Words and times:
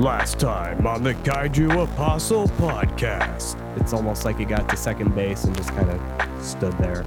Last 0.00 0.38
time 0.40 0.86
on 0.86 1.02
the 1.02 1.12
Kaiju 1.14 1.84
Apostle 1.84 2.48
podcast. 2.48 3.54
It's 3.78 3.92
almost 3.92 4.24
like 4.24 4.38
he 4.38 4.46
got 4.46 4.66
to 4.70 4.76
second 4.76 5.14
base 5.14 5.44
and 5.44 5.54
just 5.54 5.68
kind 5.70 5.90
of 5.90 6.42
stood 6.44 6.72
there. 6.78 7.04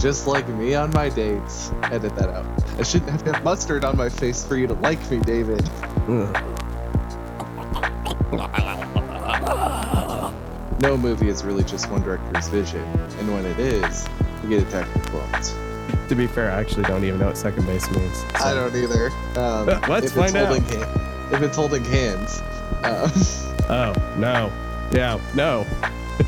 Just 0.00 0.26
like 0.26 0.48
me 0.48 0.74
on 0.74 0.90
my 0.90 1.08
dates. 1.08 1.70
Edit 1.84 2.16
that 2.16 2.30
out. 2.30 2.80
I 2.80 2.82
shouldn't 2.82 3.12
have 3.12 3.22
had 3.22 3.44
mustard 3.44 3.84
on 3.84 3.96
my 3.96 4.08
face 4.08 4.44
for 4.44 4.56
you 4.56 4.66
to 4.66 4.74
like 4.74 5.08
me, 5.08 5.20
David. 5.20 5.68
No 10.80 10.98
movie 10.98 11.28
is 11.28 11.44
really 11.44 11.64
just 11.64 11.88
one 11.90 12.02
director's 12.02 12.48
vision, 12.48 12.82
and 13.18 13.32
when 13.32 13.46
it 13.46 13.58
is, 13.58 14.06
you 14.42 14.50
get 14.50 14.68
attacked 14.68 14.92
with 14.92 15.06
clones. 15.06 15.54
To 16.08 16.14
be 16.14 16.26
fair, 16.26 16.50
I 16.50 16.60
actually 16.60 16.82
don't 16.84 17.04
even 17.04 17.20
know 17.20 17.28
what 17.28 17.38
second 17.38 17.64
base 17.64 17.90
means. 17.92 18.18
so- 18.18 18.26
I 18.44 18.52
don't 18.52 18.74
either. 18.74 19.10
Um, 19.36 19.66
Let's 19.88 20.12
find 20.12 20.36
out. 20.36 20.48
holding 20.48 20.64
hand- 20.64 21.00
if 21.34 21.42
it's 21.42 21.56
holding 21.56 21.84
hands. 21.84 22.40
Um, 22.84 23.10
Oh, 23.66 23.94
no. 24.18 24.52
Yeah, 24.92 25.18
no. 25.34 25.64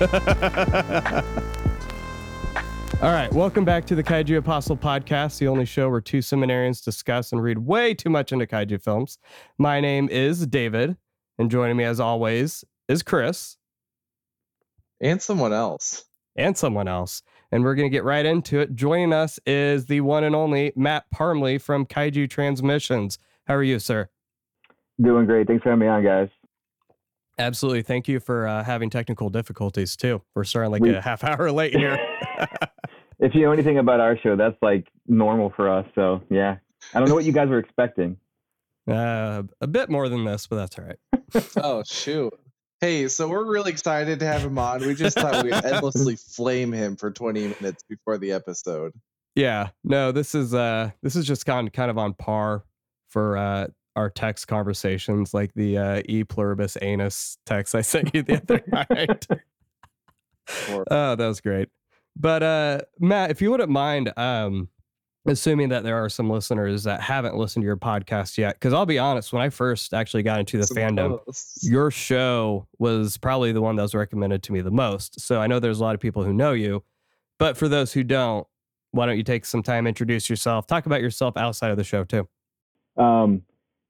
All 3.03 3.13
right, 3.13 3.31
welcome 3.31 3.67
back 3.67 3.85
to 3.87 3.95
the 3.95 4.03
Kaiju 4.03 4.39
Apostle 4.39 4.75
podcast, 4.79 5.39
the 5.39 5.49
only 5.49 5.67
show 5.67 5.91
where 5.91 6.01
two 6.01 6.21
seminarians 6.21 6.83
discuss 6.83 7.33
and 7.33 7.43
read 7.43 7.59
way 7.59 7.93
too 7.93 8.09
much 8.09 8.33
into 8.33 8.47
kaiju 8.47 8.83
films. 8.83 9.19
My 9.59 9.83
name 9.83 10.09
is 10.09 10.47
David, 10.47 10.97
and 11.39 11.51
joining 11.51 11.77
me 11.77 11.85
as 11.85 12.01
always 12.01 12.65
is 12.89 13.03
Chris 13.03 13.59
and 14.99 15.21
someone 15.21 15.53
else. 15.53 16.07
and 16.37 16.57
someone 16.57 16.89
else. 16.89 17.21
And 17.53 17.65
we're 17.65 17.75
going 17.75 17.91
to 17.91 17.95
get 17.95 18.05
right 18.05 18.25
into 18.25 18.61
it. 18.61 18.75
Joining 18.75 19.13
us 19.13 19.39
is 19.45 19.85
the 19.87 20.01
one 20.01 20.25
and 20.25 20.35
only 20.35 20.73
Matt 20.75 21.05
Parmley 21.11 21.59
from 21.59 21.85
Kaiju 21.85 22.31
Transmissions. 22.31 23.19
How 23.47 23.57
are 23.57 23.63
you, 23.63 23.79
sir? 23.79 24.09
Doing 25.03 25.27
great. 25.27 25.47
Thanks 25.47 25.63
for 25.63 25.71
having 25.71 25.81
me 25.81 25.87
on, 25.89 26.03
guys. 26.03 26.29
Absolutely. 27.39 27.83
Thank 27.83 28.09
you 28.09 28.19
for 28.19 28.47
uh, 28.47 28.65
having 28.65 28.89
technical 28.89 29.29
difficulties 29.29 29.95
too. 29.97 30.23
We're 30.35 30.45
starting 30.45 30.73
like 30.73 30.83
We- 30.83 30.95
a 30.95 31.01
half 31.03 31.23
hour 31.23 31.51
late 31.53 31.75
here. 31.75 31.99
If 33.19 33.35
you 33.35 33.41
know 33.47 33.53
anything 33.53 33.79
about 33.79 33.99
our 33.99 34.19
show, 34.19 34.37
that's 34.37 34.59
like 34.61 34.89
normal 35.07 35.51
for 35.57 35.71
us. 35.73 35.87
So 35.95 36.21
yeah, 36.29 36.57
I 36.93 36.99
don't 36.99 37.09
know 37.09 37.15
what 37.15 37.25
you 37.25 37.33
guys 37.33 37.49
were 37.49 37.59
expecting. 37.59 38.19
uh, 38.91 39.43
a 39.63 39.67
bit 39.67 39.89
more 39.89 40.11
than 40.11 40.25
this, 40.27 40.47
but 40.47 40.57
that's 40.57 40.79
all 40.79 40.85
right. 40.85 41.45
Oh 41.57 41.83
shoot. 41.87 42.35
Hey, 42.83 43.09
so 43.09 43.27
we're 43.27 43.51
really 43.51 43.71
excited 43.73 44.19
to 44.19 44.27
have 44.27 44.43
him 44.43 44.59
on. 44.59 44.81
We 44.87 44.95
just 44.95 45.19
thought 45.19 45.43
we'd 45.43 45.55
endlessly 45.55 46.17
flame 46.17 46.73
him 46.73 46.95
for 46.97 47.11
20 47.11 47.55
minutes 47.59 47.83
before 47.89 48.19
the 48.19 48.33
episode. 48.33 48.93
Yeah. 49.35 49.71
No, 49.83 50.13
this 50.13 50.35
is 50.35 50.53
uh 50.53 50.91
this 51.03 51.17
is 51.17 51.27
just 51.27 51.47
kind 51.47 51.73
kind 51.73 51.91
of 51.91 51.97
on 51.97 52.13
par 52.13 52.65
for 53.09 53.39
uh 53.39 53.69
our 53.97 54.09
text 54.11 54.47
conversations, 54.47 55.35
like 55.35 55.53
the 55.55 55.79
uh 55.79 56.03
e 56.07 56.23
pluribus 56.25 56.77
anus 56.83 57.39
text 57.47 57.75
I 57.75 57.81
sent 57.83 58.15
you 58.15 58.23
the 58.23 58.37
other 58.37 58.63
night. 58.69 59.27
Or- 60.71 60.85
oh, 60.93 61.17
that 61.17 61.27
was 61.27 61.41
great. 61.41 61.69
But 62.15 62.43
uh 62.43 62.81
Matt, 63.01 63.31
if 63.33 63.43
you 63.43 63.51
wouldn't 63.51 63.71
mind, 63.71 64.13
um 64.17 64.69
assuming 65.27 65.71
that 65.71 65.83
there 65.83 65.97
are 65.97 66.09
some 66.09 66.31
listeners 66.31 66.85
that 66.85 67.01
haven't 67.01 67.37
listened 67.37 67.63
to 67.65 67.67
your 67.67 67.77
podcast 67.77 68.39
yet, 68.39 68.55
because 68.55 68.73
I'll 68.73 68.87
be 68.87 68.99
honest, 68.99 69.33
when 69.33 69.43
I 69.43 69.49
first 69.49 69.93
actually 69.93 70.23
got 70.23 70.39
into 70.39 70.57
the 70.57 70.67
fandom, 70.73 71.19
Suppose. 71.19 71.59
your 71.63 71.91
show 71.91 72.69
was 72.79 73.17
probably 73.17 73.51
the 73.51 73.61
one 73.61 73.75
that 73.75 73.83
was 73.83 73.95
recommended 73.95 74.45
to 74.45 74.53
me 74.53 74.61
the 74.61 74.71
most. 74.71 75.21
So 75.21 75.41
I 75.41 75.49
know 75.49 75.59
there's 75.59 75.81
a 75.81 75.83
lot 75.83 75.97
of 75.97 76.01
people 76.01 76.23
who 76.23 76.33
know 76.33 76.53
you, 76.53 76.85
but 77.41 77.57
for 77.57 77.67
those 77.69 77.93
who 77.93 78.05
don't, 78.05 78.47
why 78.93 79.07
don't 79.07 79.17
you 79.17 79.25
take 79.25 79.45
some 79.45 79.65
time, 79.65 79.89
introduce 79.89 80.31
yourself, 80.31 80.69
talk 80.69 80.87
about 80.87 81.01
yourself 81.01 81.37
outside 81.37 81.73
of 81.73 81.77
the 81.77 81.83
show 81.85 82.05
too? 82.05 82.29
Um, 82.97 83.43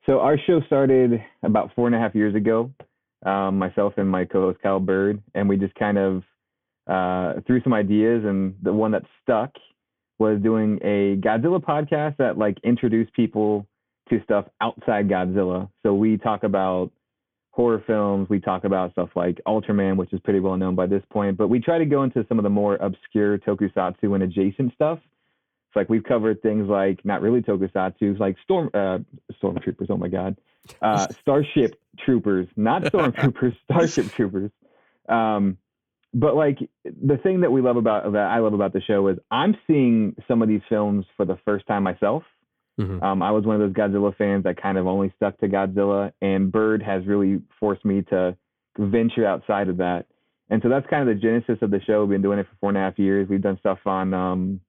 so 0.07 0.21
our 0.21 0.39
show 0.47 0.61
started 0.67 1.21
about 1.43 1.73
four 1.75 1.87
and 1.87 1.95
a 1.95 1.99
half 1.99 2.15
years 2.15 2.35
ago. 2.35 2.71
Um, 3.25 3.59
myself 3.59 3.95
and 3.97 4.09
my 4.09 4.25
co-host 4.25 4.61
Kyle 4.63 4.79
Bird, 4.79 5.21
and 5.35 5.49
we 5.49 5.57
just 5.57 5.75
kind 5.75 5.99
of 5.99 6.23
uh, 6.87 7.41
threw 7.47 7.61
some 7.63 7.73
ideas, 7.73 8.25
and 8.25 8.55
the 8.63 8.73
one 8.73 8.93
that 8.93 9.03
stuck 9.23 9.51
was 10.19 10.41
doing 10.43 10.79
a 10.83 11.17
Godzilla 11.17 11.61
podcast 11.61 12.17
that 12.19 12.39
like 12.39 12.57
introduced 12.63 13.13
people 13.15 13.67
to 14.11 14.23
stuff 14.23 14.47
outside 14.61 15.09
Godzilla. 15.09 15.69
So 15.83 15.95
we 15.95 16.17
talk 16.19 16.45
about 16.45 16.93
horror 17.51 17.83
films, 17.87 18.29
we 18.29 18.39
talk 18.39 18.65
about 18.65 18.93
stuff 18.93 19.09
like 19.17 19.41
Ultraman, 19.49 19.97
which 19.97 20.13
is 20.13 20.21
pretty 20.21 20.41
well 20.41 20.57
known 20.57 20.75
by 20.75 20.87
this 20.87 21.03
point, 21.11 21.37
but 21.37 21.49
we 21.49 21.59
try 21.59 21.79
to 21.79 21.87
go 21.87 22.03
into 22.03 22.25
some 22.29 22.39
of 22.39 22.43
the 22.43 22.51
more 22.51 22.77
obscure 22.77 23.39
tokusatsu 23.39 24.15
and 24.15 24.23
adjacent 24.23 24.73
stuff. 24.75 24.99
Like 25.77 25.89
we've 25.89 26.03
covered 26.03 26.43
things 26.43 26.69
like 26.69 27.05
not 27.05 27.21
really 27.23 27.43
tokusatsu, 27.43 28.19
like 28.19 28.37
storm 28.43 28.71
uh, 28.75 28.99
stormtroopers. 29.41 29.91
Oh 29.91 29.97
my 29.97 30.09
god, 30.09 30.37
uh, 30.83 31.07
Starship 31.21 31.79
Troopers, 32.05 32.49
not 32.57 32.83
stormtroopers, 32.85 33.57
Starship 33.71 34.11
Troopers. 34.13 34.51
Um, 35.09 35.59
but 36.15 36.35
like 36.35 36.59
the 36.85 37.19
thing 37.19 37.43
that 37.43 37.53
we 37.53 37.61
love 37.61 37.77
about 37.77 38.11
that 38.13 38.31
I 38.31 38.39
love 38.39 38.55
about 38.55 38.73
the 38.73 38.81
show 38.81 39.07
is 39.09 39.19
I'm 39.31 39.57
seeing 39.67 40.17
some 40.27 40.43
of 40.43 40.49
these 40.49 40.63
films 40.69 41.05
for 41.17 41.27
the 41.27 41.37
first 41.45 41.67
time 41.67 41.83
myself. 41.83 42.23
Mhm. 42.81 43.03
Um, 43.03 43.23
I 43.23 43.31
was 43.31 43.45
one 43.45 43.61
of 43.61 43.63
those 43.63 43.73
Godzilla 43.73 44.15
fans 44.17 44.45
that 44.45 44.61
kind 44.61 44.77
of 44.79 44.87
only 44.87 45.13
stuck 45.17 45.39
to 45.39 45.49
Godzilla, 45.49 46.13
and 46.21 46.51
Bird 46.53 46.83
has 46.83 47.07
really 47.07 47.41
forced 47.61 47.85
me 47.85 48.03
to 48.11 48.37
venture 48.79 49.27
outside 49.27 49.69
of 49.69 49.79
that. 49.79 50.07
And 50.51 50.63
so 50.63 50.69
that's 50.69 50.87
kind 50.89 51.09
of 51.09 51.15
the 51.15 51.21
genesis 51.21 51.59
of 51.63 51.71
the 51.71 51.81
show. 51.81 52.03
We've 52.03 52.11
been 52.11 52.23
doing 52.23 52.39
it 52.39 52.47
for 52.47 52.57
four 52.61 52.69
and 52.69 52.79
a 52.79 52.81
half 52.81 52.99
years. 52.99 53.29
We've 53.29 53.41
done 53.41 53.59
stuff 53.59 53.79
on, 53.87 54.15
um, 54.15 54.61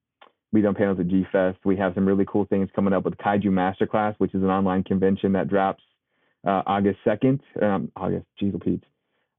we've 0.51 0.63
done 0.63 0.75
panels 0.75 0.99
at 0.99 1.07
G 1.07 1.25
Fest. 1.31 1.59
We 1.65 1.75
have 1.77 1.93
some 1.95 2.05
really 2.05 2.25
cool 2.27 2.45
things 2.45 2.69
coming 2.75 2.93
up 2.93 3.03
with 3.05 3.15
Kaiju 3.17 3.45
Masterclass, 3.45 4.15
which 4.17 4.33
is 4.33 4.43
an 4.43 4.49
online 4.49 4.83
convention 4.83 5.33
that 5.33 5.47
drops 5.47 5.83
uh, 6.45 6.63
August 6.65 6.99
2nd. 7.05 7.39
Um, 7.61 7.91
August, 7.95 8.25
geez, 8.39 8.53
Pete. 8.63 8.83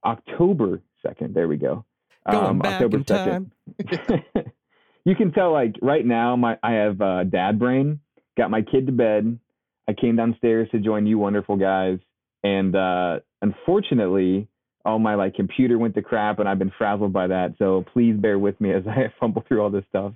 October 0.05 0.81
2nd. 1.05 1.33
There 1.33 1.47
we 1.47 1.57
go. 1.57 1.85
Going 2.29 2.45
Um, 2.45 2.59
back 2.59 2.73
October 2.81 2.97
in 2.97 3.03
time. 3.03 3.51
you 5.05 5.15
can 5.15 5.31
tell 5.31 5.51
like 5.51 5.75
right 5.81 6.05
now 6.05 6.35
my 6.35 6.57
I 6.61 6.73
have 6.73 7.01
uh, 7.01 7.23
dad 7.23 7.57
brain. 7.57 7.99
Got 8.37 8.51
my 8.51 8.61
kid 8.61 8.85
to 8.85 8.91
bed. 8.91 9.39
I 9.87 9.93
came 9.93 10.15
downstairs 10.15 10.69
to 10.71 10.79
join 10.79 11.07
you 11.07 11.17
wonderful 11.17 11.57
guys, 11.57 11.97
and 12.43 12.75
uh, 12.75 13.19
unfortunately, 13.41 14.47
all 14.85 14.99
my 14.99 15.15
like 15.15 15.33
computer 15.33 15.77
went 15.77 15.95
to 15.95 16.01
crap, 16.01 16.39
and 16.39 16.47
I've 16.47 16.59
been 16.59 16.71
frazzled 16.77 17.11
by 17.11 17.27
that. 17.27 17.55
So 17.57 17.83
please 17.93 18.15
bear 18.15 18.37
with 18.37 18.59
me 18.61 18.71
as 18.71 18.83
I 18.87 19.11
fumble 19.19 19.43
through 19.47 19.61
all 19.61 19.69
this 19.69 19.85
stuff. 19.89 20.13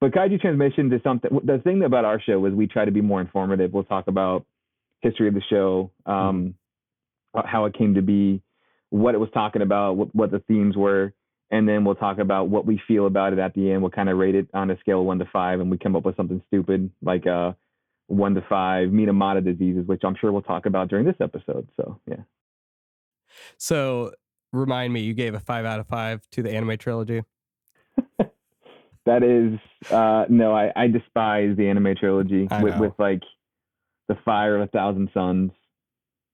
But 0.00 0.12
Kaiju 0.12 0.40
Transmission 0.40 0.92
is 0.92 1.00
something. 1.02 1.30
The 1.44 1.58
thing 1.58 1.82
about 1.82 2.04
our 2.04 2.20
show 2.20 2.44
is 2.46 2.52
we 2.52 2.66
try 2.66 2.84
to 2.84 2.90
be 2.90 3.00
more 3.00 3.20
informative. 3.20 3.72
We'll 3.72 3.84
talk 3.84 4.06
about 4.06 4.44
history 5.00 5.28
of 5.28 5.34
the 5.34 5.42
show, 5.48 5.90
um, 6.06 6.54
how 7.34 7.66
it 7.66 7.76
came 7.76 7.94
to 7.94 8.02
be, 8.02 8.42
what 8.90 9.14
it 9.14 9.18
was 9.18 9.30
talking 9.32 9.62
about, 9.62 9.96
what, 9.96 10.14
what 10.14 10.30
the 10.30 10.40
themes 10.40 10.76
were, 10.76 11.12
and 11.50 11.68
then 11.68 11.84
we'll 11.84 11.94
talk 11.94 12.18
about 12.18 12.48
what 12.48 12.66
we 12.66 12.80
feel 12.88 13.06
about 13.06 13.32
it 13.32 13.38
at 13.38 13.54
the 13.54 13.70
end. 13.70 13.82
We'll 13.82 13.90
kind 13.90 14.08
of 14.08 14.18
rate 14.18 14.34
it 14.34 14.48
on 14.54 14.70
a 14.70 14.78
scale 14.80 15.00
of 15.00 15.06
one 15.06 15.18
to 15.18 15.26
five, 15.32 15.60
and 15.60 15.70
we 15.70 15.78
come 15.78 15.94
up 15.94 16.04
with 16.04 16.16
something 16.16 16.42
stupid 16.48 16.90
like 17.02 17.26
uh, 17.26 17.52
one 18.06 18.34
to 18.34 18.42
five 18.48 18.88
Minamata 18.88 19.44
diseases, 19.44 19.86
which 19.86 20.02
I'm 20.04 20.16
sure 20.20 20.32
we'll 20.32 20.42
talk 20.42 20.66
about 20.66 20.88
during 20.88 21.04
this 21.04 21.16
episode. 21.20 21.68
So 21.76 22.00
yeah, 22.06 22.22
So 23.58 24.12
remind 24.52 24.92
me, 24.92 25.00
you 25.00 25.14
gave 25.14 25.34
a 25.34 25.40
five 25.40 25.64
out 25.64 25.80
of 25.80 25.86
five 25.86 26.22
to 26.32 26.42
the 26.42 26.50
anime 26.50 26.76
trilogy. 26.78 27.22
That 29.06 29.22
is 29.22 29.58
uh, 29.92 30.24
no, 30.28 30.54
I, 30.54 30.72
I 30.74 30.86
despise 30.86 31.56
the 31.56 31.68
anime 31.68 31.94
trilogy 31.96 32.48
I 32.50 32.62
with, 32.62 32.74
know. 32.74 32.80
with 32.80 32.92
like 32.98 33.22
the 34.08 34.16
Fire 34.24 34.56
of 34.56 34.62
a 34.62 34.66
Thousand 34.68 35.10
Suns. 35.12 35.50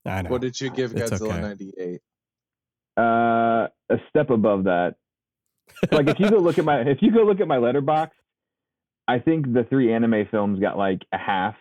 I 0.07 0.23
know. 0.23 0.31
What 0.31 0.41
did 0.41 0.61
you 0.61 0.71
give 0.71 0.97
It's 0.97 1.11
Godzilla 1.11 1.33
okay. 1.33 1.41
98? 1.41 2.01
Uh, 2.97 3.69
a 3.91 3.99
step 4.09 4.31
above 4.31 4.65
that. 4.65 4.97
like 5.93 6.09
if 6.09 6.19
you 6.19 6.31
go 6.31 6.39
look 6.39 6.59
at 6.59 6.65
my 6.65 6.81
if 6.81 6.99
you 7.01 7.13
go 7.13 7.23
look 7.23 7.41
at 7.41 7.49
my 7.49 7.57
Letterboxd, 7.57 8.11
I 9.07 9.19
think 9.19 9.53
the 9.53 9.65
three 9.69 9.93
anime 9.93 10.27
films 10.31 10.61
got 10.61 10.79
like 10.79 11.01
a 11.13 11.19
half, 11.19 11.55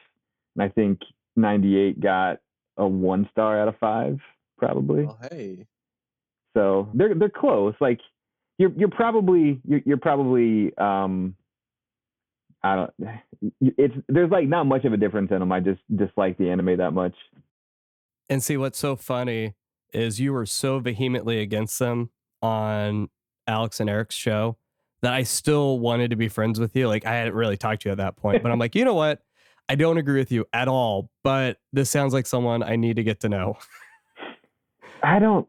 and 0.56 0.64
I 0.64 0.70
think 0.70 1.00
'98 1.36 2.00
got 2.00 2.40
a 2.78 2.88
one 2.88 3.28
star 3.32 3.60
out 3.62 3.68
of 3.68 3.78
five, 3.80 4.20
probably. 4.58 5.06
Well, 5.06 5.20
hey. 5.32 5.66
So 6.56 6.90
they're 6.94 7.14
they're 7.16 7.30
close. 7.30 7.76
Like 7.80 8.00
you're 8.60 8.72
you're 8.78 8.90
probably 8.90 9.60
you're, 9.68 9.82
you're 9.86 9.98
probably 9.98 10.78
um 10.78 11.36
I 12.62 12.76
don't 12.76 12.94
it's 13.62 13.96
there's 14.08 14.30
like 14.30 14.48
not 14.48 14.66
much 14.66 14.86
of 14.86 14.94
a 14.94 14.98
difference 14.98 15.32
in 15.32 15.40
them. 15.40 15.52
I 15.52 15.62
just 15.62 15.82
dislike 15.96 16.38
the 16.38 16.52
anime 16.52 16.78
that 16.78 16.92
much. 16.92 17.16
And 18.30 18.44
see 18.44 18.58
what's 18.58 18.78
so 18.78 18.96
funny 18.96 19.56
is 19.92 20.20
you 20.20 20.34
were 20.34 20.46
so 20.46 20.80
vehemently 20.80 21.40
against 21.40 21.80
them 21.80 22.12
on 22.44 23.10
Alex 23.48 23.80
and 23.80 23.90
Eric's 23.90 24.14
show 24.14 24.58
that 25.02 25.14
I 25.14 25.24
still 25.24 25.80
wanted 25.80 26.12
to 26.12 26.18
be 26.18 26.28
friends 26.28 26.60
with 26.60 26.76
you. 26.76 26.88
Like 26.88 27.06
I 27.06 27.16
hadn't 27.16 27.34
really 27.34 27.58
talked 27.58 27.84
to 27.84 27.90
you 27.90 27.94
at 27.94 27.98
that 27.98 28.18
point, 28.18 28.44
but 28.44 28.52
I'm 28.52 28.60
like, 28.60 28.76
you 28.76 28.86
know 28.86 28.94
what? 28.94 29.22
I 29.70 29.76
don't 29.76 29.98
agree 29.98 30.20
with 30.20 30.32
you 30.32 30.46
at 30.52 30.68
all, 30.68 31.10
but 31.24 31.58
this 31.72 31.90
sounds 31.90 32.14
like 32.14 32.28
someone 32.28 32.62
I 32.62 32.76
need 32.76 32.98
to 32.98 33.04
get 33.04 33.22
to 33.22 33.30
know. 33.30 33.58
I 35.04 35.20
don't 35.20 35.48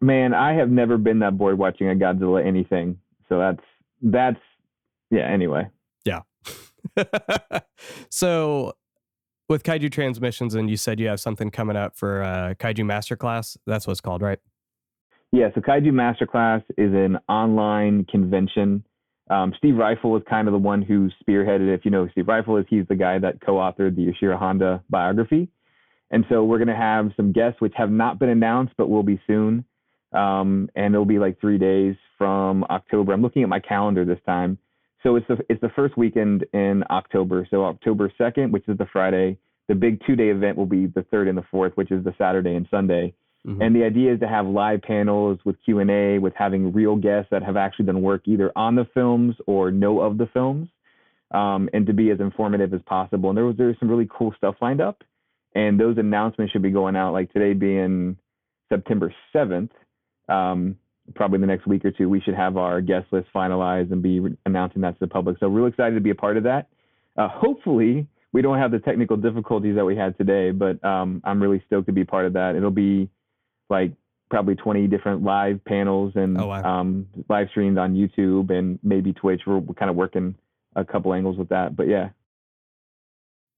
man, 0.00 0.34
I 0.34 0.54
have 0.54 0.70
never 0.70 0.96
been 0.96 1.20
that 1.20 1.36
bored 1.36 1.58
watching 1.58 1.88
a 1.88 1.94
Godzilla 1.94 2.44
anything. 2.44 2.98
So 3.28 3.38
that's 3.38 3.62
that's 4.02 4.40
yeah, 5.10 5.28
anyway. 5.28 5.68
Yeah. 6.04 6.20
so 8.10 8.72
with 9.48 9.62
Kaiju 9.62 9.90
Transmissions, 9.92 10.54
and 10.54 10.70
you 10.70 10.76
said 10.76 10.98
you 10.98 11.08
have 11.08 11.20
something 11.20 11.50
coming 11.50 11.76
up 11.76 11.96
for 11.96 12.22
uh, 12.22 12.54
Kaiju 12.58 12.84
Masterclass. 12.84 13.56
That's 13.66 13.86
what 13.86 13.92
it's 13.92 14.00
called, 14.00 14.22
right? 14.22 14.38
Yeah, 15.30 15.48
so 15.54 15.60
Kaiju 15.60 15.92
Masterclass 15.92 16.62
is 16.76 16.92
an 16.92 17.18
online 17.28 18.04
convention. 18.06 18.84
Um, 19.30 19.54
Steve 19.56 19.74
Ryfle 19.74 20.18
is 20.18 20.24
kind 20.28 20.48
of 20.48 20.52
the 20.52 20.58
one 20.58 20.82
who 20.82 21.08
spearheaded 21.22 21.68
it. 21.68 21.74
If 21.74 21.84
you 21.84 21.90
know 21.90 22.04
who 22.04 22.10
Steve 22.10 22.26
Ryfle 22.26 22.60
is, 22.60 22.66
he's 22.68 22.86
the 22.88 22.96
guy 22.96 23.18
that 23.18 23.40
co-authored 23.40 23.96
the 23.96 24.12
Ishiro 24.12 24.38
Honda 24.38 24.82
biography. 24.90 25.48
And 26.12 26.24
so 26.28 26.44
we're 26.44 26.58
going 26.58 26.68
to 26.68 26.76
have 26.76 27.10
some 27.16 27.32
guests 27.32 27.60
which 27.60 27.72
have 27.76 27.90
not 27.90 28.18
been 28.18 28.28
announced, 28.28 28.74
but 28.76 28.88
will 28.88 29.02
be 29.02 29.20
soon. 29.26 29.64
Um, 30.12 30.68
and 30.76 30.94
it'll 30.94 31.06
be 31.06 31.18
like 31.18 31.40
three 31.40 31.56
days 31.56 31.96
from 32.18 32.64
October. 32.64 33.14
I'm 33.14 33.22
looking 33.22 33.42
at 33.42 33.48
my 33.48 33.60
calendar 33.60 34.04
this 34.04 34.20
time. 34.26 34.58
So 35.02 35.16
it's 35.16 35.26
the 35.26 35.38
it's 35.48 35.60
the 35.60 35.70
first 35.70 35.96
weekend 35.96 36.44
in 36.52 36.84
October. 36.90 37.48
So 37.50 37.64
October 37.64 38.12
2nd, 38.20 38.52
which 38.52 38.68
is 38.68 38.78
the 38.78 38.86
Friday. 38.92 39.38
The 39.68 39.74
big 39.74 40.00
two 40.06 40.14
day 40.14 40.28
event 40.28 40.56
will 40.56 40.66
be 40.66 40.86
the 40.86 41.02
third 41.10 41.28
and 41.28 41.36
the 41.36 41.44
fourth, 41.50 41.72
which 41.76 41.90
is 41.90 42.04
the 42.04 42.14
Saturday 42.18 42.54
and 42.54 42.68
Sunday. 42.70 43.14
Mhm. 43.46 43.60
And 43.60 43.74
the 43.74 43.84
idea 43.84 44.12
is 44.12 44.20
to 44.20 44.28
have 44.28 44.46
live 44.46 44.82
panels 44.82 45.38
with 45.44 45.56
Q 45.64 45.80
and 45.80 45.90
A, 45.90 46.18
with 46.18 46.34
having 46.34 46.72
real 46.72 46.94
guests 46.94 47.30
that 47.30 47.42
have 47.42 47.56
actually 47.56 47.86
done 47.86 48.02
work 48.02 48.22
either 48.26 48.52
on 48.54 48.76
the 48.76 48.84
films 48.84 49.34
or 49.46 49.70
know 49.70 50.00
of 50.00 50.18
the 50.18 50.26
films, 50.26 50.68
um, 51.32 51.68
and 51.72 51.86
to 51.86 51.92
be 51.92 52.10
as 52.10 52.20
informative 52.20 52.72
as 52.72 52.82
possible. 52.82 53.30
And 53.30 53.36
there 53.36 53.46
was 53.46 53.56
there's 53.56 53.78
some 53.80 53.88
really 53.88 54.08
cool 54.08 54.32
stuff 54.36 54.56
lined 54.60 54.80
up, 54.80 55.02
and 55.54 55.78
those 55.78 55.98
announcements 55.98 56.52
should 56.52 56.62
be 56.62 56.70
going 56.70 56.96
out 56.96 57.12
like 57.12 57.32
today 57.32 57.52
being 57.52 58.16
September 58.70 59.12
seventh. 59.32 59.70
Um, 60.28 60.76
probably 61.14 61.40
the 61.40 61.46
next 61.46 61.66
week 61.66 61.84
or 61.84 61.90
two, 61.90 62.08
we 62.08 62.20
should 62.20 62.34
have 62.34 62.56
our 62.56 62.80
guest 62.80 63.06
list 63.12 63.28
finalized 63.34 63.90
and 63.92 64.02
be 64.02 64.20
re- 64.20 64.36
announcing 64.46 64.82
that 64.82 64.92
to 64.92 65.00
the 65.00 65.06
public. 65.08 65.36
So 65.40 65.48
real 65.48 65.66
excited 65.66 65.94
to 65.96 66.00
be 66.00 66.10
a 66.10 66.14
part 66.14 66.36
of 66.36 66.44
that. 66.44 66.68
Uh, 67.16 67.28
hopefully, 67.28 68.06
we 68.32 68.40
don't 68.40 68.58
have 68.58 68.70
the 68.70 68.78
technical 68.78 69.16
difficulties 69.16 69.74
that 69.76 69.84
we 69.84 69.96
had 69.96 70.16
today, 70.16 70.52
but 70.52 70.82
um, 70.84 71.20
I'm 71.24 71.42
really 71.42 71.62
stoked 71.66 71.86
to 71.88 71.92
be 71.92 72.04
part 72.04 72.24
of 72.24 72.32
that. 72.34 72.54
It'll 72.56 72.70
be 72.70 73.10
like 73.68 73.92
probably 74.30 74.54
20 74.54 74.86
different 74.86 75.22
live 75.22 75.62
panels 75.66 76.12
and 76.14 76.40
Oh, 76.40 76.46
wow. 76.46 76.62
um, 76.80 77.06
live 77.28 77.48
streamed 77.50 77.76
on 77.76 77.94
YouTube 77.94 78.50
and 78.50 78.78
maybe 78.82 79.12
Twitch. 79.12 79.42
We're, 79.46 79.58
we're 79.58 79.74
kind 79.74 79.90
of 79.90 79.96
working 79.96 80.34
a 80.74 80.84
couple 80.84 81.12
angles 81.12 81.36
with 81.36 81.50
that, 81.50 81.76
but 81.76 81.88
yeah. 81.88 82.10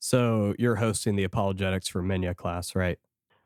So 0.09 0.55
you're 0.59 0.75
hosting 0.77 1.17
the 1.17 1.25
apologetics 1.25 1.89
for 1.89 2.03
Minya 2.03 2.37
class, 2.37 2.75
right? 2.75 2.99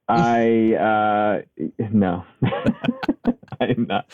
I 0.09 0.75
uh, 0.75 1.65
no, 1.93 2.25
I'm 3.61 3.87
not. 3.87 4.11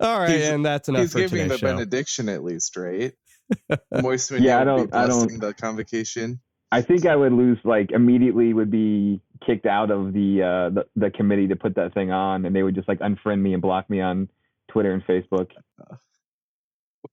All 0.00 0.18
right, 0.18 0.30
He's- 0.30 0.48
and 0.50 0.66
that's 0.66 0.88
enough 0.88 1.02
He's 1.02 1.12
for 1.12 1.18
giving 1.20 1.46
the 1.46 1.56
show. 1.56 1.68
benediction 1.68 2.28
at 2.28 2.42
least, 2.42 2.76
right? 2.76 3.12
Moist 4.02 4.32
Yeah, 4.32 4.58
I 4.58 4.64
will 4.64 4.74
be 4.78 4.90
don't- 4.90 4.94
I 4.94 5.06
don't- 5.06 5.18
blessing 5.20 5.38
the 5.38 5.54
convocation. 5.54 6.40
I 6.72 6.82
think 6.82 7.06
I 7.06 7.14
would 7.14 7.32
lose 7.32 7.58
like 7.62 7.92
immediately 7.92 8.52
would 8.52 8.72
be 8.72 9.20
kicked 9.46 9.66
out 9.66 9.92
of 9.92 10.12
the 10.12 10.42
uh 10.42 10.70
the, 10.70 10.86
the 10.96 11.10
committee 11.12 11.46
to 11.46 11.54
put 11.54 11.76
that 11.76 11.94
thing 11.94 12.10
on 12.10 12.44
and 12.46 12.56
they 12.56 12.64
would 12.64 12.74
just 12.74 12.88
like 12.88 12.98
unfriend 12.98 13.40
me 13.40 13.52
and 13.52 13.62
block 13.62 13.88
me 13.88 14.00
on 14.00 14.28
Twitter 14.72 14.92
and 14.92 15.04
Facebook. 15.06 15.50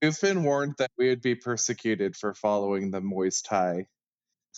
We've 0.01 0.19
been 0.19 0.43
warned 0.43 0.75
that 0.79 0.89
we 0.97 1.09
would 1.09 1.21
be 1.21 1.35
persecuted 1.35 2.15
for 2.15 2.33
following 2.33 2.89
the 2.89 3.01
moist 3.01 3.45
high. 3.45 3.85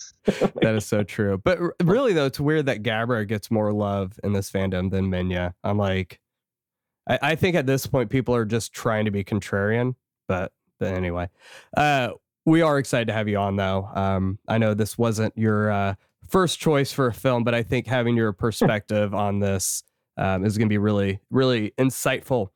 that 0.24 0.74
is 0.74 0.86
so 0.86 1.02
true. 1.02 1.38
But 1.38 1.60
r- 1.60 1.74
really, 1.82 2.12
though, 2.12 2.26
it's 2.26 2.40
weird 2.40 2.66
that 2.66 2.82
Gabra 2.82 3.26
gets 3.26 3.50
more 3.50 3.72
love 3.72 4.18
in 4.24 4.32
this 4.32 4.50
fandom 4.50 4.90
than 4.90 5.10
Minya. 5.10 5.54
I'm 5.62 5.78
like, 5.78 6.20
I, 7.08 7.18
I 7.22 7.34
think 7.34 7.56
at 7.56 7.66
this 7.66 7.86
point, 7.86 8.10
people 8.10 8.34
are 8.34 8.44
just 8.44 8.72
trying 8.72 9.04
to 9.04 9.10
be 9.10 9.24
contrarian. 9.24 9.94
But, 10.26 10.52
but 10.80 10.94
anyway, 10.94 11.28
uh, 11.76 12.10
we 12.46 12.62
are 12.62 12.78
excited 12.78 13.08
to 13.08 13.14
have 13.14 13.28
you 13.28 13.38
on, 13.38 13.56
though. 13.56 13.88
Um, 13.94 14.38
I 14.48 14.58
know 14.58 14.74
this 14.74 14.98
wasn't 14.98 15.36
your 15.36 15.70
uh, 15.70 15.94
first 16.28 16.58
choice 16.58 16.92
for 16.92 17.06
a 17.06 17.14
film, 17.14 17.44
but 17.44 17.54
I 17.54 17.62
think 17.62 17.86
having 17.86 18.16
your 18.16 18.32
perspective 18.44 19.14
on 19.14 19.40
this 19.40 19.82
um, 20.16 20.44
is 20.44 20.56
going 20.58 20.68
to 20.68 20.72
be 20.72 20.78
really, 20.78 21.20
really 21.30 21.72
insightful. 21.78 22.48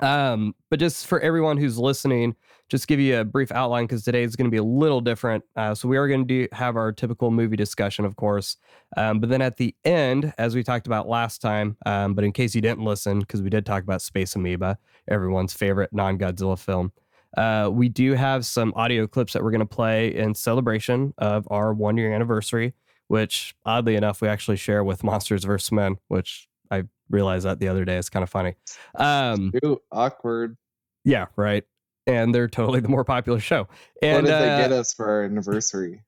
Um, 0.00 0.54
but 0.70 0.78
just 0.78 1.06
for 1.06 1.20
everyone 1.20 1.58
who's 1.58 1.78
listening, 1.78 2.34
just 2.68 2.88
give 2.88 2.98
you 2.98 3.18
a 3.18 3.24
brief 3.24 3.52
outline 3.52 3.84
because 3.84 4.02
today 4.02 4.22
is 4.22 4.36
going 4.36 4.46
to 4.46 4.50
be 4.50 4.56
a 4.56 4.64
little 4.64 5.02
different. 5.02 5.44
Uh, 5.56 5.74
so 5.74 5.86
we 5.86 5.98
are 5.98 6.08
going 6.08 6.26
to 6.26 6.26
do 6.26 6.48
have 6.52 6.76
our 6.76 6.90
typical 6.92 7.30
movie 7.30 7.56
discussion, 7.56 8.06
of 8.06 8.16
course, 8.16 8.56
um, 8.96 9.20
but 9.20 9.28
then 9.28 9.42
at 9.42 9.58
the 9.58 9.74
end, 9.84 10.32
as 10.38 10.54
we 10.54 10.62
talked 10.62 10.86
about 10.86 11.08
last 11.08 11.42
time, 11.42 11.76
um, 11.84 12.14
but 12.14 12.24
in 12.24 12.32
case 12.32 12.54
you 12.54 12.62
didn't 12.62 12.84
listen, 12.84 13.20
because 13.20 13.42
we 13.42 13.50
did 13.50 13.66
talk 13.66 13.82
about 13.82 14.00
Space 14.00 14.34
Amoeba, 14.34 14.78
everyone's 15.08 15.52
favorite 15.52 15.92
non-Godzilla 15.92 16.58
film. 16.58 16.92
Uh, 17.36 17.70
we 17.72 17.88
do 17.88 18.14
have 18.14 18.44
some 18.44 18.72
audio 18.76 19.06
clips 19.06 19.32
that 19.32 19.42
we're 19.42 19.50
going 19.50 19.60
to 19.60 19.66
play 19.66 20.14
in 20.14 20.34
celebration 20.34 21.12
of 21.18 21.46
our 21.50 21.72
one 21.72 21.96
year 21.96 22.12
anniversary, 22.14 22.74
which 23.08 23.54
oddly 23.64 23.96
enough 23.96 24.20
we 24.20 24.28
actually 24.28 24.56
share 24.56 24.84
with 24.84 25.04
Monsters 25.04 25.44
vs. 25.44 25.72
Men, 25.72 25.96
which 26.08 26.48
I 26.72 26.84
realized 27.10 27.44
that 27.46 27.60
the 27.60 27.68
other 27.68 27.84
day. 27.84 27.96
It's 27.98 28.08
kind 28.08 28.22
of 28.22 28.30
funny. 28.30 28.54
Um, 28.96 29.52
awkward. 29.92 30.56
yeah, 31.04 31.26
right. 31.36 31.64
And 32.06 32.34
they're 32.34 32.48
totally 32.48 32.80
the 32.80 32.88
more 32.88 33.04
popular 33.04 33.38
show. 33.38 33.68
And 34.02 34.14
what 34.16 34.24
did 34.24 34.34
uh, 34.34 34.40
they 34.40 34.62
get 34.62 34.72
us 34.72 34.92
for 34.94 35.08
our 35.08 35.22
anniversary? 35.24 36.02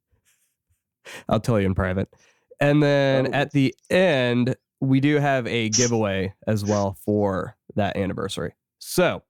I'll 1.29 1.39
tell 1.41 1.61
you 1.61 1.67
in 1.67 1.75
private. 1.75 2.09
And 2.61 2.83
then 2.83 3.29
Oh. 3.29 3.33
at 3.33 3.51
the 3.53 3.75
end, 3.91 4.57
we 4.81 5.01
do 5.01 5.17
have 5.19 5.47
a 5.47 5.69
giveaway 5.69 6.35
as 6.47 6.65
well 6.65 6.97
for 7.05 7.57
that 7.77 7.97
anniversary. 7.97 8.55
So, 8.79 9.23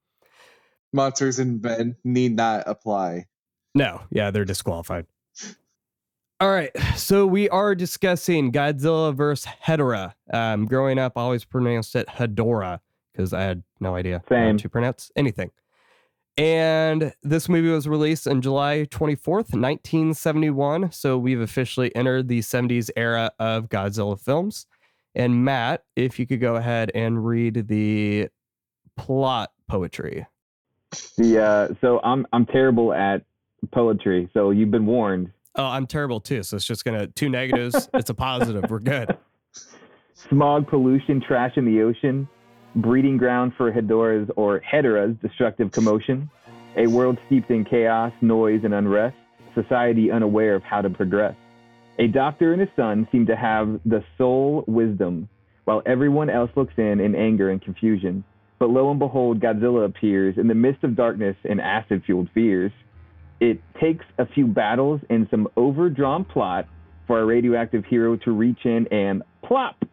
Monsters 0.92 1.38
and 1.40 1.60
Men 1.60 1.96
need 2.04 2.36
not 2.36 2.62
apply. 2.66 3.26
no, 3.74 4.02
yeah, 4.10 4.30
they're 4.30 4.44
disqualified. 4.44 5.06
All 6.40 6.50
right, 6.50 6.70
so 6.96 7.26
we 7.26 7.48
are 7.48 7.76
discussing 7.76 8.50
Godzilla 8.50 9.14
versus 9.14 9.50
Hedorah. 9.64 10.14
Um, 10.32 10.66
growing 10.66 10.98
up, 10.98 11.12
I 11.16 11.20
always 11.20 11.44
pronounced 11.44 11.94
it 11.94 12.08
Hedorah 12.08 12.80
because 13.12 13.32
I 13.32 13.42
had 13.42 13.62
no 13.78 13.94
idea 13.94 14.20
how 14.28 14.52
to 14.56 14.68
pronounce 14.68 15.12
anything. 15.14 15.52
And 16.36 17.12
this 17.22 17.48
movie 17.48 17.68
was 17.68 17.86
released 17.86 18.26
on 18.26 18.42
July 18.42 18.86
24th, 18.90 19.54
1971. 19.54 20.90
So 20.90 21.16
we've 21.16 21.40
officially 21.40 21.94
entered 21.94 22.26
the 22.26 22.40
70s 22.40 22.90
era 22.96 23.30
of 23.38 23.68
Godzilla 23.68 24.20
films. 24.20 24.66
And 25.14 25.44
Matt, 25.44 25.84
if 25.94 26.18
you 26.18 26.26
could 26.26 26.40
go 26.40 26.56
ahead 26.56 26.90
and 26.92 27.24
read 27.24 27.68
the 27.68 28.28
plot 28.96 29.52
poetry. 29.68 30.26
The 31.16 31.42
uh 31.42 31.68
so 31.80 32.00
I'm 32.02 32.26
I'm 32.32 32.46
terrible 32.46 32.92
at 32.92 33.22
poetry, 33.72 34.28
so 34.32 34.50
you've 34.50 34.70
been 34.70 34.86
warned. 34.86 35.30
Oh, 35.56 35.66
I'm 35.66 35.86
terrible 35.86 36.20
too. 36.20 36.42
So 36.42 36.56
it's 36.56 36.66
just 36.66 36.84
gonna 36.84 37.06
two 37.06 37.28
negatives. 37.28 37.88
it's 37.94 38.10
a 38.10 38.14
positive. 38.14 38.64
We're 38.68 38.80
good. 38.80 39.16
Smog, 40.28 40.66
pollution, 40.68 41.20
trash 41.20 41.56
in 41.56 41.64
the 41.64 41.82
ocean, 41.82 42.28
breeding 42.76 43.16
ground 43.16 43.52
for 43.56 43.70
Hedorah's 43.70 44.30
or 44.36 44.60
Hedorah's 44.60 45.16
destructive 45.20 45.70
commotion, 45.70 46.30
a 46.76 46.86
world 46.86 47.18
steeped 47.26 47.50
in 47.50 47.64
chaos, 47.64 48.12
noise, 48.20 48.62
and 48.64 48.74
unrest, 48.74 49.16
society 49.54 50.10
unaware 50.10 50.54
of 50.54 50.62
how 50.62 50.80
to 50.80 50.90
progress. 50.90 51.36
A 51.98 52.08
doctor 52.08 52.52
and 52.52 52.60
his 52.60 52.70
son 52.74 53.06
seem 53.12 53.26
to 53.26 53.36
have 53.36 53.80
the 53.84 54.02
sole 54.18 54.64
wisdom, 54.66 55.28
while 55.64 55.82
everyone 55.86 56.28
else 56.28 56.50
looks 56.56 56.74
in 56.76 56.98
in 57.00 57.14
anger 57.14 57.50
and 57.50 57.62
confusion. 57.62 58.24
But 58.58 58.70
lo 58.70 58.90
and 58.90 58.98
behold, 58.98 59.40
Godzilla 59.40 59.84
appears 59.84 60.36
in 60.36 60.48
the 60.48 60.54
midst 60.54 60.82
of 60.82 60.96
darkness 60.96 61.36
and 61.48 61.60
acid 61.60 62.02
fueled 62.04 62.28
fears. 62.34 62.72
It 63.40 63.60
takes 63.80 64.04
a 64.18 64.26
few 64.26 64.46
battles 64.46 65.00
and 65.10 65.26
some 65.30 65.48
overdrawn 65.56 66.24
plot 66.24 66.66
for 67.06 67.18
our 67.18 67.26
radioactive 67.26 67.84
hero 67.84 68.16
to 68.16 68.30
reach 68.32 68.64
in 68.64 68.86
and 68.92 69.22
plop 69.42 69.84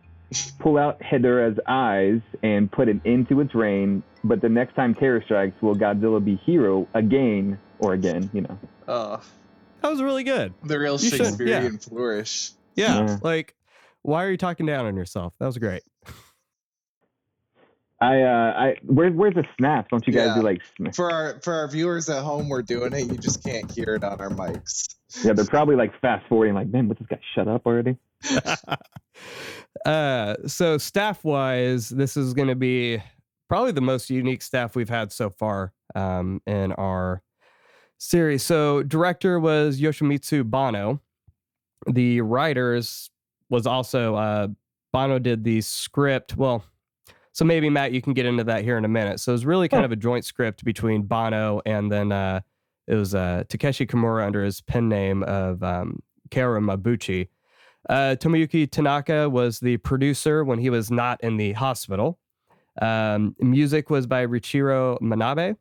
pull 0.59 0.77
out 0.77 0.97
Hedorah's 1.01 1.59
eyes 1.67 2.21
and 2.41 2.71
put 2.71 2.87
an 2.87 3.01
end 3.05 3.27
to 3.27 3.41
its 3.41 3.53
reign. 3.53 4.01
But 4.23 4.39
the 4.41 4.47
next 4.47 4.75
time 4.75 4.95
terror 4.95 5.21
strikes, 5.25 5.61
will 5.61 5.75
Godzilla 5.75 6.23
be 6.23 6.37
hero 6.45 6.87
again 6.93 7.59
or 7.79 7.93
again? 7.93 8.29
You 8.31 8.41
know. 8.41 8.57
Oh, 8.87 9.21
That 9.81 9.89
was 9.89 10.01
really 10.01 10.23
good. 10.23 10.53
the 10.63 10.79
real 10.79 10.93
You 10.93 11.09
should- 11.09 11.17
Shakespearean 11.17 11.79
flourish. 11.79 12.51
Yeah. 12.75 13.05
Yeah. 13.07 13.17
Like, 13.21 13.55
why 14.03 14.23
are 14.23 14.31
you 14.31 14.37
talking 14.37 14.65
down 14.65 14.85
on 14.85 14.95
yourself? 14.95 15.33
That 15.39 15.47
was 15.47 15.57
great. 15.57 15.83
I 18.01 18.21
uh 18.23 18.53
I 18.57 18.75
where, 18.83 19.11
where's 19.11 19.35
the 19.35 19.45
snaps? 19.57 19.89
Don't 19.91 20.05
you 20.07 20.13
guys 20.13 20.27
Yeah. 20.27 20.35
do 20.35 20.41
like 20.41 20.61
sna- 20.79 20.95
For 20.95 21.11
our 21.11 21.39
for 21.41 21.53
our 21.53 21.67
viewers 21.67 22.09
at 22.09 22.23
home, 22.23 22.49
we're 22.49 22.63
doing 22.63 22.93
it. 22.93 23.07
You 23.11 23.17
just 23.17 23.43
can't 23.43 23.71
hear 23.71 23.95
it 23.95 24.03
on 24.03 24.19
our 24.19 24.29
mics. 24.31 24.95
yeah? 25.23 25.33
They're 25.33 25.45
probably 25.45 25.75
like 25.75 25.99
fast 26.01 26.25
forwarding, 26.27 26.55
like, 26.55 26.67
man, 26.69 26.87
what 26.87 26.97
this 26.97 27.07
guy 27.07 27.19
shut 27.35 27.47
up 27.47 27.65
already? 27.65 27.95
uh, 29.85 30.35
so 30.47 30.77
staff 30.77 31.23
wise, 31.23 31.89
this 31.89 32.17
is 32.17 32.33
going 32.33 32.47
to 32.47 32.55
be 32.55 33.01
probably 33.47 33.71
the 33.71 33.81
most 33.81 34.09
unique 34.09 34.41
staff 34.41 34.75
we've 34.75 34.89
had 34.89 35.11
so 35.11 35.29
far 35.29 35.73
um, 35.95 36.41
in 36.47 36.71
our 36.73 37.21
series. 37.97 38.43
So 38.43 38.83
director 38.83 39.39
was 39.39 39.79
Yoshimitsu 39.79 40.49
Banno. 40.49 40.99
The 41.87 42.21
writers 42.21 43.09
was 43.49 43.65
also 43.67 44.15
uh, 44.15 44.47
Banno 44.93 45.19
did 45.19 45.43
the 45.43 45.61
script. 45.61 46.37
Well, 46.37 46.63
so 47.33 47.45
maybe 47.45 47.69
Matt, 47.69 47.91
you 47.91 48.01
can 48.01 48.13
get 48.13 48.25
into 48.25 48.43
that 48.45 48.63
here 48.63 48.77
in 48.77 48.85
a 48.85 48.89
minute. 48.89 49.19
So 49.19 49.31
it 49.31 49.33
was 49.33 49.45
really 49.45 49.67
kind 49.69 49.81
Sure. 49.81 49.85
of 49.85 49.91
a 49.91 49.95
joint 49.95 50.25
script 50.25 50.63
between 50.65 51.03
Banno 51.03 51.61
and 51.65 51.91
then 51.91 52.11
uh, 52.11 52.41
it 52.87 52.95
was 52.95 53.15
uh, 53.15 53.43
Takeshi 53.47 53.85
Kimura 53.85 54.25
under 54.25 54.43
his 54.43 54.61
pen 54.61 54.89
name 54.89 55.23
of 55.23 55.63
um, 55.63 55.99
Kaoru 56.29 56.61
Mabuchi. 56.61 57.29
Uh, 57.89 58.15
Tomoyuki 58.19 58.69
Tanaka 58.69 59.29
was 59.29 59.59
the 59.59 59.77
producer 59.77 60.43
when 60.43 60.59
he 60.59 60.69
was 60.69 60.91
not 60.91 61.21
in 61.23 61.37
the 61.37 61.53
hospital. 61.53 62.19
Um, 62.81 63.35
music 63.39 63.89
was 63.89 64.07
by 64.07 64.25
Riichiro 64.25 64.99
Manabe. 65.01 65.55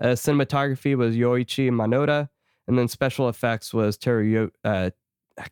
Uh, 0.00 0.08
cinematography 0.08 0.96
was 0.96 1.16
Yoichi 1.16 1.70
Manoda. 1.70 2.28
And 2.68 2.78
then 2.78 2.88
special 2.88 3.28
effects 3.28 3.72
was 3.72 3.96
Teru. 3.96 4.50
Uh, 4.64 4.90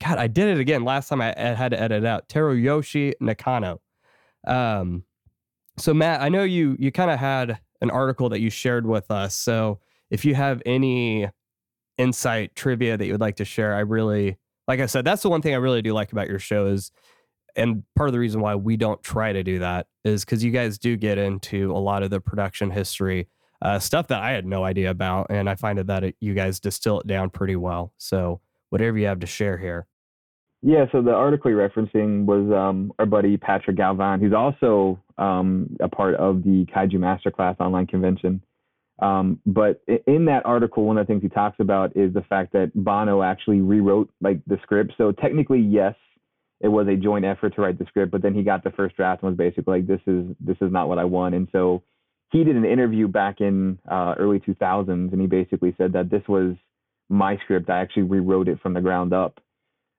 God, 0.03 0.19
I 0.19 0.27
did 0.27 0.49
it 0.49 0.61
again. 0.61 0.85
Last 0.85 1.09
time 1.09 1.21
I 1.21 1.35
had 1.37 1.71
to 1.71 1.81
edit 1.81 2.05
out. 2.05 2.29
Teruyoshi 2.29 3.13
Nakano. 3.21 3.81
Um, 4.47 5.05
so 5.77 5.95
Matt, 5.95 6.21
I 6.21 6.29
know 6.29 6.45
you 6.45 6.77
you 6.79 6.93
kind 6.93 7.11
of 7.11 7.19
had 7.19 7.59
an 7.81 7.91
article 7.91 8.29
that 8.31 8.41
you 8.41 8.51
shared 8.51 8.87
with 8.87 9.11
us. 9.11 9.35
So 9.35 9.81
if 10.11 10.25
you 10.25 10.35
have 10.35 10.63
any 10.65 11.29
insight 11.99 12.55
trivia 12.55 12.97
that 12.97 13.07
you 13.07 13.13
would 13.13 13.21
like 13.21 13.37
to 13.37 13.45
share, 13.45 13.75
I 13.75 13.81
really 13.81 14.39
like 14.67 14.81
I 14.81 14.87
said, 14.87 15.05
that's 15.05 15.23
the 15.23 15.29
one 15.29 15.43
thing 15.43 15.55
I 15.55 15.59
really 15.59 15.83
do 15.83 15.93
like 15.93 16.13
about 16.13 16.29
your 16.29 16.39
show 16.39 16.67
is 16.67 16.91
and 17.57 17.85
part 17.95 18.09
of 18.09 18.13
the 18.13 18.19
reason 18.19 18.41
why 18.41 18.57
we 18.57 18.77
don't 18.77 19.03
try 19.03 19.33
to 19.33 19.45
do 19.45 19.61
that 19.61 19.87
is 20.05 20.25
because 20.25 20.43
you 20.43 20.51
guys 20.51 20.79
do 20.79 20.97
get 20.97 21.19
into 21.19 21.71
a 21.73 21.79
lot 21.79 22.03
of 22.03 22.11
the 22.11 22.21
production 22.21 22.71
history 22.71 23.29
uh, 23.65 23.79
stuff 23.79 24.09
that 24.09 24.23
I 24.23 24.33
had 24.33 24.45
no 24.45 24.63
idea 24.63 24.91
about, 24.91 25.29
and 25.31 25.49
I 25.49 25.55
find 25.55 25.79
that 25.79 26.05
it, 26.05 26.17
you 26.21 26.35
guys 26.35 26.61
distill 26.61 27.01
it 27.01 27.07
down 27.07 27.31
pretty 27.31 27.57
well. 27.57 27.93
So 27.97 28.41
whatever 28.69 28.99
you 28.99 29.07
have 29.07 29.21
to 29.21 29.27
share 29.27 29.57
here. 29.57 29.87
Yeah, 30.67 30.87
so 30.93 31.03
the 31.03 31.13
article 31.13 31.51
you're 31.51 31.69
referencing 31.69 32.25
was 32.25 32.51
um, 32.51 32.91
our 32.99 33.05
buddy 33.05 33.37
Patrick 33.37 33.77
Galvan, 33.77 34.19
who's 34.19 34.33
also 34.33 34.99
um, 35.19 35.77
a 35.79 35.91
part 35.91 36.15
of 36.15 36.43
the 36.43 36.65
Kaiju 36.75 36.95
Masterclass 36.95 37.61
online 37.61 37.87
convention. 37.87 38.43
Um, 38.99 39.41
but 39.45 39.83
in 40.07 40.25
that 40.25 40.47
article, 40.47 40.85
one 40.85 40.97
of 40.97 41.07
the 41.07 41.13
things 41.13 41.23
he 41.23 41.29
talks 41.29 41.61
about 41.61 41.95
is 41.95 42.15
the 42.15 42.23
fact 42.23 42.55
that 42.55 42.73
Banno 42.75 43.23
actually 43.23 43.61
rewrote 43.61 44.09
like 44.23 44.41
the 44.47 44.57
script. 44.63 44.95
So 44.97 45.13
technically, 45.13 45.61
yes, 45.61 45.97
it 46.63 46.69
was 46.69 46.89
a 46.89 46.97
joint 46.97 47.27
effort 47.27 47.55
to 47.57 47.61
write 47.61 47.79
the 47.79 47.85
script, 47.85 48.11
but 48.11 48.23
then 48.23 48.33
he 48.33 48.43
got 48.43 48.65
the 48.65 48.71
first 48.71 48.97
draft 48.97 49.23
and 49.23 49.33
was 49.33 49.37
basically 49.37 49.81
like, 49.81 49.87
"This 49.87 50.01
is 50.07 50.35
this 50.41 50.57
is 50.63 50.73
not 50.73 50.89
what 50.89 50.99
I 50.99 51.05
want." 51.05 51.35
And 51.35 51.47
so 51.53 51.83
he 52.33 52.43
did 52.43 52.57
an 52.57 52.65
interview 52.65 53.07
back 53.07 53.43
in 53.43 53.79
uh, 53.91 54.15
early 54.19 54.41
2000s, 54.41 55.13
and 55.13 55.21
he 55.21 55.27
basically 55.27 55.75
said 55.77 55.93
that 55.93 56.09
this 56.09 56.23
was 56.27 56.57
my 57.11 57.37
script. 57.45 57.69
I 57.69 57.81
actually 57.81 58.05
rewrote 58.05 58.49
it 58.49 58.61
from 58.63 58.73
the 58.73 58.81
ground 58.81 59.13
up. 59.13 59.41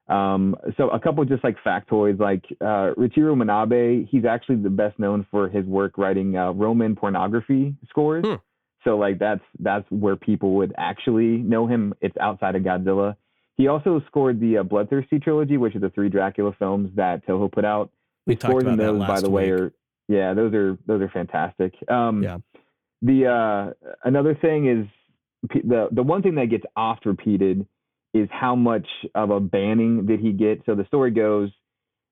Um, 0.08 0.56
so 0.78 0.90
a 0.90 1.00
couple 1.00 1.26
just 1.26 1.44
like 1.44 1.58
factoids, 1.66 2.20
like 2.20 2.44
uh, 2.62 2.94
Riichiro 2.96 3.36
Manabe, 3.36 4.08
he's 4.08 4.24
actually 4.26 4.58
the 4.58 4.70
best 4.70 5.00
known 5.00 5.26
for 5.32 5.50
his 5.50 5.66
work 5.66 5.98
writing 5.98 6.38
uh, 6.38 6.52
Roman 6.52 6.96
pornography 6.96 7.76
scores. 7.90 8.24
Hmm. 8.26 8.36
So 8.84 8.98
like 8.98 9.18
that's 9.18 9.42
that's 9.60 9.86
where 9.90 10.16
people 10.16 10.54
would 10.58 10.74
actually 10.78 11.38
know 11.38 11.66
him. 11.66 11.94
It's 12.02 12.16
outside 12.18 12.56
of 12.56 12.62
Godzilla. 12.62 13.16
He 13.58 13.68
also 13.68 14.02
scored 14.08 14.40
the 14.40 14.60
uh, 14.60 14.64
Bloodthirsty 14.64 15.20
trilogy, 15.20 15.58
which 15.58 15.76
is 15.76 15.82
the 15.82 15.90
three 15.90 16.10
Dracula 16.10 16.54
films 16.60 16.92
that 16.96 17.26
Toho 17.26 17.52
put 17.52 17.66
out. 17.66 17.90
We 18.28 18.36
scores 18.36 18.66
in 18.66 18.78
those, 18.78 19.00
by 19.00 19.22
the 19.22 19.30
week. 19.30 19.36
way, 19.36 19.50
are 19.52 19.74
yeah, 20.08 20.34
those 20.34 20.54
are 20.54 20.78
those 20.86 21.02
are 21.02 21.10
fantastic. 21.10 21.74
Um, 21.90 22.22
yeah. 22.22 22.38
The 23.02 23.26
uh, 23.28 23.90
another 24.04 24.36
thing 24.36 24.68
is 24.68 24.88
the 25.64 25.88
the 25.92 26.04
one 26.04 26.22
thing 26.22 26.36
that 26.36 26.48
gets 26.48 26.66
oft 26.76 27.06
repeated 27.06 27.66
is 28.16 28.30
how 28.32 28.56
much 28.56 28.88
of 29.14 29.30
a 29.30 29.42
banning 29.42 30.06
did 30.06 30.22
he 30.22 30.32
get. 30.32 30.62
So 30.66 30.74
the 30.74 30.86
story 30.86 31.12
goes 31.12 31.52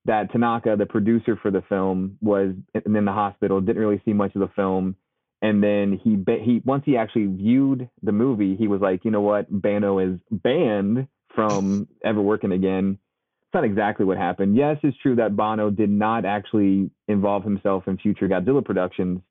that 0.03 0.33
Tanaka, 0.33 0.75
the 0.77 0.85
producer 0.85 1.39
for 1.41 1.49
the 1.49 1.63
film, 1.69 2.17
was 2.21 2.53
in 2.85 3.05
the 3.05 3.11
hospital, 3.13 3.61
didn't 3.61 3.81
really 3.81 4.01
see 4.03 4.11
much 4.11 4.35
of 4.35 4.41
the 4.41 4.49
film, 4.53 4.97
and 5.41 5.63
then 5.63 5.97
he 6.03 6.17
he 6.43 6.61
once 6.65 6.83
he 6.85 6.97
actually 6.97 7.27
viewed 7.27 7.89
the 8.01 8.11
movie, 8.11 8.57
he 8.57 8.67
was 8.67 8.81
like, 8.81 9.05
you 9.05 9.11
know 9.11 9.21
what, 9.21 9.49
Banno 9.49 9.99
is 9.99 10.19
banned 10.29 11.07
from 11.33 11.87
ever 12.03 12.21
working 12.21 12.51
again. 12.51 12.99
It's 13.43 13.53
not 13.53 13.63
exactly 13.63 14.05
what 14.05 14.17
happened. 14.17 14.57
Yes, 14.57 14.77
it's 14.83 14.97
true 14.97 15.15
that 15.15 15.37
Banno 15.37 15.69
did 15.69 15.89
not 15.89 16.25
actually 16.25 16.91
involve 17.07 17.45
himself 17.45 17.87
in 17.87 17.97
future 17.97 18.27
Godzilla 18.27 18.63
productions, 18.63 19.21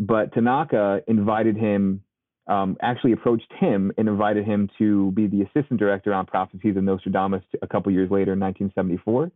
but 0.00 0.32
Tanaka 0.34 1.02
invited 1.06 1.56
him 1.56 2.02
um, 2.48 2.76
actually 2.82 3.12
approached 3.12 3.52
him 3.58 3.92
and 3.98 4.08
invited 4.08 4.44
him 4.44 4.70
to 4.78 5.12
be 5.12 5.26
the 5.26 5.42
assistant 5.42 5.78
director 5.78 6.14
on 6.14 6.26
Prophecies 6.26 6.76
of 6.76 6.82
Nostradamus 6.82 7.42
a 7.60 7.66
couple 7.66 7.92
years 7.92 8.10
later 8.10 8.32
in 8.32 8.40
1974. 8.40 9.30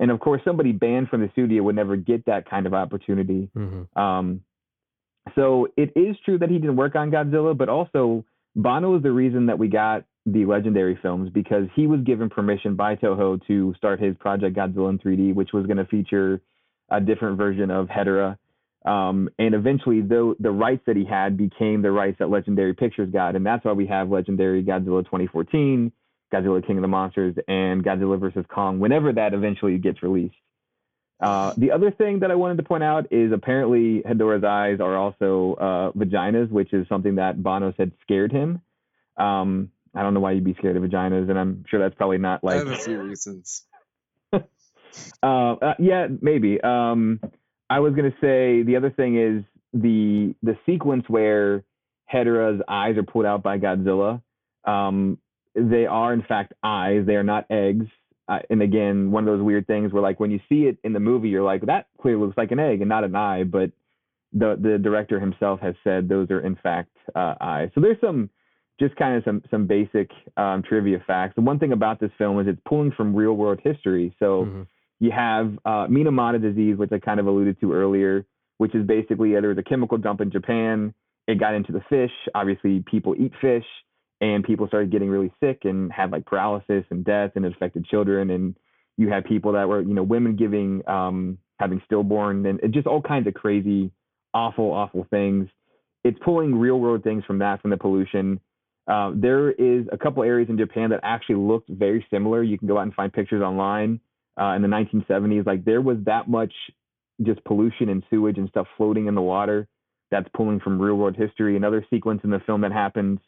And 0.00 0.10
of 0.10 0.20
course, 0.20 0.42
somebody 0.44 0.72
banned 0.72 1.08
from 1.08 1.20
the 1.22 1.28
studio 1.32 1.62
would 1.62 1.76
never 1.76 1.96
get 1.96 2.26
that 2.26 2.48
kind 2.48 2.66
of 2.66 2.74
opportunity. 2.74 3.50
Mm-hmm. 3.56 3.98
Um, 4.00 4.42
so 5.34 5.68
it 5.76 5.92
is 5.96 6.16
true 6.24 6.38
that 6.38 6.50
he 6.50 6.58
didn't 6.58 6.76
work 6.76 6.96
on 6.96 7.10
Godzilla, 7.10 7.56
but 7.56 7.68
also 7.68 8.24
Banno 8.56 8.96
is 8.96 9.02
the 9.02 9.12
reason 9.12 9.46
that 9.46 9.58
we 9.58 9.68
got 9.68 10.04
the 10.26 10.44
legendary 10.44 10.98
films 11.00 11.30
because 11.30 11.64
he 11.74 11.86
was 11.86 12.00
given 12.00 12.28
permission 12.28 12.74
by 12.74 12.96
Toho 12.96 13.44
to 13.46 13.74
start 13.76 14.00
his 14.00 14.16
project 14.16 14.56
Godzilla 14.56 14.90
in 14.90 14.98
3D, 14.98 15.34
which 15.34 15.52
was 15.52 15.66
going 15.66 15.78
to 15.78 15.86
feature 15.86 16.40
a 16.90 17.00
different 17.00 17.36
version 17.36 17.70
of 17.70 17.86
Hedorah 17.88 18.36
um, 18.88 19.28
and 19.38 19.54
eventually, 19.54 20.00
the 20.00 20.34
the 20.40 20.50
rights 20.50 20.82
that 20.86 20.96
he 20.96 21.04
had 21.04 21.36
became 21.36 21.82
the 21.82 21.90
rights 21.90 22.18
that 22.20 22.30
Legendary 22.30 22.72
Pictures 22.72 23.10
got, 23.10 23.36
and 23.36 23.44
that's 23.44 23.62
why 23.62 23.72
we 23.72 23.86
have 23.86 24.08
Legendary 24.10 24.64
Godzilla 24.64 25.04
2014, 25.04 25.92
Godzilla 26.32 26.66
King 26.66 26.78
of 26.78 26.82
the 26.82 26.88
Monsters, 26.88 27.36
and 27.46 27.84
Godzilla 27.84 28.18
vs 28.18 28.46
Kong. 28.48 28.78
Whenever 28.78 29.12
that 29.12 29.34
eventually 29.34 29.76
gets 29.76 30.02
released. 30.02 30.34
Uh, 31.20 31.52
the 31.56 31.72
other 31.72 31.90
thing 31.90 32.20
that 32.20 32.30
I 32.30 32.36
wanted 32.36 32.58
to 32.58 32.62
point 32.62 32.84
out 32.84 33.12
is 33.12 33.32
apparently 33.32 34.02
Hedorah's 34.06 34.44
eyes 34.44 34.80
are 34.80 34.96
also 34.96 35.56
uh, 35.60 35.98
vaginas, 35.98 36.48
which 36.48 36.72
is 36.72 36.88
something 36.88 37.16
that 37.16 37.42
Banno 37.42 37.76
said 37.76 37.90
scared 38.02 38.30
him. 38.32 38.62
Um, 39.18 39.70
I 39.94 40.02
don't 40.02 40.14
know 40.14 40.20
why 40.20 40.32
you'd 40.32 40.44
be 40.44 40.54
scared 40.54 40.76
of 40.76 40.82
vaginas, 40.84 41.28
and 41.28 41.38
I'm 41.38 41.64
sure 41.68 41.80
that's 41.80 41.96
probably 41.96 42.18
not 42.18 42.42
like. 42.42 42.54
I 42.54 42.58
have 42.60 42.68
a 42.68 42.76
few 42.76 43.02
reasons. 43.02 43.64
uh, 44.32 44.40
uh, 45.26 45.74
yeah, 45.78 46.06
maybe. 46.22 46.60
Um, 46.60 47.20
I 47.70 47.80
was 47.80 47.94
gonna 47.94 48.14
say 48.20 48.62
the 48.62 48.76
other 48.76 48.90
thing 48.90 49.18
is 49.18 49.44
the 49.72 50.34
the 50.42 50.56
sequence 50.64 51.04
where 51.08 51.64
Hedorah's 52.12 52.62
eyes 52.68 52.96
are 52.96 53.02
pulled 53.02 53.26
out 53.26 53.42
by 53.42 53.58
Godzilla. 53.58 54.22
Um, 54.64 55.18
they 55.54 55.86
are 55.86 56.12
in 56.12 56.22
fact 56.22 56.54
eyes. 56.62 57.04
They 57.06 57.16
are 57.16 57.24
not 57.24 57.46
eggs. 57.50 57.86
Uh, 58.28 58.40
and 58.50 58.60
again, 58.62 59.10
one 59.10 59.26
of 59.26 59.34
those 59.34 59.44
weird 59.44 59.66
things 59.66 59.92
where 59.92 60.02
like 60.02 60.20
when 60.20 60.30
you 60.30 60.40
see 60.48 60.66
it 60.66 60.78
in 60.84 60.92
the 60.92 61.00
movie, 61.00 61.28
you're 61.28 61.42
like, 61.42 61.64
that 61.66 61.86
clearly 62.00 62.24
looks 62.24 62.36
like 62.36 62.50
an 62.52 62.58
egg 62.58 62.80
and 62.80 62.88
not 62.88 63.04
an 63.04 63.14
eye. 63.14 63.44
But 63.44 63.70
the 64.32 64.58
the 64.60 64.78
director 64.78 65.20
himself 65.20 65.60
has 65.60 65.74
said 65.84 66.08
those 66.08 66.30
are 66.30 66.40
in 66.40 66.56
fact 66.56 66.90
uh, 67.14 67.34
eyes. 67.40 67.70
So 67.74 67.80
there's 67.80 68.00
some 68.00 68.30
just 68.80 68.96
kind 68.96 69.16
of 69.16 69.24
some 69.24 69.42
some 69.50 69.66
basic 69.66 70.10
um, 70.36 70.62
trivia 70.62 71.02
facts. 71.06 71.34
The 71.34 71.42
one 71.42 71.58
thing 71.58 71.72
about 71.72 72.00
this 72.00 72.10
film 72.16 72.38
is 72.40 72.46
it's 72.46 72.60
pulling 72.66 72.92
from 72.92 73.14
real 73.14 73.34
world 73.34 73.60
history. 73.62 74.14
So. 74.18 74.44
Mm-hmm 74.44 74.62
you 75.00 75.10
have 75.10 75.54
uh, 75.64 75.86
Minamata 75.86 76.40
disease, 76.40 76.76
which 76.76 76.90
I 76.92 76.98
kind 76.98 77.20
of 77.20 77.26
alluded 77.26 77.60
to 77.60 77.72
earlier, 77.72 78.26
which 78.58 78.74
is 78.74 78.86
basically 78.86 79.32
there 79.32 79.48
was 79.48 79.58
a 79.58 79.62
chemical 79.62 79.98
dump 79.98 80.20
in 80.20 80.30
Japan. 80.30 80.92
It 81.26 81.38
got 81.38 81.54
into 81.54 81.72
the 81.72 81.82
fish. 81.88 82.10
Obviously, 82.34 82.82
people 82.90 83.14
eat 83.16 83.32
fish, 83.40 83.64
and 84.20 84.42
people 84.42 84.66
started 84.66 84.90
getting 84.90 85.08
really 85.08 85.32
sick 85.40 85.60
and 85.64 85.92
had 85.92 86.10
like 86.10 86.26
paralysis 86.26 86.84
and 86.90 87.04
death, 87.04 87.32
and 87.36 87.44
it 87.44 87.52
affected 87.52 87.84
children. 87.86 88.30
And 88.30 88.56
you 88.96 89.08
had 89.08 89.24
people 89.24 89.52
that 89.52 89.68
were, 89.68 89.80
you 89.80 89.94
know, 89.94 90.02
women 90.02 90.34
giving, 90.34 90.82
um, 90.88 91.38
having 91.60 91.80
stillborn, 91.84 92.44
and 92.46 92.60
just 92.74 92.86
all 92.86 93.02
kinds 93.02 93.28
of 93.28 93.34
crazy, 93.34 93.92
awful, 94.34 94.72
awful 94.72 95.06
things. 95.10 95.48
It's 96.02 96.18
pulling 96.24 96.54
real 96.54 96.80
world 96.80 97.04
things 97.04 97.24
from 97.24 97.38
that, 97.38 97.60
from 97.60 97.70
the 97.70 97.76
pollution. 97.76 98.40
Uh, 98.88 99.12
there 99.14 99.50
is 99.50 99.86
a 99.92 99.98
couple 99.98 100.22
areas 100.22 100.48
in 100.48 100.56
Japan 100.56 100.90
that 100.90 101.00
actually 101.02 101.34
looked 101.36 101.68
very 101.68 102.04
similar. 102.10 102.42
You 102.42 102.58
can 102.58 102.66
go 102.66 102.78
out 102.78 102.82
and 102.82 102.94
find 102.94 103.12
pictures 103.12 103.42
online 103.42 104.00
uh, 104.40 104.54
in 104.54 104.62
the 104.62 104.68
1970s. 104.68 105.46
Like 105.46 105.64
there 105.64 105.80
was 105.80 105.98
that 106.06 106.28
much 106.28 106.52
just 107.22 107.42
pollution 107.44 107.88
and 107.88 108.02
sewage 108.10 108.38
and 108.38 108.48
stuff 108.48 108.66
floating 108.76 109.06
in 109.06 109.14
the 109.14 109.22
water 109.22 109.66
that's 110.10 110.28
pulling 110.34 110.60
from 110.60 110.80
real 110.80 110.94
world 110.94 111.16
history. 111.16 111.56
Another 111.56 111.84
sequence 111.90 112.20
in 112.24 112.30
the 112.30 112.40
film 112.40 112.62
that 112.62 112.72
happens 112.72 113.18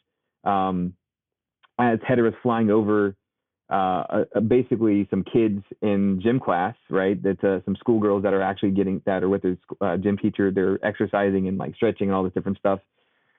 um, 0.43 0.93
as 1.79 1.99
Hedorah 1.99 2.29
is 2.29 2.35
flying 2.41 2.71
over 2.71 3.15
uh, 3.71 4.25
uh, 4.35 4.39
basically 4.41 5.07
some 5.09 5.23
kids 5.23 5.63
in 5.81 6.19
gym 6.21 6.39
class, 6.39 6.75
right? 6.89 7.21
That 7.23 7.41
uh, 7.43 7.63
some 7.63 7.75
schoolgirls 7.79 8.23
that 8.23 8.33
are 8.33 8.41
actually 8.41 8.71
getting 8.71 9.01
that 9.05 9.23
are 9.23 9.29
with 9.29 9.43
their 9.43 9.57
uh, 9.79 9.97
gym 9.97 10.17
teacher. 10.17 10.51
They're 10.51 10.83
exercising 10.85 11.47
and 11.47 11.57
like 11.57 11.75
stretching 11.75 12.09
and 12.09 12.15
all 12.15 12.23
this 12.23 12.33
different 12.33 12.57
stuff. 12.57 12.79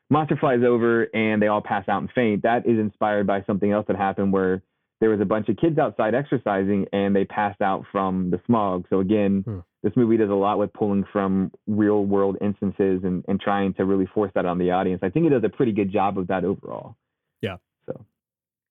Monster 0.08 0.36
flies 0.36 0.60
over 0.66 1.04
and 1.14 1.40
they 1.40 1.48
all 1.48 1.60
pass 1.60 1.88
out 1.88 2.00
and 2.00 2.10
faint. 2.14 2.42
That 2.42 2.66
is 2.66 2.78
inspired 2.78 3.26
by 3.26 3.42
something 3.46 3.70
else 3.72 3.86
that 3.88 3.96
happened 3.96 4.32
where 4.32 4.62
there 5.02 5.10
was 5.10 5.20
a 5.20 5.24
bunch 5.24 5.48
of 5.48 5.56
kids 5.56 5.78
outside 5.78 6.14
exercising 6.14 6.86
and 6.92 7.14
they 7.14 7.24
passed 7.24 7.60
out 7.60 7.84
from 7.90 8.30
the 8.30 8.40
smog. 8.46 8.86
So 8.88 9.00
again, 9.00 9.42
hmm. 9.44 9.58
this 9.82 9.92
movie 9.96 10.16
does 10.16 10.30
a 10.30 10.34
lot 10.34 10.60
with 10.60 10.72
pulling 10.72 11.04
from 11.12 11.50
real 11.66 12.04
world 12.04 12.36
instances 12.40 13.00
and, 13.02 13.24
and 13.26 13.40
trying 13.40 13.74
to 13.74 13.84
really 13.84 14.06
force 14.06 14.30
that 14.36 14.46
on 14.46 14.58
the 14.58 14.70
audience. 14.70 15.00
I 15.02 15.10
think 15.10 15.26
it 15.26 15.30
does 15.30 15.42
a 15.42 15.48
pretty 15.48 15.72
good 15.72 15.92
job 15.92 16.18
of 16.18 16.28
that 16.28 16.44
overall. 16.44 16.94
Yeah. 17.40 17.56
So 17.84 18.06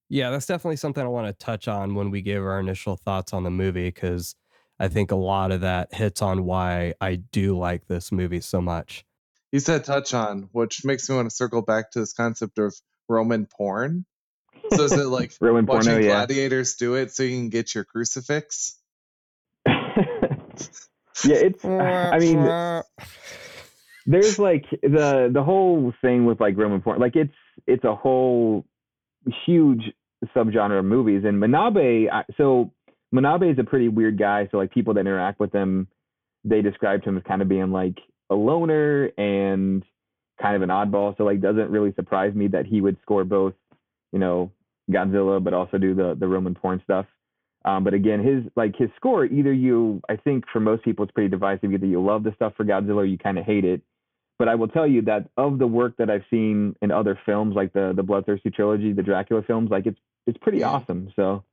yeah, 0.08 0.30
that's 0.30 0.46
definitely 0.46 0.78
something 0.78 1.04
I 1.04 1.10
want 1.10 1.28
to 1.28 1.34
touch 1.34 1.68
on 1.68 1.96
when 1.96 2.12
we 2.12 2.22
give 2.22 2.42
our 2.42 2.62
initial 2.62 2.96
thoughts 2.96 3.34
on 3.34 3.44
the 3.44 3.52
movie 3.52 3.90
because 3.90 4.38
I 4.80 4.88
think 4.88 5.12
a 5.12 5.18
lot 5.18 5.52
of 5.52 5.60
that 5.60 5.94
hits 5.94 6.22
on 6.22 6.46
why 6.46 6.94
I 7.02 7.16
do 7.16 7.58
like 7.58 7.88
this 7.88 8.10
movie 8.10 8.40
so 8.40 8.62
much. 8.62 9.04
You 9.52 9.60
said 9.60 9.84
touch 9.84 10.14
on, 10.14 10.48
which 10.54 10.86
makes 10.86 11.10
me 11.10 11.18
want 11.18 11.30
to 11.30 11.36
circle 11.36 11.62
back 11.62 11.92
to 11.92 12.00
this 12.00 12.14
concept 12.14 12.58
of 12.58 12.74
Roman 13.10 13.48
porn 13.48 14.06
So 14.74 14.84
is 14.84 14.94
it 14.94 15.08
like 15.08 15.34
Roman 15.42 15.66
watching 15.66 15.92
porno, 15.94 16.06
yeah. 16.06 16.14
gladiators 16.14 16.76
do 16.76 16.96
it 16.96 17.12
so 17.12 17.24
you 17.24 17.38
can 17.38 17.50
get 17.50 17.76
your 17.76 17.84
crucifix? 17.84 18.78
yeah, 19.68 19.76
it's. 21.26 21.64
I 21.64 22.18
mean, 22.20 22.40
there's 24.06 24.40
like 24.40 24.66
the 24.82 25.30
the 25.32 25.44
whole 25.44 25.94
thing 26.02 26.26
with 26.26 26.40
like 26.40 26.58
Roman 26.58 26.82
porn. 26.82 27.00
Like 27.00 27.16
it's 27.16 27.34
it's 27.68 27.84
a 27.84 27.96
whole 27.96 28.66
huge 29.46 29.84
subgenre 30.36 30.80
of 30.80 30.86
movies. 30.86 31.24
And 31.26 31.42
Manabe, 31.42 32.12
I- 32.12 32.26
so 32.38 32.72
Manabe 33.14 33.52
is 33.52 33.60
a 33.60 33.64
pretty 33.64 33.88
weird 33.88 34.18
guy. 34.18 34.48
So 34.52 34.58
like 34.58 34.72
people 34.72 34.94
that 34.96 35.02
interact 35.02 35.40
with 35.40 35.52
him, 35.52 35.88
they 36.44 36.62
described 36.62 37.06
him 37.06 37.18
as 37.18 37.24
kind 37.24 37.42
of 37.42 37.50
being 37.50 37.72
like 37.72 37.98
a 38.30 38.36
loner 38.36 39.12
and 39.18 39.84
kind 40.42 40.56
of 40.56 40.62
an 40.62 40.70
oddball. 40.70 41.16
So 41.18 41.24
like 41.24 41.42
doesn't 41.42 41.70
really 41.70 41.94
surprise 41.94 42.34
me 42.34 42.48
that 42.50 42.66
he 42.66 42.82
would 42.82 42.98
score 43.02 43.24
both, 43.24 43.54
you 44.12 44.20
know, 44.20 44.52
Godzilla, 44.90 45.44
but 45.44 45.54
also 45.54 45.78
do 45.78 45.94
the 45.94 46.16
the 46.20 46.28
Roman 46.28 46.56
porn 46.56 46.82
stuff. 46.84 47.06
Um, 47.64 47.84
but 47.84 47.94
again, 47.94 48.24
his 48.24 48.44
like 48.56 48.76
his 48.76 48.90
score, 48.96 49.26
either 49.26 49.54
you, 49.54 50.02
I 50.10 50.16
think 50.16 50.46
for 50.52 50.60
most 50.60 50.84
people 50.84 51.04
it's 51.06 51.12
pretty 51.12 51.30
divisive. 51.30 51.72
Either 51.72 51.86
you 51.86 52.04
love 52.04 52.24
the 52.24 52.34
stuff 52.36 52.54
for 52.58 52.64
Godzilla 52.66 52.96
or 52.98 53.06
you 53.06 53.18
kind 53.18 53.38
of 53.38 53.46
hate 53.46 53.66
it. 53.66 53.82
But 54.40 54.48
I 54.48 54.56
will 54.56 54.68
tell 54.70 54.88
you 54.88 55.04
that 55.04 55.30
of 55.38 55.60
the 55.60 55.68
work 55.68 55.96
that 55.98 56.10
I've 56.10 56.24
seen 56.32 56.76
in 56.82 56.90
other 56.92 57.20
films, 57.26 57.56
like 57.56 57.74
the 57.74 57.94
the 57.96 58.02
Bloodthirsty 58.02 58.50
trilogy, 58.50 58.92
the 58.94 59.04
Dracula 59.04 59.44
films, 59.44 59.70
like 59.70 59.86
it's 59.86 60.00
it's 60.26 60.38
pretty 60.40 60.60
Yeah. 60.60 60.70
awesome. 60.70 61.12
So 61.16 61.44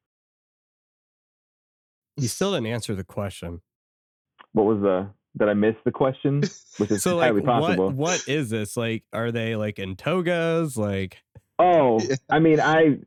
You 2.16 2.28
still 2.28 2.52
didn't 2.52 2.66
answer 2.68 2.94
the 2.94 3.04
question. 3.04 3.61
what 4.52 4.64
was 4.64 4.80
the 4.80 5.08
did 5.38 5.49
I 5.49 5.54
miss 5.54 5.75
the 5.85 5.92
question? 5.92 6.42
Which 6.78 6.90
is 6.90 7.02
So 7.02 7.16
like 7.16 7.26
highly 7.26 7.42
possible. 7.42 7.88
what 7.88 7.94
what 7.97 8.23
is 8.26 8.50
this? 8.50 8.76
Like 8.76 9.04
are 9.12 9.30
they 9.30 9.56
like 9.56 9.78
in 9.78 9.94
togas? 9.97 10.76
Like 10.78 11.18
Oh, 11.58 12.00
Yeah. 12.08 12.16
I 12.30 12.38
mean, 12.38 12.60
I 12.60 12.98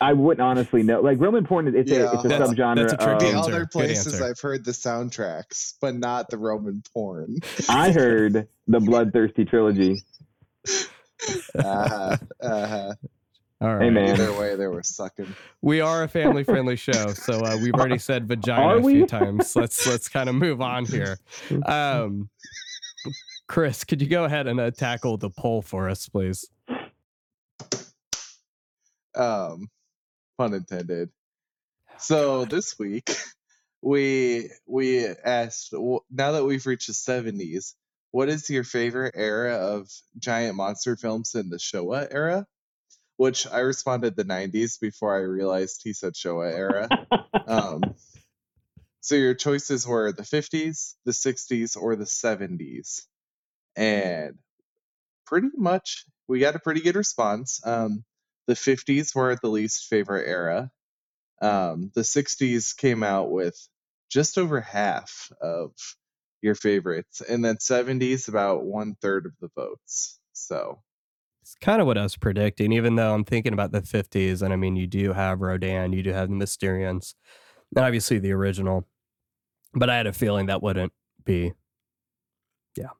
I 0.00 0.12
wouldn't 0.12 0.42
honestly 0.46 0.82
know. 0.82 1.00
Like 1.00 1.18
Roman 1.20 1.44
porn, 1.46 1.68
it's 1.68 1.90
a 1.90 2.12
it's 2.14 2.24
a 2.24 2.28
That's- 2.28 2.50
subgenre. 2.50 2.76
that's 2.76 2.92
a 2.92 2.96
tricky 2.96 3.24
The 3.26 3.30
of, 3.30 3.36
answer. 3.36 3.52
other 3.54 3.66
places 3.66 4.06
answer. 4.14 4.24
I've 4.24 4.40
heard 4.40 4.64
the 4.64 4.72
soundtracks, 4.72 5.74
but 5.80 5.94
not 5.94 6.28
the 6.28 6.36
Roman 6.38 6.82
porn. 6.92 7.36
I 7.68 7.92
heard 7.92 8.46
the 8.68 8.80
Bloodthirsty 8.80 9.44
trilogy. 9.46 10.02
uh-huh, 11.54 12.16
uh-huh. 12.42 12.92
all 13.62 13.74
right. 13.76 13.82
Hey, 13.84 13.90
man. 13.90 14.10
Either 14.10 14.32
way, 14.38 14.54
they 14.56 14.66
were 14.66 14.82
sucking. 14.82 15.34
We 15.62 15.80
are 15.80 16.02
a 16.02 16.08
family 16.08 16.44
friendly 16.44 16.76
show, 16.76 17.12
so 17.14 17.40
uh, 17.40 17.56
we've 17.62 17.72
already 17.74 17.98
said 17.98 18.28
vagina 18.28 18.76
a 18.76 18.82
few 18.82 19.06
times. 19.06 19.56
Let's 19.56 19.86
let's 19.86 20.08
kind 20.08 20.28
of 20.28 20.34
move 20.34 20.60
on 20.60 20.84
here. 20.84 21.18
Um, 21.64 22.28
Chris, 23.48 23.84
could 23.84 24.02
you 24.02 24.08
go 24.08 24.24
ahead 24.24 24.46
and 24.46 24.58
uh, 24.60 24.70
tackle 24.72 25.16
the 25.16 25.30
poll 25.30 25.62
for 25.62 25.88
us, 25.88 26.08
please? 26.08 26.50
Um, 29.16 29.68
pun 30.38 30.54
intended. 30.54 31.10
So 31.98 32.44
this 32.44 32.78
week, 32.78 33.10
we 33.82 34.50
we 34.66 35.06
asked 35.06 35.72
now 35.72 36.32
that 36.32 36.44
we've 36.44 36.66
reached 36.66 36.88
the 36.88 36.94
seventies, 36.94 37.74
what 38.10 38.28
is 38.28 38.48
your 38.50 38.64
favorite 38.64 39.14
era 39.16 39.54
of 39.56 39.88
giant 40.18 40.56
monster 40.56 40.96
films 40.96 41.34
in 41.34 41.48
the 41.48 41.56
Showa 41.56 42.06
era? 42.10 42.46
Which 43.16 43.46
I 43.46 43.60
responded 43.60 44.16
the 44.16 44.24
nineties 44.24 44.78
before 44.78 45.16
I 45.16 45.20
realized 45.20 45.80
he 45.82 45.94
said 45.94 46.14
Showa 46.14 46.52
era. 46.52 46.88
Um, 47.46 47.82
so 49.00 49.14
your 49.14 49.34
choices 49.34 49.86
were 49.86 50.12
the 50.12 50.22
50s, 50.22 50.94
the 51.04 51.12
60s, 51.12 51.80
or 51.80 51.96
the 51.96 52.04
70s. 52.04 53.06
And 53.76 54.34
pretty 55.26 55.50
much 55.56 56.04
we 56.28 56.40
got 56.40 56.56
a 56.56 56.58
pretty 56.58 56.80
good 56.80 56.96
response. 56.96 57.60
Um, 57.64 58.04
the 58.46 58.54
50s 58.54 59.14
were 59.14 59.36
the 59.36 59.48
least 59.48 59.86
favorite 59.86 60.28
era. 60.28 60.70
Um, 61.42 61.90
the 61.94 62.02
60s 62.02 62.76
came 62.76 63.02
out 63.02 63.30
with 63.30 63.56
just 64.10 64.38
over 64.38 64.60
half 64.60 65.30
of 65.40 65.72
your 66.42 66.54
favorites, 66.54 67.20
and 67.20 67.44
then 67.44 67.56
70s 67.56 68.28
about 68.28 68.64
one 68.64 68.96
third 69.00 69.26
of 69.26 69.32
the 69.40 69.48
votes. 69.56 70.18
So 70.32 70.80
It's 71.42 71.56
kind 71.60 71.80
of 71.80 71.86
what 71.86 71.98
I 71.98 72.02
was 72.02 72.16
predicting, 72.16 72.72
even 72.72 72.96
though 72.96 73.14
I'm 73.14 73.24
thinking 73.24 73.52
about 73.52 73.72
the 73.72 73.82
50s. 73.82 74.42
And 74.42 74.52
I 74.52 74.56
mean, 74.56 74.76
you 74.76 74.86
do 74.86 75.12
have 75.12 75.40
Rodan, 75.40 75.92
you 75.92 76.02
do 76.02 76.12
have 76.12 76.28
the 76.28 76.34
Mysterians, 76.34 77.14
and 77.74 77.84
obviously 77.84 78.18
the 78.18 78.32
original. 78.32 78.86
But 79.74 79.90
I 79.90 79.96
had 79.96 80.06
a 80.06 80.12
feeling 80.12 80.46
that 80.46 80.62
wouldn't 80.62 80.92
be. 81.24 81.52
yeah, 82.76 82.90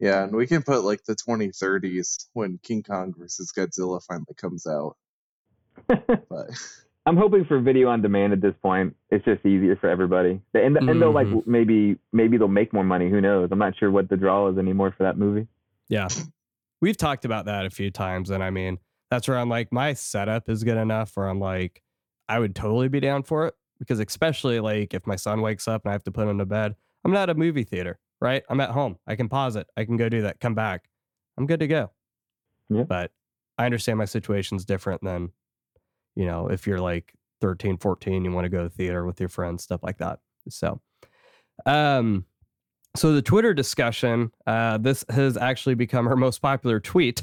and 0.00 0.34
we 0.34 0.46
can 0.46 0.62
put 0.62 0.82
like 0.84 1.04
the 1.04 1.14
2030s 1.16 2.26
when 2.34 2.58
King 2.62 2.82
Kong 2.82 3.14
versus 3.16 3.52
Godzilla 3.56 4.02
finally 4.02 4.34
comes 4.36 4.66
out. 4.66 4.96
But 5.88 6.50
I'm 7.04 7.16
hoping 7.16 7.44
for 7.44 7.60
video 7.60 7.88
on 7.88 8.02
demand 8.02 8.32
at 8.32 8.40
this 8.40 8.54
point. 8.62 8.96
It's 9.10 9.24
just 9.24 9.44
easier 9.46 9.76
for 9.76 9.88
everybody. 9.88 10.40
And 10.54 10.76
and 10.76 11.00
they'll 11.00 11.12
like 11.12 11.28
Mhm. 11.28 11.46
maybe 11.46 11.98
maybe 12.12 12.36
they'll 12.36 12.48
make 12.48 12.72
more 12.72 12.82
money. 12.84 13.08
Who 13.10 13.20
knows? 13.20 13.48
I'm 13.52 13.58
not 13.58 13.76
sure 13.78 13.90
what 13.90 14.08
the 14.08 14.16
draw 14.16 14.48
is 14.48 14.58
anymore 14.58 14.92
for 14.96 15.04
that 15.04 15.16
movie. 15.16 15.46
Yeah. 15.88 16.08
We've 16.80 16.96
talked 16.96 17.24
about 17.24 17.44
that 17.46 17.64
a 17.64 17.70
few 17.70 17.90
times. 17.90 18.30
And 18.30 18.42
I 18.42 18.50
mean, 18.50 18.78
that's 19.10 19.28
where 19.28 19.38
I'm 19.38 19.48
like, 19.48 19.72
my 19.72 19.92
setup 19.94 20.48
is 20.48 20.64
good 20.64 20.76
enough 20.76 21.16
where 21.16 21.28
I'm 21.28 21.38
like, 21.40 21.82
I 22.28 22.38
would 22.40 22.54
totally 22.56 22.88
be 22.88 23.00
down 23.00 23.22
for 23.22 23.46
it. 23.46 23.54
Because 23.78 24.00
especially 24.00 24.58
like 24.60 24.92
if 24.94 25.06
my 25.06 25.16
son 25.16 25.42
wakes 25.42 25.68
up 25.68 25.84
and 25.84 25.90
I 25.90 25.92
have 25.92 26.02
to 26.04 26.10
put 26.10 26.26
him 26.26 26.38
to 26.38 26.46
bed, 26.46 26.74
I'm 27.04 27.12
not 27.12 27.28
at 27.30 27.36
a 27.36 27.38
movie 27.38 27.62
theater, 27.64 27.98
right? 28.20 28.42
I'm 28.48 28.60
at 28.60 28.70
home. 28.70 28.98
I 29.06 29.16
can 29.16 29.28
pause 29.28 29.56
it. 29.56 29.66
I 29.76 29.84
can 29.84 29.96
go 29.96 30.08
do 30.08 30.22
that, 30.22 30.40
come 30.40 30.54
back. 30.54 30.84
I'm 31.38 31.46
good 31.46 31.60
to 31.60 31.66
go. 31.66 31.90
Yeah. 32.68 32.84
But 32.84 33.10
I 33.58 33.64
understand 33.64 33.98
my 33.98 34.04
situation's 34.04 34.64
different 34.64 35.02
than, 35.02 35.30
you 36.14 36.26
know, 36.26 36.48
if 36.48 36.66
you're 36.66 36.80
like 36.80 37.12
13, 37.40 37.78
14, 37.78 38.24
you 38.24 38.32
want 38.32 38.44
to 38.44 38.48
go 38.48 38.64
to 38.64 38.70
theater 38.70 39.04
with 39.04 39.20
your 39.20 39.28
friends, 39.28 39.62
stuff 39.62 39.82
like 39.82 39.98
that. 39.98 40.20
So, 40.48 40.80
um, 41.64 42.24
so 42.96 43.12
the 43.12 43.22
Twitter 43.22 43.52
discussion, 43.52 44.30
uh, 44.46 44.78
this 44.78 45.04
has 45.10 45.36
actually 45.36 45.74
become 45.74 46.06
her 46.06 46.16
most 46.16 46.40
popular 46.40 46.80
tweet, 46.80 47.22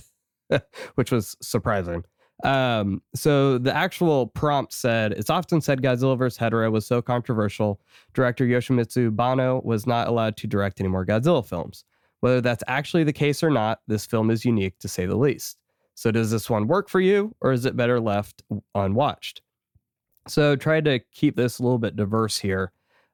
which 0.95 1.11
was 1.11 1.35
surprising. 1.41 2.03
Um, 2.43 3.01
so 3.15 3.57
the 3.57 3.75
actual 3.75 4.27
prompt 4.27 4.73
said, 4.73 5.13
"It's 5.13 5.29
often 5.29 5.61
said 5.61 5.81
Godzilla 5.81 6.17
vs. 6.17 6.37
Hedorah 6.37 6.71
was 6.71 6.85
so 6.85 7.01
controversial. 7.01 7.79
Director 8.13 8.45
Yoshimitsu 8.45 9.15
Banno 9.15 9.63
was 9.63 9.87
not 9.87 10.07
allowed 10.07 10.35
to 10.37 10.47
direct 10.47 10.79
any 10.79 10.89
more 10.89 11.05
Godzilla 11.05 11.45
films. 11.45 11.85
Whether 12.19 12.41
that's 12.41 12.63
actually 12.67 13.03
the 13.03 13.13
case 13.13 13.43
or 13.43 13.49
not, 13.49 13.81
this 13.87 14.05
film 14.05 14.29
is 14.29 14.45
unique 14.45 14.79
to 14.79 14.87
say 14.87 15.05
the 15.05 15.15
least. 15.15 15.57
So 15.95 16.11
does 16.11 16.31
this 16.31 16.49
one 16.49 16.67
work 16.67 16.89
for 16.89 16.99
you, 16.99 17.35
or 17.41 17.51
is 17.51 17.65
it 17.65 17.77
better 17.77 17.99
left 17.99 18.43
unwatched?" 18.75 19.41
So 20.27 20.55
tried 20.55 20.85
to 20.85 20.99
keep 20.99 21.35
this 21.35 21.59
a 21.59 21.63
little 21.63 21.79
bit 21.79 21.95
diverse 21.95 22.39
here. 22.39 22.71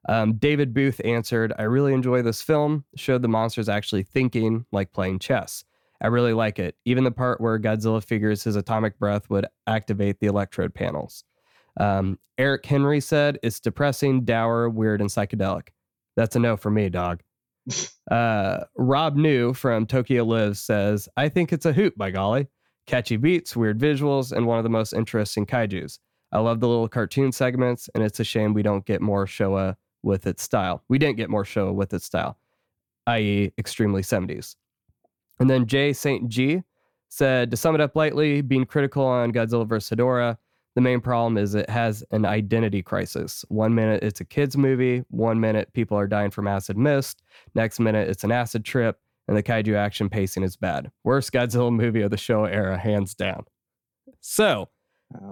Um, 0.08 0.34
David 0.34 0.72
Booth 0.72 1.00
answered, 1.04 1.52
I 1.58 1.64
really 1.64 1.92
enjoy 1.92 2.22
this 2.22 2.40
film. 2.40 2.84
Showed 2.96 3.22
the 3.22 3.28
monsters 3.28 3.68
actually 3.68 4.02
thinking 4.04 4.64
like 4.72 4.92
playing 4.92 5.18
chess. 5.18 5.64
I 6.02 6.06
really 6.08 6.32
like 6.32 6.58
it. 6.58 6.76
Even 6.84 7.04
the 7.04 7.10
part 7.10 7.40
where 7.40 7.58
Godzilla 7.58 8.02
figures 8.02 8.44
his 8.44 8.56
atomic 8.56 8.98
breath 8.98 9.28
would 9.30 9.46
activate 9.66 10.20
the 10.20 10.26
electrode 10.26 10.74
panels. 10.74 11.24
Um, 11.78 12.18
Eric 12.38 12.64
Henry 12.64 13.00
said, 13.00 13.38
It's 13.42 13.60
depressing, 13.60 14.24
dour, 14.24 14.68
weird, 14.68 15.00
and 15.00 15.10
psychedelic. 15.10 15.68
That's 16.16 16.36
a 16.36 16.38
no 16.38 16.56
for 16.56 16.70
me, 16.70 16.88
dog. 16.88 17.22
Uh, 18.10 18.64
Rob 18.76 19.14
New 19.14 19.54
from 19.54 19.86
Tokyo 19.86 20.24
Lives 20.24 20.58
says, 20.58 21.08
I 21.16 21.28
think 21.28 21.52
it's 21.52 21.64
a 21.64 21.72
hoot, 21.72 21.96
by 21.96 22.10
golly. 22.10 22.48
Catchy 22.88 23.16
beats, 23.16 23.54
weird 23.54 23.78
visuals, 23.78 24.32
and 24.32 24.48
one 24.48 24.58
of 24.58 24.64
the 24.64 24.68
most 24.68 24.92
interesting 24.92 25.46
kaijus. 25.46 26.00
I 26.32 26.40
love 26.40 26.58
the 26.58 26.66
little 26.66 26.88
cartoon 26.88 27.30
segments, 27.30 27.88
and 27.94 28.02
it's 28.02 28.18
a 28.18 28.24
shame 28.24 28.52
we 28.52 28.64
don't 28.64 28.84
get 28.84 29.00
more 29.00 29.26
Showa 29.26 29.76
with 30.02 30.26
its 30.26 30.42
style. 30.42 30.82
We 30.88 30.98
didn't 30.98 31.18
get 31.18 31.30
more 31.30 31.44
Showa 31.44 31.72
with 31.72 31.94
its 31.94 32.04
style, 32.04 32.36
i.e., 33.06 33.52
extremely 33.58 34.02
70s. 34.02 34.56
And 35.40 35.50
then 35.50 35.66
Jay 35.66 35.92
St. 35.92 36.28
G 36.28 36.62
said, 37.08 37.50
to 37.50 37.56
sum 37.56 37.74
it 37.74 37.80
up 37.80 37.96
lightly, 37.96 38.40
being 38.40 38.64
critical 38.64 39.04
on 39.04 39.32
Godzilla 39.32 39.66
vs. 39.66 39.90
Hedorah, 39.96 40.36
the 40.76 40.80
main 40.80 41.00
problem 41.00 41.36
is 41.36 41.54
it 41.54 41.68
has 41.68 42.04
an 42.12 42.24
identity 42.24 42.82
crisis. 42.82 43.44
One 43.48 43.74
minute 43.74 44.04
it's 44.04 44.20
a 44.20 44.24
kids' 44.24 44.56
movie, 44.56 45.02
one 45.08 45.40
minute 45.40 45.72
people 45.72 45.98
are 45.98 46.06
dying 46.06 46.30
from 46.30 46.46
acid 46.46 46.78
mist, 46.78 47.22
next 47.54 47.80
minute 47.80 48.08
it's 48.08 48.22
an 48.22 48.30
acid 48.30 48.64
trip, 48.64 49.00
and 49.26 49.36
the 49.36 49.42
kaiju 49.42 49.74
action 49.74 50.08
pacing 50.08 50.44
is 50.44 50.56
bad. 50.56 50.90
Worst 51.02 51.32
Godzilla 51.32 51.72
movie 51.72 52.02
of 52.02 52.10
the 52.10 52.16
Showa 52.16 52.52
era, 52.52 52.78
hands 52.78 53.14
down. 53.14 53.44
So, 54.20 54.68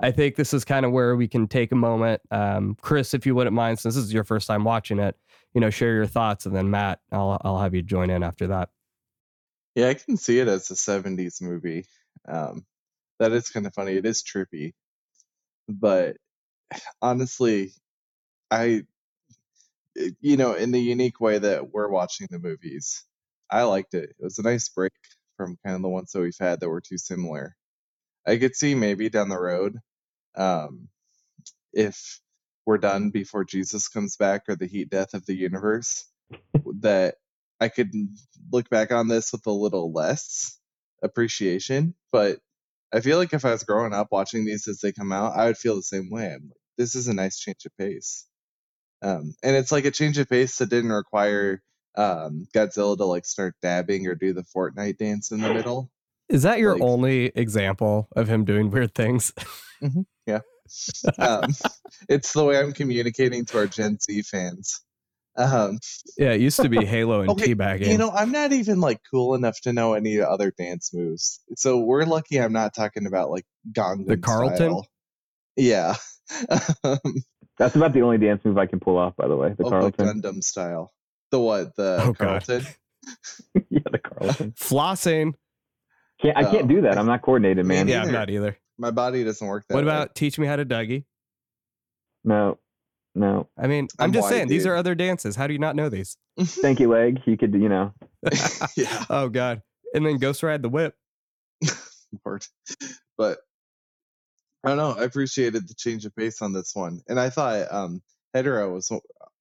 I 0.03 0.11
think 0.11 0.35
this 0.35 0.53
is 0.53 0.65
kind 0.65 0.85
of 0.85 0.91
where 0.91 1.15
we 1.15 1.29
can 1.29 1.47
take 1.47 1.71
a 1.71 1.77
moment. 1.77 2.21
Um, 2.33 2.77
Chris, 2.81 3.15
if 3.15 3.25
you 3.25 3.37
wouldn't 3.37 3.55
mind, 3.55 3.79
since 3.79 3.95
this 3.95 4.03
is 4.03 4.13
your 4.13 4.25
first 4.25 4.49
time 4.49 4.65
watching 4.65 4.99
it, 4.99 5.17
you 5.55 5.61
know, 5.61 5.71
share 5.71 5.95
your 5.95 6.07
thoughts, 6.07 6.47
and 6.47 6.57
then 6.57 6.71
Matt, 6.71 7.01
I'll 7.13 7.41
I'll 7.45 7.59
have 7.59 7.75
you 7.75 7.83
join 7.83 8.11
in 8.11 8.23
after 8.25 8.49
that. 8.49 8.71
Yeah, 9.79 9.91
I 9.91 9.95
can 9.95 10.17
see 10.17 10.41
it 10.41 10.49
as 10.49 10.69
a 10.73 10.75
70s 10.75 11.41
movie. 11.41 11.87
Um, 12.27 12.67
that 13.21 13.31
is 13.31 13.49
kind 13.49 13.65
of 13.65 13.75
funny. 13.75 13.93
It 13.93 14.07
is 14.07 14.25
trippy. 14.25 14.73
But 15.69 16.17
honestly, 17.01 17.71
I, 18.51 18.83
you 19.95 20.37
know, 20.37 20.55
in 20.55 20.73
the 20.73 20.81
unique 20.81 21.21
way 21.21 21.39
that 21.39 21.73
we're 21.73 21.91
watching 21.91 22.27
the 22.29 22.41
movies, 22.41 23.05
I 23.49 23.63
liked 23.63 23.95
it. 23.95 24.11
It 24.19 24.25
was 24.25 24.41
a 24.41 24.43
nice 24.43 24.69
break 24.69 24.93
from 25.37 25.57
kind 25.65 25.77
of 25.77 25.83
the 25.83 25.89
ones 25.89 26.11
that 26.11 26.23
we've 26.23 26.35
had 26.41 26.59
that 26.59 26.69
were 26.69 26.81
too 26.81 26.99
similar. 26.99 27.55
I 28.27 28.39
could 28.39 28.57
see 28.57 28.75
maybe 28.75 29.09
down 29.09 29.29
the 29.29 29.39
road, 29.39 29.79
um, 30.35 30.89
if 31.73 32.19
we're 32.67 32.79
done 32.79 33.11
before 33.11 33.45
Jesus 33.45 33.87
comes 33.87 34.17
back 34.17 34.43
or 34.49 34.57
the 34.57 34.67
heat 34.67 34.91
death 34.91 35.15
of 35.15 35.25
the 35.25 35.37
universe, 35.37 36.05
that 36.81 37.15
I 37.61 37.69
could 37.69 37.91
look 38.53 38.69
back 38.71 38.93
on 38.93 39.09
this 39.09 39.33
with 39.33 39.47
a 39.47 39.51
little 39.53 39.93
less 39.93 40.59
appreciation. 41.03 41.95
But 42.13 42.39
I 42.93 43.01
feel 43.01 43.19
like 43.19 43.33
if 43.33 43.45
I 43.45 43.51
was 43.53 43.65
growing 43.65 43.93
up 43.93 44.09
watching 44.11 44.45
these 44.45 44.69
as 44.69 44.81
they 44.81 44.93
come 44.93 45.13
out, 45.13 45.37
I 45.37 45.47
would 45.47 45.59
feel 45.59 45.77
the 45.77 45.83
same 45.83 46.09
way. 46.11 46.27
I'm 46.27 46.49
like, 46.49 46.61
this 46.77 46.95
is 46.95 47.09
a 47.09 47.15
nice 47.15 47.39
change 47.39 47.65
of 47.67 47.77
pace. 47.77 48.27
Um, 49.03 49.35
and 49.43 49.55
it's 49.57 49.71
like 49.73 49.85
a 49.85 49.91
change 49.91 50.19
of 50.19 50.29
pace 50.29 50.59
that 50.59 50.71
didn't 50.71 50.93
require 50.93 51.63
um, 51.97 52.47
Godzilla 52.55 52.97
to 52.97 53.05
like 53.05 53.25
start 53.27 53.55
dabbing 53.63 54.07
or 54.07 54.15
do 54.15 54.33
the 54.33 54.43
Fortnite 54.57 54.99
dance 54.99 55.31
in 55.31 55.41
the 55.41 55.53
middle. 55.53 55.91
Is 56.29 56.43
that 56.43 56.59
your 56.59 56.75
Like- 56.75 56.83
only 56.83 57.27
example 57.27 58.09
of 58.15 58.29
him 58.29 58.45
doing 58.45 58.71
weird 58.71 58.95
things? 58.95 59.33
Yeah. 60.27 60.41
Um, 61.19 61.45
it's 62.11 62.35
the 62.35 62.45
way 62.45 62.59
I'm 62.59 62.75
communicating 62.75 63.47
to 63.47 63.59
our 63.59 63.67
Gen 63.67 63.99
Z 63.99 64.21
fans. 64.23 64.83
Um, 65.39 65.79
yeah, 66.17 66.33
it 66.33 66.41
used 66.41 66.61
to 66.61 66.69
be 66.69 66.85
Halo 66.85 67.21
and 67.21 67.31
Okay, 67.31 67.55
teabagging. 67.55 67.87
you 67.89 67.97
know, 67.99 68.11
I'm 68.11 68.33
not 68.33 68.53
even 68.53 68.81
like 68.81 69.01
cool 69.11 69.35
enough 69.35 69.61
to 69.63 69.73
know 69.73 69.95
any 69.95 70.21
other 70.21 70.51
dance 70.57 70.93
moves. 70.93 71.41
So 71.57 71.79
we're 71.79 72.05
lucky 72.05 72.41
I'm 72.41 72.53
not 72.53 72.75
talking 72.75 73.07
about 73.07 73.31
like 73.31 73.45
Gangnam 73.73 74.07
The 74.09 74.17
Carlton? 74.17 74.57
style. 74.57 74.87
Yeah. 75.57 75.95
um, 76.85 76.99
That's 77.59 77.77
about 77.77 77.93
the 77.93 78.03
only 78.03 78.19
dance 78.19 78.45
move 78.45 78.59
I 78.59 78.67
can 78.67 78.81
pull 78.81 78.99
off, 78.99 79.17
by 79.17 79.29
the 79.29 79.37
way. 79.37 79.55
The 79.57 79.65
oh, 79.65 79.71
Carlton. 79.71 80.21
Gundam 80.23 80.43
style. 80.45 80.93
The 81.31 81.39
what? 81.39 81.77
The 81.77 81.99
Oh, 82.03 82.13
God. 82.13 82.17
Carlton? 82.47 82.67
yeah, 83.71 83.81
the 83.91 83.99
Carlton. 83.99 84.53
Flossing. 84.53 85.35
Can't, 86.21 86.37
I 86.37 86.43
can't 86.45 86.65
Oh. 86.65 86.67
do 86.67 86.81
that. 86.83 86.99
I'm 86.99 87.07
not 87.07 87.23
coordinated, 87.23 87.65
man. 87.65 87.87
Yeah, 87.87 88.03
I'm 88.03 88.11
not 88.13 88.29
either. 88.29 88.59
My 88.77 88.91
body 88.91 89.23
doesn't 89.25 89.47
work 89.47 89.67
that 89.69 89.75
way. 89.75 89.83
What 89.83 89.87
way. 89.89 89.93
about 89.97 90.15
teach 90.17 90.39
me 90.39 90.47
how 90.49 90.57
to 90.57 90.65
Dougie? 90.67 91.05
No, 92.25 92.59
no. 93.19 93.49
I 93.59 93.67
mean, 93.67 93.89
I'm, 93.99 94.07
I'm 94.07 94.13
just 94.13 94.25
white, 94.25 94.31
saying 94.31 94.49
these 94.49 94.67
are 94.67 94.77
other 94.77 94.95
dances. 94.95 95.37
How 95.37 95.47
do 95.47 95.53
you 95.53 95.59
not 95.59 95.77
know 95.77 95.89
these? 95.89 96.17
Thank 96.41 96.81
you, 96.81 96.89
leg. 96.89 97.21
You 97.27 97.37
could, 97.37 97.53
you 97.55 97.69
know. 97.69 97.93
yeah, 98.77 99.05
oh 99.11 99.29
God. 99.29 99.63
And 99.95 100.07
then 100.07 100.19
Ghost 100.19 100.43
Ride 100.43 100.63
the 100.63 100.69
Whip. 100.69 100.95
Lord. 102.25 102.45
But 103.17 103.39
I 104.65 104.69
don't 104.69 104.77
know. 104.79 104.95
I 104.99 105.05
appreciated 105.05 105.69
the 105.69 105.75
change 105.75 106.05
of 106.07 106.15
pace 106.17 106.41
on 106.43 106.53
this 106.53 106.75
one, 106.75 107.03
and 107.09 107.19
I 107.21 107.31
thought 107.31 107.73
um, 107.73 108.03
Hedorah 108.35 108.73
was. 108.73 108.91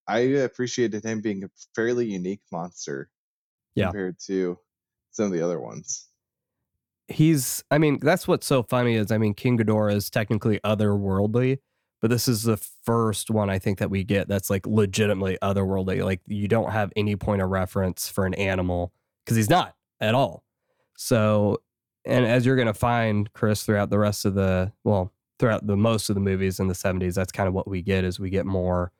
I 0.06 0.18
appreciated 0.20 1.04
him 1.04 1.20
being 1.20 1.44
a 1.44 1.50
fairly 1.74 2.06
unique 2.06 2.40
monster 2.50 3.10
Yeah. 3.74 3.86
compared 3.86 4.16
to 4.26 4.58
some 5.10 5.26
of 5.26 5.32
the 5.32 5.42
other 5.42 5.60
ones. 5.60 6.06
He's 7.08 7.62
I 7.70 7.78
mean, 7.78 7.98
that's 8.00 8.26
what's 8.28 8.46
so 8.46 8.62
funny 8.62 8.94
is 8.94 9.10
I 9.12 9.18
mean, 9.18 9.34
King 9.34 9.58
Ghidorah 9.58 9.94
is 9.94 10.10
technically 10.10 10.60
otherworldly, 10.64 11.58
but 12.00 12.10
this 12.10 12.28
is 12.28 12.44
the 12.44 12.56
first 12.56 13.30
one 13.30 13.50
I 13.50 13.58
think 13.58 13.78
that 13.78 13.90
we 13.90 14.04
get 14.04 14.28
that's 14.28 14.50
like 14.50 14.66
legitimately 14.66 15.38
otherworldly. 15.42 16.04
Like 16.04 16.20
you 16.26 16.48
don't 16.48 16.70
have 16.70 16.92
any 16.96 17.16
point 17.16 17.42
of 17.42 17.50
reference 17.50 18.08
for 18.08 18.24
an 18.24 18.34
animal 18.34 18.92
because 19.24 19.36
he's 19.36 19.50
not 19.50 19.74
at 20.00 20.14
all. 20.14 20.44
So, 20.96 21.58
and 22.04 22.24
as 22.24 22.46
you're 22.46 22.56
going 22.56 22.66
to 22.66 22.74
find, 22.74 23.32
Chris, 23.32 23.64
throughout 23.64 23.90
the 23.90 23.98
rest 23.98 24.24
of 24.24 24.34
the, 24.34 24.72
well, 24.84 25.12
throughout 25.38 25.66
the 25.66 25.76
most 25.76 26.08
of 26.08 26.14
the 26.14 26.20
movies 26.20 26.60
in 26.60 26.68
the 26.68 26.74
70s, 26.74 27.14
that's 27.14 27.32
kind 27.32 27.48
of 27.48 27.54
what 27.54 27.68
we 27.68 27.82
get 27.82 28.04
is 28.04 28.18
we 28.18 28.30
get 28.30 28.46
more 28.46 28.92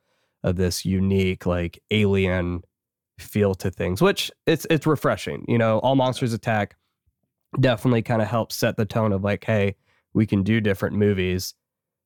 of 0.43 0.57
this 0.57 0.85
unique, 0.85 1.47
like 1.47 1.81
alien 1.91 2.63
feel 3.19 3.55
to 3.57 3.71
things, 3.71 4.01
which 4.01 4.31
it's, 4.47 4.67
it's 4.71 4.87
refreshing. 4.87 5.45
You 5.49 5.59
know, 5.59 5.79
all 5.81 5.97
monsters 5.97 6.33
attack 6.33 6.77
definitely 7.59 8.03
kind 8.03 8.23
of 8.23 8.29
helps 8.29 8.57
set 8.57 8.77
the 8.77 8.85
tone 8.85 9.13
of 9.13 9.25
like, 9.25 9.45
hey, 9.45 9.77
we 10.13 10.27
can 10.27 10.43
do 10.43 10.61
different 10.61 10.97
movies. 10.97 11.55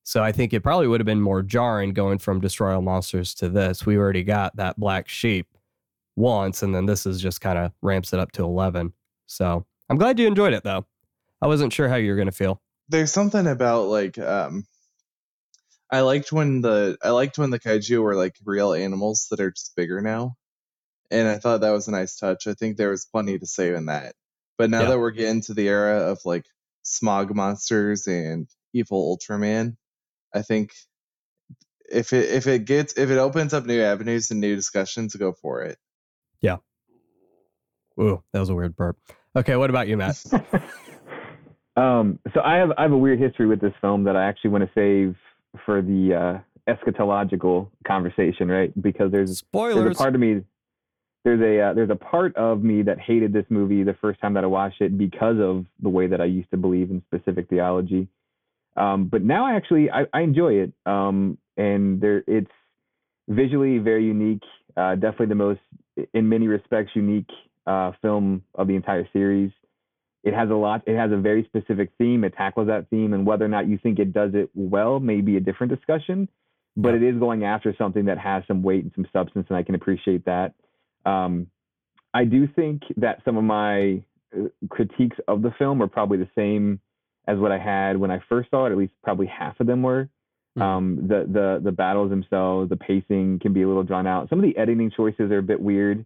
So 0.04 0.22
I 0.22 0.32
think 0.32 0.52
it 0.52 0.60
probably 0.62 0.88
would 0.88 1.00
have 1.00 1.06
been 1.06 1.20
more 1.20 1.42
jarring 1.42 1.92
going 1.92 2.18
from 2.18 2.40
Destroy 2.40 2.74
All 2.74 2.82
Monsters 2.82 3.34
to 3.34 3.48
this. 3.48 3.86
We 3.86 3.96
already 3.96 4.24
got 4.24 4.56
that 4.56 4.78
black 4.78 5.08
sheep 5.08 5.46
once, 6.16 6.62
and 6.62 6.74
then 6.74 6.86
this 6.86 7.06
is 7.06 7.20
just 7.20 7.40
kind 7.40 7.58
of 7.58 7.72
ramps 7.82 8.12
it 8.12 8.18
up 8.18 8.32
to 8.32 8.44
11. 8.44 8.92
So 9.26 9.64
I'm 9.88 9.98
glad 9.98 10.18
you 10.18 10.26
enjoyed 10.26 10.52
it 10.52 10.64
though. 10.64 10.86
I 11.40 11.46
wasn't 11.46 11.72
sure 11.72 11.88
how 11.88 11.96
you 11.96 12.10
were 12.10 12.16
going 12.16 12.26
to 12.26 12.32
feel. 12.32 12.60
There's 12.88 13.12
something 13.12 13.46
about 13.46 13.86
like 13.88 14.18
um, 14.18 14.66
I 15.90 16.00
liked 16.00 16.32
when 16.32 16.60
the 16.62 16.96
I 17.02 17.10
liked 17.10 17.38
when 17.38 17.50
the 17.50 17.60
kaiju 17.60 18.02
were 18.02 18.14
like 18.16 18.36
real 18.44 18.72
animals 18.72 19.28
that 19.30 19.40
are 19.40 19.50
just 19.50 19.74
bigger 19.76 20.00
now, 20.00 20.36
and 21.10 21.28
I 21.28 21.38
thought 21.38 21.60
that 21.60 21.70
was 21.70 21.88
a 21.88 21.92
nice 21.92 22.16
touch. 22.16 22.46
I 22.46 22.54
think 22.54 22.76
there 22.76 22.90
was 22.90 23.06
plenty 23.06 23.38
to 23.38 23.46
say 23.46 23.74
in 23.74 23.86
that. 23.86 24.14
But 24.58 24.68
now 24.70 24.82
Yeah. 24.82 24.88
that 24.90 24.98
we're 24.98 25.10
getting 25.12 25.40
to 25.42 25.54
the 25.54 25.68
era 25.68 26.10
of 26.10 26.18
like 26.24 26.44
smog 26.82 27.34
monsters 27.34 28.06
and 28.06 28.48
evil 28.72 29.16
Ultraman, 29.16 29.76
I 30.34 30.42
think 30.42 30.72
if 31.90 32.12
it 32.12 32.30
if 32.30 32.46
it 32.46 32.64
gets 32.64 32.94
if 32.94 33.10
it 33.10 33.18
opens 33.18 33.54
up 33.54 33.66
new 33.66 33.80
avenues 33.82 34.30
and 34.30 34.40
new 34.40 34.56
discussions, 34.56 35.14
go 35.14 35.32
for 35.32 35.62
it. 35.62 35.78
Yeah. 36.40 36.56
Ooh, 38.00 38.22
that 38.32 38.40
was 38.40 38.48
a 38.48 38.54
weird 38.54 38.74
burp. 38.76 38.96
Okay, 39.36 39.56
what 39.56 39.70
about 39.70 39.88
you, 39.88 39.96
Matt? 39.96 40.22
um, 41.76 42.18
so 42.34 42.40
I 42.42 42.56
have 42.56 42.72
I 42.76 42.82
have 42.82 42.92
a 42.92 42.98
weird 42.98 43.18
history 43.20 43.46
with 43.46 43.60
this 43.60 43.74
film 43.80 44.04
that 44.04 44.16
I 44.16 44.24
actually 44.24 44.50
want 44.50 44.64
to 44.64 44.70
save 44.74 45.16
for 45.66 45.82
the 45.82 46.42
uh, 46.68 46.72
eschatological 46.72 47.68
conversation, 47.86 48.48
right? 48.48 48.72
Because 48.80 49.12
there's 49.12 49.38
spoilers. 49.38 49.74
there's 49.74 49.96
Spoilers. 49.96 49.96
a 49.96 49.98
part 49.98 50.14
of 50.14 50.20
me 50.20 50.42
there's 51.24 51.40
a 51.40 51.70
uh, 51.70 51.72
there's 51.74 51.90
a 51.90 51.96
part 51.96 52.36
of 52.36 52.62
me 52.62 52.82
that 52.82 52.98
hated 52.98 53.32
this 53.32 53.44
movie 53.48 53.82
the 53.82 53.94
first 54.00 54.20
time 54.20 54.34
that 54.34 54.44
I 54.44 54.48
watched 54.48 54.80
it 54.80 54.98
because 54.98 55.36
of 55.38 55.66
the 55.80 55.88
way 55.88 56.06
that 56.08 56.20
I 56.20 56.24
used 56.24 56.50
to 56.50 56.56
believe 56.56 56.90
in 56.90 57.02
specific 57.06 57.48
theology. 57.48 58.08
Um, 58.76 59.06
but 59.06 59.22
now 59.22 59.46
I 59.46 59.56
actually 59.56 59.90
I, 59.90 60.04
I 60.12 60.20
enjoy 60.22 60.54
it. 60.54 60.72
Um, 60.86 61.38
and 61.56 62.00
there 62.00 62.24
it's 62.26 62.50
visually 63.28 63.78
very 63.78 64.04
unique. 64.04 64.42
Uh, 64.76 64.94
definitely 64.94 65.26
the 65.26 65.34
most 65.34 65.60
in 66.14 66.28
many 66.28 66.48
respects 66.48 66.92
unique 66.94 67.28
uh, 67.66 67.92
film 68.00 68.42
of 68.54 68.66
the 68.66 68.74
entire 68.74 69.06
series. 69.12 69.50
It 70.24 70.34
has 70.34 70.50
a 70.50 70.54
lot. 70.54 70.82
It 70.86 70.96
has 70.96 71.10
a 71.10 71.16
very 71.16 71.44
specific 71.44 71.90
theme. 71.98 72.24
It 72.24 72.34
tackles 72.34 72.68
that 72.68 72.88
theme, 72.90 73.12
and 73.12 73.26
whether 73.26 73.44
or 73.44 73.48
not 73.48 73.66
you 73.68 73.78
think 73.82 73.98
it 73.98 74.12
does 74.12 74.30
it 74.34 74.50
well 74.54 75.00
may 75.00 75.20
be 75.20 75.36
a 75.36 75.40
different 75.40 75.74
discussion. 75.74 76.28
But 76.76 76.94
it 76.94 77.02
is 77.02 77.18
going 77.18 77.44
after 77.44 77.74
something 77.76 78.06
that 78.06 78.18
has 78.18 78.44
some 78.48 78.62
weight 78.62 78.84
and 78.84 78.92
some 78.94 79.06
substance, 79.12 79.46
and 79.50 79.58
I 79.58 79.62
can 79.62 79.74
appreciate 79.74 80.24
that. 80.24 80.54
Um, 81.04 81.48
I 82.14 82.24
do 82.24 82.46
think 82.46 82.82
that 82.96 83.18
some 83.24 83.36
of 83.36 83.44
my 83.44 84.02
uh, 84.34 84.44
critiques 84.70 85.16
of 85.28 85.42
the 85.42 85.50
film 85.58 85.82
are 85.82 85.88
probably 85.88 86.18
the 86.18 86.30
same 86.34 86.80
as 87.26 87.38
what 87.38 87.52
I 87.52 87.58
had 87.58 87.96
when 87.96 88.10
I 88.10 88.20
first 88.28 88.50
saw 88.50 88.66
it. 88.66 88.72
At 88.72 88.78
least 88.78 88.92
probably 89.02 89.26
half 89.26 89.58
of 89.60 89.66
them 89.66 89.82
were. 89.82 90.08
Mhm. 90.58 90.62
Um, 90.62 90.96
the 91.08 91.24
the 91.30 91.60
the 91.64 91.72
battles 91.72 92.10
themselves, 92.10 92.68
the 92.68 92.76
pacing 92.76 93.38
can 93.40 93.52
be 93.52 93.62
a 93.62 93.68
little 93.68 93.84
drawn 93.84 94.06
out. 94.06 94.28
Some 94.28 94.38
of 94.38 94.42
the 94.44 94.56
editing 94.56 94.90
choices 94.90 95.30
are 95.30 95.38
a 95.38 95.42
bit 95.42 95.60
weird. 95.60 96.04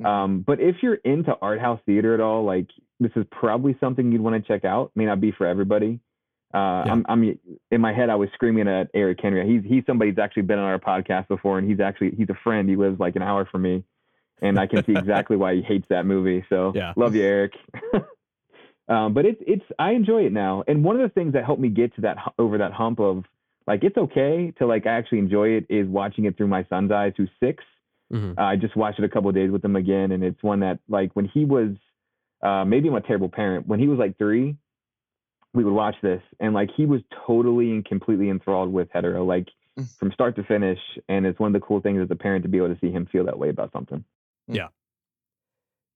Mhm. 0.00 0.06
Um, 0.06 0.40
but 0.40 0.60
if 0.60 0.76
you're 0.82 0.94
into 1.04 1.36
art 1.42 1.60
house 1.60 1.80
theater 1.84 2.14
at 2.14 2.20
all, 2.20 2.44
like 2.44 2.68
this 3.00 3.12
is 3.16 3.26
probably 3.30 3.76
something 3.80 4.10
you'd 4.12 4.20
want 4.22 4.36
to 4.42 4.46
check 4.48 4.64
out. 4.64 4.90
May 4.94 5.04
not 5.04 5.20
be 5.20 5.32
for 5.32 5.46
everybody. 5.46 6.00
Uh, 6.54 6.84
Yeah. 6.86 6.92
I'm, 6.92 7.06
I'm 7.08 7.38
in 7.70 7.80
my 7.80 7.92
head. 7.92 8.08
I 8.10 8.14
was 8.14 8.28
screaming 8.34 8.68
at 8.68 8.88
Eric 8.94 9.18
Henry. 9.20 9.46
He's 9.46 9.64
he's 9.64 9.84
somebody 9.86 10.10
that's 10.12 10.24
actually 10.24 10.42
been 10.44 10.58
on 10.58 10.64
our 10.66 10.78
podcast 10.78 11.28
before, 11.28 11.58
and 11.58 11.68
he's 11.68 11.80
actually 11.80 12.12
he's 12.16 12.30
a 12.30 12.38
friend. 12.44 12.68
He 12.68 12.76
lives 12.76 12.98
like 13.00 13.16
an 13.16 13.22
hour 13.22 13.44
from 13.44 13.62
me, 13.62 13.84
and 14.40 14.58
I 14.58 14.66
can 14.66 14.82
see 14.84 14.92
exactly 14.96 15.36
why 15.36 15.54
he 15.56 15.60
hates 15.62 15.88
that 15.88 16.06
movie. 16.06 16.44
So 16.48 16.72
Yeah. 16.74 16.92
love 16.96 17.14
you, 17.14 17.24
Eric. 17.24 17.52
um, 18.92 19.14
but 19.14 19.24
it's 19.24 19.40
it's 19.46 19.64
I 19.78 19.92
enjoy 19.92 20.22
it 20.26 20.32
now, 20.32 20.62
and 20.68 20.84
one 20.84 20.96
of 21.00 21.02
the 21.02 21.12
things 21.12 21.32
that 21.34 21.44
helped 21.44 21.60
me 21.62 21.68
get 21.68 21.94
to 21.96 22.00
that 22.02 22.16
over 22.38 22.58
that 22.58 22.72
hump 22.72 23.00
of 23.00 23.24
like 23.66 23.84
it's 23.84 23.96
okay 23.96 24.52
to 24.58 24.66
like 24.66 24.86
I 24.86 24.90
actually 24.90 25.18
enjoy 25.20 25.48
it 25.58 25.66
is 25.68 25.86
watching 25.88 26.24
it 26.24 26.36
through 26.36 26.48
my 26.48 26.64
son's 26.68 26.90
eyes, 26.92 27.12
who's 27.16 27.30
six. 27.40 27.64
Mhm. 28.12 28.36
Uh, 28.38 28.42
I 28.42 28.56
just 28.56 28.76
watched 28.76 28.98
it 28.98 29.04
a 29.04 29.08
couple 29.08 29.28
of 29.30 29.34
days 29.34 29.50
with 29.50 29.64
him 29.64 29.76
again, 29.76 30.12
and 30.12 30.22
it's 30.22 30.42
one 30.42 30.60
that 30.60 30.78
like 30.88 31.10
when 31.14 31.26
he 31.26 31.44
was 31.44 31.70
uh, 32.42 32.64
maybe 32.64 32.88
I'm 32.88 32.94
a 32.96 33.00
terrible 33.00 33.28
parent. 33.28 33.66
When 33.68 33.78
he 33.80 33.86
was 33.86 33.98
like 33.98 34.18
three, 34.18 34.56
we 35.54 35.64
would 35.64 35.72
watch 35.74 35.96
this, 36.02 36.22
and 36.40 36.52
like 36.54 36.70
he 36.76 36.86
was 36.86 37.00
totally 37.26 37.70
and 37.70 37.84
completely 37.84 38.28
enthralled 38.30 38.72
with 38.72 38.88
Hedorah, 38.92 39.26
like 39.26 39.48
Mm. 39.78 39.88
from 39.98 40.12
start 40.12 40.36
to 40.36 40.42
finish. 40.44 40.78
And 41.08 41.24
it's 41.24 41.38
one 41.38 41.46
of 41.54 41.58
the 41.58 41.66
cool 41.66 41.80
things 41.80 41.98
as 42.02 42.10
a 42.10 42.14
parent 42.14 42.42
to 42.42 42.48
be 42.50 42.58
able 42.58 42.68
to 42.74 42.78
see 42.78 42.90
him 42.90 43.06
feel 43.06 43.24
that 43.24 43.38
way 43.38 43.48
about 43.48 43.72
something. 43.72 44.04
Yeah. 44.46 44.68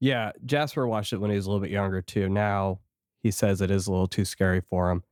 Yeah, 0.00 0.32
Jasper 0.46 0.86
watched 0.86 1.12
it 1.12 1.18
when 1.18 1.30
he 1.30 1.36
was 1.36 1.44
a 1.44 1.50
little 1.50 1.60
bit 1.60 1.70
younger 1.70 2.00
too. 2.00 2.30
Now 2.30 2.78
he 3.26 3.32
says 3.32 3.60
it 3.60 3.72
is 3.72 3.88
a 3.88 3.90
little 3.90 4.06
too 4.06 4.24
scary 4.24 4.60
for 4.60 4.90
him. 4.90 5.02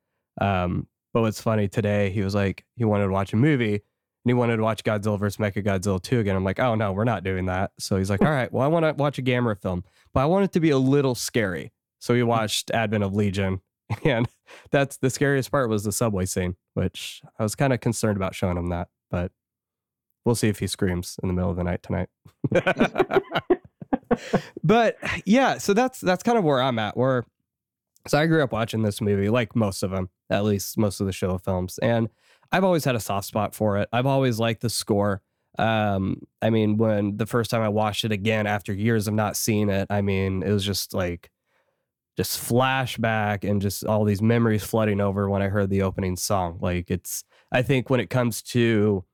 Um, 0.40 0.86
but 1.12 1.22
what's 1.22 1.40
funny 1.40 1.66
today, 1.66 2.10
he 2.10 2.22
was 2.22 2.34
like, 2.34 2.64
he 2.76 2.84
wanted 2.84 3.06
to 3.06 3.12
watch 3.12 3.32
a 3.32 3.36
movie 3.36 3.74
and 3.74 3.82
he 4.24 4.34
wanted 4.34 4.56
to 4.56 4.62
watch 4.62 4.84
Godzilla 4.84 5.18
vs. 5.18 5.38
Mechagodzilla 5.38 6.00
2 6.00 6.20
again. 6.20 6.36
I'm 6.36 6.44
like, 6.44 6.60
oh 6.60 6.76
no, 6.76 6.92
we're 6.92 7.04
not 7.04 7.24
doing 7.24 7.46
that. 7.46 7.72
So 7.80 7.96
he's 7.96 8.10
like, 8.10 8.22
all 8.22 8.30
right, 8.30 8.52
well, 8.52 8.62
I 8.62 8.68
want 8.68 8.84
to 8.84 8.92
watch 8.92 9.18
a 9.18 9.22
Gamera 9.22 9.60
film, 9.60 9.82
but 10.12 10.20
I 10.20 10.26
want 10.26 10.44
it 10.44 10.52
to 10.52 10.60
be 10.60 10.70
a 10.70 10.78
little 10.78 11.16
scary. 11.16 11.72
So 11.98 12.14
he 12.14 12.22
watched 12.22 12.70
Advent 12.70 13.04
of 13.04 13.14
Legion. 13.14 13.60
And 14.02 14.26
that's 14.70 14.96
the 14.96 15.10
scariest 15.10 15.50
part 15.50 15.68
was 15.68 15.84
the 15.84 15.92
subway 15.92 16.24
scene, 16.24 16.56
which 16.72 17.20
I 17.38 17.42
was 17.42 17.54
kind 17.54 17.70
of 17.72 17.80
concerned 17.80 18.16
about 18.16 18.34
showing 18.34 18.56
him 18.56 18.70
that, 18.70 18.88
but 19.10 19.30
we'll 20.24 20.34
see 20.34 20.48
if 20.48 20.58
he 20.58 20.66
screams 20.66 21.18
in 21.22 21.28
the 21.28 21.34
middle 21.34 21.50
of 21.50 21.56
the 21.56 21.64
night 21.64 21.82
tonight. 21.82 22.08
but 24.64 24.96
yeah, 25.24 25.58
so 25.58 25.74
that's 25.74 26.00
that's 26.00 26.22
kind 26.22 26.38
of 26.38 26.44
where 26.44 26.62
I'm 26.62 26.78
at. 26.78 26.96
Where 26.96 27.24
So 28.06 28.18
I 28.18 28.26
grew 28.26 28.42
up 28.42 28.52
watching 28.52 28.82
this 28.82 29.00
movie, 29.00 29.30
like 29.30 29.56
most 29.56 29.82
of 29.82 29.90
them, 29.90 30.10
at 30.28 30.44
least 30.44 30.76
most 30.76 31.00
of 31.00 31.06
the 31.06 31.12
show 31.12 31.38
films, 31.38 31.78
and 31.78 32.08
I've 32.52 32.64
always 32.64 32.84
had 32.84 32.94
a 32.94 33.00
soft 33.00 33.26
spot 33.26 33.54
for 33.54 33.78
it. 33.78 33.88
I've 33.92 34.06
always 34.06 34.38
liked 34.38 34.60
the 34.60 34.70
score. 34.70 35.22
Um, 35.58 36.22
I 36.42 36.50
mean, 36.50 36.76
when 36.76 37.16
the 37.16 37.26
first 37.26 37.50
time 37.50 37.62
I 37.62 37.68
watched 37.68 38.04
it 38.04 38.12
again 38.12 38.46
after 38.46 38.72
years 38.72 39.08
of 39.08 39.14
not 39.14 39.36
seeing 39.36 39.70
it, 39.70 39.86
I 39.90 40.02
mean, 40.02 40.42
it 40.42 40.50
was 40.50 40.64
just 40.64 40.92
like 40.92 41.30
just 42.16 42.38
flashback 42.38 43.48
and 43.48 43.60
just 43.60 43.84
all 43.84 44.04
these 44.04 44.22
memories 44.22 44.62
flooding 44.64 45.00
over 45.00 45.28
when 45.28 45.42
I 45.42 45.48
heard 45.48 45.70
the 45.70 45.82
opening 45.82 46.16
song. 46.16 46.58
Like 46.60 46.90
it's 46.90 47.24
I 47.50 47.62
think 47.62 47.90
when 47.90 48.00
it 48.00 48.10
comes 48.10 48.42
to 48.42 49.04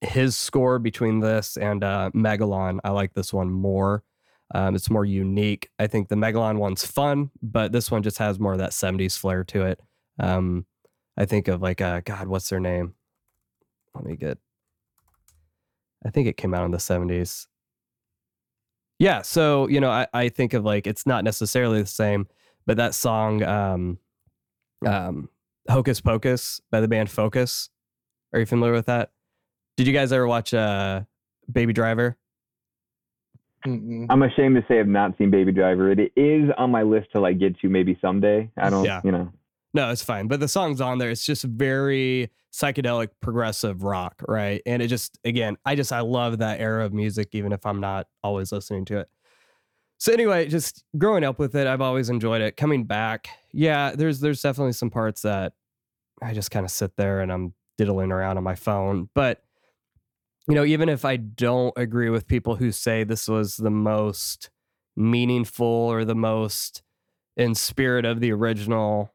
his 0.00 0.36
score 0.36 0.78
between 0.78 1.20
this 1.20 1.56
and 1.56 1.84
uh, 1.84 2.10
Megalon, 2.14 2.78
I 2.84 2.90
like 2.90 3.14
this 3.14 3.32
one 3.32 3.50
more. 3.50 4.02
Um, 4.54 4.74
it's 4.74 4.90
more 4.90 5.04
unique. 5.04 5.70
I 5.78 5.86
think 5.86 6.08
the 6.08 6.16
Megalon 6.16 6.58
one's 6.58 6.84
fun, 6.84 7.30
but 7.42 7.72
this 7.72 7.90
one 7.90 8.02
just 8.02 8.18
has 8.18 8.40
more 8.40 8.52
of 8.52 8.58
that 8.58 8.70
70s 8.70 9.16
flair 9.16 9.44
to 9.44 9.64
it. 9.64 9.80
Um, 10.18 10.66
I 11.16 11.24
think 11.24 11.48
of 11.48 11.62
like, 11.62 11.80
uh, 11.80 12.00
God, 12.04 12.28
what's 12.28 12.48
their 12.48 12.60
name? 12.60 12.94
Let 13.94 14.04
me 14.04 14.16
get, 14.16 14.38
I 16.04 16.10
think 16.10 16.26
it 16.26 16.36
came 16.36 16.54
out 16.54 16.64
in 16.64 16.70
the 16.70 16.78
70s. 16.78 17.46
Yeah. 18.98 19.22
So, 19.22 19.68
you 19.68 19.80
know, 19.80 19.90
I, 19.90 20.06
I 20.12 20.28
think 20.28 20.52
of 20.52 20.64
like, 20.64 20.86
it's 20.86 21.06
not 21.06 21.24
necessarily 21.24 21.80
the 21.80 21.86
same, 21.86 22.26
but 22.66 22.76
that 22.76 22.94
song, 22.94 23.42
um, 23.42 23.98
um, 24.84 25.28
Hocus 25.68 26.00
Pocus 26.00 26.60
by 26.70 26.80
the 26.80 26.88
band 26.88 27.10
Focus. 27.10 27.70
Are 28.32 28.40
you 28.40 28.46
familiar 28.46 28.74
with 28.74 28.86
that? 28.86 29.10
Did 29.76 29.86
you 29.86 29.92
guys 29.92 30.12
ever 30.12 30.26
watch 30.26 30.52
uh, 30.52 31.02
Baby 31.50 31.72
Driver? 31.72 32.16
Mm-mm. 33.66 34.06
I'm 34.08 34.22
ashamed 34.22 34.56
to 34.56 34.64
say 34.68 34.80
I've 34.80 34.86
not 34.88 35.16
seen 35.18 35.30
Baby 35.30 35.52
Driver. 35.52 35.90
It 35.90 36.12
is 36.16 36.50
on 36.56 36.70
my 36.70 36.82
list 36.82 37.12
to 37.12 37.20
like 37.20 37.38
get 37.38 37.58
to 37.60 37.68
maybe 37.68 37.98
someday. 38.00 38.50
I 38.56 38.70
don't, 38.70 38.84
Yeah. 38.84 39.00
you 39.04 39.12
know. 39.12 39.32
No, 39.72 39.90
it's 39.90 40.02
fine. 40.02 40.26
But 40.26 40.40
the 40.40 40.48
song's 40.48 40.80
on 40.80 40.98
there. 40.98 41.10
It's 41.10 41.24
just 41.24 41.44
very 41.44 42.30
psychedelic 42.52 43.08
progressive 43.20 43.84
rock, 43.84 44.20
right? 44.26 44.60
And 44.66 44.82
it 44.82 44.88
just 44.88 45.18
again, 45.24 45.56
I 45.64 45.76
just 45.76 45.92
I 45.92 46.00
love 46.00 46.38
that 46.38 46.60
era 46.60 46.84
of 46.84 46.92
music, 46.92 47.28
even 47.32 47.52
if 47.52 47.64
I'm 47.64 47.80
not 47.80 48.08
always 48.24 48.50
listening 48.50 48.84
to 48.86 48.98
it. 48.98 49.08
So 49.98 50.12
anyway, 50.12 50.48
just 50.48 50.82
growing 50.98 51.22
up 51.22 51.38
with 51.38 51.54
it, 51.54 51.66
I've 51.66 51.82
always 51.82 52.08
enjoyed 52.08 52.40
it. 52.40 52.56
Coming 52.56 52.84
back, 52.84 53.28
yeah, 53.52 53.92
there's 53.94 54.18
there's 54.20 54.40
definitely 54.42 54.72
some 54.72 54.90
parts 54.90 55.22
that 55.22 55.52
I 56.22 56.32
just 56.34 56.50
kind 56.50 56.64
of 56.64 56.70
sit 56.72 56.96
there 56.96 57.20
and 57.20 57.30
I'm 57.30 57.54
diddling 57.78 58.10
around 58.10 58.38
on 58.38 58.42
my 58.44 58.54
phone. 58.56 59.08
But 59.14 59.44
you 60.48 60.54
know, 60.54 60.64
even 60.64 60.88
if 60.88 61.04
I 61.04 61.16
don't 61.16 61.72
agree 61.76 62.10
with 62.10 62.26
people 62.26 62.56
who 62.56 62.72
say 62.72 63.04
this 63.04 63.28
was 63.28 63.56
the 63.56 63.70
most 63.70 64.50
meaningful 64.96 65.66
or 65.66 66.04
the 66.04 66.14
most 66.14 66.82
in 67.36 67.54
spirit 67.54 68.04
of 68.04 68.20
the 68.20 68.32
original, 68.32 69.12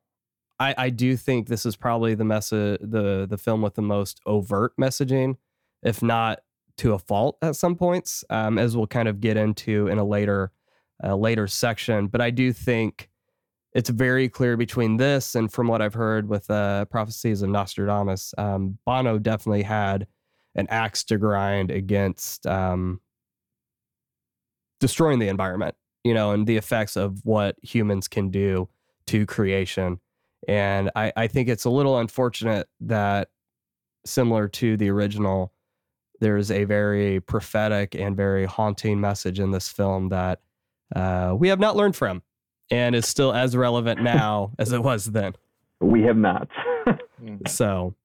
I, 0.59 0.75
I 0.77 0.89
do 0.89 1.17
think 1.17 1.47
this 1.47 1.65
is 1.65 1.75
probably 1.75 2.15
the 2.15 2.23
message 2.23 2.79
the 2.81 3.25
the 3.29 3.38
film 3.38 3.61
with 3.61 3.75
the 3.75 3.81
most 3.81 4.21
overt 4.25 4.73
messaging, 4.79 5.38
if 5.83 6.01
not 6.01 6.39
to 6.77 6.93
a 6.93 6.99
fault 6.99 7.38
at 7.41 7.55
some 7.55 7.75
points, 7.75 8.23
um, 8.29 8.57
as 8.57 8.75
we'll 8.75 8.88
kind 8.88 9.07
of 9.07 9.19
get 9.19 9.38
into 9.38 9.88
in 9.88 9.97
a 9.97 10.05
later 10.05 10.51
uh, 11.03 11.15
later 11.15 11.47
section. 11.47 12.07
But 12.07 12.21
I 12.21 12.29
do 12.29 12.53
think 12.53 13.09
it's 13.73 13.89
very 13.89 14.29
clear 14.29 14.55
between 14.55 14.95
this 14.95 15.35
and 15.35 15.51
from 15.51 15.67
what 15.67 15.81
I've 15.81 15.93
heard 15.93 16.29
with 16.29 16.49
uh, 16.49 16.85
prophecies 16.85 17.41
of 17.41 17.49
Nostradamus, 17.49 18.33
um, 18.38 18.77
Banno 18.88 19.21
definitely 19.21 19.63
had 19.63 20.07
an 20.55 20.67
axe 20.69 21.03
to 21.05 21.17
grind 21.17 21.71
against 21.71 22.47
um, 22.47 22.99
destroying 24.79 25.19
the 25.19 25.27
environment, 25.27 25.75
you 26.03 26.13
know, 26.13 26.31
and 26.31 26.47
the 26.47 26.57
effects 26.57 26.95
of 26.95 27.19
what 27.23 27.55
humans 27.61 28.07
can 28.07 28.29
do 28.29 28.67
to 29.07 29.25
creation. 29.25 29.99
And 30.47 30.91
I, 30.95 31.11
I 31.15 31.27
think 31.27 31.49
it's 31.49 31.65
a 31.65 31.69
little 31.69 31.97
unfortunate 31.99 32.67
that, 32.81 33.29
similar 34.05 34.47
to 34.47 34.77
the 34.77 34.89
original, 34.89 35.51
there's 36.19 36.51
a 36.51 36.63
very 36.63 37.19
prophetic 37.19 37.95
and 37.95 38.15
very 38.15 38.45
haunting 38.45 39.01
message 39.01 39.39
in 39.39 39.51
this 39.51 39.67
film 39.67 40.09
that 40.09 40.41
uh, 40.95 41.33
we 41.37 41.47
have 41.49 41.59
not 41.59 41.75
learned 41.75 41.95
from 41.95 42.21
and 42.71 42.95
is 42.95 43.07
still 43.07 43.33
as 43.33 43.55
relevant 43.55 44.01
now 44.03 44.51
as 44.59 44.71
it 44.71 44.83
was 44.83 45.05
then. 45.05 45.33
We 45.81 46.03
have 46.03 46.17
not. 46.17 46.47
Mhm. 47.21 47.47
So, 47.47 47.95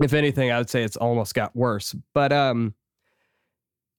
if 0.00 0.12
anything, 0.12 0.50
I 0.50 0.58
would 0.58 0.70
say 0.70 0.82
it's 0.82 0.96
almost 0.96 1.34
got 1.34 1.54
worse. 1.56 1.94
But 2.14 2.32
um, 2.32 2.74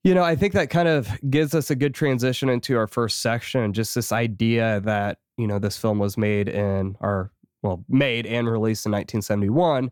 you 0.03 0.13
know, 0.13 0.23
I 0.23 0.35
think 0.35 0.53
that 0.53 0.69
kind 0.69 0.87
of 0.87 1.09
gives 1.29 1.53
us 1.53 1.69
a 1.69 1.75
good 1.75 1.93
transition 1.93 2.49
into 2.49 2.77
our 2.77 2.87
first 2.87 3.21
section. 3.21 3.73
Just 3.73 3.95
this 3.95 4.11
idea 4.11 4.81
that 4.81 5.19
you 5.37 5.47
know 5.47 5.59
this 5.59 5.77
film 5.77 5.99
was 5.99 6.17
made 6.17 6.47
in 6.47 6.95
our 7.01 7.31
well, 7.61 7.83
made 7.89 8.25
and 8.25 8.47
released 8.47 8.85
in 8.85 8.91
1971, 8.91 9.91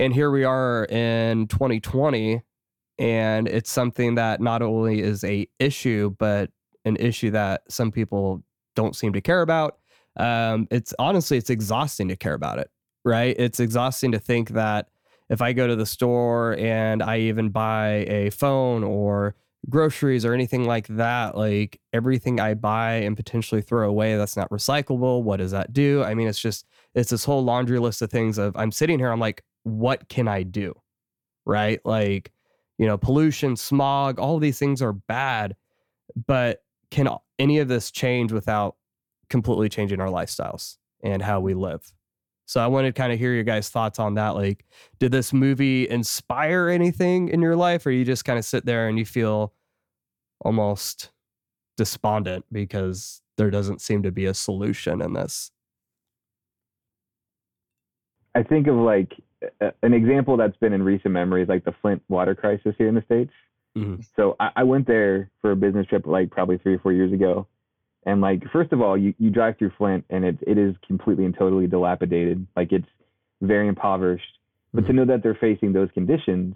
and 0.00 0.12
here 0.12 0.30
we 0.30 0.44
are 0.44 0.84
in 0.86 1.46
2020, 1.46 2.42
and 2.98 3.48
it's 3.48 3.70
something 3.70 4.16
that 4.16 4.40
not 4.40 4.62
only 4.62 5.00
is 5.00 5.22
a 5.22 5.46
issue, 5.60 6.14
but 6.18 6.50
an 6.84 6.96
issue 6.96 7.30
that 7.30 7.62
some 7.68 7.92
people 7.92 8.42
don't 8.74 8.96
seem 8.96 9.12
to 9.12 9.20
care 9.20 9.42
about. 9.42 9.78
Um, 10.16 10.66
it's 10.72 10.92
honestly, 10.98 11.36
it's 11.36 11.50
exhausting 11.50 12.08
to 12.08 12.16
care 12.16 12.34
about 12.34 12.58
it 12.58 12.70
right? 13.04 13.34
It's 13.38 13.60
exhausting 13.60 14.12
to 14.12 14.18
think 14.18 14.50
that 14.50 14.88
if 15.28 15.42
I 15.42 15.52
go 15.52 15.66
to 15.66 15.76
the 15.76 15.86
store 15.86 16.56
and 16.58 17.02
I 17.02 17.18
even 17.20 17.50
buy 17.50 18.06
a 18.08 18.30
phone 18.30 18.82
or 18.84 19.34
groceries 19.68 20.24
or 20.24 20.32
anything 20.32 20.64
like 20.64 20.86
that, 20.88 21.36
like 21.36 21.80
everything 21.92 22.40
I 22.40 22.54
buy 22.54 22.94
and 22.94 23.16
potentially 23.16 23.60
throw 23.60 23.88
away 23.88 24.16
that's 24.16 24.36
not 24.36 24.50
recyclable, 24.50 25.22
what 25.22 25.38
does 25.38 25.50
that 25.50 25.72
do? 25.72 26.02
I 26.02 26.14
mean, 26.14 26.28
it's 26.28 26.40
just, 26.40 26.66
it's 26.94 27.10
this 27.10 27.24
whole 27.24 27.44
laundry 27.44 27.78
list 27.78 28.00
of 28.00 28.10
things 28.10 28.38
of 28.38 28.56
I'm 28.56 28.72
sitting 28.72 28.98
here, 28.98 29.10
I'm 29.10 29.20
like, 29.20 29.42
what 29.64 30.08
can 30.08 30.28
I 30.28 30.44
do? 30.44 30.74
Right? 31.44 31.80
Like, 31.84 32.32
you 32.78 32.86
know, 32.86 32.96
pollution, 32.96 33.56
smog, 33.56 34.18
all 34.18 34.38
these 34.38 34.58
things 34.58 34.80
are 34.80 34.92
bad, 34.92 35.56
but 36.26 36.62
can 36.90 37.08
any 37.38 37.58
of 37.58 37.68
this 37.68 37.90
change 37.90 38.32
without 38.32 38.76
completely 39.28 39.68
changing 39.68 40.00
our 40.00 40.08
lifestyles 40.08 40.78
and 41.02 41.20
how 41.20 41.40
we 41.40 41.54
live? 41.54 41.92
So 42.48 42.62
I 42.62 42.66
wanted 42.66 42.94
to 42.94 42.98
kind 42.98 43.12
of 43.12 43.18
hear 43.18 43.34
your 43.34 43.44
guys' 43.44 43.68
thoughts 43.68 43.98
on 43.98 44.14
that. 44.14 44.30
Like, 44.30 44.64
did 44.98 45.12
this 45.12 45.34
movie 45.34 45.86
inspire 45.86 46.70
anything 46.70 47.28
in 47.28 47.42
your 47.42 47.56
life, 47.56 47.84
or 47.84 47.90
you 47.90 48.06
just 48.06 48.24
kind 48.24 48.38
of 48.38 48.44
sit 48.44 48.64
there 48.64 48.88
and 48.88 48.98
you 48.98 49.04
feel 49.04 49.52
almost 50.40 51.10
despondent 51.76 52.46
because 52.50 53.20
there 53.36 53.50
doesn't 53.50 53.82
seem 53.82 54.02
to 54.02 54.10
be 54.10 54.24
a 54.24 54.32
solution 54.32 55.02
in 55.02 55.12
this? 55.12 55.50
I 58.34 58.42
think 58.44 58.66
of 58.66 58.76
like 58.76 59.12
an 59.82 59.92
example 59.92 60.38
that's 60.38 60.56
been 60.56 60.72
in 60.72 60.82
recent 60.82 61.12
memory 61.12 61.42
is 61.42 61.50
like 61.50 61.66
the 61.66 61.74
Flint 61.82 62.02
water 62.08 62.34
crisis 62.34 62.74
here 62.78 62.88
in 62.88 62.94
the 62.94 63.02
States. 63.02 63.32
Mhm. 63.76 64.02
So 64.16 64.36
I, 64.40 64.52
I 64.56 64.62
went 64.62 64.86
there 64.86 65.30
for 65.42 65.50
a 65.50 65.56
business 65.56 65.86
trip 65.86 66.06
like 66.06 66.30
probably 66.30 66.56
three 66.56 66.76
or 66.76 66.78
four 66.78 66.94
years 66.94 67.12
ago. 67.12 67.46
And 68.06 68.20
like 68.20 68.42
first 68.52 68.72
of 68.72 68.80
all, 68.80 68.96
you, 68.96 69.14
you 69.18 69.30
drive 69.30 69.58
through 69.58 69.72
Flint 69.76 70.04
and 70.10 70.24
it 70.24 70.38
it 70.46 70.58
is 70.58 70.74
completely 70.86 71.24
and 71.24 71.36
totally 71.36 71.66
dilapidated. 71.66 72.46
Like 72.56 72.72
it's 72.72 72.88
very 73.42 73.68
impoverished. 73.68 74.24
But 74.72 74.82
to 74.82 74.86
mm-hmm. 74.88 74.96
know 74.96 75.04
that 75.06 75.22
they're 75.22 75.38
facing 75.40 75.72
those 75.72 75.88
conditions 75.94 76.54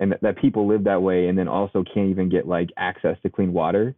and 0.00 0.12
that, 0.12 0.20
that 0.22 0.38
people 0.38 0.66
live 0.66 0.84
that 0.84 1.02
way 1.02 1.28
and 1.28 1.38
then 1.38 1.48
also 1.48 1.84
can't 1.84 2.10
even 2.10 2.28
get 2.28 2.46
like 2.46 2.70
access 2.76 3.16
to 3.22 3.30
clean 3.30 3.52
water, 3.52 3.94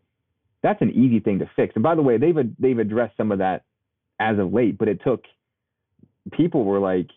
that's 0.63 0.83
an 0.83 0.91
easy 0.91 1.21
thing 1.21 1.39
to 1.39 1.51
fix. 1.57 1.75
And 1.75 1.83
by 1.83 1.95
the 1.95 2.03
way, 2.03 2.19
they've 2.19 2.37
they've 2.59 2.79
addressed 2.79 3.17
some 3.17 3.33
of 3.33 3.39
that 3.39 3.65
as 4.19 4.39
of 4.39 4.53
late, 4.53 4.79
but 4.79 4.89
it 4.89 5.01
took 5.03 5.25
people 6.33 6.65
were 6.65 6.79
like 6.79 7.11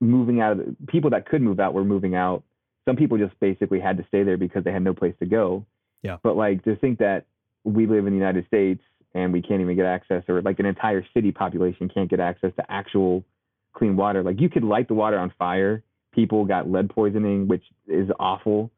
moving 0.00 0.40
out 0.40 0.52
of 0.52 0.58
the, 0.58 0.76
people 0.88 1.10
that 1.10 1.26
could 1.26 1.42
move 1.42 1.60
out 1.60 1.74
were 1.74 1.84
moving 1.84 2.14
out. 2.14 2.42
Some 2.86 2.96
people 2.96 3.18
just 3.18 3.38
basically 3.40 3.80
had 3.80 3.98
to 3.98 4.04
stay 4.08 4.22
there 4.22 4.38
because 4.38 4.64
they 4.64 4.72
had 4.72 4.82
no 4.82 4.94
place 4.94 5.14
to 5.20 5.26
go. 5.26 5.66
Yeah. 6.02 6.16
But 6.22 6.36
like 6.36 6.64
to 6.64 6.76
think 6.76 6.98
that 6.98 7.26
we 7.64 7.86
live 7.86 8.06
in 8.06 8.12
the 8.12 8.18
United 8.18 8.46
States 8.46 8.82
and 9.14 9.32
we 9.32 9.42
can't 9.42 9.60
even 9.60 9.76
get 9.76 9.86
access 9.86 10.22
or 10.28 10.40
like 10.42 10.58
an 10.58 10.66
entire 10.66 11.04
city 11.14 11.32
population 11.32 11.88
can't 11.88 12.08
get 12.08 12.20
access 12.20 12.52
to 12.56 12.64
actual 12.70 13.24
clean 13.72 13.96
water. 13.96 14.22
Like 14.22 14.40
you 14.40 14.48
could 14.48 14.64
light 14.64 14.88
the 14.88 14.94
water 14.94 15.18
on 15.18 15.32
fire. 15.38 15.82
People 16.12 16.44
got 16.44 16.70
lead 16.70 16.90
poisoning, 16.90 17.48
which 17.48 17.64
is 17.86 18.08
awful. 18.18 18.70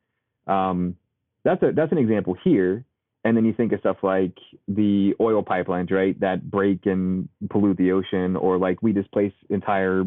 Um, 0.47 0.97
that's 1.45 1.63
a 1.63 1.73
that's 1.73 1.93
an 1.93 1.99
example 1.99 2.37
here. 2.45 2.85
And 3.25 3.37
then 3.37 3.45
you 3.45 3.53
think 3.53 3.73
of 3.73 3.81
stuff 3.81 3.99
like 4.03 4.37
the 4.67 5.15
oil 5.21 5.45
pipelines, 5.45 5.93
right, 5.93 6.19
that 6.21 6.51
break 6.51 6.87
and 6.87 7.29
pollute 7.51 7.77
the 7.77 7.93
ocean, 7.93 8.35
or 8.35 8.59
like 8.59 8.83
we 8.83 8.93
displace 8.93 9.33
entire 9.49 10.05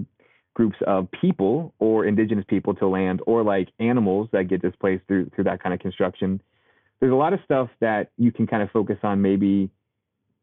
groups 0.53 0.75
of 0.85 1.07
people 1.11 1.73
or 1.79 2.05
indigenous 2.05 2.45
people 2.47 2.73
to 2.75 2.87
land, 2.87 3.21
or 3.25 3.43
like 3.43 3.69
animals 3.79 4.29
that 4.33 4.43
get 4.49 4.61
displaced 4.61 5.03
through 5.07 5.29
through 5.33 5.45
that 5.45 5.63
kind 5.63 5.73
of 5.73 5.79
construction. 5.79 6.41
There's 6.99 7.11
a 7.11 7.15
lot 7.15 7.33
of 7.33 7.39
stuff 7.45 7.69
that 7.81 8.11
you 8.17 8.31
can 8.31 8.47
kind 8.47 8.63
of 8.63 8.71
focus 8.71 8.97
on 9.03 9.21
maybe 9.21 9.69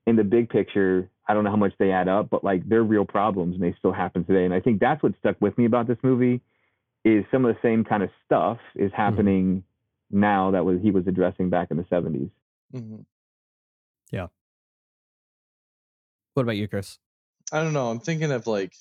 in 0.06 0.16
the 0.16 0.24
big 0.24 0.48
picture. 0.48 1.08
I 1.28 1.34
don't 1.34 1.44
know 1.44 1.50
how 1.50 1.56
much 1.56 1.74
they 1.78 1.92
add 1.92 2.08
up, 2.08 2.30
but 2.30 2.42
like 2.42 2.68
they're 2.68 2.82
real 2.82 3.04
problems 3.04 3.54
and 3.54 3.62
they 3.62 3.74
still 3.78 3.92
happen 3.92 4.24
today. 4.24 4.44
And 4.44 4.52
I 4.52 4.60
think 4.60 4.80
that's 4.80 5.02
what 5.02 5.12
stuck 5.18 5.40
with 5.40 5.56
me 5.56 5.64
about 5.64 5.86
this 5.86 5.98
movie 6.02 6.40
is 7.04 7.24
some 7.30 7.44
of 7.44 7.54
the 7.54 7.60
same 7.62 7.84
kind 7.84 8.02
of 8.02 8.10
stuff 8.24 8.58
is 8.74 8.92
happening 8.94 9.64
now 10.10 10.50
that 10.50 10.64
was 10.64 10.80
he 10.82 10.90
was 10.90 11.06
addressing 11.06 11.48
back 11.50 11.70
in 11.70 11.76
the 11.76 11.84
70s. 11.84 12.30
Mhm. 12.74 13.04
Yeah. 14.10 14.28
What 16.34 16.42
about 16.42 16.56
you, 16.56 16.68
Chris? 16.68 16.98
I 17.52 17.62
don't 17.62 17.72
know. 17.72 17.90
I'm 17.90 18.00
thinking 18.00 18.32
of 18.32 18.46
like 18.46 18.74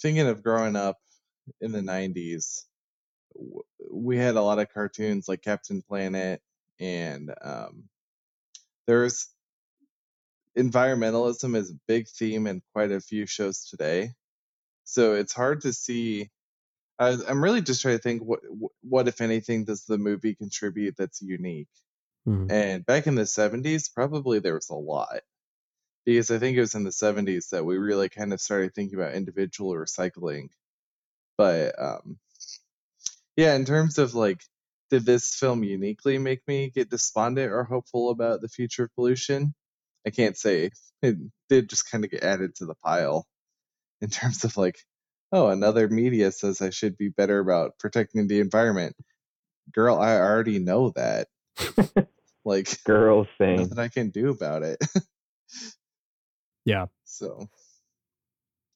thinking 0.00 0.26
of 0.26 0.42
growing 0.42 0.76
up 0.76 0.98
in 1.60 1.72
the 1.72 1.80
90s. 1.80 2.64
We 3.90 4.16
had 4.16 4.36
a 4.36 4.42
lot 4.42 4.58
of 4.58 4.72
cartoons 4.72 5.28
like 5.28 5.42
Captain 5.42 5.82
Planet 5.82 6.40
and 6.80 7.32
um 7.42 7.84
there's 8.86 9.28
environmentalism 10.56 11.56
is 11.56 11.70
a 11.70 11.80
big 11.88 12.08
theme 12.08 12.46
in 12.46 12.62
quite 12.74 12.92
a 12.92 13.00
few 13.00 13.26
shows 13.26 13.64
today. 13.66 14.12
So 14.84 15.14
it's 15.14 15.32
hard 15.34 15.62
to 15.62 15.72
see 15.72 16.30
I, 16.98 17.16
I'm 17.28 17.42
really 17.42 17.62
just 17.62 17.82
trying 17.82 17.96
to 17.96 18.02
think 18.02 18.22
what 18.22 18.40
what 18.82 19.08
if 19.08 19.20
anything 19.20 19.64
does 19.64 19.84
the 19.86 19.98
movie 19.98 20.34
contribute 20.34 20.96
that's 20.96 21.22
unique. 21.22 21.68
Mhm. 22.26 22.50
And 22.50 22.86
back 22.86 23.06
in 23.06 23.14
the 23.16 23.26
70s, 23.26 23.88
probably 23.88 24.40
there 24.40 24.54
was 24.54 24.70
a 24.70 24.74
lot. 24.74 25.22
Because 26.06 26.30
I 26.30 26.38
think 26.38 26.56
it 26.56 26.60
was 26.60 26.74
in 26.74 26.84
the 26.84 26.92
70s 26.92 27.50
that 27.50 27.64
we 27.64 27.78
really 27.78 28.08
kind 28.10 28.32
of 28.32 28.40
started 28.40 28.74
thinking 28.74 28.98
about 28.98 29.14
individual 29.14 29.72
recycling. 29.74 30.50
But 31.38 31.78
um, 31.80 32.18
yeah, 33.36 33.54
in 33.54 33.64
terms 33.64 33.98
of 33.98 34.14
like, 34.14 34.42
did 34.90 35.04
this 35.04 35.34
film 35.34 35.64
uniquely 35.64 36.18
make 36.18 36.46
me 36.46 36.70
get 36.70 36.90
despondent 36.90 37.52
or 37.52 37.64
hopeful 37.64 38.10
about 38.10 38.40
the 38.40 38.48
future 38.48 38.84
of 38.84 38.94
pollution? 38.94 39.54
I 40.06 40.10
can't 40.10 40.36
say. 40.36 40.70
It 41.02 41.16
did 41.48 41.68
just 41.68 41.90
kind 41.90 42.04
of 42.04 42.10
get 42.10 42.24
added 42.24 42.54
to 42.56 42.66
the 42.66 42.74
pile 42.84 43.26
in 44.00 44.10
terms 44.10 44.44
of 44.44 44.56
like, 44.56 44.78
oh, 45.32 45.48
another 45.48 45.88
media 45.88 46.32
says 46.32 46.60
I 46.62 46.70
should 46.70 46.96
be 46.96 47.08
better 47.08 47.40
about 47.40 47.78
protecting 47.78 48.28
the 48.28 48.40
environment. 48.40 48.96
Girl, 49.72 49.98
I 49.98 50.16
already 50.16 50.58
know 50.58 50.90
that. 50.96 51.28
like, 52.44 52.82
girl 52.84 53.26
thing. 53.38 53.56
nothing 53.58 53.78
I 53.78 53.88
can 53.88 54.10
do 54.10 54.30
about 54.30 54.62
it. 54.62 54.78
Yeah. 56.64 56.86
So, 57.04 57.48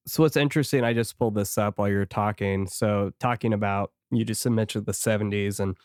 So 0.07 0.23
what's 0.23 0.37
interesting, 0.37 0.85
I 0.85 0.95
just 0.95 1.19
pulled 1.19 1.35
this 1.35 1.59
up 1.59 1.79
while 1.79 1.89
you 1.89 1.97
were 1.97 2.07
talking. 2.07 2.67
So 2.67 3.13
talking 3.21 3.53
about 3.53 3.93
you 4.11 4.25
just 4.25 4.49
mentioned 4.49 4.87
the 4.87 4.93
70s 4.93 5.61
and 5.61 5.77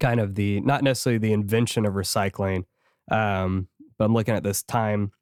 kind 0.00 0.20
of 0.20 0.36
the 0.36 0.60
not 0.60 0.82
necessarily 0.84 1.18
the 1.18 1.32
invention 1.32 1.84
of 1.86 1.94
recycling. 1.94 2.64
Um, 3.10 3.68
but 3.98 4.04
I'm 4.04 4.14
looking 4.14 4.34
at 4.34 4.42
this 4.42 4.62
time 4.62 5.12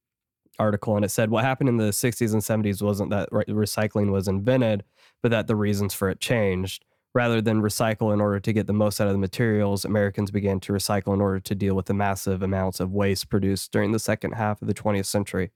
article 0.58 0.96
and 0.96 1.04
it 1.04 1.10
said 1.10 1.30
what 1.30 1.44
happened 1.44 1.68
in 1.68 1.76
the 1.76 1.90
60s 1.90 2.32
and 2.32 2.42
70s 2.42 2.82
wasn't 2.82 3.10
that 3.10 3.28
re- 3.30 3.44
recycling 3.44 4.10
was 4.10 4.28
invented, 4.28 4.84
but 5.22 5.30
that 5.30 5.46
the 5.46 5.56
reasons 5.56 5.94
for 5.94 6.08
it 6.08 6.20
changed. 6.20 6.84
Rather 7.14 7.40
than 7.40 7.62
recycle 7.62 8.12
in 8.12 8.20
order 8.20 8.38
to 8.38 8.52
get 8.52 8.66
the 8.66 8.74
most 8.74 9.00
out 9.00 9.06
of 9.06 9.14
the 9.14 9.18
materials, 9.18 9.86
Americans 9.86 10.30
began 10.30 10.60
to 10.60 10.72
recycle 10.72 11.14
in 11.14 11.20
order 11.22 11.40
to 11.40 11.54
deal 11.54 11.74
with 11.74 11.86
the 11.86 11.94
massive 11.94 12.42
amounts 12.42 12.78
of 12.78 12.92
waste 12.92 13.30
produced 13.30 13.72
during 13.72 13.92
the 13.92 13.98
second 13.98 14.32
half 14.32 14.60
of 14.60 14.68
the 14.68 14.74
20th 14.74 15.06
century. 15.06 15.50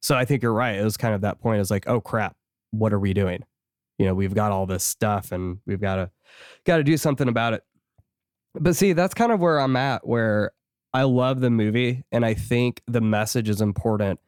So 0.00 0.16
I 0.16 0.24
think 0.24 0.42
you're 0.42 0.54
right. 0.54 0.76
It 0.76 0.84
was 0.84 0.96
kind 0.96 1.14
of 1.14 1.20
that 1.20 1.38
point. 1.38 1.60
It's 1.60 1.70
like, 1.70 1.86
oh 1.86 2.00
crap, 2.00 2.34
what 2.70 2.94
are 2.94 2.98
we 2.98 3.12
doing? 3.12 3.44
You 3.98 4.06
know, 4.06 4.14
we've 4.14 4.34
got 4.34 4.52
all 4.52 4.64
this 4.64 4.84
stuff 4.84 5.32
and 5.32 5.58
we've 5.66 5.80
got 5.80 5.96
to 5.96 6.10
got 6.64 6.78
to 6.78 6.84
do 6.84 6.96
something 6.96 7.28
about 7.28 7.52
it. 7.52 7.62
But 8.54 8.74
see, 8.74 8.94
that's 8.94 9.14
kind 9.14 9.32
of 9.32 9.40
where 9.40 9.60
I'm 9.60 9.76
at 9.76 10.06
where 10.06 10.52
I 10.94 11.04
love 11.04 11.40
the 11.40 11.50
movie 11.50 12.04
and 12.12 12.24
I 12.24 12.34
think 12.34 12.82
the 12.86 13.00
message 13.00 13.48
is 13.48 13.60
important. 13.60 14.20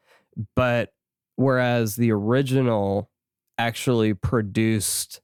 But 0.56 0.92
whereas 1.36 1.96
the 1.96 2.10
original 2.12 3.10
actually 3.58 4.14
produced 4.14 5.20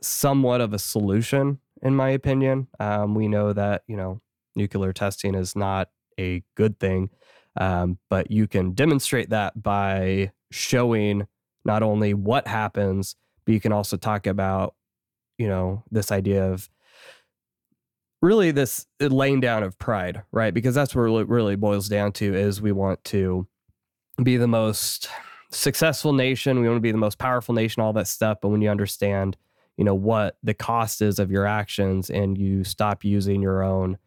somewhat 0.00 0.60
of 0.60 0.72
a 0.72 0.78
solution, 0.78 1.58
in 1.82 1.94
my 1.94 2.10
opinion, 2.10 2.68
um, 2.80 3.14
we 3.14 3.28
know 3.28 3.52
that, 3.52 3.82
you 3.86 3.96
know, 3.96 4.20
nuclear 4.54 4.92
testing 4.92 5.34
is 5.34 5.56
not 5.56 5.90
a 6.18 6.42
good 6.54 6.78
thing. 6.78 7.10
Um, 7.58 7.98
but 8.10 8.30
you 8.30 8.46
can 8.46 8.72
demonstrate 8.72 9.30
that 9.30 9.62
by 9.62 10.32
showing 10.50 11.26
not 11.64 11.82
only 11.82 12.14
what 12.14 12.46
happens, 12.46 13.16
but 13.44 13.52
you 13.52 13.60
can 13.60 13.72
also 13.72 13.96
talk 13.96 14.26
about, 14.26 14.74
you 15.38 15.48
know, 15.48 15.82
this 15.90 16.12
idea 16.12 16.50
of 16.50 16.68
really 18.22 18.50
this 18.50 18.86
laying 19.00 19.40
down 19.40 19.62
of 19.62 19.78
pride, 19.78 20.22
right? 20.32 20.52
Because 20.52 20.74
that's 20.74 20.94
where 20.94 21.06
it 21.06 21.28
really 21.28 21.56
boils 21.56 21.88
down 21.88 22.12
to 22.12 22.34
is 22.34 22.60
we 22.60 22.72
want 22.72 23.02
to 23.04 23.46
be 24.22 24.36
the 24.36 24.48
most 24.48 25.08
successful 25.50 26.12
nation, 26.12 26.60
we 26.60 26.66
want 26.66 26.76
to 26.76 26.80
be 26.80 26.92
the 26.92 26.98
most 26.98 27.18
powerful 27.18 27.54
nation, 27.54 27.82
all 27.82 27.92
that 27.92 28.08
stuff. 28.08 28.38
But 28.40 28.48
when 28.48 28.62
you 28.62 28.70
understand, 28.70 29.36
you 29.76 29.84
know, 29.84 29.94
what 29.94 30.38
the 30.42 30.54
cost 30.54 31.02
is 31.02 31.18
of 31.18 31.30
your 31.30 31.46
actions 31.46 32.10
and 32.10 32.36
you 32.38 32.64
stop 32.64 33.04
using 33.04 33.42
your 33.42 33.62
own 33.62 33.98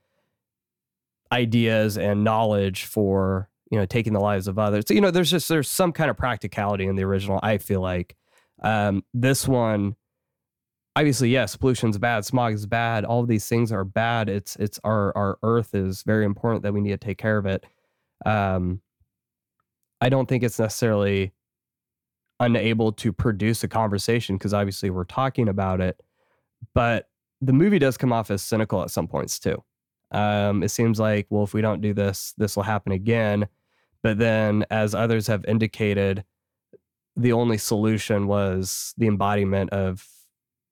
ideas 1.32 1.98
and 1.98 2.24
knowledge 2.24 2.86
for 2.86 3.50
you 3.70 3.78
know 3.78 3.86
taking 3.86 4.14
the 4.14 4.20
lives 4.20 4.48
of 4.48 4.58
others 4.58 4.84
so, 4.88 4.96
you 4.96 5.02
know 5.02 5.12
there's 5.12 5.30
just 5.30 5.48
there's 5.48 5.70
some 5.70 5.92
kind 5.92 6.10
of 6.10 6.18
practicality 6.18 6.88
in 6.88 6.96
the 6.96 7.04
original 7.04 7.40
i 7.44 7.60
feel 7.60 7.82
like 7.82 8.16
um 8.64 9.04
this 9.14 9.48
one 9.48 9.96
obviously 11.00 11.30
yes 11.30 11.56
pollution's 11.56 11.98
bad 11.98 12.26
smog 12.26 12.54
is 12.54 12.66
bad 12.66 13.06
all 13.06 13.26
these 13.26 13.48
things 13.48 13.72
are 13.72 13.84
bad 13.84 14.30
it's 14.30 14.56
it's 14.58 14.80
our 14.84 15.16
our 15.18 15.38
earth 15.44 15.74
is 15.74 16.04
very 16.04 16.26
important 16.26 16.64
that 16.64 16.74
we 16.74 16.82
need 16.82 16.90
to 16.90 16.98
take 16.98 17.18
care 17.18 17.38
of 17.38 17.46
it 17.46 17.66
um 18.26 18.82
i 20.02 20.10
don't 20.10 20.28
think 20.28 20.44
it's 20.44 20.60
necessarily 20.60 21.32
unable 22.40 22.92
to 22.92 23.12
produce 23.12 23.64
a 23.64 23.68
conversation 23.68 24.38
because 24.38 24.54
obviously 24.54 24.90
we're 24.90 25.04
talking 25.04 25.48
about 25.48 25.82
it 25.82 26.02
but 26.74 27.10
the 27.42 27.54
movie 27.54 27.80
does 27.80 27.98
come 27.98 28.12
off 28.12 28.30
as 28.30 28.42
cynical 28.42 28.82
at 28.82 28.92
some 28.92 29.08
points 29.08 29.40
too 29.40 29.64
um, 30.12 30.64
it 30.64 30.70
seems 30.70 31.00
like, 31.00 31.28
well, 31.30 31.44
if 31.44 31.54
we 31.54 31.62
don't 31.62 31.82
do 31.82 31.94
this, 31.94 32.34
this 32.38 32.56
will 32.56 32.64
happen 32.64 32.92
again. 32.92 33.48
But 34.02 34.18
then, 34.18 34.66
as 34.72 34.96
others 34.96 35.28
have 35.28 35.46
indicated, 35.46 36.24
the 37.16 37.34
only 37.34 37.58
solution 37.58 38.28
was 38.28 38.94
the 38.98 39.08
embodiment 39.08 39.72
of 39.72 40.08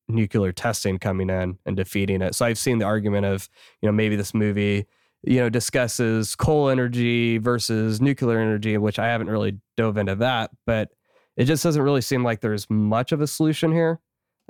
nuclear 0.07 0.51
testing 0.51 0.97
coming 0.97 1.29
in 1.29 1.57
and 1.65 1.75
defeating 1.75 2.21
it. 2.21 2.35
So 2.35 2.45
I've 2.45 2.57
seen 2.57 2.77
the 2.79 2.85
argument 2.85 3.25
of, 3.25 3.49
you 3.81 3.87
know, 3.87 3.93
maybe 3.93 4.15
this 4.15 4.33
movie, 4.33 4.85
you 5.23 5.39
know, 5.39 5.49
discusses 5.49 6.35
coal 6.35 6.69
energy 6.69 7.37
versus 7.37 7.99
nuclear 7.99 8.39
energy, 8.39 8.77
which 8.77 8.99
I 8.99 9.07
haven't 9.07 9.29
really 9.29 9.59
dove 9.75 9.97
into 9.97 10.15
that, 10.15 10.51
but 10.65 10.89
it 11.35 11.45
just 11.45 11.63
doesn't 11.63 11.81
really 11.81 12.01
seem 12.01 12.23
like 12.23 12.41
there's 12.41 12.69
much 12.69 13.11
of 13.11 13.21
a 13.21 13.27
solution 13.27 13.71
here. 13.71 13.99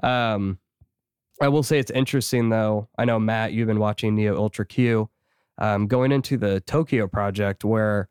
Um, 0.03 0.59
I 1.41 1.49
will 1.49 1.63
say 1.63 1.79
it's 1.79 1.91
interesting 1.91 2.49
though. 2.49 2.89
I 2.97 3.05
know 3.05 3.19
Matt, 3.19 3.53
you've 3.53 3.67
been 3.67 3.79
watching 3.79 4.15
Neo 4.15 4.37
Ultra 4.37 4.65
Q, 4.65 5.09
um, 5.57 5.87
going 5.87 6.11
into 6.11 6.37
the 6.37 6.61
Tokyo 6.61 7.07
project, 7.07 7.63
where 7.63 8.09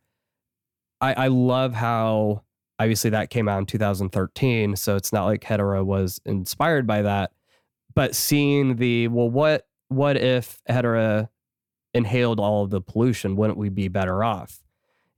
I, 1.01 1.15
I 1.15 1.27
love 1.29 1.75
how 1.75 2.43
obviously 2.79 3.11
that 3.11 3.31
came 3.31 3.49
out 3.49 3.59
in 3.59 3.67
2013, 3.67 4.77
so 4.77 4.97
it's 4.97 5.13
not 5.13 5.25
like 5.25 5.43
Hedorah 5.43 5.85
was 5.85 6.21
inspired 6.25 6.87
by 6.87 7.03
that, 7.03 7.33
but 7.95 8.15
seeing 8.15 8.77
the 8.77 9.09
well, 9.09 9.31
what 9.31 9.67
what 9.89 10.17
if 10.17 10.61
Hedorah 10.69 11.29
inhaled 11.95 12.41
all 12.41 12.65
of 12.65 12.71
the 12.71 12.81
pollution? 12.81 13.37
Wouldn't 13.37 13.59
we 13.59 13.69
be 13.69 13.89
better 13.89 14.23
off? 14.23 14.63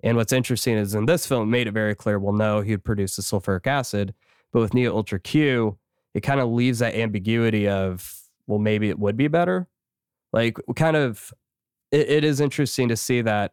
And 0.02 0.16
what's 0.16 0.32
interesting 0.32 0.76
is 0.76 0.94
in 0.94 1.06
this 1.06 1.26
film, 1.26 1.50
made 1.50 1.66
it 1.66 1.72
very 1.72 1.94
clear. 1.94 2.18
Well, 2.18 2.34
no, 2.34 2.60
he'd 2.60 2.84
produce 2.84 3.16
the 3.16 3.22
sulfuric 3.22 3.66
acid, 3.66 4.14
but 4.52 4.60
with 4.60 4.74
Neo 4.74 4.94
Ultra 4.94 5.18
Q, 5.18 5.76
it 6.14 6.20
kind 6.20 6.40
of 6.40 6.50
leaves 6.50 6.78
that 6.78 6.94
ambiguity 6.94 7.68
of 7.68 8.20
well 8.46 8.58
maybe 8.58 8.88
it 8.88 8.98
would 8.98 9.16
be 9.16 9.28
better 9.28 9.68
like 10.32 10.58
kind 10.76 10.96
of 10.96 11.32
it, 11.90 12.08
it 12.08 12.24
is 12.24 12.40
interesting 12.40 12.88
to 12.88 12.96
see 12.96 13.22
that 13.22 13.52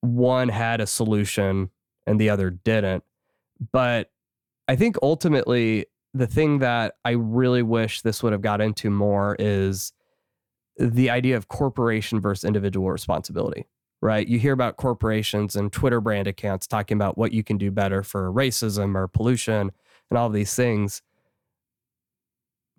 one 0.00 0.48
had 0.48 0.80
a 0.80 0.86
solution 0.86 1.70
and 2.06 2.20
the 2.20 2.30
other 2.30 2.50
didn't 2.50 3.04
but 3.72 4.10
i 4.68 4.76
think 4.76 4.96
ultimately 5.02 5.86
the 6.12 6.26
thing 6.26 6.58
that 6.58 6.94
i 7.04 7.10
really 7.10 7.62
wish 7.62 8.02
this 8.02 8.22
would 8.22 8.32
have 8.32 8.42
got 8.42 8.60
into 8.60 8.90
more 8.90 9.36
is 9.38 9.92
the 10.78 11.10
idea 11.10 11.36
of 11.36 11.48
corporation 11.48 12.20
versus 12.20 12.44
individual 12.44 12.90
responsibility 12.90 13.66
right 14.00 14.28
you 14.28 14.38
hear 14.38 14.52
about 14.52 14.76
corporations 14.76 15.56
and 15.56 15.72
twitter 15.72 16.00
brand 16.00 16.26
accounts 16.26 16.66
talking 16.66 16.96
about 16.96 17.16
what 17.16 17.32
you 17.32 17.42
can 17.44 17.56
do 17.56 17.70
better 17.70 18.02
for 18.02 18.32
racism 18.32 18.94
or 18.94 19.06
pollution 19.08 19.70
and 20.10 20.18
all 20.18 20.26
of 20.26 20.32
these 20.32 20.54
things 20.54 21.02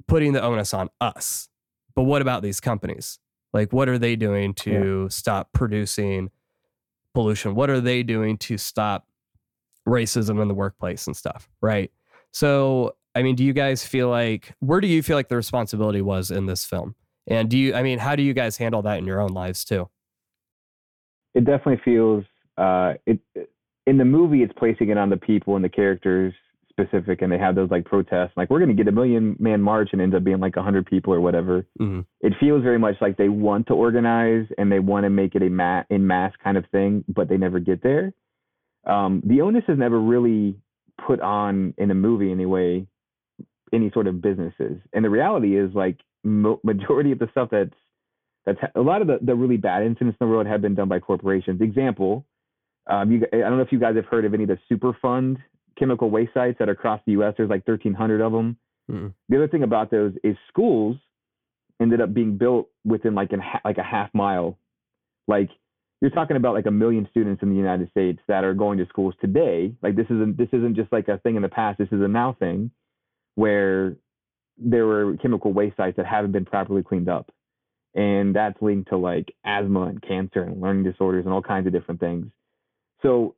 putting 0.08 0.34
the 0.34 0.42
onus 0.42 0.74
on 0.74 0.90
us. 1.02 1.50
But 1.96 2.04
what 2.04 2.22
about 2.22 2.42
these 2.42 2.60
companies? 2.60 3.20
Like, 3.54 3.72
what 3.72 3.88
are 3.88 3.98
they 3.98 4.16
doing 4.16 4.54
to 4.56 5.10
stop 5.10 5.54
producing 5.54 6.30
pollution? 7.14 7.56
What 7.56 7.70
are 7.70 7.80
they 7.80 8.04
doing 8.04 8.38
to 8.40 8.58
stop 8.58 9.08
racism 9.88 10.42
in 10.42 10.48
the 10.48 10.54
workplace 10.54 11.08
and 11.08 11.16
stuff? 11.16 11.50
Right. 11.62 11.92
So, 12.32 12.96
I 13.16 13.24
mean, 13.24 13.36
do 13.36 13.44
you 13.46 13.54
guys 13.54 13.86
feel 13.86 14.10
like, 14.10 14.54
where 14.60 14.82
do 14.82 14.88
you 14.88 15.02
feel 15.02 15.16
like 15.16 15.30
the 15.30 15.36
responsibility 15.38 16.02
was 16.02 16.32
in 16.32 16.46
this 16.48 16.66
film? 16.66 16.96
And 17.28 17.50
do 17.50 17.58
you, 17.58 17.74
I 17.74 17.82
mean, 17.82 17.98
how 18.00 18.16
do 18.16 18.24
you 18.24 18.34
guys 18.34 18.58
handle 18.58 18.82
that 18.84 18.98
in 19.00 19.06
your 19.06 19.22
own 19.22 19.30
lives 19.32 19.64
too? 19.66 19.90
it 21.34 21.44
definitely 21.44 21.82
feels 21.84 22.24
uh 22.58 22.94
it 23.06 23.20
in 23.88 23.98
the 23.98 24.06
movie 24.06 24.42
it's 24.42 24.54
placing 24.58 24.90
it 24.90 24.98
on 24.98 25.10
the 25.10 25.18
people 25.18 25.56
and 25.58 25.66
the 25.66 25.70
characters 25.70 26.34
specific 26.70 27.22
and 27.22 27.30
they 27.30 27.38
have 27.38 27.56
those 27.56 27.70
like 27.70 27.84
protests 27.84 28.32
like 28.38 28.50
we're 28.50 28.60
going 28.60 28.70
to 28.70 28.76
get 28.76 28.88
a 28.88 28.92
million 28.92 29.36
man 29.38 29.62
march 29.62 29.90
and 29.92 30.02
ends 30.02 30.16
up 30.16 30.24
being 30.24 30.40
like 30.40 30.56
a 30.56 30.60
100 30.60 30.86
people 30.86 31.14
or 31.14 31.20
whatever 31.20 31.66
Mhm. 31.78 32.06
it 32.22 32.32
feels 32.40 32.64
very 32.64 32.80
much 32.80 32.96
like 33.02 33.18
they 33.18 33.28
want 33.28 33.68
to 33.68 33.74
organize 33.74 34.46
and 34.58 34.72
they 34.72 34.80
want 34.80 35.04
to 35.04 35.10
make 35.10 35.36
it 35.36 35.42
a 35.44 35.50
ma- 35.50 35.84
in 35.90 36.08
mass 36.08 36.32
kind 36.42 36.56
of 36.58 36.66
thing 36.72 37.04
but 37.10 37.28
they 37.28 37.36
never 37.38 37.60
get 37.60 37.84
there 37.84 38.14
um, 38.86 39.22
the 39.26 39.42
onus 39.42 39.64
is 39.68 39.78
never 39.78 40.00
really 40.00 40.56
put 41.06 41.20
on 41.22 41.74
in 41.78 41.92
a 41.92 41.96
movie 41.96 42.32
anyway 42.32 42.86
any 43.74 43.92
sort 43.92 44.08
of 44.08 44.22
businesses. 44.22 44.78
And 44.94 45.04
the 45.04 45.10
reality 45.10 45.58
is 45.58 45.74
like 45.74 45.98
mo- 46.24 46.60
majority 46.64 47.12
of 47.12 47.20
the 47.20 47.28
stuff 47.32 47.50
that's 47.52 47.74
that's 48.46 48.60
a 48.76 48.82
lot 48.82 49.02
of 49.02 49.08
the, 49.08 49.18
the 49.22 49.36
really 49.36 49.58
bad 49.58 49.84
incidents 49.84 50.18
in 50.22 50.28
the 50.28 50.32
world 50.32 50.46
have 50.46 50.62
been 50.62 50.76
done 50.76 50.88
by 50.88 51.00
corporations. 51.00 51.62
Example 51.62 52.26
um, 52.88 53.12
you, 53.12 53.26
i 53.34 53.38
don't 53.38 53.58
know 53.58 53.64
if 53.64 53.72
you 53.72 53.80
guys 53.80 53.96
have 53.96 54.06
heard 54.06 54.26
of 54.26 54.36
any 54.36 54.44
of 54.44 54.50
the 54.50 54.60
superfund 54.72 55.38
chemical 55.76 56.12
waste 56.12 56.36
sites 56.36 56.58
that 56.60 56.70
are 56.70 56.74
across 56.74 57.02
the 57.08 57.14
us 57.14 57.34
there's 57.36 57.50
like 57.50 57.68
1300 57.68 58.22
of 58.22 58.32
them. 58.32 58.58
Mm-mm. 58.92 59.14
the 59.30 59.38
other 59.38 59.48
thing 59.48 59.64
about 59.64 59.90
those 59.90 60.14
is 60.24 60.38
schools 60.48 60.98
ended 61.82 62.02
up 62.02 62.14
being 62.14 62.38
built 62.38 62.70
within 62.84 63.16
like 63.16 63.32
an 63.32 63.42
like 63.64 63.78
a 63.78 63.84
half 63.84 64.10
mile. 64.14 64.58
Like 65.28 65.50
you're 66.06 66.12
talking 66.12 66.38
about 66.38 66.54
like 66.54 66.68
a 66.68 66.72
million 66.72 67.08
students 67.10 67.42
in 67.42 67.50
the 67.50 67.56
United 67.56 67.90
States 67.90 68.20
that 68.28 68.44
are 68.44 68.54
going 68.54 68.78
to 68.78 68.86
schools 68.86 69.16
today. 69.20 69.74
Like 69.82 69.96
this 69.96 70.06
isn't 70.06 70.38
this 70.38 70.50
isn't 70.54 70.76
just 70.76 70.92
like 70.92 71.08
a 71.08 71.18
thing 71.18 71.36
in 71.36 71.42
the 71.42 71.50
past. 71.50 71.80
This 71.80 71.88
is 71.92 72.00
a 72.00 72.08
now 72.08 72.34
thing 72.38 72.70
where 73.34 73.96
there 74.56 74.86
were 74.86 75.18
chemical 75.18 75.52
waste 75.52 75.78
sites 75.78 75.98
that 75.98 76.06
haven't 76.06 76.32
been 76.32 76.46
properly 76.46 76.84
cleaned 76.84 77.10
up. 77.10 77.32
And 77.96 78.36
that's 78.36 78.62
linked 78.62 78.90
to 78.90 78.98
like 78.98 79.34
asthma 79.44 79.88
and 79.88 80.00
cancer 80.00 80.44
and 80.44 80.62
learning 80.62 80.84
disorders 80.84 81.26
and 81.26 81.34
all 81.34 81.42
kinds 81.42 81.66
of 81.66 81.74
different 81.74 82.00
things. 82.00 82.28
So 83.02 83.34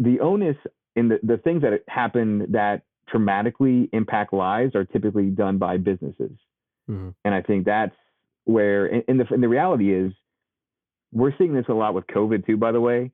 the 0.00 0.18
onus 0.18 0.56
in 0.96 1.10
the, 1.10 1.20
the 1.22 1.36
things 1.36 1.62
that 1.62 1.84
happen 1.86 2.50
that 2.50 2.82
traumatically 3.08 3.88
impact 3.92 4.32
lives 4.32 4.74
are 4.74 4.84
typically 4.84 5.26
done 5.26 5.58
by 5.58 5.76
businesses. 5.76 6.32
Mhm. 6.90 7.14
And 7.24 7.36
I 7.36 7.42
think 7.42 7.66
that's 7.66 7.94
where, 8.46 8.86
and 8.86 9.04
and 9.06 9.20
the, 9.20 9.32
and 9.32 9.40
the 9.44 9.48
reality 9.48 9.94
is, 9.94 10.12
we're 11.12 11.34
seeing 11.38 11.54
this 11.54 11.66
a 11.68 11.74
lot 11.74 11.94
with 11.94 12.06
COVID 12.06 12.46
too, 12.46 12.56
by 12.56 12.72
the 12.72 12.80
way. 12.80 13.10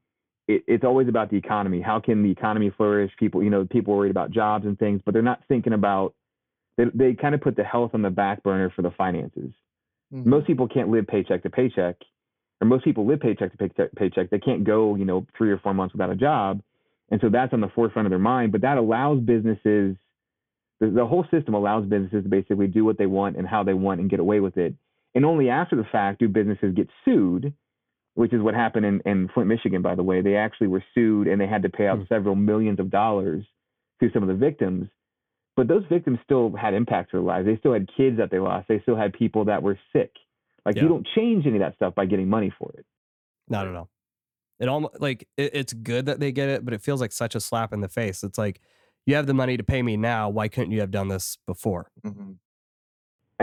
It, 0.49 0.63
it's 0.67 0.85
always 0.85 1.09
about 1.09 1.31
the 1.31 1.37
economy. 1.37 1.81
How 1.81 1.99
can 2.01 2.23
the 2.23 2.31
economy 2.31 2.71
flourish? 2.77 3.11
People, 3.19 3.43
you 3.43 3.51
know, 3.51 3.65
people 3.65 3.95
are 3.95 3.97
worried 3.97 4.11
about 4.11 4.31
jobs 4.31 4.65
and 4.65 4.79
things, 4.79 5.01
but 5.05 5.13
they're 5.13 5.23
not 5.23 5.41
thinking 5.49 5.73
about, 5.73 6.15
they, 6.77 6.85
they 6.95 7.15
kind 7.15 7.35
of 7.35 7.41
put 7.41 7.57
the 7.57 7.65
health 7.65 7.93
on 7.95 8.03
the 8.03 8.11
back 8.11 8.43
burner 8.43 8.71
for 8.75 8.83
the 8.83 8.91
finances. 8.91 9.51
Mhm. 10.15 10.27
Most 10.27 10.47
people 10.47 10.69
can't 10.69 10.89
live 10.89 11.07
paycheck 11.07 11.43
to 11.43 11.51
paycheck, 11.51 11.97
or 12.61 12.67
most 12.69 12.85
people 12.85 13.07
live 13.07 13.21
paycheck 13.21 13.51
to 13.51 13.59
paycheck, 13.59 13.93
paycheck. 13.97 14.31
They 14.31 14.39
can't 14.39 14.63
go, 14.63 14.95
you 14.95 15.05
know, 15.05 15.27
three 15.37 15.51
or 15.51 15.59
four 15.59 15.75
months 15.75 15.95
without 15.95 16.11
a 16.11 16.17
job. 16.17 16.63
And 17.11 17.21
so 17.21 17.29
that's 17.29 17.53
on 17.53 17.61
the 17.61 17.69
forefront 17.69 18.07
of 18.07 18.11
their 18.11 18.19
mind, 18.19 18.53
but 18.53 18.61
that 18.63 18.79
allows 18.79 19.21
businesses, 19.21 19.97
the, 20.81 20.91
the 20.91 21.07
whole 21.07 21.25
system 21.31 21.55
allows 21.55 21.87
businesses 21.87 22.23
to 22.25 22.29
basically 22.29 22.67
do 22.67 22.85
what 22.85 22.99
they 22.99 23.07
want 23.07 23.37
and 23.37 23.47
how 23.47 23.63
they 23.63 23.75
want 23.75 24.01
and 24.01 24.11
get 24.11 24.21
away 24.21 24.41
with 24.41 24.57
it. 24.57 24.75
And 25.15 25.25
only 25.25 25.49
after 25.49 25.77
the 25.77 25.85
fact 25.85 26.21
do 26.21 26.29
businesses 26.29 26.75
get 26.75 26.89
sued, 27.05 27.53
which 28.17 28.33
is 28.33 28.41
what 28.41 28.55
happened 28.55 28.85
in, 28.87 29.01
in 29.05 29.29
Flint, 29.33 29.47
Michigan, 29.49 29.83
by 29.83 29.95
the 29.95 30.03
way. 30.03 30.23
They 30.23 30.37
actually 30.37 30.69
were 30.69 30.83
sued 30.95 31.29
and 31.29 31.39
they 31.41 31.47
had 31.47 31.63
to 31.63 31.69
pay 31.69 31.87
out 31.87 31.99
Hmm. 31.99 32.05
several 32.09 32.35
millions 32.35 32.81
of 32.81 32.91
dollars 32.91 33.45
to 34.01 34.11
some 34.13 34.23
of 34.23 34.29
the 34.29 34.35
victims. 34.35 34.89
But 35.55 35.69
those 35.69 35.85
victims 35.91 36.19
still 36.25 36.51
had 36.57 36.73
impacts 36.75 37.11
to 37.11 37.19
their 37.19 37.23
lives. 37.25 37.47
They 37.47 37.57
still 37.59 37.73
had 37.75 37.89
kids 37.97 38.17
that 38.17 38.31
they 38.31 38.39
lost. 38.39 38.69
They 38.69 38.81
still 38.81 38.97
had 38.97 39.13
people 39.13 39.45
that 39.47 39.63
were 39.63 39.79
sick. 39.93 40.11
Like 40.65 40.77
Yeah. 40.77 40.83
you 40.85 40.89
don't 40.89 41.07
change 41.15 41.47
any 41.47 41.57
of 41.57 41.61
that 41.61 41.77
stuff 41.77 41.95
by 41.95 42.07
getting 42.07 42.29
money 42.29 42.51
for 42.59 42.73
it. 42.77 42.85
Not 43.49 43.67
at 43.69 43.75
all. 43.77 43.89
It 44.59 44.69
almost 44.69 44.99
like 45.01 45.29
it, 45.37 45.51
it's 45.55 45.73
good 45.75 46.07
that 46.07 46.19
they 46.19 46.33
get 46.33 46.49
it, 46.49 46.65
but 46.65 46.73
it 46.73 46.81
feels 46.81 47.01
like 47.03 47.13
such 47.13 47.35
a 47.35 47.41
slap 47.41 47.73
in 47.75 47.81
the 47.81 47.89
face. 47.89 48.25
It's 48.25 48.39
like 48.39 48.61
you 49.05 49.15
have 49.15 49.27
the 49.27 49.35
money 49.35 49.59
to 49.59 49.63
pay 49.63 49.83
me 49.83 49.97
now. 49.99 50.31
Why 50.31 50.49
couldn't 50.49 50.73
you 50.73 50.81
have 50.81 50.91
done 50.91 51.09
this 51.09 51.37
before? 51.47 51.91
Mhm. 52.05 52.37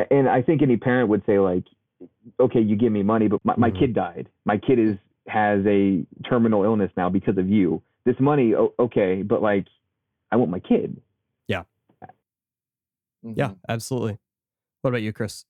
And 0.09 0.27
I 0.27 0.41
think 0.41 0.63
any 0.63 0.77
parent 0.77 1.09
would 1.09 1.23
say 1.27 1.37
like, 1.37 1.63
okay, 2.39 2.61
you 2.61 2.75
give 2.75 2.91
me 2.91 3.03
money, 3.03 3.27
but 3.27 3.43
my, 3.43 3.55
my 3.57 3.71
Mhm. 3.71 3.79
kid 3.79 3.93
died. 3.93 4.29
My 4.45 4.57
kid 4.57 4.79
is 4.79 4.97
has 5.27 5.65
a 5.65 6.05
terminal 6.29 6.63
illness 6.63 6.91
now 6.97 7.09
because 7.09 7.37
of 7.37 7.49
you. 7.49 7.81
This 8.05 8.15
money, 8.19 8.53
o- 8.55 8.73
okay, 8.79 9.21
but 9.21 9.41
like, 9.41 9.67
I 10.31 10.35
want 10.35 10.51
my 10.51 10.59
kid. 10.59 11.01
Yeah, 11.47 11.63
Mhm. 13.51 13.59
absolutely. 13.69 14.19
What 14.81 14.89
about 14.89 15.01
you, 15.01 15.13
Chris? 15.13 15.45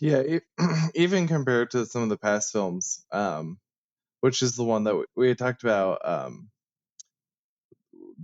Yeah, 0.00 0.20
e- 0.22 0.40
even 0.94 1.26
compared 1.28 1.70
to 1.70 1.86
some 1.86 2.02
of 2.02 2.08
the 2.10 2.18
past 2.18 2.52
films, 2.52 3.04
um, 3.10 3.58
which 4.20 4.42
is 4.42 4.56
the 4.56 4.64
one 4.64 4.84
that 4.84 4.96
we, 4.96 5.04
we 5.16 5.28
had 5.28 5.38
talked 5.38 5.62
about, 5.62 6.06
um, 6.06 6.50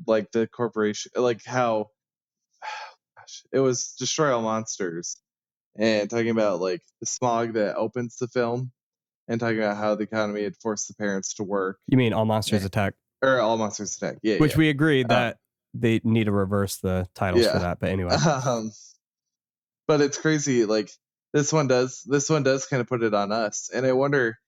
like 0.07 0.31
the 0.33 0.47
corporation, 0.47 1.13
like 1.17 1.45
how 1.45 1.91
gosh, 3.19 3.45
it 3.53 3.61
was 3.61 3.95
Destroy 3.99 4.35
All 4.35 4.43
Monsters, 4.43 5.17
and 5.77 6.09
talking 6.11 6.31
about 6.31 6.61
like 6.61 6.83
the 7.01 7.07
smog 7.07 7.55
that 7.55 7.77
opens 7.77 8.17
the 8.17 8.29
film, 8.29 8.73
and 9.29 9.39
talking 9.41 9.59
about 9.59 9.77
how 9.77 9.95
the 9.95 10.03
economy 10.05 10.43
had 10.43 10.57
forced 10.57 10.89
the 10.89 10.95
parents 10.95 11.35
to 11.35 11.45
work, 11.45 11.79
You 11.87 11.97
mean 11.99 12.13
All 12.13 12.25
Monsters 12.25 12.63
Yeah. 12.63 12.67
Attack? 12.67 12.95
or 13.23 13.39
All 13.41 13.57
Monsters 13.59 13.97
Attack, 13.97 14.19
yeah, 14.23 14.39
Which 14.39 14.53
yeah. 14.53 14.59
we 14.59 14.69
agreed 14.71 15.07
Uh, 15.07 15.15
that 15.15 15.37
they 15.75 16.01
need 16.05 16.25
to 16.25 16.33
reverse 16.33 16.79
the 16.79 17.07
titles 17.15 17.45
Yeah. 17.45 17.53
for 17.53 17.59
that. 17.61 17.79
But 17.81 17.91
anyway, 17.91 18.15
um, 18.47 18.73
but 19.87 20.01
it's 20.01 20.19
crazy. 20.19 20.65
Like 20.65 20.91
this 21.33 21.53
one 21.53 21.69
does, 21.69 22.03
this 22.07 22.29
one 22.29 22.43
does 22.43 22.67
kind 22.67 22.81
of 22.81 22.89
put 22.89 23.03
it 23.03 23.15
on 23.15 23.31
us, 23.33 23.71
and 23.73 23.87
I 23.87 23.93
wonder, 23.93 24.39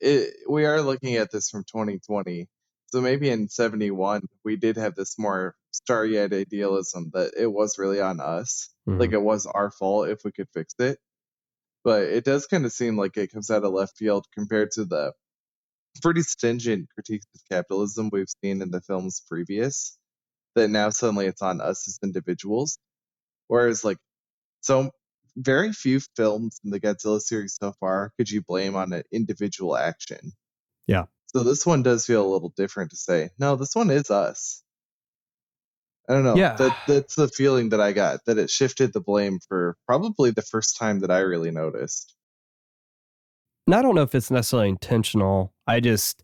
it, 0.00 0.34
we 0.48 0.64
are 0.66 0.82
looking 0.82 1.14
at 1.16 1.30
this 1.30 1.48
from 1.50 1.62
2020, 1.64 2.48
so 2.94 3.02
maybe 3.02 3.30
in 3.30 3.48
71 3.50 4.22
we 4.44 4.56
did 4.56 4.76
have 4.78 4.94
this 4.96 5.18
more 5.18 5.56
starry-eyed 5.72 6.32
idealism 6.34 7.10
that 7.14 7.34
it 7.36 7.48
was 7.48 7.78
really 7.78 8.00
on 8.00 8.20
us, 8.20 8.74
like 8.98 9.12
Mhm. 9.12 9.14
it 9.14 9.22
was 9.22 9.46
our 9.46 9.70
fault 9.72 10.08
if 10.08 10.24
we 10.24 10.32
could 10.32 10.48
fix 10.54 10.74
it. 10.80 11.00
But 11.84 12.04
it 12.04 12.24
does 12.24 12.46
kind 12.48 12.64
of 12.66 12.72
seem 12.72 12.96
like 12.98 13.16
it 13.16 13.32
comes 13.32 13.50
out 13.50 13.64
of 13.64 13.72
left 13.72 13.96
field 13.98 14.26
compared 14.34 14.72
to 14.72 14.84
the 14.86 15.14
pretty 16.02 16.22
stringent 16.22 16.88
critiques 16.94 17.26
of 17.34 17.42
capitalism 17.50 18.10
we've 18.12 18.28
seen 18.44 18.62
in 18.62 18.70
the 18.70 18.80
films 18.80 19.22
previous. 19.28 19.98
That 20.56 20.68
now 20.70 20.90
suddenly 20.90 21.26
it's 21.26 21.42
on 21.42 21.60
us 21.62 21.88
as 21.88 21.98
individuals. 22.02 22.78
Whereas, 23.48 23.84
like, 23.84 23.98
so 24.62 24.92
very 25.36 25.72
few 25.72 26.00
films 26.16 26.60
in 26.64 26.70
the 26.70 26.80
Godzilla 26.80 27.20
series 27.20 27.56
so 27.60 27.72
far 27.80 28.12
could 28.18 28.30
you 28.30 28.42
blame 28.42 28.76
on 28.76 28.92
an 28.94 29.04
individual 29.12 29.76
action. 29.76 30.32
Yeah. 30.86 31.06
So 31.34 31.42
this 31.42 31.66
one 31.66 31.82
does 31.82 32.06
feel 32.06 32.24
a 32.24 32.32
little 32.32 32.52
different 32.56 32.90
to 32.90 32.96
say, 32.96 33.30
no, 33.38 33.56
this 33.56 33.74
one 33.74 33.90
is 33.90 34.10
us. 34.10 34.62
I 36.08 36.12
don't 36.12 36.22
know. 36.22 36.36
Yeah. 36.36 36.54
That 36.54 36.76
that's 36.86 37.16
the 37.16 37.28
feeling 37.28 37.70
that 37.70 37.80
I 37.80 37.92
got 37.92 38.20
that 38.26 38.38
it 38.38 38.50
shifted 38.50 38.92
the 38.92 39.00
blame 39.00 39.38
for 39.48 39.76
probably 39.86 40.30
the 40.30 40.42
first 40.42 40.76
time 40.76 41.00
that 41.00 41.10
I 41.10 41.20
really 41.20 41.50
noticed. 41.50 42.14
And 43.66 43.74
I 43.74 43.82
don't 43.82 43.94
know 43.94 44.02
if 44.02 44.14
it's 44.14 44.30
necessarily 44.30 44.68
intentional. 44.68 45.52
I 45.66 45.80
just, 45.80 46.22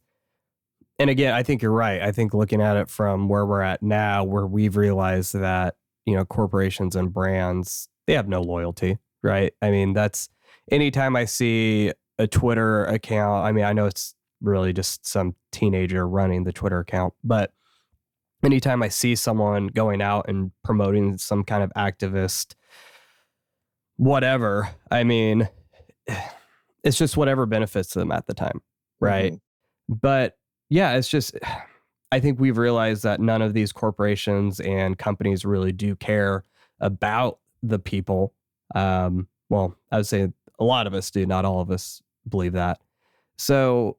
and 0.99 1.09
again, 1.09 1.33
I 1.33 1.43
think 1.43 1.63
you're 1.63 1.73
right. 1.73 2.03
I 2.03 2.13
think 2.13 2.35
looking 2.35 2.61
at 2.61 2.77
it 2.77 2.91
from 2.91 3.29
where 3.29 3.47
we're 3.47 3.63
at 3.63 3.83
now, 3.83 4.23
where 4.23 4.47
we've 4.47 4.77
realized 4.77 5.33
that, 5.35 5.77
you 6.05 6.15
know, 6.15 6.27
corporations 6.27 6.95
and 6.95 7.13
brands, 7.13 7.89
they 8.07 8.13
have 8.13 8.29
no 8.29 8.43
loyalty, 8.43 8.99
right? 9.23 9.55
I 9.63 9.71
mean, 9.71 9.95
that's 9.95 10.29
anytime 10.71 11.17
I 11.17 11.25
see 11.25 11.93
a 12.19 12.27
Twitter 12.27 12.85
account, 12.85 13.47
I 13.47 13.53
mean, 13.53 13.65
I 13.65 13.73
know 13.73 13.87
it's 13.87 14.15
really 14.41 14.73
just 14.73 15.07
some 15.07 15.35
teenager 15.53 16.07
running 16.09 16.45
the 16.45 16.53
Twitter 16.53 16.79
account, 16.79 17.15
but 17.23 17.53
anytime 18.43 18.83
I 18.83 18.89
see 18.89 19.15
someone 19.15 19.69
going 19.69 20.01
out 20.01 20.27
and 20.29 20.53
promoting 20.65 21.19
some 21.19 21.45
kind 21.45 21.63
of 21.63 21.71
activist, 21.77 22.55
whatever, 23.97 24.71
I 24.91 25.05
mean, 25.05 25.49
it's 26.85 26.97
just 26.97 27.17
whatever 27.17 27.47
benefits 27.47 27.95
them 27.95 28.11
at 28.11 28.27
the 28.27 28.35
time, 28.35 28.63
right? 29.01 29.33
Mhm. 29.33 29.41
But 29.89 30.37
yeah, 30.69 30.93
it's 30.93 31.09
just, 31.09 31.37
I 32.13 32.19
think 32.19 32.41
we've 32.41 32.59
realized 32.59 33.05
that 33.05 33.21
none 33.21 33.41
of 33.41 33.55
these 33.55 33.73
corporations 33.73 34.59
and 34.59 34.99
companies 34.99 35.45
really 35.45 35.71
do 35.71 35.95
care 35.95 36.45
about 36.81 37.39
the 37.63 37.79
people. 37.79 38.35
Um, 38.75 39.29
well, 39.49 39.77
I 39.93 39.99
would 39.99 40.07
say 40.09 40.33
a 40.59 40.65
lot 40.65 40.89
of 40.89 40.95
us 40.95 41.11
do, 41.13 41.25
not 41.25 41.45
all 41.45 41.61
of 41.61 41.71
us 41.71 42.03
believe 42.29 42.55
that. 42.55 42.81
So 43.39 43.97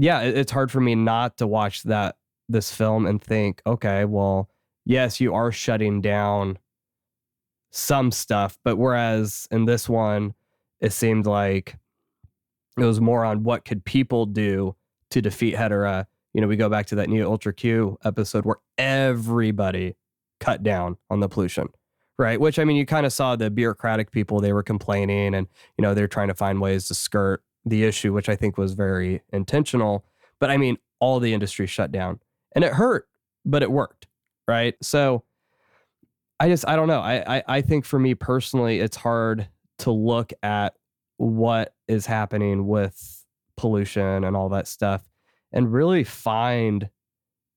yeah, 0.00 0.20
it- 0.22 0.36
it's 0.36 0.52
hard 0.52 0.70
for 0.72 0.80
me 0.80 0.94
not 0.94 1.36
to 1.36 1.46
watch 1.46 1.82
that 1.82 2.16
this 2.48 2.72
film 2.74 3.06
and 3.06 3.22
think, 3.22 3.60
okay, 3.66 4.04
well, 4.06 4.48
yes, 4.86 5.20
you 5.20 5.34
are 5.34 5.52
shutting 5.52 6.00
down 6.00 6.58
some 7.70 8.10
stuff, 8.10 8.58
but 8.64 8.76
whereas 8.76 9.46
in 9.50 9.66
this 9.66 9.88
one, 9.88 10.34
it 10.80 10.92
seemed 10.92 11.26
like 11.26 11.76
it 12.78 12.84
was 12.84 13.00
more 13.00 13.24
on 13.24 13.42
what 13.44 13.64
could 13.64 13.84
people 13.84 14.24
do 14.26 14.74
to 15.10 15.20
defeat 15.20 15.54
Hedorah. 15.54 16.06
You 16.32 16.40
know, 16.40 16.46
we 16.48 16.56
go 16.56 16.68
back 16.68 16.86
to 16.86 16.94
that 16.96 17.08
Neo 17.10 17.30
Ultra 17.30 17.52
Q 17.52 17.98
episode 18.04 18.44
where 18.46 18.56
everybody 18.78 19.96
cut 20.40 20.62
down 20.62 20.96
on 21.10 21.20
the 21.20 21.28
pollution, 21.28 21.68
right? 22.18 22.40
Which 22.40 22.58
I 22.58 22.64
mean, 22.64 22.76
you 22.76 22.86
kind 22.86 23.04
of 23.04 23.12
saw 23.12 23.36
the 23.36 23.50
bureaucratic 23.50 24.10
people, 24.10 24.40
they 24.40 24.52
were 24.54 24.62
complaining 24.62 25.34
and, 25.34 25.46
you 25.76 25.82
know, 25.82 25.92
they're 25.92 26.08
trying 26.08 26.28
to 26.28 26.34
find 26.34 26.60
ways 26.60 26.88
to 26.88 26.94
skirt 26.94 27.42
the 27.64 27.84
issue, 27.84 28.12
which 28.12 28.28
I 28.28 28.36
think 28.36 28.58
was 28.58 28.74
very 28.74 29.22
intentional. 29.32 30.04
But 30.38 30.50
I 30.50 30.56
mean, 30.56 30.78
all 31.00 31.20
the 31.20 31.34
industry 31.34 31.66
shut 31.66 31.92
down 31.92 32.20
and 32.54 32.64
it 32.64 32.72
hurt, 32.72 33.08
but 33.44 33.62
it 33.62 33.70
worked, 33.70 34.06
right? 34.48 34.74
So 34.82 35.24
I 36.38 36.48
just, 36.48 36.66
I 36.66 36.76
don't 36.76 36.88
know. 36.88 37.00
I, 37.00 37.36
I, 37.36 37.42
I 37.46 37.60
think 37.60 37.84
for 37.84 37.98
me 37.98 38.14
personally, 38.14 38.80
it's 38.80 38.96
hard 38.96 39.48
to 39.80 39.90
look 39.90 40.32
at 40.42 40.74
what 41.16 41.74
is 41.86 42.06
happening 42.06 42.66
with 42.66 43.24
pollution 43.56 44.24
and 44.24 44.34
all 44.34 44.48
that 44.50 44.66
stuff 44.66 45.06
and 45.52 45.72
really 45.72 46.04
find 46.04 46.88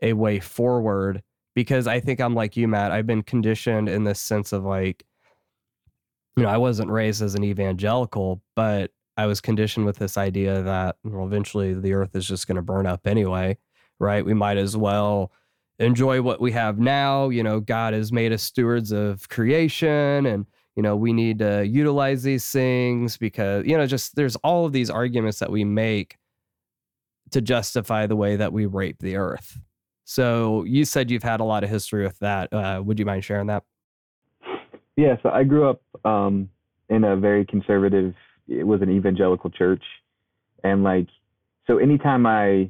a 0.01 0.13
way 0.13 0.39
forward 0.39 1.23
because 1.55 1.87
I 1.87 1.99
think 1.99 2.19
I'm 2.19 2.35
like 2.35 2.57
you, 2.57 2.67
Matt. 2.67 2.91
I've 2.91 3.07
been 3.07 3.23
conditioned 3.23 3.87
in 3.87 4.03
this 4.03 4.19
sense 4.19 4.51
of 4.51 4.65
like, 4.65 5.05
you 6.35 6.43
know, 6.43 6.49
I 6.49 6.57
wasn't 6.57 6.89
raised 6.89 7.21
as 7.21 7.35
an 7.35 7.43
evangelical, 7.43 8.41
but 8.55 8.91
I 9.17 9.25
was 9.25 9.41
conditioned 9.41 9.85
with 9.85 9.97
this 9.97 10.17
idea 10.17 10.61
that 10.63 10.97
well, 11.03 11.25
eventually 11.25 11.73
the 11.73 11.93
earth 11.93 12.15
is 12.15 12.27
just 12.27 12.47
going 12.47 12.55
to 12.55 12.61
burn 12.61 12.85
up 12.85 13.05
anyway, 13.05 13.57
right? 13.99 14.25
We 14.25 14.33
might 14.33 14.57
as 14.57 14.75
well 14.75 15.31
enjoy 15.79 16.21
what 16.21 16.41
we 16.41 16.51
have 16.51 16.79
now. 16.79 17.29
You 17.29 17.43
know, 17.43 17.59
God 17.59 17.93
has 17.93 18.11
made 18.11 18.31
us 18.31 18.43
stewards 18.43 18.91
of 18.91 19.29
creation 19.29 20.25
and, 20.25 20.45
you 20.75 20.83
know, 20.83 20.95
we 20.95 21.13
need 21.13 21.39
to 21.39 21.65
utilize 21.65 22.23
these 22.23 22.49
things 22.49 23.17
because, 23.17 23.65
you 23.65 23.77
know, 23.77 23.85
just 23.85 24.15
there's 24.15 24.35
all 24.37 24.65
of 24.65 24.73
these 24.73 24.89
arguments 24.89 25.39
that 25.39 25.51
we 25.51 25.63
make 25.63 26.17
to 27.31 27.41
justify 27.41 28.07
the 28.07 28.15
way 28.15 28.35
that 28.35 28.53
we 28.53 28.65
rape 28.65 28.99
the 28.99 29.15
earth. 29.15 29.59
So 30.05 30.63
you 30.65 30.85
said 30.85 31.09
you've 31.09 31.23
had 31.23 31.39
a 31.39 31.43
lot 31.43 31.63
of 31.63 31.69
history 31.69 32.03
with 32.03 32.19
that. 32.19 32.51
Uh, 32.51 32.81
would 32.83 32.99
you 32.99 33.05
mind 33.05 33.23
sharing 33.23 33.47
that? 33.47 33.63
Yeah, 34.95 35.15
so 35.23 35.29
I 35.29 35.43
grew 35.43 35.69
up 35.69 35.81
um, 36.05 36.49
in 36.89 37.03
a 37.03 37.15
very 37.15 37.45
conservative. 37.45 38.13
It 38.47 38.65
was 38.65 38.81
an 38.81 38.89
evangelical 38.89 39.49
church, 39.49 39.83
and 40.63 40.83
like, 40.83 41.07
so 41.67 41.77
anytime 41.77 42.25
I, 42.25 42.69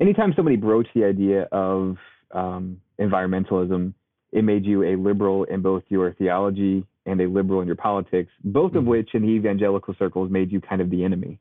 anytime 0.00 0.32
somebody 0.34 0.56
broached 0.56 0.94
the 0.94 1.04
idea 1.04 1.48
of 1.52 1.96
um, 2.32 2.80
environmentalism, 3.00 3.92
it 4.32 4.44
made 4.44 4.64
you 4.64 4.84
a 4.84 4.96
liberal 4.96 5.44
in 5.44 5.62
both 5.62 5.82
your 5.88 6.12
theology 6.12 6.84
and 7.06 7.20
a 7.20 7.26
liberal 7.26 7.60
in 7.60 7.66
your 7.66 7.76
politics. 7.76 8.30
Both 8.44 8.74
of 8.76 8.84
Mhm. 8.84 8.88
which, 8.88 9.14
in 9.14 9.22
the 9.22 9.28
evangelical 9.28 9.94
circles, 9.94 10.30
made 10.30 10.52
you 10.52 10.60
kind 10.60 10.80
of 10.80 10.90
the 10.90 11.02
enemy. 11.02 11.38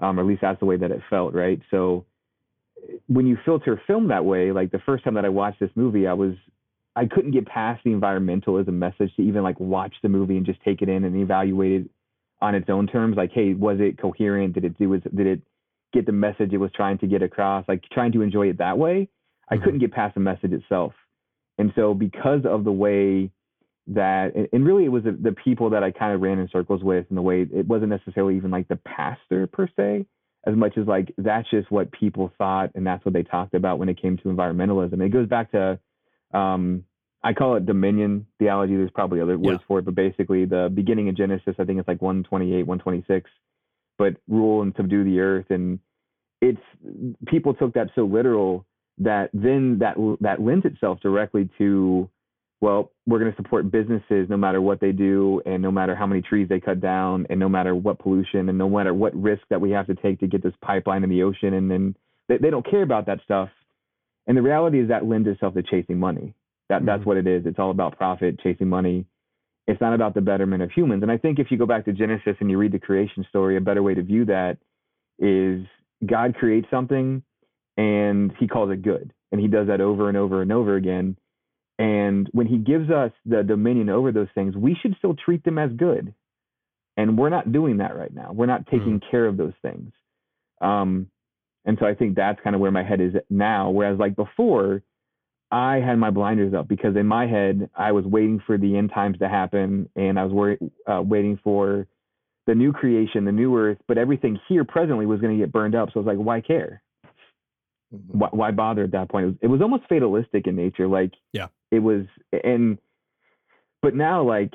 Um, 0.00 0.18
or 0.18 0.22
at 0.22 0.28
least 0.28 0.42
that's 0.42 0.60
the 0.60 0.66
way 0.66 0.76
that 0.76 0.90
it 0.90 1.00
felt, 1.08 1.32
right? 1.32 1.60
So 1.70 2.04
when 3.06 3.26
you 3.26 3.36
filter 3.44 3.80
film 3.86 4.08
that 4.08 4.24
way, 4.24 4.52
like 4.52 4.70
the 4.70 4.80
first 4.80 5.04
time 5.04 5.14
that 5.14 5.24
I 5.24 5.28
watched 5.28 5.60
this 5.60 5.70
movie, 5.76 6.06
I 6.06 6.12
was 6.12 6.34
I 6.94 7.06
couldn't 7.06 7.30
get 7.30 7.46
past 7.46 7.82
the 7.84 7.90
environmentalism 7.90 8.74
message 8.74 9.14
to 9.16 9.22
even 9.22 9.42
like 9.42 9.58
watch 9.58 9.94
the 10.02 10.10
movie 10.10 10.36
and 10.36 10.44
just 10.44 10.60
take 10.62 10.82
it 10.82 10.90
in 10.90 11.04
and 11.04 11.16
evaluate 11.16 11.82
it 11.82 11.90
on 12.42 12.54
its 12.54 12.68
own 12.68 12.86
terms. 12.86 13.16
Like, 13.16 13.30
hey, 13.32 13.54
was 13.54 13.78
it 13.80 13.98
coherent? 13.98 14.52
Did 14.54 14.64
it 14.64 14.76
do 14.78 14.88
was 14.90 15.00
did 15.14 15.26
it 15.26 15.40
get 15.94 16.06
the 16.06 16.12
message 16.12 16.52
it 16.52 16.58
was 16.58 16.70
trying 16.72 16.98
to 16.98 17.06
get 17.06 17.22
across? 17.22 17.64
Like 17.68 17.82
trying 17.92 18.12
to 18.12 18.22
enjoy 18.22 18.48
it 18.50 18.58
that 18.58 18.76
way. 18.78 19.08
I 19.48 19.56
Mhm. 19.56 19.62
couldn't 19.62 19.80
get 19.80 19.92
past 19.92 20.14
the 20.14 20.20
message 20.20 20.52
itself. 20.52 20.94
And 21.58 21.72
so 21.74 21.94
because 21.94 22.44
of 22.44 22.64
the 22.64 22.72
way 22.72 23.30
that 23.88 24.34
and- 24.34 24.48
and 24.52 24.64
really 24.64 24.84
it 24.84 24.88
was 24.88 25.04
the, 25.04 25.12
the 25.12 25.32
people 25.32 25.70
that 25.70 25.82
I 25.82 25.90
kind 25.90 26.14
of 26.14 26.20
ran 26.22 26.38
in 26.38 26.48
circles 26.48 26.82
with 26.84 27.04
and 27.08 27.18
the 27.18 27.22
way 27.22 27.42
it 27.42 27.66
wasn't 27.66 27.90
necessarily 27.90 28.36
even 28.36 28.50
like 28.50 28.68
the 28.68 28.76
pastor 28.76 29.46
per 29.48 29.66
se 29.76 30.06
as 30.46 30.54
much 30.56 30.78
as 30.78 30.86
like 30.86 31.12
that's 31.18 31.48
just 31.50 31.70
what 31.70 31.90
people 31.92 32.32
thought 32.38 32.70
and 32.74 32.86
that's 32.86 33.04
what 33.04 33.12
they 33.12 33.22
talked 33.24 33.54
about 33.54 33.78
when 33.78 33.88
it 33.88 34.00
came 34.00 34.16
to 34.18 34.24
environmentalism. 34.24 35.00
It 35.04 35.10
goes 35.10 35.28
back 35.28 35.50
to 35.52 35.78
um, 36.32 36.84
I 37.24 37.32
call 37.32 37.54
it 37.56 37.66
dominion 37.66 38.26
theology. 38.38 38.76
There's 38.76 38.90
probably 38.90 39.20
other 39.20 39.38
words 39.38 39.60
Yeah. 39.60 39.66
for 39.66 39.78
it, 39.78 39.84
but 39.84 39.94
basically 39.94 40.44
the 40.44 40.70
beginning 40.74 41.08
of 41.08 41.14
Genesis, 41.14 41.54
I 41.58 41.64
think 41.64 41.78
it's 41.78 41.88
like 41.88 42.02
128, 42.02 42.66
126, 42.66 43.30
but 43.96 44.16
rule 44.28 44.62
and 44.62 44.74
subdue 44.76 45.04
the 45.04 45.20
earth. 45.20 45.50
And 45.50 45.78
it's 46.40 46.60
people 47.26 47.54
took 47.54 47.74
that 47.74 47.90
so 47.94 48.04
literal 48.04 48.66
that 48.98 49.30
then 49.32 49.78
that 49.78 49.96
that 50.20 50.40
lends 50.40 50.64
itself 50.66 51.00
directly 51.00 51.48
to 51.58 52.10
well, 52.60 52.92
we're 53.06 53.18
going 53.18 53.30
to 53.32 53.36
support 53.36 53.72
businesses 53.72 54.28
no 54.30 54.36
matter 54.36 54.60
what 54.62 54.78
they 54.78 54.92
do 54.92 55.42
and 55.44 55.60
no 55.60 55.72
matter 55.72 55.96
how 55.96 56.06
many 56.06 56.22
trees 56.22 56.48
they 56.48 56.60
cut 56.60 56.80
down 56.80 57.26
and 57.28 57.40
no 57.40 57.48
matter 57.48 57.74
what 57.74 57.98
pollution 57.98 58.48
and 58.48 58.56
no 58.56 58.70
matter 58.70 58.94
what 58.94 59.12
risk 59.20 59.42
that 59.50 59.60
we 59.60 59.72
have 59.72 59.88
to 59.88 59.96
take 59.96 60.20
to 60.20 60.28
get 60.28 60.44
this 60.44 60.54
pipeline 60.62 61.02
in 61.02 61.10
the 61.10 61.24
ocean 61.24 61.54
and 61.54 61.68
then 61.68 61.96
they, 62.28 62.38
they 62.38 62.50
don't 62.50 62.64
care 62.64 62.82
about 62.82 63.06
that 63.06 63.18
stuff 63.24 63.48
and 64.28 64.36
the 64.36 64.42
reality 64.42 64.78
is 64.78 64.86
that 64.88 65.04
lends 65.04 65.26
itself 65.26 65.54
to 65.54 65.62
chasing 65.64 65.98
money 65.98 66.34
that 66.68 66.84
that's 66.84 67.02
Mhm. 67.02 67.06
what 67.06 67.16
it 67.16 67.26
is 67.26 67.46
it's 67.46 67.58
all 67.58 67.70
about 67.70 67.96
profit 67.96 68.38
chasing 68.40 68.68
money 68.68 69.06
it's 69.66 69.80
not 69.80 69.94
about 69.94 70.14
the 70.14 70.20
betterment 70.20 70.62
of 70.62 70.70
humans 70.70 71.02
and 71.02 71.12
i 71.12 71.16
think 71.16 71.38
if 71.38 71.50
you 71.50 71.58
go 71.58 71.66
back 71.66 71.84
to 71.84 71.92
genesis 71.92 72.36
and 72.40 72.50
you 72.50 72.58
read 72.58 72.72
the 72.72 72.78
creation 72.78 73.24
story 73.28 73.56
a 73.56 73.60
better 73.60 73.82
way 73.82 73.94
to 73.94 74.02
view 74.02 74.24
that 74.24 74.58
is 75.18 75.64
god 76.06 76.34
creates 76.34 76.68
something 76.70 77.22
and 77.76 78.32
he 78.38 78.46
calls 78.46 78.70
it 78.70 78.82
good 78.82 79.12
and 79.30 79.40
he 79.40 79.48
does 79.48 79.66
that 79.66 79.80
over 79.80 80.08
and 80.08 80.16
over 80.16 80.42
and 80.42 80.52
over 80.52 80.76
again 80.76 81.16
and 81.78 82.28
when 82.32 82.46
he 82.46 82.58
gives 82.58 82.90
us 82.90 83.12
the 83.24 83.42
dominion 83.42 83.88
over 83.88 84.12
those 84.12 84.28
things, 84.34 84.54
we 84.54 84.76
should 84.80 84.94
still 84.98 85.14
treat 85.16 85.42
them 85.42 85.58
as 85.58 85.72
good. 85.72 86.14
And 86.96 87.18
we're 87.18 87.30
not 87.30 87.50
doing 87.50 87.78
that 87.78 87.96
right 87.96 88.14
now. 88.14 88.30
We're 88.32 88.46
not 88.46 88.66
taking 88.66 89.00
care 89.10 89.26
of 89.26 89.36
those 89.36 89.54
things. 89.62 89.90
Um, 90.60 91.08
and 91.64 91.78
so 91.80 91.86
I 91.86 91.94
think 91.94 92.14
that's 92.14 92.38
kind 92.42 92.54
of 92.54 92.60
where 92.60 92.70
my 92.70 92.84
head 92.84 93.00
is 93.00 93.16
at 93.16 93.24
now. 93.30 93.70
Whereas 93.70 93.98
like 93.98 94.14
before, 94.14 94.82
I 95.52 95.80
had 95.80 95.98
my 95.98 96.10
blinders 96.10 96.54
up 96.54 96.66
because 96.66 96.96
in 96.96 97.06
my 97.06 97.26
head, 97.26 97.68
I 97.76 97.92
was 97.92 98.04
waiting 98.06 98.40
for 98.46 98.56
the 98.56 98.76
end 98.76 98.90
times 98.92 99.18
to 99.18 99.28
happen 99.28 99.88
and 99.94 100.18
I 100.18 100.24
was 100.24 100.32
wor- 100.32 100.58
uh, 100.90 101.02
waiting 101.02 101.38
for 101.44 101.86
the 102.46 102.54
new 102.54 102.72
creation, 102.72 103.24
the 103.26 103.32
new 103.32 103.56
earth, 103.56 103.76
but 103.86 103.98
everything 103.98 104.40
here 104.48 104.64
presently 104.64 105.04
was 105.06 105.20
going 105.20 105.36
to 105.38 105.40
get 105.44 105.52
burned 105.52 105.74
up. 105.74 105.90
So 105.90 106.00
I 106.00 106.02
was 106.02 106.06
like, 106.06 106.16
why 106.24 106.40
care? 106.40 106.82
Mhm. 107.94 108.14
why, 108.14 108.28
why 108.30 108.50
bother 108.50 108.84
at 108.84 108.90
that 108.92 109.10
point? 109.10 109.24
It 109.24 109.26
was, 109.26 109.36
it 109.42 109.46
was 109.48 109.60
almost 109.60 109.84
fatalistic 109.88 110.46
in 110.46 110.56
nature. 110.56 110.88
Like, 110.88 111.12
Yeah. 111.34 111.48
it 111.70 111.80
was, 111.80 112.06
and, 112.42 112.78
but 113.82 113.94
now, 113.94 114.22
like, 114.22 114.54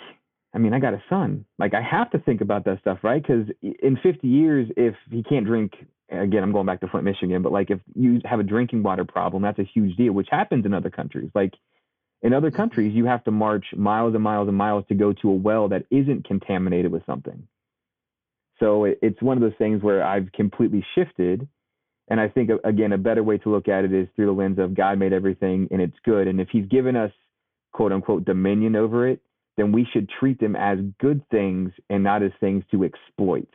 I 0.56 0.58
mean, 0.58 0.74
I 0.74 0.80
got 0.80 0.96
a 0.96 1.04
son. 1.08 1.46
Like, 1.60 1.76
I 1.76 1.82
have 1.82 2.10
to 2.12 2.20
think 2.20 2.42
about 2.42 2.66
that 2.66 2.80
stuff, 2.80 3.00
right? 3.04 3.22
Because 3.22 3.46
in 3.62 3.98
50 4.02 4.28
years, 4.28 4.68
if 4.76 4.96
he 5.12 5.22
can't 5.22 5.46
drink, 5.46 5.74
again, 6.10 6.44
I'm 6.44 6.52
going 6.52 6.66
back 6.66 6.80
to 6.82 6.88
Flint, 6.88 7.06
Michigan, 7.06 7.42
but 7.42 7.52
like, 7.52 7.70
if 7.70 7.80
you 7.96 8.22
have 8.26 8.40
a 8.40 8.44
drinking 8.44 8.84
water 8.84 9.06
problem, 9.06 9.44
that's 9.44 9.60
a 9.60 9.64
huge 9.64 9.96
deal, 9.96 10.14
which 10.14 10.30
happens 10.30 10.66
in 10.66 10.74
other 10.74 10.90
countries. 10.90 11.30
Like, 11.36 11.54
in 12.22 12.34
other 12.34 12.50
Mhm. 12.50 12.56
countries, 12.56 12.96
you 12.96 13.06
have 13.06 13.24
to 13.26 13.32
march 13.32 13.76
miles 13.76 14.16
and 14.16 14.24
miles 14.24 14.48
and 14.48 14.58
miles 14.58 14.86
to 14.88 14.96
go 14.96 15.14
to 15.14 15.30
a 15.30 15.34
well 15.34 15.68
that 15.70 15.86
isn't 15.92 16.26
contaminated 16.26 16.92
with 16.92 17.06
something. 17.06 17.48
So 18.60 18.86
it's 18.86 19.22
one 19.22 19.38
of 19.38 19.42
those 19.42 19.56
things 19.58 19.84
where 19.84 20.04
I've 20.04 20.32
completely 20.32 20.84
shifted. 20.96 21.48
And 22.08 22.20
I 22.20 22.28
think, 22.28 22.50
again, 22.64 22.92
a 22.92 22.98
better 22.98 23.22
way 23.22 23.38
to 23.40 23.52
look 23.52 23.68
at 23.68 23.86
it 23.86 23.94
is 23.94 24.08
through 24.16 24.26
the 24.28 24.32
lens 24.32 24.58
of 24.58 24.74
God 24.74 24.98
made 24.98 25.14
everything 25.14 25.68
and 25.70 25.82
it's 25.82 26.00
good. 26.04 26.28
And 26.28 26.42
if 26.42 26.50
he's 26.50 26.66
given 26.66 26.96
us, 26.96 27.12
quote 27.74 27.92
unquote, 27.92 28.26
dominion 28.26 28.76
over 28.76 29.08
it, 29.08 29.22
then 29.58 29.72
we 29.72 29.86
should 29.86 30.10
treat 30.10 30.40
them 30.40 30.56
as 30.56 30.80
good 31.00 31.22
things 31.30 31.72
and 31.90 32.04
not 32.04 32.24
as 32.24 32.32
things 32.40 32.64
to 32.72 32.84
exploit. 32.84 33.50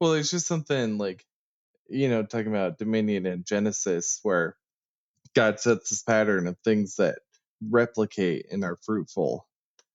Well, 0.00 0.14
it's 0.14 0.30
just 0.30 0.46
something 0.46 0.98
like, 0.98 1.24
you 1.88 2.08
know, 2.08 2.22
talking 2.22 2.48
about 2.48 2.78
dominion 2.78 3.26
and 3.26 3.46
Genesis 3.46 4.20
where 4.22 4.56
God 5.34 5.60
sets 5.60 5.90
this 5.90 6.02
pattern 6.02 6.46
of 6.46 6.58
things 6.64 6.96
that 6.96 7.18
replicate 7.62 8.46
and 8.50 8.64
are 8.64 8.78
fruitful. 8.82 9.46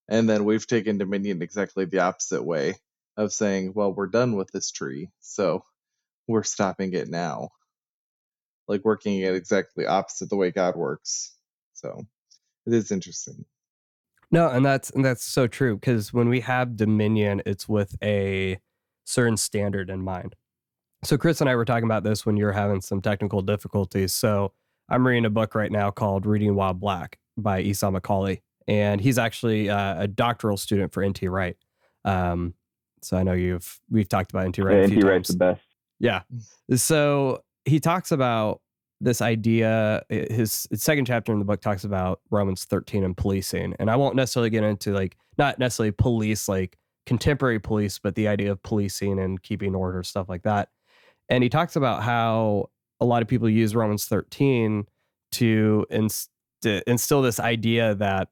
And 0.08 0.28
then 0.28 0.44
we've 0.44 0.66
taken 0.66 0.98
dominion 0.98 1.42
exactly 1.42 1.84
the 1.84 2.00
opposite 2.00 2.42
way 2.42 2.76
of 3.16 3.32
saying, 3.32 3.72
well, 3.74 3.92
we're 3.92 4.06
done 4.06 4.36
with 4.36 4.50
this 4.50 4.70
tree, 4.70 5.10
so 5.20 5.64
we're 6.26 6.42
stopping 6.42 6.92
it 6.94 7.08
now. 7.08 7.50
Like 8.68 8.84
working 8.84 9.20
it 9.20 9.34
exactly 9.34 9.86
opposite 9.86 10.30
the 10.30 10.36
way 10.36 10.50
God 10.50 10.76
works. 10.76 11.34
So 11.74 12.06
it 12.66 12.72
is 12.72 12.90
interesting. 12.90 13.44
No, 14.30 14.48
and 14.48 14.64
that's 14.64 14.90
and 14.90 15.04
that's 15.04 15.24
so 15.24 15.46
true 15.46 15.76
because 15.76 16.12
when 16.12 16.28
we 16.28 16.40
have 16.40 16.76
dominion, 16.76 17.42
it's 17.44 17.68
with 17.68 17.96
a 18.02 18.58
certain 19.04 19.36
standard 19.36 19.90
in 19.90 20.02
mind. 20.02 20.34
So 21.04 21.18
Chris 21.18 21.40
and 21.40 21.50
I 21.50 21.56
were 21.56 21.64
talking 21.64 21.84
about 21.84 22.04
this 22.04 22.24
when 22.24 22.36
you 22.36 22.44
were 22.44 22.52
having 22.52 22.80
some 22.80 23.00
technical 23.00 23.42
difficulties. 23.42 24.12
So 24.12 24.52
I'm 24.88 25.06
reading 25.06 25.24
a 25.24 25.30
book 25.30 25.54
right 25.54 25.72
now 25.72 25.90
called 25.90 26.26
Reading 26.26 26.54
While 26.54 26.74
Black 26.74 27.18
by 27.36 27.60
Esau 27.60 27.90
McCauley, 27.90 28.42
and 28.68 29.00
he's 29.00 29.18
actually 29.18 29.68
uh, 29.68 30.02
a 30.02 30.06
doctoral 30.06 30.56
student 30.56 30.92
for 30.92 31.06
NT 31.06 31.22
Wright. 31.24 31.56
Um, 32.04 32.54
so 33.02 33.16
I 33.16 33.22
know 33.24 33.32
you've 33.32 33.80
we've 33.90 34.08
talked 34.08 34.30
about 34.30 34.48
NT 34.48 34.58
Wright 34.58 34.76
a 34.76 34.82
and 34.82 34.92
few 34.92 35.02
he 35.02 35.08
writes 35.08 35.28
times. 35.28 35.38
the 35.38 35.44
best. 35.44 35.62
Yeah. 35.98 36.22
So 36.76 37.42
he 37.64 37.80
talks 37.80 38.12
about 38.12 38.60
this 39.00 39.20
idea. 39.20 40.04
His, 40.08 40.66
his 40.70 40.82
second 40.82 41.06
chapter 41.06 41.32
in 41.32 41.38
the 41.38 41.44
book 41.44 41.60
talks 41.60 41.84
about 41.84 42.20
Romans 42.30 42.64
13 42.64 43.04
and 43.04 43.16
policing. 43.16 43.74
And 43.78 43.90
I 43.90 43.96
won't 43.96 44.16
necessarily 44.16 44.50
get 44.50 44.64
into 44.64 44.92
like, 44.92 45.16
not 45.38 45.58
necessarily 45.58 45.92
police, 45.92 46.48
like 46.48 46.78
contemporary 47.06 47.58
police, 47.58 47.98
but 47.98 48.14
the 48.14 48.28
idea 48.28 48.50
of 48.52 48.62
policing 48.62 49.18
and 49.18 49.42
keeping 49.42 49.74
order, 49.74 50.02
stuff 50.02 50.28
like 50.28 50.42
that. 50.42 50.68
And 51.28 51.42
he 51.42 51.48
talks 51.48 51.76
about 51.76 52.02
how 52.02 52.70
a 53.00 53.04
lot 53.04 53.22
of 53.22 53.28
people 53.28 53.48
use 53.48 53.74
Romans 53.74 54.06
13 54.06 54.86
to 55.32 55.86
inst- 55.90 56.30
to 56.62 56.88
instill 56.88 57.22
this 57.22 57.40
idea 57.40 57.94
that, 57.96 58.28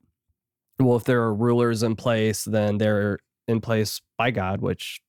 well, 0.78 0.96
if 0.96 1.04
there 1.04 1.22
are 1.22 1.34
rulers 1.34 1.82
in 1.82 1.96
place, 1.96 2.44
then 2.44 2.78
they're 2.78 3.18
in 3.48 3.60
place 3.60 4.00
by 4.16 4.30
God, 4.30 4.60
which 4.60 5.00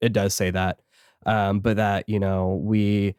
it 0.00 0.12
does 0.12 0.34
say 0.34 0.50
that 0.50 0.78
um, 1.26 1.60
but 1.60 1.76
that 1.76 2.08
you 2.08 2.18
know 2.18 2.60
we 2.62 3.14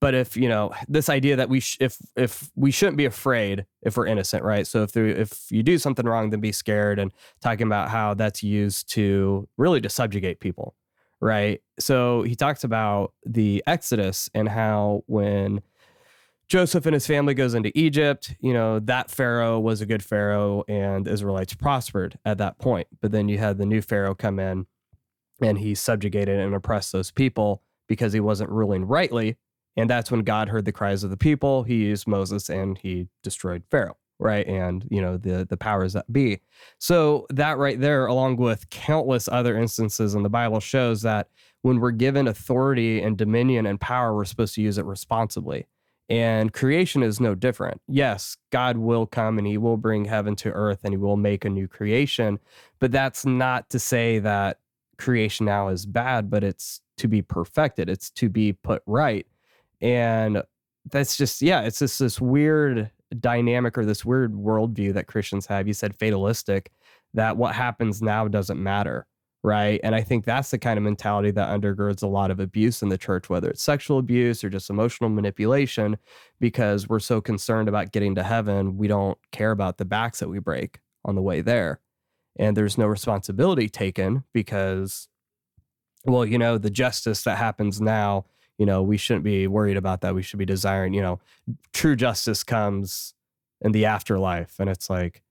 but 0.00 0.14
if 0.14 0.36
you 0.36 0.48
know 0.48 0.72
this 0.88 1.08
idea 1.08 1.36
that 1.36 1.48
we 1.48 1.60
sh- 1.60 1.78
if 1.80 1.98
if 2.16 2.50
we 2.56 2.70
shouldn't 2.70 2.96
be 2.96 3.04
afraid 3.04 3.64
if 3.82 3.96
we're 3.96 4.06
innocent 4.06 4.42
right 4.42 4.66
so 4.66 4.82
if 4.82 4.92
there, 4.92 5.06
if 5.06 5.50
you 5.50 5.62
do 5.62 5.78
something 5.78 6.06
wrong 6.06 6.30
then 6.30 6.40
be 6.40 6.52
scared 6.52 6.98
and 6.98 7.12
talking 7.40 7.66
about 7.66 7.88
how 7.88 8.14
that's 8.14 8.42
used 8.42 8.88
to 8.90 9.48
really 9.56 9.80
to 9.80 9.88
subjugate 9.88 10.40
people 10.40 10.74
right? 11.20 11.62
So 11.78 12.22
he 12.22 12.34
talks 12.34 12.64
about 12.64 13.12
the 13.24 13.62
Exodus 13.66 14.28
and 14.34 14.48
how 14.48 15.02
when 15.06 15.62
Joseph 16.48 16.86
and 16.86 16.94
his 16.94 17.06
family 17.06 17.34
goes 17.34 17.54
into 17.54 17.76
Egypt, 17.76 18.36
you 18.40 18.52
know, 18.52 18.78
that 18.80 19.10
Pharaoh 19.10 19.58
was 19.58 19.80
a 19.80 19.86
good 19.86 20.02
Pharaoh 20.04 20.64
and 20.68 21.08
Israelites 21.08 21.54
prospered 21.54 22.18
at 22.24 22.38
that 22.38 22.58
point. 22.58 22.86
But 23.00 23.10
then 23.10 23.28
you 23.28 23.38
had 23.38 23.58
the 23.58 23.66
new 23.66 23.82
Pharaoh 23.82 24.14
come 24.14 24.38
in 24.38 24.66
and 25.40 25.58
he 25.58 25.74
subjugated 25.74 26.38
and 26.38 26.54
oppressed 26.54 26.92
those 26.92 27.10
people 27.10 27.62
because 27.88 28.12
he 28.12 28.20
wasn't 28.20 28.50
ruling 28.50 28.84
rightly. 28.84 29.36
And 29.76 29.90
that's 29.90 30.10
when 30.10 30.20
God 30.20 30.48
heard 30.48 30.64
the 30.64 30.72
cries 30.72 31.04
of 31.04 31.10
the 31.10 31.16
people. 31.16 31.62
He 31.62 31.76
used 31.76 32.06
Moses 32.06 32.48
and 32.48 32.78
he 32.78 33.08
destroyed 33.22 33.62
Pharaoh, 33.70 33.96
right? 34.18 34.46
And, 34.46 34.86
you 34.90 35.02
know, 35.02 35.16
the 35.16 35.46
the 35.48 35.56
powers 35.56 35.92
that 35.92 36.10
be. 36.12 36.40
So 36.78 37.26
that 37.30 37.58
right 37.58 37.80
there, 37.80 38.06
along 38.06 38.36
with 38.36 38.70
countless 38.70 39.28
other 39.28 39.56
instances 39.56 40.14
in 40.14 40.22
the 40.22 40.30
Bible, 40.30 40.60
shows 40.60 41.02
that 41.02 41.28
when 41.62 41.80
we're 41.80 41.90
given 41.90 42.28
authority 42.28 43.02
and 43.02 43.18
dominion 43.18 43.66
and 43.66 43.80
power, 43.80 44.14
we're 44.14 44.24
supposed 44.24 44.54
to 44.54 44.62
use 44.62 44.78
it 44.78 44.84
responsibly. 44.84 45.66
And 46.08 46.52
creation 46.52 47.02
is 47.02 47.20
no 47.20 47.34
different. 47.34 47.80
Yes, 47.88 48.36
God 48.50 48.76
will 48.76 49.06
come 49.06 49.38
and 49.38 49.46
he 49.46 49.58
will 49.58 49.76
bring 49.76 50.04
heaven 50.04 50.36
to 50.36 50.52
earth 50.52 50.80
and 50.84 50.92
he 50.92 50.98
will 50.98 51.16
make 51.16 51.44
a 51.44 51.50
new 51.50 51.66
creation. 51.66 52.38
But 52.78 52.92
that's 52.92 53.26
not 53.26 53.68
to 53.70 53.80
say 53.80 54.20
that 54.20 54.60
creation 54.98 55.46
now 55.46 55.68
is 55.68 55.84
bad, 55.84 56.30
but 56.30 56.44
it's 56.44 56.80
to 56.98 57.08
be 57.08 57.22
perfected, 57.22 57.90
it's 57.90 58.10
to 58.10 58.28
be 58.28 58.52
put 58.52 58.82
right. 58.86 59.26
And 59.80 60.42
that's 60.90 61.16
just, 61.16 61.42
yeah, 61.42 61.62
it's 61.62 61.78
just 61.78 61.98
this 61.98 62.20
weird 62.20 62.90
dynamic 63.20 63.76
or 63.76 63.84
this 63.84 64.04
weird 64.04 64.34
worldview 64.34 64.94
that 64.94 65.06
Christians 65.06 65.46
have. 65.46 65.66
You 65.66 65.74
said 65.74 65.96
fatalistic, 65.96 66.72
that 67.14 67.36
what 67.36 67.54
happens 67.54 68.02
now 68.02 68.28
doesn't 68.28 68.62
matter 68.62 69.06
right? 69.46 69.78
And 69.84 69.94
I 69.94 70.00
think 70.02 70.24
that's 70.24 70.50
the 70.50 70.58
kind 70.58 70.76
of 70.76 70.82
mentality 70.82 71.30
that 71.30 71.48
undergirds 71.48 72.02
a 72.02 72.08
lot 72.08 72.32
of 72.32 72.40
abuse 72.40 72.82
in 72.82 72.88
the 72.88 72.98
church, 72.98 73.30
whether 73.30 73.48
it's 73.48 73.62
sexual 73.62 73.98
abuse 73.98 74.42
or 74.42 74.50
just 74.50 74.70
emotional 74.70 75.08
manipulation, 75.08 75.98
because 76.40 76.88
we're 76.88 76.98
so 76.98 77.20
concerned 77.20 77.68
about 77.68 77.92
getting 77.92 78.16
to 78.16 78.24
heaven, 78.24 78.76
we 78.76 78.88
don't 78.88 79.16
care 79.30 79.52
about 79.52 79.78
the 79.78 79.84
backs 79.84 80.18
that 80.18 80.28
we 80.28 80.40
break 80.40 80.80
on 81.04 81.14
the 81.14 81.22
way 81.22 81.42
there. 81.42 81.78
And 82.36 82.56
there's 82.56 82.76
no 82.76 82.86
responsibility 82.86 83.68
taken 83.68 84.24
because, 84.34 85.06
well, 86.04 86.26
you 86.26 86.38
know, 86.38 86.58
the 86.58 86.68
justice 86.68 87.22
that 87.22 87.38
happens 87.38 87.80
now, 87.80 88.26
you 88.58 88.66
know, 88.66 88.82
we 88.82 88.96
shouldn't 88.96 89.24
be 89.24 89.46
worried 89.46 89.76
about 89.76 90.00
that. 90.00 90.14
We 90.14 90.22
should 90.22 90.38
be 90.38 90.46
desiring, 90.46 90.94
you 90.94 91.02
know, 91.02 91.20
true 91.72 91.96
justice 91.96 92.42
comes 92.42 93.14
in 93.60 93.72
the 93.72 93.86
afterlife. 93.86 94.58
And 94.58 94.70
it's 94.70 94.88
like, 94.88 95.22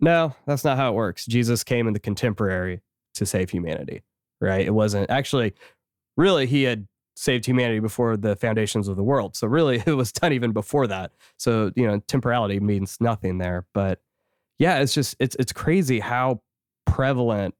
no, 0.00 0.34
that's 0.46 0.64
not 0.64 0.76
how 0.76 0.90
it 0.90 0.94
works. 0.94 1.26
Jesus 1.26 1.64
came 1.64 1.86
in 1.86 1.92
the 1.92 2.00
contemporary 2.00 2.80
to 3.14 3.26
save 3.26 3.50
humanity, 3.50 4.02
right? 4.40 4.64
It 4.64 4.74
wasn't 4.74 5.10
actually 5.10 5.54
really 6.16 6.46
he 6.46 6.62
had 6.64 6.86
saved 7.16 7.46
humanity 7.46 7.80
before 7.80 8.16
the 8.16 8.36
foundations 8.36 8.86
of 8.86 8.96
the 8.96 9.02
world. 9.02 9.34
So 9.34 9.48
really 9.48 9.82
it 9.86 9.94
was 9.94 10.12
done 10.12 10.32
even 10.32 10.52
before 10.52 10.86
that. 10.86 11.12
So, 11.36 11.72
you 11.74 11.86
know, 11.86 12.00
temporality 12.06 12.60
means 12.60 12.98
nothing 13.00 13.38
there, 13.38 13.66
but 13.74 14.00
yeah, 14.58 14.80
it's 14.80 14.94
just 14.94 15.16
it's 15.18 15.36
it's 15.38 15.52
crazy 15.52 16.00
how 16.00 16.42
prevalent 16.86 17.54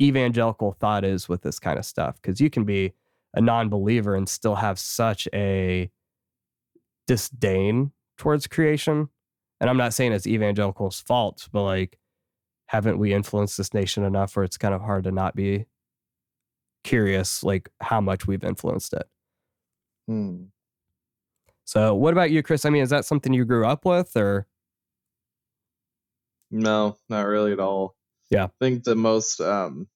evangelical 0.00 0.72
thought 0.72 1.04
is 1.04 1.28
with 1.28 1.42
this 1.42 1.58
kind 1.58 1.78
of 1.78 1.84
stuff 1.84 2.20
because 2.20 2.40
you 2.40 2.50
can 2.50 2.64
be 2.64 2.92
a 3.34 3.40
non-believer 3.40 4.14
and 4.14 4.28
still 4.28 4.56
have 4.56 4.78
such 4.78 5.28
a 5.34 5.90
disdain 7.06 7.92
towards 8.18 8.46
creation. 8.46 9.08
And 9.60 9.70
I'm 9.70 9.76
not 9.76 9.94
saying 9.94 10.12
it's 10.12 10.26
evangelicals' 10.26 11.00
fault, 11.00 11.48
but 11.52 11.62
like 11.62 11.98
haven't 12.66 12.98
we 12.98 13.14
influenced 13.14 13.56
this 13.56 13.72
nation 13.72 14.04
enough 14.04 14.34
where 14.36 14.44
it's 14.44 14.58
kind 14.58 14.74
of 14.74 14.80
hard 14.80 15.04
to 15.04 15.12
not 15.12 15.36
be 15.36 15.66
curious 16.84 17.42
like 17.42 17.68
how 17.80 18.00
much 18.00 18.26
we've 18.26 18.44
influenced 18.44 18.92
it 18.92 19.08
Hmm. 20.06 20.44
so 21.64 21.94
what 21.96 22.12
about 22.12 22.30
you 22.30 22.42
chris 22.44 22.64
i 22.64 22.70
mean 22.70 22.82
is 22.82 22.90
that 22.90 23.04
something 23.04 23.32
you 23.32 23.44
grew 23.44 23.66
up 23.66 23.84
with 23.84 24.16
or 24.16 24.46
No, 26.50 26.96
not 27.08 27.22
really 27.22 27.50
at 27.52 27.58
all. 27.58 27.96
Yeah. 28.30 28.44
I 28.44 28.50
think 28.60 28.84
the 28.84 28.96
most 28.96 29.40
um 29.40 29.88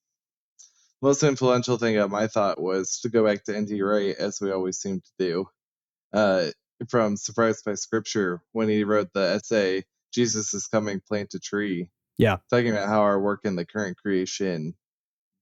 most 1.03 1.23
influential 1.23 1.79
thing 1.79 1.97
of 1.97 2.11
my 2.11 2.27
thought 2.27 2.61
was 2.61 3.01
to 3.01 3.09
go 3.09 3.25
back 3.25 3.45
to 3.45 3.57
N.T. 3.57 3.81
Wright, 3.81 4.15
as 4.19 4.41
we 4.41 4.51
always 4.53 4.79
seem 4.79 5.01
to 5.01 5.11
do, 5.19 5.49
uh, 6.13 6.47
from 6.89 7.17
Surprised 7.17 7.65
by 7.65 7.75
Scripture, 7.75 8.43
when 8.53 8.69
he 8.69 8.85
wrote 8.85 9.13
the 9.15 9.21
essay, 9.21 9.85
Jesus 10.13 10.53
is 10.55 10.67
Coming, 10.67 11.01
Plant 11.01 11.35
a 11.35 11.39
Tree. 11.41 11.91
Yeah. 12.19 12.39
Talking 12.51 12.73
about 12.73 12.89
how 12.89 13.01
our 13.01 13.19
work 13.21 13.41
in 13.45 13.57
the 13.57 13.65
current 13.65 13.97
creation 13.97 14.75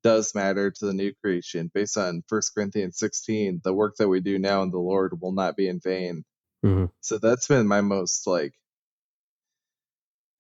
does 0.05 0.35
matter 0.35 0.71
to 0.71 0.87
the 0.87 0.93
new 0.93 1.13
creation. 1.23 1.71
Based 1.75 1.97
on 1.97 2.23
1 2.29 2.43
Corinthians 2.55 2.99
16, 2.99 3.61
the 3.65 3.75
work 3.75 3.97
that 3.99 4.09
we 4.09 4.21
do 4.21 4.39
now 4.39 4.63
in 4.63 4.71
the 4.71 4.79
Lord 4.79 5.21
will 5.21 5.33
not 5.33 5.57
be 5.57 5.69
in 5.69 5.81
vain. 5.81 6.25
Mhm. 6.65 6.91
So 7.01 7.19
that's 7.19 7.49
been 7.49 7.67
my 7.67 7.81
most 7.81 8.27
like 8.27 8.55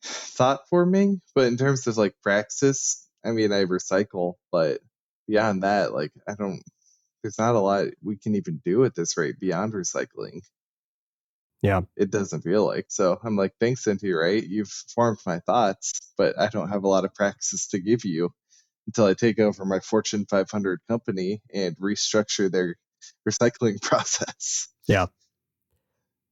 thought 0.02 0.68
forming. 0.68 1.20
But 1.34 1.46
in 1.46 1.56
terms 1.56 1.86
of 1.86 1.96
like 1.96 2.14
praxis, 2.22 3.06
I 3.24 3.30
mean, 3.32 3.52
I 3.52 3.64
recycle, 3.64 4.34
but 4.52 4.80
beyond 5.26 5.62
that, 5.62 5.92
like, 5.92 6.12
I 6.26 6.34
don't, 6.34 6.62
there's 7.22 7.38
not 7.38 7.54
a 7.54 7.60
lot 7.60 7.88
we 8.02 8.16
can 8.16 8.36
even 8.36 8.60
do 8.64 8.84
at 8.84 8.94
this 8.94 9.16
rate 9.16 9.40
beyond 9.40 9.72
recycling. 9.72 10.40
Yeah. 11.62 11.82
It 11.96 12.10
doesn't 12.10 12.42
feel 12.42 12.64
like. 12.64 12.86
So 12.88 13.18
I'm 13.22 13.36
like, 13.36 13.52
thanks, 13.58 13.84
Cynthia, 13.84 14.16
right? 14.16 14.42
You've 14.42 14.70
formed 14.94 15.18
my 15.26 15.40
thoughts, 15.40 16.12
but 16.16 16.38
I 16.38 16.48
don't 16.48 16.68
have 16.68 16.84
a 16.84 16.88
lot 16.88 17.04
of 17.04 17.14
praxis 17.14 17.68
to 17.68 17.80
give 17.80 18.04
you 18.04 18.30
until 18.86 19.06
I 19.06 19.14
take 19.14 19.40
over 19.40 19.64
my 19.64 19.80
Fortune 19.80 20.26
500 20.30 20.80
company 20.88 21.42
and 21.52 21.76
restructure 21.76 22.50
their 22.50 22.76
recycling 23.28 23.80
process. 23.82 24.68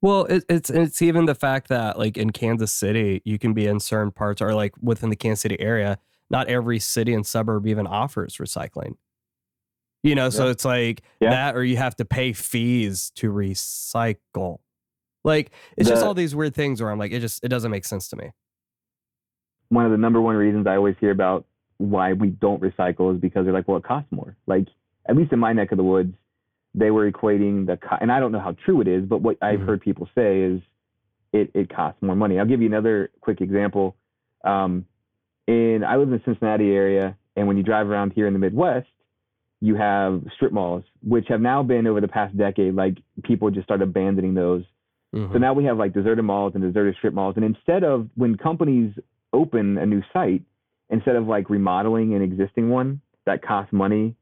Well 0.03 0.25
it, 0.27 0.45
it's 0.49 0.71
it's 0.71 1.01
even 1.03 1.25
the 1.27 1.35
fact 1.35 1.69
that 1.69 1.99
like 1.99 2.17
in 2.17 2.31
kansas 2.31 2.73
city 2.73 3.23
you 3.25 3.39
can 3.39 3.53
be 3.55 3.67
in 3.67 3.81
certain 3.81 4.11
parts 4.13 4.41
or 4.43 4.55
like 4.55 4.73
within 4.81 5.11
the 5.11 5.17
kansas 5.17 5.41
city 5.43 5.59
area 5.61 5.99
not 6.31 6.49
every 6.49 6.79
city 6.79 7.15
and 7.15 7.27
suburb 7.27 7.67
even 7.67 7.87
offers 7.87 8.37
recycling 8.37 8.95
you 10.03 10.15
know 10.15 10.29
so 10.31 10.49
it's 10.49 10.65
like 10.65 11.03
Yeah. 11.21 11.31
that 11.31 11.57
or 11.57 11.65
you 11.65 11.77
have 11.77 11.97
to 11.97 12.05
pay 12.05 12.33
fees 12.33 13.11
to 13.17 13.33
recycle 13.33 14.59
like 15.25 15.51
it's 15.77 15.89
just 15.89 16.05
all 16.05 16.15
these 16.15 16.35
weird 16.35 16.55
things 16.55 16.81
where 16.83 16.91
i'm 16.91 16.99
like 16.99 17.13
it 17.13 17.21
just 17.21 17.43
it 17.45 17.49
doesn't 17.49 17.71
make 17.71 17.85
sense 17.85 18.09
to 18.09 18.17
me 18.17 18.31
one 19.69 19.85
of 19.85 19.91
the 19.91 19.99
number 19.99 20.21
one 20.21 20.37
reasons 20.37 20.67
I 20.69 20.77
always 20.77 20.95
hear 21.01 21.11
about 21.11 21.45
why 21.79 22.13
we 22.13 22.29
don't 22.29 22.63
recycle 22.63 23.13
is 23.13 23.21
because 23.21 23.45
they're 23.45 23.53
like, 23.53 23.67
well, 23.67 23.79
it 23.79 23.83
costs 23.83 24.07
more. 24.13 24.37
Like, 24.47 24.69
at 25.09 25.17
least 25.17 25.33
in 25.33 25.41
my 25.41 25.53
neck 25.53 25.73
of 25.73 25.77
the 25.77 25.83
woods, 25.83 26.15
they 26.79 26.91
were 26.91 27.11
equating 27.11 27.67
the, 27.67 27.77
co- 27.79 27.97
and 28.01 28.13
I 28.13 28.21
don't 28.21 28.31
know 28.33 28.39
how 28.41 28.53
true 28.65 28.81
it 28.83 28.87
is, 28.89 29.05
but 29.05 29.23
what 29.23 29.39
I've 29.43 29.61
Mhm. 29.61 29.67
heard 29.67 29.81
people 29.81 30.09
say 30.15 30.43
is 30.43 30.61
it, 31.33 31.51
it 31.55 31.69
costs 31.75 32.01
more 32.03 32.15
money. 32.15 32.39
I'll 32.39 32.47
give 32.47 32.61
you 32.61 32.69
another 32.69 33.11
quick 33.23 33.41
example. 33.41 33.97
Um, 34.45 34.85
in, 35.47 35.83
I 35.85 35.97
live 35.97 36.09
in 36.09 36.15
the 36.15 36.23
Cincinnati 36.25 36.71
area, 36.73 37.17
and 37.35 37.49
when 37.49 37.57
you 37.57 37.63
drive 37.63 37.89
around 37.89 38.13
here 38.13 38.27
in 38.27 38.33
the 38.33 38.39
Midwest, 38.39 38.89
you 39.61 39.75
have 39.75 40.23
strip 40.35 40.53
malls, 40.53 40.85
which 41.03 41.29
have 41.29 41.41
now 41.41 41.63
been 41.63 41.87
over 41.87 42.01
the 42.01 42.09
past 42.09 42.37
decade, 42.37 42.75
like 42.75 42.99
people 43.23 43.51
just 43.51 43.65
start 43.67 43.81
abandoning 43.83 44.35
those 44.35 44.65
Mhm. 45.15 45.33
so 45.33 45.39
now 45.39 45.55
we 45.55 45.65
have 45.65 45.79
like 45.79 45.95
deserted 45.95 46.25
malls 46.25 46.55
and 46.55 46.63
deserted 46.63 46.95
strip 46.97 47.15
malls. 47.15 47.37
And 47.37 47.45
instead 47.45 47.85
of 47.85 48.09
when 48.17 48.37
companies 48.37 48.93
open 49.33 49.79
a 49.79 49.87
new 49.87 50.03
site, 50.13 50.43
instead 50.91 51.17
of 51.17 51.27
like 51.27 51.49
remodeling 51.49 52.13
an 52.15 52.23
existing 52.23 52.69
one 52.69 53.01
that 53.25 53.41
costs 53.41 53.73
money, 53.73 54.15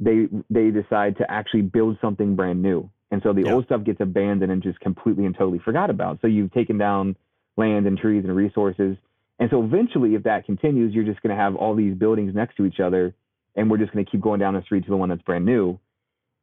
they 0.00 0.28
they 0.48 0.70
decide 0.70 1.18
to 1.18 1.30
actually 1.30 1.62
build 1.62 1.98
something 2.00 2.34
brand 2.34 2.62
new. 2.62 2.90
And 3.12 3.22
so 3.22 3.32
the 3.32 3.42
Yeah. 3.42 3.52
old 3.52 3.66
stuff 3.66 3.84
gets 3.84 4.00
abandoned 4.00 4.50
and 4.50 4.62
just 4.62 4.80
completely 4.80 5.26
and 5.26 5.34
totally 5.34 5.58
forgot 5.58 5.90
about. 5.90 6.20
So 6.20 6.26
you've 6.26 6.52
taken 6.52 6.78
down 6.78 7.16
land 7.56 7.86
and 7.86 7.98
trees 7.98 8.24
and 8.24 8.34
resources. 8.34 8.96
And 9.38 9.50
so 9.50 9.62
eventually, 9.62 10.14
if 10.14 10.22
that 10.24 10.44
continues, 10.46 10.94
you're 10.94 11.04
just 11.04 11.22
going 11.22 11.34
to 11.36 11.42
have 11.42 11.56
all 11.56 11.74
these 11.74 11.94
buildings 11.94 12.34
next 12.34 12.56
to 12.56 12.66
each 12.66 12.78
other, 12.80 13.14
and 13.56 13.70
we're 13.70 13.78
just 13.78 13.92
going 13.92 14.04
to 14.04 14.10
keep 14.10 14.20
going 14.20 14.38
down 14.40 14.54
the 14.54 14.62
street 14.62 14.84
to 14.84 14.90
the 14.90 14.96
one 14.96 15.08
that's 15.08 15.22
brand 15.22 15.44
new. 15.44 15.78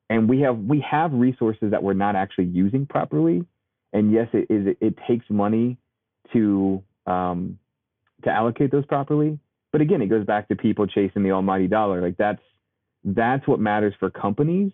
And 0.10 0.30
we 0.30 0.42
have 0.42 0.58
we 0.58 0.80
have 0.82 1.14
resources 1.14 1.72
that 1.72 1.84
we're 1.84 1.94
not 1.94 2.16
actually 2.16 2.46
using 2.46 2.86
properly. 2.86 3.46
And 3.94 4.12
yes, 4.12 4.28
it 4.34 4.48
is 4.50 4.68
it, 4.68 4.78
it 4.82 4.96
takes 5.08 5.26
money 5.30 5.78
to 6.34 6.84
um, 7.06 7.60
to 8.24 8.30
allocate 8.30 8.72
those 8.72 8.86
properly. 8.86 9.40
But 9.72 9.82
again, 9.82 10.02
it 10.02 10.08
goes 10.08 10.26
back 10.26 10.48
to 10.48 10.56
people 10.56 10.88
chasing 10.88 11.24
the 11.24 11.32
almighty 11.32 11.68
dollar. 11.68 12.02
Like 12.02 12.18
that's 12.18 12.42
that's 13.16 13.48
what 13.48 13.60
matters 13.60 13.94
for 14.00 14.10
companies. 14.10 14.72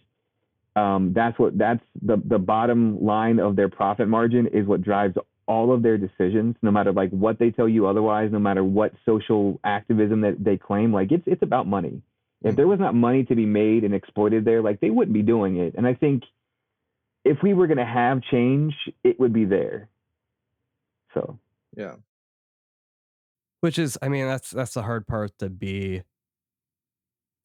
Um, 0.75 1.13
that's 1.13 1.37
what 1.37 1.57
that's 1.57 1.83
the 2.01 2.21
the 2.25 2.39
bottom 2.39 3.03
line 3.03 3.39
of 3.39 3.55
their 3.55 3.69
profit 3.69 4.07
margin 4.07 4.47
is 4.47 4.65
what 4.65 4.81
drives 4.81 5.15
all 5.45 5.73
of 5.73 5.83
their 5.83 5.97
decisions, 5.97 6.55
no 6.61 6.71
matter 6.71 6.91
like 6.91 7.11
what 7.11 7.37
they 7.37 7.51
tell 7.51 7.69
you 7.69 7.85
otherwise, 7.85 8.31
no 8.31 8.39
matter 8.39 8.63
what 8.63 8.93
social 9.05 9.59
activism 9.63 10.21
that 10.21 10.43
they 10.43 10.57
claim. 10.57 10.91
Like 10.91 11.11
it's 11.11 11.23
it's 11.27 11.43
about 11.43 11.67
money. 11.67 12.01
If 12.43 12.55
there 12.55 12.67
was 12.67 12.79
not 12.79 12.95
money 12.95 13.23
to 13.25 13.35
be 13.35 13.45
made 13.45 13.83
and 13.83 13.93
exploited 13.93 14.43
there, 14.45 14.61
like 14.61 14.79
they 14.81 14.89
wouldn't 14.89 15.13
be 15.13 15.21
doing 15.21 15.57
it. 15.57 15.75
And 15.77 15.85
I 15.87 15.93
think 15.93 16.23
if 17.23 17.37
we 17.41 17.53
were 17.53 17.67
going 17.67 17.77
to 17.77 17.85
have 17.85 18.21
change, 18.23 18.73
it 19.03 19.17
would 19.19 19.31
be 19.31 19.45
there. 19.45 19.87
So 21.13 21.37
Yeah. 21.77 21.95
which 23.61 23.77
is 23.77 23.97
i 24.01 24.09
mean 24.09 24.25
that's 24.27 24.49
that's 24.49 24.73
the 24.73 24.81
hard 24.81 25.05
part 25.07 25.37
to 25.39 25.49
be 25.49 26.01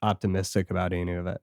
optimistic 0.03 0.71
about 0.71 0.93
any 0.93 1.13
of 1.13 1.27
it, 1.27 1.41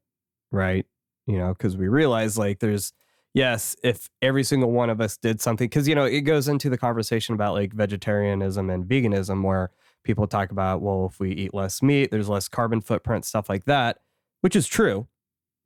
right? 0.52 0.86
You 1.28 1.38
know, 1.38 1.50
because 1.50 1.76
we 1.78 1.88
realize 1.88 2.38
like 2.38 2.60
there's 2.60 2.94
yes, 3.34 3.76
if 3.84 4.10
every 4.22 4.44
single 4.44 4.72
one 4.72 4.90
of 4.90 5.00
us 5.00 5.18
did 5.18 5.42
something, 5.42 5.68
because 5.68 5.88
you 5.88 5.94
know 5.94 6.06
it 6.06 6.22
goes 6.22 6.48
into 6.48 6.70
the 6.70 6.78
conversation 6.78 7.36
about 7.36 7.54
like 7.54 7.74
vegetarianism 7.74 8.70
and 8.72 8.86
veganism, 8.86 9.44
where 9.44 9.70
people 10.04 10.26
talk 10.26 10.52
about 10.52 10.82
well, 10.82 11.08
if 11.12 11.20
we 11.20 11.32
eat 11.32 11.54
less 11.54 11.84
meat, 11.84 12.10
there's 12.10 12.30
less 12.30 12.48
carbon 12.48 12.82
footprint, 12.82 13.26
stuff 13.26 13.50
like 13.50 13.66
that, 13.66 14.00
which 14.42 14.56
is 14.56 14.66
true. 14.66 15.08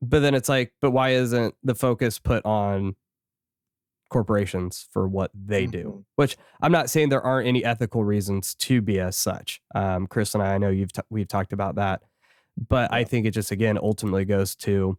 But 0.02 0.20
then 0.22 0.34
it's 0.34 0.50
like, 0.50 0.74
but 0.82 0.92
why 0.92 1.12
isn't 1.12 1.56
the 1.64 1.76
focus 1.76 2.20
put 2.20 2.46
on 2.46 2.96
corporations 4.10 4.88
for 4.92 5.08
what 5.08 5.30
they 5.34 5.66
do? 5.66 6.06
Which 6.16 6.38
I'm 6.62 6.72
not 6.72 6.90
saying 6.90 7.10
there 7.10 7.22
aren't 7.22 7.48
any 7.48 7.64
ethical 7.64 8.04
reasons 8.04 8.56
to 8.56 8.82
be 8.82 9.00
as 9.00 9.16
such. 9.16 9.62
Um, 9.76 10.08
Chris 10.08 10.34
and 10.34 10.42
I, 10.42 10.56
I 10.56 10.58
know 10.58 10.70
you've 10.70 10.94
t- 10.94 11.02
we've 11.10 11.28
talked 11.28 11.54
about 11.54 11.76
that, 11.76 12.02
but 12.68 12.92
I 12.94 13.04
think 13.04 13.26
it 13.26 13.32
just 13.32 13.52
again 13.52 13.78
ultimately 13.78 14.26
goes 14.26 14.56
to, 14.58 14.98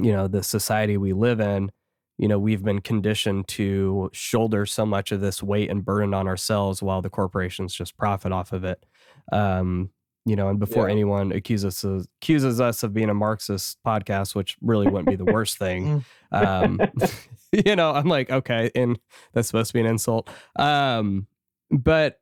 you 0.00 0.12
know, 0.12 0.28
the 0.28 0.42
society 0.42 0.96
we 0.96 1.12
live 1.12 1.40
in. 1.40 1.70
You 2.18 2.26
know, 2.28 2.38
we've 2.38 2.64
been 2.64 2.80
conditioned 2.80 3.46
to 3.48 4.10
shoulder 4.12 4.66
so 4.66 4.84
much 4.84 5.12
of 5.12 5.20
this 5.20 5.42
weight 5.42 5.70
and 5.70 5.84
burden 5.84 6.14
on 6.14 6.26
ourselves 6.26 6.82
while 6.82 7.00
the 7.00 7.10
corporations 7.10 7.72
just 7.74 7.96
profit 7.96 8.32
off 8.32 8.52
of 8.52 8.64
it. 8.64 8.84
Um, 9.32 9.90
you 10.24 10.34
know, 10.36 10.48
and 10.48 10.58
before 10.58 10.88
Yeah. 10.88 10.92
anyone 10.92 11.32
accuses 11.32 11.84
us 11.84 12.06
accuses 12.20 12.60
us 12.60 12.82
of 12.82 12.92
being 12.92 13.08
a 13.08 13.14
Marxist 13.14 13.78
podcast, 13.86 14.34
which 14.34 14.56
really 14.60 14.88
wouldn't 14.88 15.08
be 15.08 15.16
the 15.16 15.24
worst 15.32 15.58
thing. 15.58 16.04
Um, 16.32 16.80
you 17.52 17.76
know, 17.76 17.92
I'm 17.92 18.08
like, 18.08 18.30
okay, 18.30 18.70
and 18.74 18.98
that's 19.32 19.48
supposed 19.48 19.68
to 19.68 19.74
be 19.74 19.80
an 19.80 19.86
insult. 19.86 20.28
Um, 20.56 21.28
but 21.70 22.20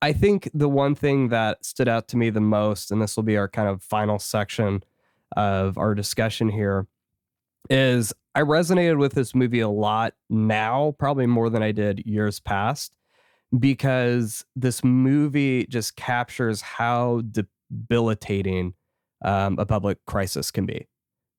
I 0.00 0.12
think 0.12 0.48
the 0.54 0.68
one 0.68 0.94
thing 0.94 1.28
that 1.28 1.64
stood 1.64 1.88
out 1.88 2.08
to 2.08 2.16
me 2.16 2.30
the 2.30 2.40
most, 2.40 2.90
and 2.90 3.02
this 3.02 3.16
will 3.16 3.24
be 3.24 3.36
our 3.36 3.48
kind 3.48 3.68
of 3.68 3.82
final 3.82 4.18
section 4.18 4.82
of 5.36 5.76
our 5.76 5.94
discussion 5.94 6.48
here, 6.48 6.86
is 7.68 8.12
I 8.34 8.42
resonated 8.42 8.98
with 8.98 9.14
this 9.14 9.34
movie 9.34 9.60
a 9.60 9.68
lot 9.68 10.14
now, 10.30 10.94
probably 10.98 11.26
more 11.26 11.50
than 11.50 11.62
I 11.62 11.72
did 11.72 12.06
years 12.06 12.38
past, 12.38 12.94
because 13.58 14.44
this 14.54 14.84
movie 14.84 15.66
just 15.66 15.96
captures 15.96 16.60
how 16.60 17.22
debilitating 17.32 18.74
um, 19.24 19.58
a 19.58 19.66
public 19.66 19.98
crisis 20.06 20.50
can 20.50 20.66
be. 20.66 20.86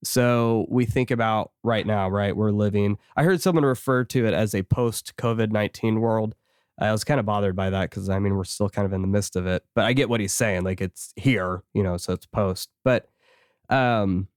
So 0.03 0.65
we 0.69 0.85
think 0.85 1.11
about 1.11 1.51
right 1.63 1.85
now, 1.85 2.09
right? 2.09 2.35
We're 2.35 2.51
living, 2.51 2.97
I 3.15 3.23
heard 3.23 3.41
someone 3.41 3.65
refer 3.65 4.03
to 4.05 4.25
it 4.25 4.33
as 4.33 4.53
a 4.53 4.63
post 4.63 5.15
COVID 5.17 5.51
19 5.51 5.99
world. 5.99 6.35
I 6.79 6.91
was 6.91 7.03
kind 7.03 7.19
of 7.19 7.25
bothered 7.25 7.55
by 7.55 7.69
that 7.69 7.89
because 7.89 8.09
I 8.09 8.19
mean, 8.19 8.35
we're 8.35 8.43
still 8.45 8.69
kind 8.69 8.85
of 8.85 8.93
in 8.93 9.01
the 9.01 9.07
midst 9.07 9.35
of 9.35 9.45
it, 9.45 9.63
but 9.75 9.85
I 9.85 9.93
get 9.93 10.09
what 10.09 10.21
he's 10.21 10.33
saying. 10.33 10.63
Like 10.63 10.81
it's 10.81 11.13
here, 11.15 11.63
you 11.73 11.83
know, 11.83 11.97
so 11.97 12.13
it's 12.13 12.25
post. 12.25 12.69
But, 12.83 13.09
um, 13.69 14.27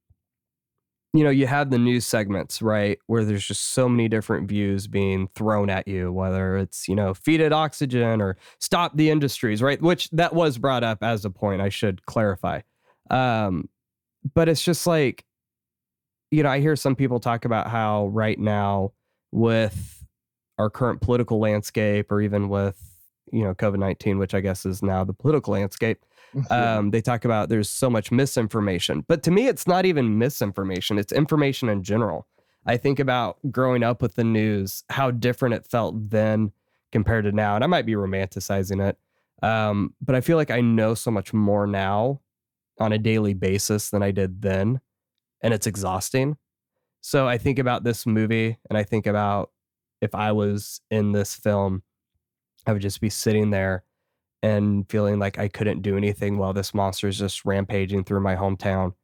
you 1.14 1.22
know, 1.22 1.30
you 1.30 1.46
have 1.46 1.70
the 1.70 1.78
news 1.78 2.06
segments, 2.06 2.62
right? 2.62 2.98
Where 3.06 3.24
there's 3.24 3.46
just 3.46 3.72
so 3.72 3.88
many 3.88 4.08
different 4.08 4.48
views 4.48 4.86
being 4.86 5.28
thrown 5.34 5.68
at 5.68 5.86
you, 5.86 6.10
whether 6.10 6.56
it's, 6.56 6.88
you 6.88 6.94
know, 6.94 7.12
feed 7.12 7.40
it 7.40 7.52
oxygen 7.52 8.20
or 8.22 8.38
stop 8.58 8.96
the 8.96 9.10
industries, 9.10 9.62
right? 9.62 9.80
Which 9.80 10.08
that 10.10 10.34
was 10.34 10.58
brought 10.58 10.82
up 10.82 11.02
as 11.02 11.24
a 11.24 11.30
point, 11.30 11.60
I 11.60 11.68
should 11.68 12.04
clarify. 12.06 12.62
Um, 13.10 13.68
but 14.34 14.48
it's 14.48 14.62
just 14.62 14.86
like, 14.86 15.24
you 16.30 16.42
know, 16.42 16.48
I 16.48 16.60
hear 16.60 16.76
some 16.76 16.96
people 16.96 17.20
talk 17.20 17.44
about 17.44 17.68
how 17.68 18.06
right 18.06 18.38
now 18.38 18.92
with 19.32 20.01
our 20.62 20.70
current 20.70 21.00
political 21.00 21.40
landscape 21.40 22.10
or 22.12 22.20
even 22.20 22.48
with, 22.48 22.78
you 23.32 23.42
know, 23.42 23.52
COVID 23.54 23.78
19, 23.78 24.18
which 24.18 24.32
I 24.32 24.40
guess 24.40 24.64
is 24.64 24.82
now 24.82 25.04
the 25.04 25.12
political 25.12 25.52
landscape, 25.52 26.04
um, 26.50 26.90
they 26.90 27.00
talk 27.00 27.24
about 27.24 27.48
there's 27.48 27.68
so 27.68 27.90
much 27.90 28.10
misinformation. 28.10 29.04
But 29.06 29.22
to 29.24 29.30
me, 29.30 29.48
it's 29.48 29.66
not 29.66 29.84
even 29.84 30.18
misinformation, 30.18 30.98
it's 30.98 31.12
information 31.12 31.68
in 31.68 31.82
general. 31.82 32.26
I 32.64 32.76
think 32.76 33.00
about 33.00 33.38
growing 33.50 33.82
up 33.82 34.00
with 34.00 34.14
the 34.14 34.24
news, 34.24 34.84
how 34.88 35.10
different 35.10 35.56
it 35.56 35.66
felt 35.66 36.10
then 36.10 36.52
compared 36.92 37.24
to 37.24 37.32
now. 37.32 37.56
And 37.56 37.64
I 37.64 37.66
might 37.66 37.86
be 37.86 37.94
romanticizing 37.94 38.88
it. 38.88 38.96
Um, 39.44 39.94
but 40.00 40.14
I 40.14 40.20
feel 40.20 40.36
like 40.36 40.52
I 40.52 40.60
know 40.60 40.94
so 40.94 41.10
much 41.10 41.32
more 41.32 41.66
now 41.66 42.20
on 42.78 42.92
a 42.92 42.98
daily 42.98 43.34
basis 43.34 43.90
than 43.90 44.02
I 44.02 44.12
did 44.12 44.42
then. 44.42 44.80
And 45.42 45.52
it's 45.52 45.66
exhausting. 45.66 46.36
So 47.00 47.26
I 47.26 47.36
think 47.36 47.58
about 47.58 47.82
this 47.82 48.06
movie 48.06 48.58
and 48.70 48.78
I 48.78 48.84
think 48.84 49.08
about 49.08 49.50
if 50.02 50.14
I 50.14 50.32
was 50.32 50.80
in 50.90 51.12
this 51.12 51.34
film, 51.34 51.82
I 52.66 52.72
would 52.72 52.82
just 52.82 53.00
be 53.00 53.08
sitting 53.08 53.50
there 53.50 53.84
and 54.42 54.88
feeling 54.90 55.20
like 55.20 55.38
I 55.38 55.46
couldn't 55.48 55.82
do 55.82 55.96
anything 55.96 56.36
while 56.36 56.52
this 56.52 56.74
monster 56.74 57.06
is 57.06 57.18
just 57.18 57.44
rampaging 57.44 58.04
through 58.04 58.20
my 58.20 58.34
hometown. 58.34 58.94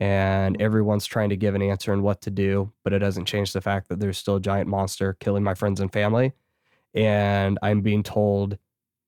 And 0.00 0.56
mm-hmm. 0.56 0.64
everyone's 0.64 1.06
trying 1.06 1.28
to 1.28 1.36
give 1.36 1.54
an 1.54 1.62
answer 1.62 1.92
and 1.92 2.02
what 2.02 2.22
to 2.22 2.30
do, 2.30 2.72
but 2.82 2.94
it 2.94 3.00
doesn't 3.00 3.26
change 3.26 3.52
the 3.52 3.60
fact 3.60 3.88
that 3.90 4.00
there's 4.00 4.16
still 4.16 4.36
a 4.36 4.40
giant 4.40 4.68
monster 4.68 5.12
killing 5.20 5.44
my 5.44 5.54
friends 5.54 5.80
and 5.80 5.92
family. 5.92 6.32
And 6.94 7.58
I'm 7.62 7.82
being 7.82 8.02
told, 8.02 8.56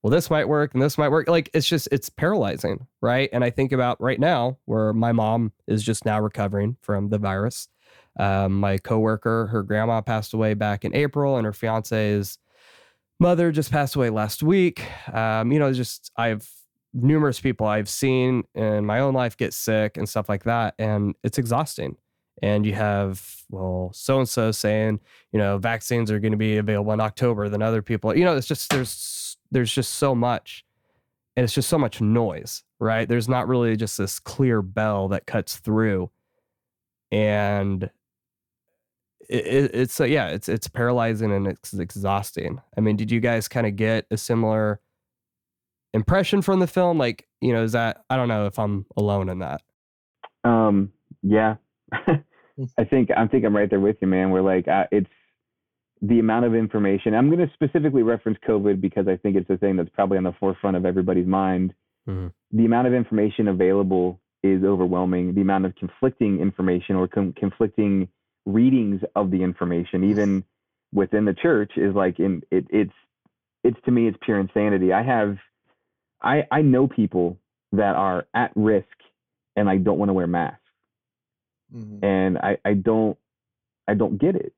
well, 0.03 0.11
this 0.11 0.29
might 0.29 0.49
work 0.49 0.75
and 0.75 0.83
this 0.83 0.99
might 0.99 1.09
work. 1.09 1.29
Like 1.29 1.49
it's 1.55 1.67
just, 1.67 1.89
it's 1.91 2.11
paralyzing. 2.11 2.87
Right. 3.01 3.31
And 3.33 3.43
I 3.43 3.49
think 3.49 3.73
about 3.73 3.99
right 4.01 4.21
now 4.21 4.59
where 4.67 4.93
my 4.93 5.13
mom 5.13 5.53
is 5.67 5.83
just 5.83 6.05
now 6.05 6.21
recovering 6.21 6.77
from 6.83 7.09
the 7.09 7.19
virus. 7.19 7.69
Um, 8.21 8.61
my 8.61 8.77
coworker, 8.77 9.47
her 9.47 9.63
grandma 9.63 10.03
passed 10.03 10.35
away 10.35 10.53
back 10.53 10.85
in 10.85 10.95
April, 10.95 11.39
and 11.39 11.47
her 11.47 11.55
fiance's 11.55 12.37
mother 13.19 13.51
just 13.51 13.73
passed 13.73 13.97
away 13.97 14.11
last 14.11 14.43
week. 14.43 14.85
Um, 15.11 15.51
you 15.51 15.59
know, 15.59 15.73
just 15.73 16.13
I've 16.19 16.47
numerous 16.93 17.41
people 17.41 17.67
I've 17.67 17.89
seen 17.89 18.45
in 18.55 18.85
my 18.85 19.01
own 19.01 19.15
life 19.15 19.39
get 19.39 19.55
sick 19.55 19.97
and 19.97 20.07
stuff 20.07 20.29
like 20.29 20.45
that, 20.45 20.75
and 20.79 21.15
it's 21.25 21.39
exhausting. 21.39 21.97
And 22.43 22.67
you 22.67 22.75
have 22.75 23.37
well, 23.49 23.91
so 23.95 24.19
and 24.19 24.29
so 24.29 24.51
saying, 24.51 25.01
you 25.33 25.39
know, 25.39 25.57
vaccines 25.57 26.11
are 26.11 26.19
going 26.19 26.33
to 26.33 26.39
be 26.39 26.59
available 26.59 26.93
in 26.93 27.01
October. 27.01 27.49
Then 27.49 27.63
other 27.63 27.81
people, 27.81 28.15
you 28.15 28.25
know, 28.25 28.37
it's 28.37 28.47
just 28.47 28.71
there's 28.71 29.39
there's 29.51 29.73
just 29.73 29.95
so 29.95 30.15
much, 30.15 30.63
and 31.37 31.45
it's 31.45 31.55
just 31.55 31.71
so 31.71 31.79
much 31.79 32.03
noise, 32.03 32.65
right? 32.79 33.09
There's 33.09 33.31
not 33.31 33.49
really 33.49 33.77
just 33.77 33.97
this 33.97 34.19
clear 34.19 34.61
bell 34.61 35.09
that 35.09 35.25
cuts 35.27 35.57
through, 35.57 36.11
and 37.11 37.91
it, 39.31 39.47
it, 39.47 39.71
it's 39.75 40.01
uh, 40.01 40.05
yeah, 40.05 40.29
it's 40.29 40.49
it's 40.49 40.69
paralyzing 40.69 41.33
and 41.33 41.47
it's 41.47 41.73
exhausting. 41.73 42.61
I 42.77 42.81
mean, 42.81 42.97
did 42.97 43.11
you 43.11 43.21
guys 43.21 43.47
kind 43.47 43.67
of 43.67 43.77
get 43.77 44.07
a 44.11 44.17
similar 44.17 44.81
impression 45.95 46.43
from 46.43 46.59
the 46.61 46.67
film? 46.67 46.99
Like, 46.99 47.27
you 47.41 47.53
know, 47.53 47.63
is 47.63 47.73
that 47.73 48.03
I 48.11 48.17
don't 48.17 48.29
know 48.29 48.47
if 48.47 48.59
I'm 48.59 48.87
alone 48.97 49.29
in 49.29 49.39
that. 49.39 49.63
Um, 50.43 50.93
yeah, 51.23 51.57
I 51.93 52.85
think 52.85 53.11
I 53.17 53.27
think 53.29 53.45
I'm 53.45 53.57
right 53.57 53.71
there 53.71 53.81
with 53.81 53.97
you, 54.01 54.09
man. 54.09 54.31
We're 54.31 54.43
like, 54.43 54.67
uh, 54.67 54.87
it's 54.91 55.11
the 56.03 56.19
amount 56.19 56.47
of 56.47 56.55
information. 56.55 57.15
I'm 57.15 57.31
going 57.31 57.47
to 57.47 57.53
specifically 57.55 58.03
reference 58.03 58.39
COVID 58.49 58.81
because 58.81 59.07
I 59.07 59.17
think 59.17 59.37
it's 59.37 59.49
the 59.49 59.59
thing 59.59 59.77
that's 59.77 59.91
probably 59.91 60.19
on 60.19 60.25
the 60.25 60.35
forefront 60.41 60.77
of 60.77 60.85
everybody's 60.85 61.27
mind. 61.27 61.73
Mhm. 62.09 62.33
The 62.53 62.65
amount 62.65 62.89
of 62.89 62.95
information 62.95 63.47
available 63.49 64.21
is 64.43 64.65
overwhelming. 64.65 65.35
The 65.35 65.43
amount 65.43 65.67
of 65.67 65.75
conflicting 65.77 66.41
information 66.41 66.97
or 66.97 67.07
com- 67.07 67.35
conflicting 67.35 68.09
readings 68.47 69.03
of 69.17 69.31
the 69.31 69.43
information, 69.43 70.05
even 70.05 70.45
within 70.93 71.25
the 71.25 71.35
church, 71.35 71.73
is 71.77 71.95
like 71.95 72.19
in 72.21 72.43
it, 72.51 72.67
it's 72.71 72.93
it's 73.65 73.79
to 73.87 73.91
me 73.91 74.09
it's 74.09 74.19
pure 74.23 74.41
insanity. 74.41 74.93
I 74.93 75.03
have 75.03 75.39
I 76.23 76.45
I 76.51 76.63
know 76.63 76.89
people 76.89 77.39
that 77.73 77.97
are 77.97 78.27
at 78.35 78.53
risk 78.57 78.87
and 79.57 79.69
I 79.71 79.79
don't 79.79 79.99
want 79.99 80.11
to 80.11 80.15
wear 80.15 80.27
masks 80.27 80.61
Mhm. 81.75 82.01
and 82.03 82.39
I, 82.39 82.59
I 82.65 82.75
don't 82.75 83.19
I 83.89 83.95
don't 83.95 84.19
get 84.21 84.37
it. 84.37 84.55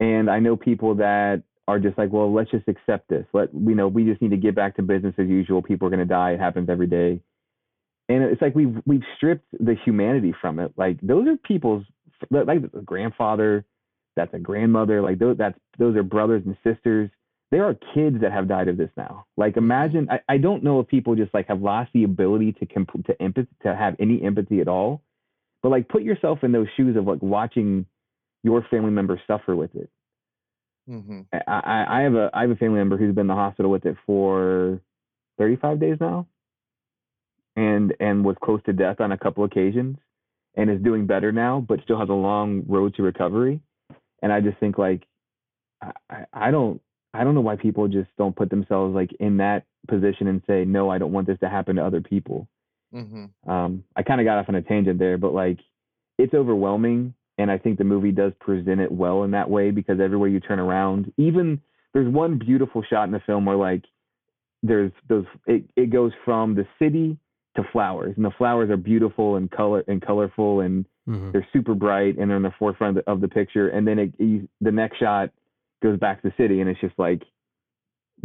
And 0.00 0.30
I 0.30 0.40
know 0.40 0.56
people 0.56 0.96
that 0.96 1.42
are 1.68 1.78
just 1.78 1.98
like, 1.98 2.12
well, 2.12 2.32
let's 2.32 2.50
just 2.50 2.68
accept 2.68 3.08
this. 3.08 3.26
Let 3.32 3.54
we 3.54 3.74
know 3.74 3.88
we 3.88 4.04
just 4.04 4.22
need 4.22 4.30
to 4.32 4.36
get 4.38 4.54
back 4.54 4.76
to 4.76 4.82
business 4.82 5.14
as 5.18 5.28
usual. 5.28 5.62
People 5.62 5.88
are 5.88 5.90
gonna 5.90 6.06
die. 6.06 6.32
It 6.32 6.40
happens 6.40 6.68
every 6.70 6.86
day. 6.88 7.20
And 8.08 8.24
it's 8.24 8.42
like 8.42 8.54
we've 8.54 8.76
we've 8.86 9.04
stripped 9.16 9.46
the 9.52 9.74
humanity 9.84 10.34
from 10.40 10.58
it. 10.60 10.72
Like 10.76 11.00
those 11.02 11.28
are 11.28 11.36
people's 11.38 11.84
like 12.30 12.58
a 12.58 12.82
grandfather, 12.82 13.64
that's 14.16 14.34
a 14.34 14.38
grandmother, 14.38 15.00
like 15.02 15.18
those 15.18 15.36
that's 15.38 15.58
those 15.78 15.96
are 15.96 16.02
brothers 16.02 16.42
and 16.44 16.56
sisters. 16.64 17.10
There 17.50 17.64
are 17.64 17.76
kids 17.94 18.20
that 18.20 18.30
have 18.30 18.46
died 18.46 18.68
of 18.68 18.76
this 18.76 18.90
now. 18.96 19.26
Like 19.36 19.56
imagine 19.56 20.08
I, 20.10 20.20
I 20.28 20.38
don't 20.38 20.62
know 20.62 20.80
if 20.80 20.86
people 20.86 21.16
just 21.16 21.34
like 21.34 21.48
have 21.48 21.60
lost 21.60 21.90
the 21.92 22.04
ability 22.04 22.52
to 22.52 22.66
comp- 22.66 23.06
to 23.06 23.22
empathy 23.22 23.48
to 23.62 23.74
have 23.74 23.96
any 23.98 24.22
empathy 24.22 24.60
at 24.60 24.68
all 24.68 25.02
but 25.62 25.70
like 25.70 25.88
put 25.88 26.02
yourself 26.02 26.42
in 26.42 26.52
those 26.52 26.68
shoes 26.76 26.96
of 26.96 27.06
like 27.06 27.22
watching 27.22 27.86
your 28.42 28.64
family 28.70 28.90
member 28.90 29.20
suffer 29.26 29.54
with 29.54 29.74
it. 29.74 29.90
Mm-hmm. 30.88 31.20
I, 31.32 31.40
I, 31.46 31.98
I 31.98 32.02
have 32.02 32.14
a 32.14 32.30
I 32.32 32.42
have 32.42 32.50
a 32.50 32.56
family 32.56 32.78
member 32.78 32.96
who's 32.96 33.14
been 33.14 33.22
in 33.22 33.26
the 33.28 33.34
hospital 33.34 33.70
with 33.70 33.84
it 33.86 33.96
for 34.06 34.80
35 35.38 35.78
days 35.78 35.96
now, 36.00 36.26
and 37.56 37.94
and 38.00 38.24
was 38.24 38.36
close 38.42 38.60
to 38.64 38.72
death 38.72 39.00
on 39.00 39.12
a 39.12 39.18
couple 39.18 39.44
occasions, 39.44 39.98
and 40.56 40.70
is 40.70 40.82
doing 40.82 41.06
better 41.06 41.32
now, 41.32 41.64
but 41.66 41.80
still 41.84 41.98
has 41.98 42.08
a 42.08 42.12
long 42.14 42.64
road 42.66 42.94
to 42.96 43.02
recovery. 43.02 43.60
And 44.22 44.32
I 44.32 44.40
just 44.40 44.58
think 44.58 44.78
like 44.78 45.06
I, 46.10 46.24
I, 46.32 46.50
don't 46.50 46.80
I 47.14 47.24
don't 47.24 47.34
know 47.34 47.40
why 47.40 47.56
people 47.56 47.88
just 47.88 48.08
don't 48.18 48.36
put 48.36 48.50
themselves 48.50 48.94
like 48.94 49.12
in 49.20 49.38
that 49.38 49.64
position 49.88 50.26
and 50.26 50.42
say 50.46 50.64
no 50.64 50.90
I 50.90 50.98
don't 50.98 51.12
want 51.12 51.26
this 51.26 51.38
to 51.40 51.48
happen 51.48 51.76
to 51.76 51.84
other 51.84 52.00
people. 52.00 52.48
hmm 52.92 53.26
Um, 53.46 53.84
I 53.96 54.02
kind 54.02 54.20
of 54.20 54.24
got 54.24 54.38
off 54.38 54.48
on 54.48 54.56
a 54.56 54.62
tangent 54.62 54.98
there, 54.98 55.18
but 55.18 55.32
like 55.32 55.58
it's 56.18 56.34
overwhelming, 56.34 57.14
and 57.38 57.50
I 57.50 57.56
think 57.56 57.78
the 57.78 57.84
movie 57.84 58.12
does 58.12 58.32
present 58.40 58.80
it 58.80 58.92
well 58.92 59.22
in 59.22 59.30
that 59.30 59.48
way 59.48 59.70
because 59.70 60.00
everywhere 60.00 60.28
you 60.28 60.40
turn 60.40 60.58
around, 60.58 61.12
even 61.16 61.60
there's 61.94 62.12
one 62.12 62.38
beautiful 62.38 62.82
shot 62.82 63.04
in 63.04 63.12
the 63.12 63.20
film 63.20 63.46
where 63.46 63.56
like 63.56 63.84
there's 64.62 64.92
those 65.08 65.24
it, 65.46 65.64
it 65.76 65.90
goes 65.90 66.12
from 66.24 66.54
the 66.54 66.66
city 66.78 67.16
to 67.56 67.64
flowers, 67.72 68.14
and 68.16 68.24
the 68.24 68.30
flowers 68.38 68.70
are 68.70 68.76
beautiful 68.76 69.36
and 69.36 69.50
color 69.50 69.82
and 69.88 70.00
colorful 70.00 70.60
and 70.60 70.86
Mhm. 71.08 71.32
they're 71.32 71.46
super 71.52 71.74
bright 71.74 72.16
and 72.18 72.30
they're 72.30 72.36
in 72.36 72.42
the 72.44 72.52
forefront 72.58 72.96
of 72.98 73.04
the, 73.04 73.10
of 73.10 73.20
the 73.20 73.28
picture 73.28 73.68
and 73.68 73.86
then 73.88 73.98
it, 73.98 74.14
you, 74.18 74.48
the 74.60 74.70
next 74.70 74.98
shot 74.98 75.30
goes 75.82 75.98
back 75.98 76.22
to 76.22 76.28
the 76.28 76.34
city 76.36 76.60
and 76.60 76.68
it's 76.70 76.80
just 76.80 76.96
like 76.98 77.22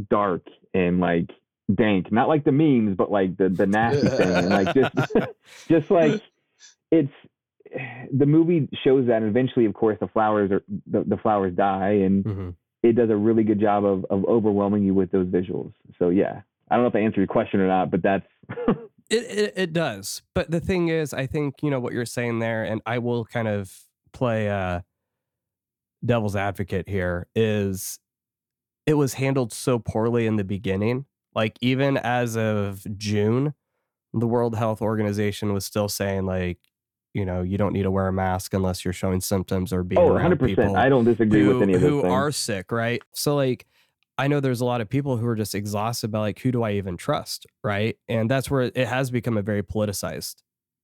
dark 0.09 0.45
and 0.73 0.99
like 0.99 1.29
dank 1.73 2.11
not 2.11 2.27
like 2.27 2.43
the 2.43 2.51
memes 2.51 2.95
but 2.97 3.09
like 3.11 3.35
the 3.37 3.49
the 3.49 3.65
nasty 3.65 4.07
thing 4.17 4.29
and 4.29 4.49
like 4.49 4.67
just 4.73 4.91
just 5.71 5.89
like 5.89 6.21
it's 6.91 7.11
the 8.13 8.25
movie 8.25 8.67
shows 8.83 9.07
that 9.07 9.21
and 9.23 9.27
eventually 9.29 9.65
of 9.65 9.73
course 9.73 9.97
the 9.99 10.07
flowers 10.09 10.51
are 10.51 10.63
the, 10.91 11.03
the 11.07 11.17
flowers 11.17 11.53
die 11.55 11.91
and 12.05 12.23
Mhm. 12.25 12.53
it 12.83 12.93
does 12.95 13.09
a 13.09 13.15
really 13.15 13.43
good 13.43 13.59
job 13.59 13.83
of 13.85 14.05
of 14.11 14.25
overwhelming 14.25 14.83
you 14.83 14.93
with 14.93 15.09
those 15.11 15.27
visuals 15.27 15.71
so 15.97 16.09
yeah 16.09 16.41
i 16.69 16.75
don't 16.75 16.83
know 16.83 16.89
if 16.89 16.95
i 16.95 16.99
answered 16.99 17.21
your 17.21 17.27
question 17.27 17.59
or 17.59 17.67
not 17.67 17.89
but 17.89 18.03
that's 18.03 18.27
It, 19.09 19.23
it 19.23 19.53
it 19.55 19.73
does, 19.73 20.23
but 20.33 20.49
the 20.49 20.59
thing 20.59 20.87
is, 20.87 21.13
I 21.13 21.27
think 21.27 21.55
you 21.61 21.69
know 21.69 21.79
what 21.79 21.93
you're 21.93 22.05
saying 22.05 22.39
there, 22.39 22.63
and 22.63 22.81
I 22.85 22.97
will 22.97 23.23
kind 23.25 23.47
of 23.47 23.71
play 24.13 24.49
uh, 24.49 24.81
devil's 26.03 26.35
advocate 26.35 26.89
here. 26.89 27.27
Is 27.35 27.99
it 28.85 28.95
was 28.95 29.15
handled 29.15 29.53
so 29.53 29.79
poorly 29.79 30.25
in 30.25 30.37
the 30.37 30.43
beginning? 30.43 31.05
Like 31.35 31.57
even 31.61 31.97
as 31.97 32.37
of 32.37 32.85
June, 32.97 33.53
the 34.13 34.27
World 34.27 34.55
Health 34.55 34.81
Organization 34.81 35.53
was 35.53 35.65
still 35.65 35.89
saying 35.89 36.25
like, 36.25 36.57
you 37.13 37.25
know, 37.25 37.41
you 37.41 37.57
don't 37.57 37.73
need 37.73 37.83
to 37.83 37.91
wear 37.91 38.07
a 38.07 38.13
mask 38.13 38.53
unless 38.53 38.83
you're 38.83 38.93
showing 38.93 39.21
symptoms 39.21 39.71
or 39.71 39.83
being 39.83 39.99
oh 39.99 40.13
around 40.13 40.31
100% 40.33 40.45
people 40.45 40.75
i 40.75 40.89
don't 40.89 41.05
disagree 41.05 41.43
who, 41.43 41.53
with 41.53 41.61
any 41.61 41.73
of 41.73 41.81
those 41.81 41.89
who 41.89 42.01
things 42.01 42.13
are 42.13 42.31
sick, 42.31 42.71
right? 42.71 43.01
So 43.13 43.35
like 43.35 43.65
I 44.17 44.27
know 44.27 44.39
there's 44.39 44.61
a 44.61 44.65
lot 44.65 44.81
of 44.81 44.89
people 44.89 45.17
who 45.17 45.27
are 45.27 45.35
just 45.35 45.55
exhausted 45.55 46.09
by 46.11 46.19
like 46.19 46.39
who 46.39 46.51
do 46.51 46.63
I 46.63 46.71
even 46.73 46.97
trust, 46.97 47.45
right? 47.63 47.97
And 48.07 48.29
that's 48.29 48.49
where 48.49 48.63
it 48.63 48.77
has 48.87 49.11
become 49.11 49.37
a 49.37 49.41
very 49.41 49.61
politicized 49.63 50.35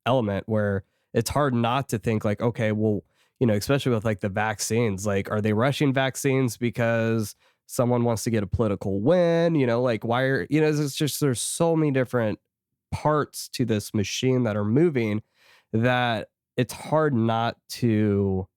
element 0.06 0.44
where 0.48 0.84
it's 1.14 1.30
hard 1.30 1.54
not 1.54 1.90
to 1.90 2.00
think 2.00 2.26
like 2.26 2.42
okay, 2.42 2.72
well, 2.72 3.02
you 3.40 3.48
know, 3.48 3.54
especially 3.54 3.94
with 3.94 4.06
like 4.06 4.20
the 4.20 4.30
vaccines, 4.30 5.06
like 5.06 5.32
are 5.32 5.42
they 5.42 5.54
rushing 5.54 5.94
vaccines 5.94 6.58
because 6.58 7.36
someone 7.68 8.04
wants 8.04 8.24
to 8.26 8.30
get 8.32 8.44
a 8.44 8.48
political 8.48 9.00
win, 9.00 9.56
you 9.56 9.66
know, 9.66 9.82
like 9.82 10.04
why 10.04 10.24
are 10.24 10.46
you 10.50 10.60
know, 10.62 10.68
it's 10.70 10.96
just 10.96 11.20
there's 11.22 11.42
so 11.42 11.76
many 11.76 11.92
different 11.92 12.40
parts 12.92 13.48
to 13.50 13.66
this 13.66 13.94
machine 13.94 14.44
that 14.44 14.58
are 14.58 14.66
moving 14.66 15.22
that 15.74 16.28
it's 16.58 16.74
hard 16.74 17.14
not 17.14 17.56
to 17.70 18.48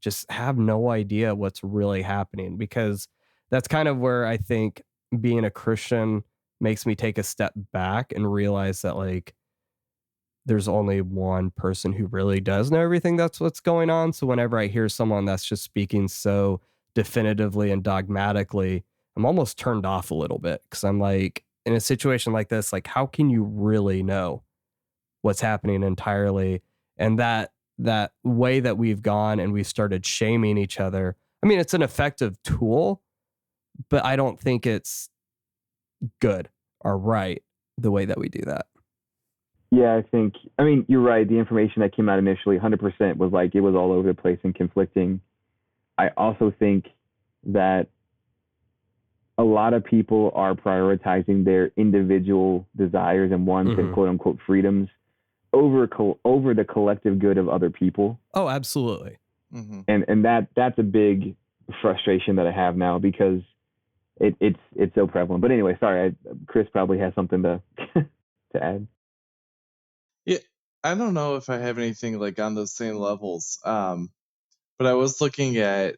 just 0.00 0.30
have 0.30 0.58
no 0.58 0.90
idea 0.90 1.34
what's 1.34 1.62
really 1.64 2.02
happening 2.02 2.56
because 2.56 3.08
that's 3.50 3.68
kind 3.68 3.88
of 3.88 3.98
where 3.98 4.26
I 4.26 4.36
think 4.36 4.82
being 5.20 5.44
a 5.44 5.50
Christian 5.50 6.24
makes 6.60 6.86
me 6.86 6.94
take 6.94 7.18
a 7.18 7.22
step 7.22 7.52
back 7.72 8.12
and 8.14 8.32
realize 8.32 8.82
that 8.82 8.96
like 8.96 9.34
there's 10.46 10.68
only 10.68 11.00
one 11.00 11.50
person 11.50 11.92
who 11.92 12.06
really 12.06 12.40
does 12.40 12.70
know 12.70 12.80
everything 12.80 13.16
that's 13.16 13.40
what's 13.40 13.60
going 13.60 13.90
on. 13.90 14.12
So 14.12 14.26
whenever 14.26 14.58
I 14.58 14.68
hear 14.68 14.88
someone 14.88 15.24
that's 15.24 15.44
just 15.44 15.64
speaking 15.64 16.08
so 16.08 16.60
definitively 16.94 17.72
and 17.72 17.82
dogmatically, 17.82 18.84
I'm 19.16 19.26
almost 19.26 19.58
turned 19.58 19.84
off 19.84 20.10
a 20.10 20.14
little 20.14 20.38
bit 20.38 20.62
because 20.64 20.84
I'm 20.84 21.00
like, 21.00 21.42
in 21.64 21.74
a 21.74 21.80
situation 21.80 22.32
like 22.32 22.48
this, 22.48 22.72
like 22.72 22.86
how 22.86 23.06
can 23.06 23.28
you 23.28 23.42
really 23.42 24.02
know 24.02 24.44
what's 25.22 25.40
happening 25.40 25.82
entirely? 25.82 26.62
And 26.96 27.18
that 27.18 27.50
that 27.78 28.12
way 28.22 28.60
that 28.60 28.78
we've 28.78 29.02
gone 29.02 29.40
and 29.40 29.52
we've 29.52 29.66
started 29.66 30.06
shaming 30.06 30.56
each 30.56 30.80
other. 30.80 31.16
I 31.42 31.46
mean, 31.46 31.58
it's 31.58 31.74
an 31.74 31.82
effective 31.82 32.40
tool, 32.42 33.02
but 33.88 34.04
I 34.04 34.16
don't 34.16 34.38
think 34.38 34.66
it's 34.66 35.08
good 36.20 36.48
or 36.80 36.96
right 36.98 37.42
the 37.78 37.90
way 37.90 38.04
that 38.04 38.18
we 38.18 38.28
do 38.28 38.40
that. 38.46 38.66
Yeah, 39.70 39.96
I 39.96 40.02
think. 40.02 40.34
I 40.58 40.62
mean, 40.62 40.84
you're 40.88 41.00
right. 41.00 41.28
The 41.28 41.38
information 41.38 41.82
that 41.82 41.94
came 41.94 42.08
out 42.08 42.18
initially, 42.18 42.56
100%, 42.58 43.16
was 43.16 43.32
like 43.32 43.54
it 43.54 43.60
was 43.60 43.74
all 43.74 43.92
over 43.92 44.08
the 44.08 44.14
place 44.14 44.38
and 44.44 44.54
conflicting. 44.54 45.20
I 45.98 46.08
also 46.16 46.52
think 46.58 46.86
that 47.44 47.88
a 49.38 49.42
lot 49.44 49.74
of 49.74 49.84
people 49.84 50.30
are 50.34 50.54
prioritizing 50.54 51.44
their 51.44 51.72
individual 51.76 52.66
desires 52.76 53.32
and 53.32 53.46
wants 53.46 53.72
Mhm. 53.72 53.78
and 53.78 53.92
quote 53.94 54.08
unquote 54.08 54.38
freedoms 54.46 54.88
over 55.52 55.86
co- 55.86 56.18
over 56.24 56.54
the 56.54 56.64
collective 56.64 57.18
good 57.18 57.36
of 57.38 57.48
other 57.48 57.70
people, 57.70 58.18
Oh, 58.34 58.48
absolutely. 58.48 59.18
hmm 59.52 59.80
and 59.88 60.04
and 60.08 60.24
that 60.24 60.48
that's 60.56 60.78
a 60.78 60.82
big 60.82 61.34
frustration 61.82 62.36
that 62.36 62.46
I 62.46 62.52
have 62.52 62.76
now 62.76 62.98
because 62.98 63.40
it, 64.20 64.36
it's 64.40 64.60
it's 64.74 64.94
so 64.94 65.06
prevalent. 65.06 65.42
But 65.42 65.50
anyway, 65.50 65.76
sorry, 65.78 66.08
I, 66.08 66.32
Chris 66.46 66.68
probably 66.72 66.98
has 66.98 67.14
something 67.14 67.42
to 67.42 67.62
to 67.94 68.64
add. 68.64 68.86
Yeah, 70.24 70.38
I 70.82 70.94
don't 70.94 71.14
know 71.14 71.36
if 71.36 71.50
I 71.50 71.58
have 71.58 71.78
anything 71.78 72.18
like 72.18 72.38
on 72.38 72.54
those 72.54 72.72
same 72.72 72.96
levels. 72.96 73.58
Um, 73.64 74.10
but 74.78 74.86
I 74.86 74.94
was 74.94 75.20
looking 75.20 75.56
at 75.58 75.96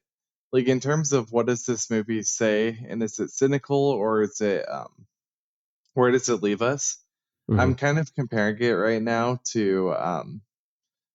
like 0.53 0.67
in 0.67 0.81
terms 0.81 1.13
of 1.13 1.33
what 1.33 1.47
does 1.47 1.67
this 1.67 1.91
movie 1.91 2.23
say, 2.23 2.79
and 2.89 3.03
is 3.03 3.19
it 3.19 3.31
cynical 3.31 3.91
or 3.91 4.23
is 4.23 4.41
it 4.41 4.69
um, 4.69 5.07
where 5.95 6.11
does 6.11 6.29
it 6.29 6.43
leave 6.43 6.63
us? 6.63 6.99
I'm 7.51 7.77
kind 7.77 7.99
of 7.99 8.15
comparing 8.15 8.59
it 8.61 8.73
right 8.73 9.01
now 9.01 9.41
to 9.53 9.95
um, 9.95 10.43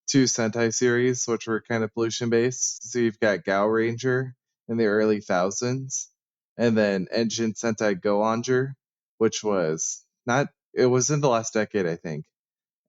two 0.07 0.23
Sentai 0.23 0.73
series, 0.73 1.27
which 1.27 1.47
were 1.47 1.61
kind 1.61 1.83
of 1.83 1.93
pollution 1.93 2.29
based. 2.29 2.91
So 2.91 2.99
you've 2.99 3.19
got 3.19 3.43
Gao 3.43 3.67
Ranger 3.67 4.35
in 4.67 4.77
the 4.77 4.85
early 4.85 5.21
thousands, 5.21 6.09
and 6.57 6.77
then 6.77 7.07
Engine 7.11 7.53
Sentai 7.53 8.01
Go 8.01 8.23
which 9.17 9.43
was 9.43 10.05
not. 10.25 10.49
It 10.73 10.87
was 10.87 11.11
in 11.11 11.21
the 11.21 11.29
last 11.29 11.53
decade, 11.53 11.87
I 11.87 11.95
think. 11.97 12.25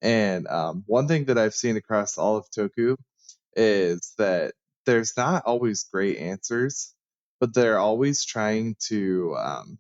And 0.03 0.47
um, 0.49 0.85
one 0.87 1.09
thing 1.09 1.27
that 1.27 1.39
I've 1.39 1.55
seen 1.55 1.77
across 1.77 2.19
all 2.19 2.37
of 2.37 2.51
Toku 2.51 2.97
is 3.57 4.15
that 4.19 4.55
there's 4.87 5.17
not 5.17 5.45
always 5.47 5.85
great 5.85 6.19
answers, 6.19 6.95
but 7.41 7.55
they're 7.55 7.79
always 7.79 8.25
trying 8.25 8.77
to 8.89 9.37
um, 9.39 9.79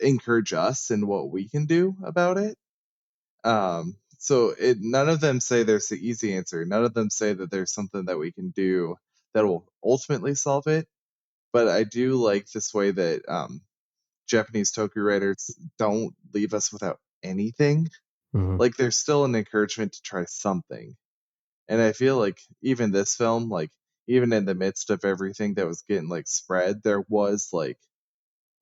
encourage 0.00 0.52
us 0.52 0.90
in 0.90 1.06
what 1.06 1.30
we 1.30 1.48
can 1.48 1.66
do 1.66 1.96
about 2.04 2.38
it. 2.38 2.56
Um, 3.44 3.96
so 4.18 4.54
it, 4.58 4.78
none 4.80 5.08
of 5.08 5.20
them 5.20 5.40
say 5.40 5.62
there's 5.62 5.88
the 5.88 5.96
easy 5.96 6.36
answer. 6.36 6.64
None 6.64 6.84
of 6.84 6.94
them 6.94 7.10
say 7.10 7.32
that 7.34 7.50
there's 7.50 7.72
something 7.72 8.06
that 8.06 8.18
we 8.18 8.32
can 8.32 8.50
do 8.50 8.96
that 9.34 9.46
will 9.46 9.66
ultimately 9.84 10.34
solve 10.34 10.66
it. 10.66 10.88
But 11.54 11.68
I 11.68 11.84
do 11.84 12.16
like 12.16 12.48
this 12.50 12.74
way 12.74 12.92
that 12.92 13.22
um, 13.28 13.62
Japanese 14.28 14.72
Toku 14.72 14.96
writers 14.98 15.50
don't 15.78 16.14
leave 16.34 16.54
us 16.54 16.72
without 16.72 17.00
anything 17.24 17.88
Mhm. 18.34 18.58
like 18.58 18.76
there's 18.76 18.96
still 18.96 19.24
an 19.24 19.34
encouragement 19.34 19.92
to 19.94 20.02
try 20.02 20.24
something 20.26 20.96
and 21.68 21.80
i 21.80 21.92
feel 21.92 22.18
like 22.18 22.38
even 22.62 22.92
this 22.92 23.16
film 23.16 23.48
like 23.50 23.70
even 24.08 24.32
in 24.32 24.44
the 24.44 24.54
midst 24.54 24.90
of 24.90 25.04
everything 25.04 25.54
that 25.54 25.66
was 25.66 25.82
getting 25.88 26.08
like 26.08 26.28
spread 26.28 26.82
there 26.82 27.04
was 27.08 27.48
like 27.52 27.78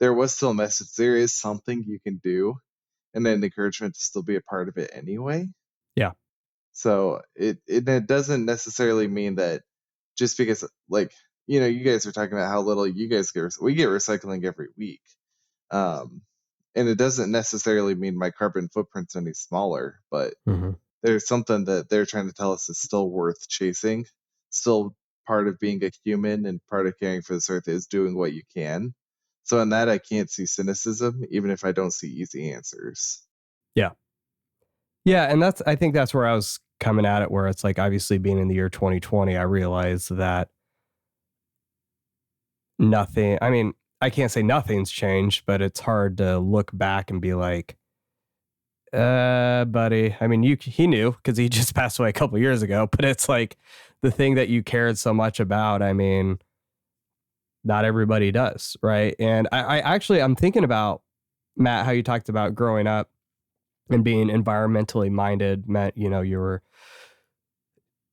there 0.01 0.15
was 0.15 0.35
still 0.35 0.51
a 0.51 0.55
message 0.55 0.95
there 0.97 1.17
is 1.17 1.33
something 1.33 1.85
you 1.85 1.99
can 2.01 2.21
do 2.23 2.55
and 3.15 3.27
an 3.27 3.45
encouragement 3.45 3.95
to 3.95 4.01
still 4.01 4.23
be 4.23 4.37
a 4.37 4.43
part 4.43 4.69
of 4.69 4.79
it 4.79 4.91
anyway 4.95 5.49
Yeah. 5.97 6.13
so 6.73 7.23
it 7.35 7.59
it, 7.67 7.89
it 7.89 8.07
doesn't 8.07 8.45
necessarily 8.45 9.09
mean 9.09 9.37
that 9.37 9.63
just 10.17 10.39
because 10.39 10.65
like 10.89 11.13
you 11.47 11.61
know 11.61 11.67
you 11.67 11.85
guys 11.85 12.07
are 12.07 12.13
talking 12.13 12.33
about 12.35 12.51
how 12.51 12.61
little 12.61 12.87
you 12.87 13.09
guys 13.09 13.31
get 13.31 13.45
we 13.61 13.75
get 13.75 13.89
recycling 13.89 14.45
every 14.45 14.69
week. 14.77 15.03
Um 15.71 16.23
and 16.75 16.89
it 16.89 16.97
doesn't 16.97 17.31
necessarily 17.31 17.95
mean 17.95 18.17
my 18.19 18.31
carbon 18.31 18.69
footprint's 18.69 19.17
any 19.17 19.33
smaller 19.35 20.01
but 20.11 20.35
Mhm. 20.49 20.77
there's 21.03 21.27
something 21.27 21.65
that 21.67 21.89
they're 21.89 22.07
trying 22.07 22.29
to 22.29 22.35
tell 22.35 22.53
us 22.53 22.69
is 22.69 22.79
still 22.81 23.11
worth 23.11 23.49
chasing 23.49 24.07
still 24.51 24.95
part 25.27 25.49
of 25.49 25.59
being 25.59 25.83
a 25.85 25.91
human 26.05 26.47
and 26.47 26.61
part 26.69 26.87
of 26.87 26.99
caring 26.99 27.23
for 27.23 27.35
this 27.35 27.49
earth 27.51 27.69
is 27.69 27.87
doing 27.87 28.17
what 28.17 28.33
you 28.33 28.43
can. 28.57 28.95
So 29.45 29.61
in 29.61 29.71
that 29.71 29.89
i 29.89 29.99
can't 29.99 30.31
see 30.31 30.47
cynicism 30.47 31.23
even 31.31 31.51
if 31.51 31.65
i 31.65 31.73
don't 31.73 31.93
see 31.93 32.09
easy 32.09 32.53
answers. 32.53 33.23
Yeah, 33.75 33.91
Yeah, 35.05 35.25
and 35.31 35.43
that's 35.43 35.63
I 35.67 35.77
think 35.77 35.95
that's 35.95 36.15
where 36.15 36.27
I 36.27 36.35
was 36.35 36.61
coming 36.81 37.07
at 37.07 37.23
it 37.23 37.31
where 37.31 37.47
it's 37.49 37.65
like 37.65 37.79
obviously 37.79 38.19
being 38.19 38.39
in 38.39 38.49
the 38.49 38.55
year 38.55 38.69
2020, 38.69 39.37
I 39.37 39.43
realized 39.43 40.11
that 40.17 40.49
nothing, 42.83 43.39
I 43.41 43.51
mean, 43.51 43.75
I 44.01 44.11
can't 44.11 44.31
say 44.31 44.43
nothing's 44.43 44.91
changed, 44.91 45.45
but 45.47 45.63
it's 45.63 45.81
hard 45.81 46.19
to 46.19 46.39
look 46.39 46.71
back 46.73 47.11
and 47.11 47.21
be 47.21 47.35
like 47.35 47.77
uh 48.93 49.65
buddy, 49.65 50.15
I 50.21 50.27
mean, 50.27 50.43
you 50.43 50.57
he 50.61 50.87
knew 50.87 51.17
cuz 51.25 51.39
he 51.39 51.49
just 51.61 51.75
passed 51.75 51.99
away 51.99 52.11
a 52.11 52.13
couple 52.13 52.39
years 52.39 52.63
ago, 52.63 52.89
but 52.91 53.05
it's 53.05 53.29
like 53.29 53.57
the 54.03 54.11
thing 54.11 54.35
that 54.35 54.49
you 54.49 54.63
cared 54.63 54.99
so 54.99 55.15
much 55.15 55.41
about, 55.41 55.81
I 55.83 55.93
mean, 55.93 56.41
not 57.65 57.85
everybody 57.85 58.33
does, 58.33 58.77
right? 58.83 59.15
And 59.19 59.49
I, 59.53 59.61
I 59.61 59.79
actually 59.79 60.21
I'm 60.21 60.35
thinking 60.37 60.65
about 60.65 61.03
Matt 61.57 61.87
how 61.87 61.93
you 61.93 62.03
talked 62.03 62.29
about 62.29 62.55
growing 62.55 62.87
up 62.87 63.11
and 63.91 64.05
being 64.05 64.29
environmentally 64.29 65.11
minded 65.11 65.69
meant, 65.69 65.97
you 65.97 66.11
know, 66.11 66.23
you 66.23 66.39
were 66.39 66.63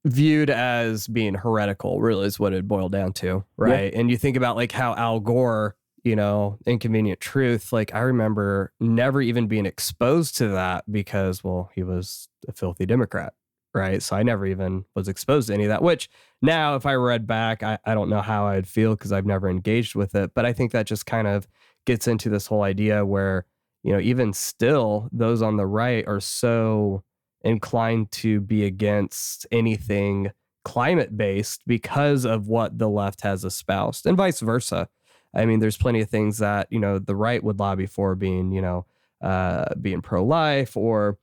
viewed 0.06 0.50
as 0.50 1.08
being 1.08 1.36
heretical, 1.36 2.02
really 2.02 2.26
is 2.26 2.39
what 2.39 2.54
it 2.54 2.68
boiled 2.68 2.91
down 2.91 3.14
to. 3.14 3.43
Right. 3.58 3.93
And 3.93 4.10
you 4.10 4.18
think 4.18 4.38
about 4.38 4.56
like 4.56 4.72
how 4.72 4.95
Al 4.95 5.20
Gore, 5.20 5.76
you 6.04 6.16
know, 6.16 6.58
inconvenient 6.66 7.20
truth, 7.20 7.74
like 7.74 7.93
I 7.93 8.00
remember 8.00 8.72
never 8.80 9.22
even 9.22 9.47
being 9.47 9.66
exposed 9.66 10.38
to 10.38 10.47
that 10.50 10.89
because, 10.89 11.43
well, 11.43 11.70
he 11.76 11.84
was 11.84 12.30
a 12.47 12.54
filthy 12.54 12.86
Democrat. 12.86 13.34
Right. 13.72 14.02
So 14.02 14.16
I 14.16 14.24
never 14.24 14.47
even 14.47 14.86
was 14.95 15.08
exposed 15.08 15.50
to 15.50 15.54
any 15.54 15.66
of 15.66 15.70
that, 15.70 15.84
which 15.84 16.10
now 16.41 16.76
if 16.76 16.88
I 16.88 16.95
read 16.95 17.28
back, 17.28 17.62
I, 17.62 17.78
I 17.86 17.93
don't 17.93 18.10
know 18.10 18.22
how 18.22 18.47
I'd 18.47 18.68
feel 18.68 18.95
because 18.95 19.12
I've 19.12 19.28
never 19.28 19.47
engaged 19.47 19.93
with 19.93 20.16
it. 20.16 20.34
But 20.34 20.45
I 20.45 20.54
think 20.54 20.72
that 20.72 20.88
just 20.88 21.06
kind 21.06 21.28
of 21.28 21.47
gets 21.86 22.08
into 22.08 22.30
this 22.30 22.47
whole 22.47 22.64
idea 22.64 23.06
where, 23.06 23.45
you 23.84 23.93
know, 23.93 24.00
even 24.00 24.34
still, 24.34 25.08
those 25.12 25.43
on 25.43 25.58
the 25.58 25.68
right 25.68 26.04
are 26.08 26.20
so 26.20 27.04
inclined 27.42 28.12
to 28.12 28.42
be 28.42 28.66
against 28.66 29.48
anything 29.52 30.32
climate 30.66 31.16
based 31.18 31.62
because 31.66 32.26
of 32.26 32.48
what 32.48 32.78
the 32.78 32.90
left 32.90 33.22
has 33.22 33.44
espoused 33.44 34.06
and 34.06 34.18
vice 34.18 34.40
versa. 34.40 34.88
I 35.34 35.46
mean, 35.46 35.60
there's 35.60 35.78
plenty 35.78 36.02
of 36.02 36.10
things 36.10 36.40
that, 36.40 36.68
you 36.70 36.80
know, 36.80 37.00
the 37.00 37.16
right 37.16 37.44
would 37.44 37.60
lobby 37.60 37.86
for 37.86 38.16
being, 38.16 38.52
you 38.52 38.62
know, 38.62 38.86
uh, 39.22 39.74
being 39.80 40.02
pro 40.02 40.24
life 40.24 40.76
or, 40.76 41.18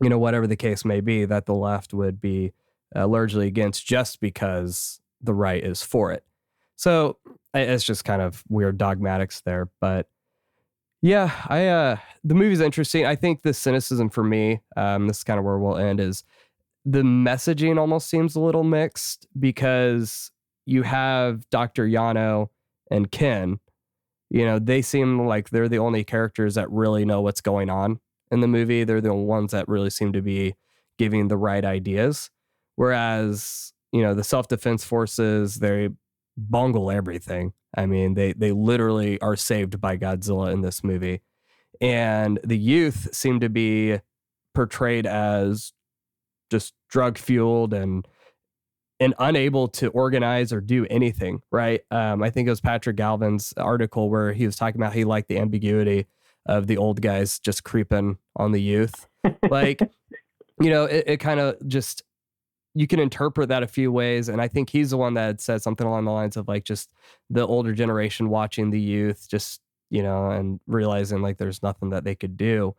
you 0.00 0.08
know, 0.08 0.18
whatever 0.18 0.46
the 0.46 0.56
case 0.56 0.84
may 0.84 1.00
be 1.00 1.24
that 1.24 1.46
the 1.46 1.54
left 1.54 1.92
would 1.92 2.20
be 2.20 2.52
uh, 2.96 3.06
largely 3.06 3.46
against 3.46 3.86
just 3.86 4.20
because 4.20 5.00
the 5.20 5.34
right 5.34 5.62
is 5.62 5.82
for 5.82 6.12
it. 6.12 6.24
So 6.76 7.18
it's 7.52 7.84
just 7.84 8.04
kind 8.04 8.22
of 8.22 8.42
weird 8.48 8.78
dogmatics 8.78 9.40
there. 9.42 9.68
But 9.80 10.08
yeah, 11.04 11.32
I 11.48 11.66
uh 11.66 11.96
the 12.24 12.34
movie's 12.34 12.60
interesting. 12.60 13.04
I 13.04 13.14
think 13.14 13.42
the 13.42 13.52
cynicism 13.52 14.08
for 14.08 14.24
me, 14.24 14.62
um, 14.74 15.06
this 15.06 15.18
is 15.18 15.24
kind 15.24 15.38
of 15.38 15.44
where 15.44 15.58
we'll 15.58 15.76
end, 15.76 16.00
is 16.00 16.24
the 16.86 17.02
messaging 17.02 17.78
almost 17.78 18.08
seems 18.08 18.34
a 18.36 18.40
little 18.40 18.64
mixed 18.64 19.26
because 19.38 20.30
you 20.64 20.82
have 20.82 21.48
Dr. 21.50 21.86
Yano 21.86 22.48
and 22.90 23.10
Ken. 23.10 23.60
You 24.30 24.46
know, 24.46 24.58
they 24.58 24.80
seem 24.80 25.26
like 25.26 25.50
they're 25.50 25.68
the 25.68 25.78
only 25.78 26.04
characters 26.04 26.54
that 26.54 26.70
really 26.70 27.04
know 27.04 27.20
what's 27.20 27.42
going 27.42 27.68
on 27.68 28.00
in 28.30 28.40
the 28.40 28.48
movie. 28.48 28.84
They're 28.84 29.02
the 29.02 29.12
ones 29.12 29.52
that 29.52 29.68
really 29.68 29.90
seem 29.90 30.14
to 30.14 30.22
be 30.22 30.54
giving 30.96 31.28
the 31.28 31.36
right 31.36 31.66
ideas. 31.66 32.30
Whereas, 32.76 33.74
you 33.92 34.00
know, 34.00 34.14
the 34.14 34.24
self 34.24 34.48
defense 34.48 34.84
forces, 34.84 35.56
they 35.56 35.90
bungle 36.36 36.90
everything. 36.90 37.52
I 37.76 37.86
mean, 37.86 38.14
they 38.14 38.32
they 38.32 38.52
literally 38.52 39.20
are 39.20 39.36
saved 39.36 39.80
by 39.80 39.96
Godzilla 39.96 40.52
in 40.52 40.60
this 40.60 40.84
movie. 40.84 41.22
And 41.80 42.38
the 42.44 42.58
youth 42.58 43.14
seem 43.14 43.40
to 43.40 43.48
be 43.48 43.98
portrayed 44.54 45.06
as 45.06 45.72
just 46.50 46.74
drug 46.88 47.18
fueled 47.18 47.74
and 47.74 48.06
and 49.00 49.14
unable 49.18 49.66
to 49.66 49.88
organize 49.88 50.52
or 50.52 50.60
do 50.60 50.86
anything, 50.88 51.42
right? 51.50 51.80
Um, 51.90 52.22
I 52.22 52.30
think 52.30 52.46
it 52.46 52.50
was 52.50 52.60
Patrick 52.60 52.96
Galvan's 52.96 53.52
article 53.56 54.08
where 54.08 54.32
he 54.32 54.46
was 54.46 54.56
talking 54.56 54.80
about 54.80 54.94
he 54.94 55.04
liked 55.04 55.28
the 55.28 55.38
ambiguity 55.38 56.06
of 56.46 56.68
the 56.68 56.76
old 56.76 57.02
guys 57.02 57.38
just 57.38 57.64
creeping 57.64 58.18
on 58.36 58.52
the 58.52 58.62
youth. 58.62 59.08
Like, 59.50 59.80
you 60.60 60.70
know, 60.70 60.84
it, 60.84 61.04
it 61.06 61.16
kind 61.18 61.40
of 61.40 61.56
just 61.66 62.04
you 62.74 62.86
can 62.86 62.98
interpret 62.98 63.48
that 63.48 63.62
a 63.62 63.68
few 63.68 63.92
ways. 63.92 64.28
And 64.28 64.40
I 64.40 64.48
think 64.48 64.70
he's 64.70 64.90
the 64.90 64.96
one 64.96 65.14
that 65.14 65.40
said 65.40 65.62
something 65.62 65.86
along 65.86 66.04
the 66.04 66.10
lines 66.10 66.36
of 66.36 66.48
like 66.48 66.64
just 66.64 66.90
the 67.30 67.46
older 67.46 67.72
generation 67.72 68.28
watching 68.28 68.70
the 68.70 68.80
youth, 68.80 69.28
just, 69.30 69.60
you 69.90 70.02
know, 70.02 70.30
and 70.30 70.60
realizing 70.66 71.22
like 71.22 71.38
there's 71.38 71.62
nothing 71.62 71.90
that 71.90 72.04
they 72.04 72.14
could 72.14 72.36
do. 72.36 72.74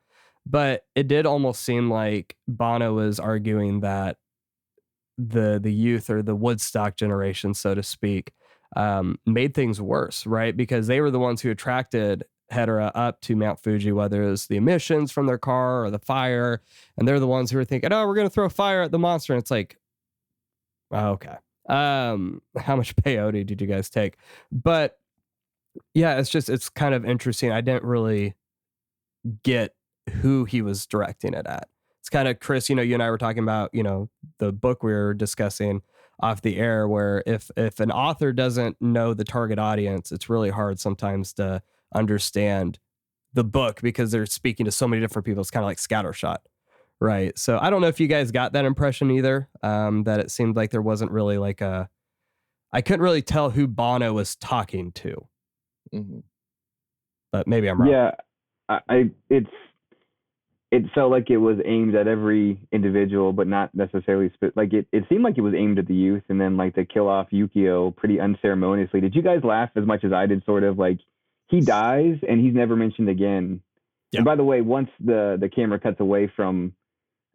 But 0.46 0.86
it 0.96 1.08
did 1.08 1.26
almost 1.26 1.64
seem 1.64 1.90
like 1.90 2.36
Banno 2.48 2.94
was 2.94 3.20
arguing 3.20 3.80
that 3.80 4.18
the 5.18 5.60
the 5.62 5.72
youth 5.74 6.10
or 6.10 6.22
the 6.22 6.36
Woodstock 6.36 6.98
generation, 6.98 7.54
so 7.54 7.74
to 7.74 7.82
speak, 7.82 8.34
um, 8.76 9.18
made 9.26 9.54
things 9.54 9.82
worse, 9.82 10.26
right? 10.26 10.56
Because 10.56 10.88
they 10.88 11.00
were 11.00 11.10
the 11.10 11.20
ones 11.20 11.42
who 11.42 11.50
attracted 11.52 12.26
Hedorah 12.52 12.92
up 12.94 13.22
to 13.22 13.36
Mount 13.36 13.62
Fuji, 13.62 13.92
whether 13.92 14.24
it 14.24 14.30
was 14.30 14.48
the 14.48 14.58
emissions 14.58 15.12
from 15.12 15.26
their 15.26 15.38
car 15.38 15.84
or 15.84 15.90
the 15.90 16.00
fire. 16.00 16.62
And 16.98 17.08
they're 17.08 17.20
the 17.20 17.28
ones 17.28 17.50
who 17.50 17.58
were 17.58 17.66
thinking, 17.66 17.92
oh, 17.92 18.06
we're 18.06 18.16
going 18.16 18.28
to 18.28 18.34
throw 18.34 18.50
fire 18.50 18.84
at 18.84 18.92
the 18.92 19.00
monster. 19.00 19.34
And 19.34 19.42
it's 19.42 19.52
like, 19.52 19.78
okay. 20.94 21.36
Um, 21.68 22.42
how 22.58 22.76
much 22.76 22.96
peyote 22.96 23.46
did 23.46 23.62
you 23.62 23.68
guys 23.68 23.90
take? 23.90 24.18
But 24.52 24.98
yeah, 25.94 26.20
it's 26.20 26.30
just 26.30 26.50
it's 26.50 26.70
kind 26.70 26.96
of 26.96 27.06
interesting. 27.06 27.52
I 27.52 27.62
didn't 27.62 27.84
really 27.84 28.36
get 29.44 29.76
who 30.22 30.46
he 30.46 30.62
was 30.62 30.86
directing 30.86 31.34
it 31.34 31.48
at. 31.48 31.68
It's 32.00 32.10
kind 32.10 32.28
of 32.28 32.40
Chris, 32.40 32.70
you 32.70 32.76
know, 32.76 32.84
you 32.84 32.94
and 32.94 33.02
I 33.02 33.10
were 33.10 33.18
talking 33.18 33.42
about, 33.42 33.72
you 33.74 33.82
know, 33.82 34.10
the 34.38 34.52
book 34.52 34.84
we 34.84 34.94
were 34.94 35.14
discussing 35.16 35.82
off 36.20 36.42
the 36.42 36.58
air 36.58 36.88
where 36.88 37.24
if 37.26 37.50
if 37.58 37.80
an 37.80 37.92
author 37.92 38.32
doesn't 38.32 38.82
know 38.82 39.14
the 39.14 39.24
target 39.24 39.60
audience, 39.60 40.12
it's 40.12 40.30
really 40.30 40.52
hard 40.52 40.80
sometimes 40.80 41.34
to 41.34 41.62
understand 41.94 42.80
the 43.34 43.44
book 43.44 43.82
because 43.82 44.12
they're 44.12 44.26
speaking 44.26 44.66
to 44.66 44.72
so 44.72 44.88
many 44.88 45.02
different 45.02 45.26
people. 45.26 45.42
It's 45.42 45.52
kind 45.52 45.64
of 45.64 45.68
like 45.68 45.78
scattershot. 45.78 46.38
Right. 47.02 47.38
So 47.38 47.60
I 47.62 47.70
don't 47.70 47.82
know 47.82 47.88
if 47.88 48.00
you 48.00 48.08
guys 48.08 48.32
got 48.32 48.54
that 48.54 48.66
impression 48.66 49.12
either. 49.12 49.50
Um, 49.62 50.04
that 50.04 50.20
it 50.20 50.32
seemed 50.32 50.56
like 50.56 50.72
there 50.72 50.82
wasn't 50.82 51.12
really 51.12 51.38
like 51.38 51.62
a. 51.62 51.90
I 52.72 52.82
couldn't 52.82 53.02
really 53.02 53.22
tell 53.22 53.50
who 53.50 53.68
Banno 53.68 54.14
was 54.14 54.36
talking 54.36 54.92
to. 54.94 55.28
Mm-hmm. 55.94 56.20
But 57.32 57.48
maybe 57.48 57.68
I'm 57.68 57.82
wrong. 57.82 57.90
Yeah, 57.90 58.12
I, 58.70 58.80
I 58.90 59.10
it's 59.30 59.50
it 60.72 60.84
felt 60.94 61.12
like 61.12 61.30
it 61.30 61.38
was 61.38 61.58
aimed 61.64 61.96
at 61.96 62.08
every 62.08 62.60
individual, 62.72 63.34
but 63.34 63.48
not 63.48 63.74
necessarily 63.74 64.32
spe- 64.34 64.56
like 64.56 64.74
it. 64.74 64.88
It 64.92 65.04
seemed 65.10 65.24
like 65.24 65.38
it 65.38 65.42
was 65.42 65.54
aimed 65.54 65.80
at 65.80 65.88
the 65.88 65.96
youth, 65.96 66.24
and 66.30 66.40
then 66.40 66.58
like 66.58 66.76
to 66.76 66.86
kill 66.86 67.08
off 67.08 67.28
Yukio 67.32 67.96
pretty 67.96 68.20
unceremoniously. 68.20 69.02
Did 69.02 69.16
you 69.16 69.22
guys 69.22 69.42
laugh 69.44 69.70
as 69.76 69.86
much 69.86 70.04
as 70.04 70.12
I 70.12 70.26
did? 70.26 70.44
Sort 70.46 70.64
of 70.64 70.78
like 70.78 71.00
he 71.48 71.62
dies 71.62 72.18
and 72.28 72.42
he's 72.42 72.56
never 72.56 72.76
mentioned 72.76 73.10
again. 73.10 73.62
Yeah. 74.12 74.20
And 74.20 74.26
by 74.26 74.36
the 74.36 74.44
way, 74.44 74.62
once 74.62 74.90
the 75.00 75.38
the 75.40 75.50
camera 75.50 75.80
cuts 75.80 76.00
away 76.00 76.32
from 76.36 76.74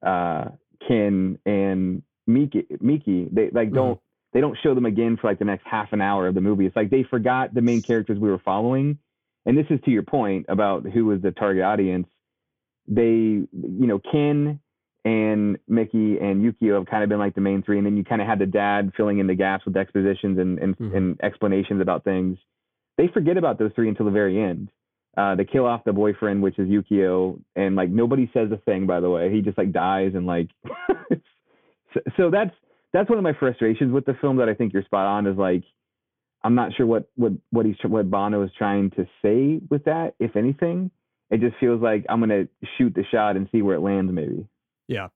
uh, 0.03 0.46
Ken 0.86 1.38
and 1.46 2.03
Miki, 2.26 2.66
Miki, 2.80 3.28
they 3.30 3.51
like 3.51 3.72
don't 3.72 3.94
mm-hmm. 3.94 4.01
they 4.32 4.40
don't 4.40 4.57
show 4.62 4.74
them 4.74 4.86
again 4.86 5.16
for 5.16 5.28
like 5.28 5.38
the 5.38 5.44
next 5.44 5.66
half 5.66 5.92
an 5.92 6.01
hour 6.01 6.26
of 6.26 6.34
the 6.34 6.40
movie. 6.40 6.66
It's 6.66 6.76
like 6.76 6.90
they 6.90 7.03
forgot 7.03 7.55
the 7.55 7.62
main 7.62 7.82
characters 7.82 8.18
we 8.18 8.30
were 8.30 8.38
following. 8.38 8.98
And 9.46 9.57
this 9.57 9.66
is 9.70 9.80
to 9.84 9.90
your 9.90 10.03
point 10.03 10.46
about 10.48 10.84
who 10.84 11.07
was 11.07 11.22
the 11.22 11.30
target 11.30 11.64
audience. 11.64 12.07
They, 12.86 13.07
you 13.07 13.48
know, 13.53 13.98
Ken 13.98 14.61
and 15.05 15.59
Miki 15.66 16.18
and 16.18 16.42
Yukio 16.44 16.74
have 16.74 16.86
kind 16.86 17.03
of 17.03 17.09
been 17.09 17.18
like 17.18 17.34
the 17.34 17.40
main 17.40 17.62
three, 17.62 17.78
and 17.78 17.86
then 17.86 17.96
you 17.96 18.05
kind 18.05 18.20
of 18.20 18.28
had 18.28 18.38
the 18.38 18.46
dad 18.46 18.92
filling 18.96 19.18
in 19.18 19.26
the 19.26 19.34
gaps 19.34 19.64
with 19.64 19.76
expositions 19.76 20.38
and 20.38 20.59
and, 20.59 20.76
mm-hmm. 20.76 20.96
and 20.96 21.20
explanations 21.22 21.80
about 21.80 22.05
things. 22.05 22.38
They 22.98 23.09
forget 23.09 23.36
about 23.36 23.59
those 23.59 23.72
three 23.74 23.88
until 23.88 24.07
the 24.07 24.12
very 24.12 24.40
end. 24.42 24.70
Uh, 25.16 25.34
they 25.34 25.44
kill 25.44 25.66
off 25.66 25.84
the 25.84 25.92
boyfriend, 25.92 26.42
which 26.42 26.58
is 26.58 26.68
Yukio, 26.68 27.40
and 27.56 27.74
like 27.74 27.90
nobody 27.90 28.30
says 28.32 28.50
a 28.52 28.56
thing. 28.58 28.86
By 28.86 29.00
the 29.00 29.11
way, 29.11 29.32
he 29.32 29.40
just 29.40 29.58
like 29.58 29.72
dies 29.72 30.12
and 30.14 30.26
like. 30.26 30.48
so, 31.94 32.00
so 32.16 32.30
that's 32.30 32.54
that's 32.92 33.08
one 33.08 33.18
of 33.18 33.24
my 33.24 33.32
frustrations 33.32 33.92
with 33.92 34.04
the 34.04 34.14
film 34.20 34.36
that 34.36 34.48
I 34.48 34.54
think 34.54 34.72
you're 34.72 34.84
spot 34.84 35.06
on 35.06 35.26
is 35.26 35.36
like 35.36 35.64
I'm 36.42 36.54
not 36.54 36.72
sure 36.76 36.86
what 36.86 37.11
what 37.16 37.32
what 37.50 37.66
he's 37.66 37.76
what 37.82 38.11
Banno 38.11 38.44
is 38.44 38.50
trying 38.56 38.90
to 38.92 39.06
say 39.22 39.61
with 39.68 39.84
that, 39.84 40.14
if 40.18 40.36
anything. 40.36 40.90
It 41.30 41.40
just 41.40 41.56
feels 41.61 41.80
like 41.80 42.04
I'm 42.08 42.20
gonna 42.20 42.48
shoot 42.76 42.94
the 42.94 43.04
shot 43.11 43.36
and 43.36 43.48
see 43.52 43.62
where 43.62 43.76
it 43.76 43.80
lands, 43.80 44.12
maybe. 44.12 44.46
Yeah. 44.88 45.08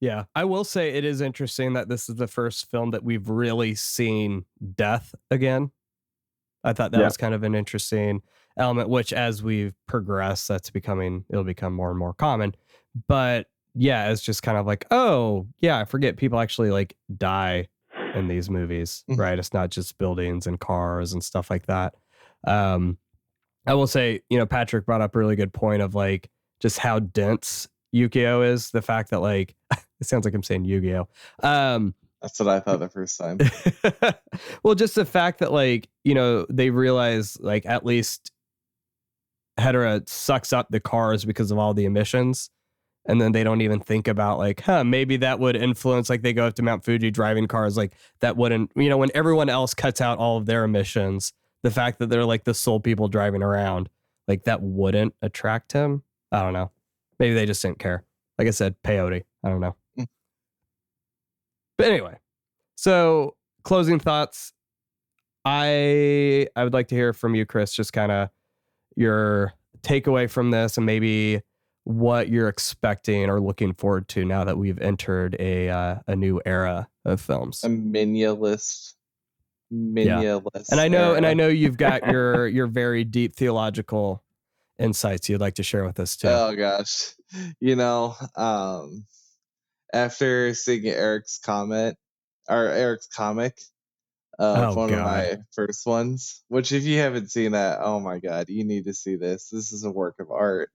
Yeah, 0.00 0.24
I 0.34 0.44
will 0.44 0.62
say 0.62 0.90
it 0.90 1.04
is 1.04 1.20
interesting 1.20 1.72
that 1.72 1.88
this 1.88 2.08
is 2.08 2.16
the 2.16 2.28
first 2.28 2.70
film 2.70 2.92
that 2.92 3.02
we've 3.02 3.28
really 3.28 3.74
seen 3.74 4.44
death 4.76 5.12
again. 5.28 5.72
I 6.64 6.72
thought 6.72 6.92
that 6.92 6.98
yeah. 6.98 7.04
was 7.04 7.16
kind 7.16 7.34
of 7.34 7.42
an 7.42 7.54
interesting 7.54 8.22
element, 8.56 8.88
which 8.88 9.12
as 9.12 9.42
we've 9.42 9.74
progressed, 9.86 10.48
that's 10.48 10.70
becoming 10.70 11.24
it'll 11.30 11.44
become 11.44 11.72
more 11.72 11.90
and 11.90 11.98
more 11.98 12.14
common. 12.14 12.54
But 13.06 13.46
yeah, 13.74 14.10
it's 14.10 14.22
just 14.22 14.42
kind 14.42 14.58
of 14.58 14.66
like, 14.66 14.86
oh 14.90 15.46
yeah, 15.60 15.78
I 15.78 15.84
forget 15.84 16.16
people 16.16 16.40
actually 16.40 16.70
like 16.70 16.96
die 17.16 17.68
in 18.14 18.28
these 18.28 18.50
movies, 18.50 19.04
mm-hmm. 19.08 19.20
right? 19.20 19.38
It's 19.38 19.54
not 19.54 19.70
just 19.70 19.98
buildings 19.98 20.46
and 20.46 20.58
cars 20.58 21.12
and 21.12 21.22
stuff 21.22 21.50
like 21.50 21.66
that. 21.66 21.94
Um, 22.46 22.98
I 23.66 23.74
will 23.74 23.86
say, 23.86 24.22
you 24.30 24.38
know, 24.38 24.46
Patrick 24.46 24.86
brought 24.86 25.00
up 25.00 25.14
a 25.14 25.18
really 25.18 25.36
good 25.36 25.52
point 25.52 25.82
of 25.82 25.94
like 25.94 26.30
just 26.60 26.78
how 26.78 26.98
dense 26.98 27.68
Yukio 27.94 28.46
is. 28.46 28.70
The 28.70 28.82
fact 28.82 29.10
that 29.10 29.20
like 29.20 29.54
it 30.00 30.06
sounds 30.06 30.24
like 30.24 30.34
I'm 30.34 30.42
saying 30.42 30.64
Yu-Gi-Oh. 30.64 31.08
Um, 31.42 31.94
that's 32.20 32.40
what 32.40 32.48
I 32.48 32.60
thought 32.60 32.80
the 32.80 32.88
first 32.88 33.18
time. 33.18 33.38
well, 34.62 34.74
just 34.74 34.94
the 34.94 35.04
fact 35.04 35.38
that 35.38 35.52
like, 35.52 35.88
you 36.04 36.14
know, 36.14 36.46
they 36.50 36.70
realize 36.70 37.38
like 37.40 37.64
at 37.66 37.84
least 37.84 38.32
Hedorah 39.58 40.08
sucks 40.08 40.52
up 40.52 40.68
the 40.70 40.80
cars 40.80 41.24
because 41.24 41.50
of 41.50 41.58
all 41.58 41.74
the 41.74 41.84
emissions. 41.84 42.50
And 43.06 43.20
then 43.20 43.32
they 43.32 43.42
don't 43.42 43.62
even 43.62 43.80
think 43.80 44.06
about 44.06 44.38
like, 44.38 44.60
huh, 44.60 44.84
maybe 44.84 45.16
that 45.18 45.38
would 45.38 45.56
influence 45.56 46.10
like 46.10 46.22
they 46.22 46.32
go 46.32 46.46
up 46.46 46.54
to 46.54 46.62
Mount 46.62 46.84
Fuji 46.84 47.10
driving 47.10 47.46
cars 47.46 47.76
like 47.76 47.94
that 48.20 48.36
wouldn't, 48.36 48.70
you 48.76 48.88
know, 48.88 48.98
when 48.98 49.10
everyone 49.14 49.48
else 49.48 49.72
cuts 49.72 50.00
out 50.00 50.18
all 50.18 50.36
of 50.36 50.46
their 50.46 50.64
emissions, 50.64 51.32
the 51.62 51.70
fact 51.70 51.98
that 52.00 52.10
they're 52.10 52.24
like 52.24 52.44
the 52.44 52.52
sole 52.52 52.80
people 52.80 53.08
driving 53.08 53.42
around, 53.42 53.88
like 54.26 54.44
that 54.44 54.60
wouldn't 54.60 55.14
attract 55.22 55.72
him. 55.72 56.02
I 56.30 56.42
don't 56.42 56.52
know. 56.52 56.70
Maybe 57.18 57.34
they 57.34 57.46
just 57.46 57.62
didn't 57.62 57.78
care. 57.78 58.04
Like 58.38 58.46
I 58.46 58.52
said, 58.52 58.76
peyote. 58.82 59.24
I 59.42 59.48
don't 59.48 59.60
know. 59.60 59.74
But 61.78 61.86
anyway, 61.86 62.18
so 62.76 63.36
closing 63.62 63.98
thoughts. 63.98 64.52
I 65.44 66.48
I 66.56 66.64
would 66.64 66.74
like 66.74 66.88
to 66.88 66.94
hear 66.94 67.12
from 67.12 67.34
you, 67.34 67.46
Chris. 67.46 67.72
Just 67.72 67.92
kind 67.92 68.12
of 68.12 68.28
your 68.96 69.54
takeaway 69.82 70.28
from 70.28 70.50
this, 70.50 70.76
and 70.76 70.84
maybe 70.84 71.40
what 71.84 72.28
you're 72.28 72.48
expecting 72.48 73.30
or 73.30 73.40
looking 73.40 73.72
forward 73.72 74.08
to 74.08 74.22
now 74.24 74.44
that 74.44 74.58
we've 74.58 74.78
entered 74.80 75.36
a 75.38 75.70
uh, 75.70 75.96
a 76.06 76.16
new 76.16 76.40
era 76.44 76.88
of 77.04 77.20
films. 77.20 77.62
A 77.64 77.68
minimalist, 77.68 78.94
minimalist. 79.72 80.70
and 80.70 80.80
I 80.80 80.88
know, 80.88 81.14
and 81.14 81.24
I 81.24 81.32
know 81.32 81.48
you've 81.48 81.78
got 81.78 82.06
your 82.10 82.48
your 82.48 82.66
very 82.66 83.04
deep 83.04 83.36
theological 83.36 84.22
insights 84.78 85.28
you'd 85.28 85.40
like 85.40 85.54
to 85.54 85.62
share 85.62 85.84
with 85.84 85.98
us 85.98 86.16
too. 86.16 86.28
Oh 86.28 86.54
gosh, 86.54 87.14
you 87.60 87.76
know, 87.76 88.16
um, 88.36 89.06
after 89.92 90.54
seeing 90.54 90.86
Eric's 90.86 91.38
comment 91.38 91.96
or 92.48 92.66
Eric's 92.66 93.06
comic 93.08 93.58
of 94.38 94.56
Oh, 94.70 94.74
one 94.76 94.92
of 94.92 95.02
my 95.04 95.38
first 95.52 95.86
ones, 95.86 96.42
which 96.48 96.72
if 96.72 96.84
you 96.84 96.98
haven't 96.98 97.30
seen 97.30 97.52
that, 97.52 97.80
oh 97.82 98.00
my 98.00 98.18
god, 98.18 98.48
you 98.48 98.64
need 98.64 98.84
to 98.84 98.94
see 98.94 99.16
this. 99.16 99.48
This 99.50 99.72
is 99.72 99.84
a 99.84 99.90
work 99.90 100.16
of 100.20 100.30
art. 100.30 100.70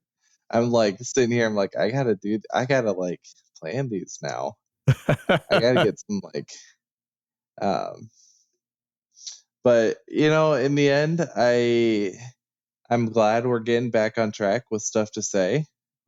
I'm 0.51 0.69
like 0.71 0.97
sitting 0.99 1.31
here, 1.31 1.45
I'm 1.47 1.55
like, 1.55 1.77
I 1.77 1.89
gotta 1.91 2.15
do, 2.15 2.39
I 2.53 2.65
gotta 2.65 2.91
like 2.91 3.21
plan 3.59 3.89
these 3.89 4.19
now. 4.21 4.55
I 5.49 5.59
gotta 5.59 5.79
get 5.79 5.99
some 6.07 6.21
like, 6.33 6.51
um, 7.61 8.09
but 9.63 9.97
you 10.07 10.29
know, 10.29 10.53
in 10.53 10.75
the 10.75 10.89
end, 10.89 11.25
I, 11.35 12.13
I'm 12.89 13.07
glad 13.11 13.45
we're 13.45 13.59
getting 13.59 13.91
back 13.91 14.17
on 14.17 14.31
track 14.31 14.63
with 14.69 14.81
stuff 14.81 15.11
to 15.13 15.21
say. 15.21 15.65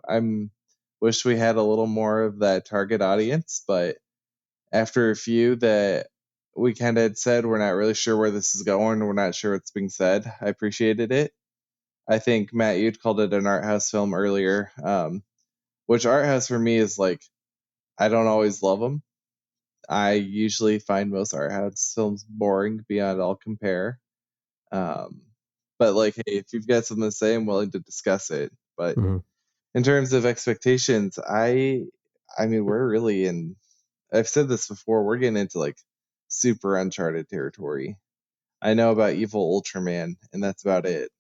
I'm 0.07 0.51
wish 1.05 1.23
we 1.23 1.37
had 1.37 1.55
a 1.55 1.61
little 1.61 1.85
more 1.85 2.23
of 2.23 2.39
that 2.39 2.65
target 2.65 2.99
audience, 2.99 3.63
but 3.67 3.97
after 4.73 5.11
a 5.11 5.15
few 5.15 5.55
that 5.57 6.07
we 6.57 6.73
kind 6.73 6.97
of 6.97 7.03
had 7.03 7.17
said 7.19 7.45
we're 7.45 7.59
not 7.59 7.75
really 7.75 7.93
sure 7.93 8.17
where 8.17 8.31
this 8.31 8.55
is 8.55 8.63
going, 8.63 8.99
we're 9.05 9.13
not 9.13 9.35
sure 9.35 9.53
what's 9.53 9.69
being 9.69 9.89
said. 9.89 10.25
I 10.41 10.47
appreciated 10.47 11.11
it. 11.11 11.31
I 12.09 12.17
think 12.17 12.55
Matt, 12.55 12.79
you'd 12.79 12.99
called 12.99 13.19
it 13.19 13.33
an 13.33 13.45
art 13.45 13.63
house 13.63 13.91
film 13.91 14.15
earlier, 14.15 14.71
um, 14.83 15.21
which 15.85 16.07
art 16.07 16.25
house 16.25 16.47
for 16.47 16.57
me 16.57 16.75
is 16.77 16.97
like 16.97 17.21
I 17.99 18.09
don't 18.09 18.27
always 18.27 18.63
love 18.63 18.79
them. 18.79 19.03
I 19.87 20.13
usually 20.13 20.79
find 20.79 21.11
most 21.11 21.35
art 21.35 21.51
house 21.51 21.93
films 21.93 22.25
boring 22.27 22.83
beyond 22.89 23.21
all 23.21 23.35
compare. 23.35 23.99
Um, 24.71 25.21
but 25.77 25.93
like, 25.93 26.15
hey, 26.15 26.37
if 26.37 26.47
you've 26.51 26.67
got 26.67 26.85
something 26.85 27.05
to 27.07 27.11
say, 27.11 27.35
I'm 27.35 27.45
willing 27.45 27.71
to 27.73 27.79
discuss 27.79 28.31
it. 28.31 28.51
But 28.75 28.97
Mhm. 28.97 29.23
In 29.75 29.83
terms 29.83 30.13
of 30.13 30.25
expectations, 30.25 31.19
I, 31.19 31.83
I 32.35 32.47
mean, 32.47 32.63
we're 32.63 32.87
really 32.87 33.25
in. 33.25 33.57
I've 34.11 34.29
said 34.29 34.47
this 34.47 34.69
before. 34.69 35.03
We're 35.03 35.17
getting 35.17 35.37
into 35.37 35.59
like 35.59 35.77
super 36.29 36.77
uncharted 36.77 37.27
territory. 37.29 37.97
I 38.61 38.73
know 38.73 38.91
about 38.91 39.15
Evil 39.15 39.61
Ultraman, 39.61 40.15
and 40.31 40.43
that's 40.43 40.65
about 40.65 40.87
it. 40.87 41.11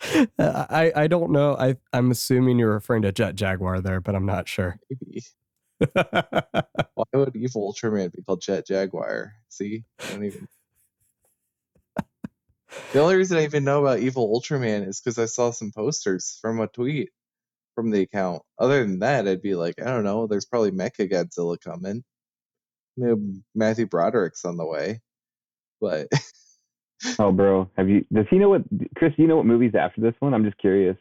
Uh, 0.38 0.66
I 0.68 0.92
I 0.94 1.06
don't 1.06 1.30
know. 1.30 1.56
I 1.56 1.76
I'm 1.92 2.10
assuming 2.10 2.58
you're 2.58 2.74
referring 2.74 3.02
to 3.02 3.12
Jet 3.12 3.36
Jaguar 3.36 3.80
there, 3.80 4.00
but 4.00 4.14
I'm 4.14 4.26
not 4.26 4.48
sure. 4.48 4.78
Maybe. 4.90 5.22
Why 5.92 7.04
would 7.14 7.34
Evil 7.36 7.72
Ultraman 7.72 8.12
be 8.12 8.22
called 8.22 8.42
Jet 8.42 8.66
Jaguar? 8.66 9.32
See, 9.48 9.84
I 10.02 10.12
don't 10.12 10.24
even. 10.24 10.48
The 12.92 12.98
only 13.00 13.14
reason 13.14 13.38
I 13.38 13.44
even 13.44 13.62
know 13.62 13.82
about 13.86 14.00
Evil 14.00 14.28
Ultraman 14.38 14.88
is 14.88 15.00
because 15.00 15.18
I 15.18 15.26
saw 15.26 15.52
some 15.52 15.70
posters 15.70 16.38
from 16.42 16.60
a 16.60 16.66
tweet 16.66 17.10
from 17.74 17.90
the 17.90 18.02
account. 18.02 18.42
Other 18.58 18.84
than 18.84 19.00
that, 19.00 19.28
I'd 19.28 19.42
be 19.42 19.54
like, 19.54 19.74
I 19.80 19.86
don't 19.86 20.04
know. 20.04 20.26
There's 20.26 20.46
probably 20.46 20.70
Mecha 20.70 21.10
Godzilla 21.10 21.58
coming. 21.60 22.04
You 22.96 23.06
know, 23.06 23.34
Matthew 23.54 23.86
Broderick's 23.86 24.44
on 24.44 24.56
the 24.56 24.66
way, 24.66 25.00
but 25.80 26.08
Oh, 27.18 27.32
bro, 27.32 27.70
have 27.76 27.88
you? 27.88 28.04
Does 28.12 28.26
he 28.30 28.38
know 28.38 28.50
what? 28.50 28.62
Chris, 28.96 29.12
do 29.16 29.22
you 29.22 29.28
know 29.28 29.36
what 29.36 29.46
movies 29.46 29.74
after 29.78 30.00
this 30.00 30.14
one? 30.20 30.32
I'm 30.32 30.44
just 30.44 30.58
curious. 30.58 30.96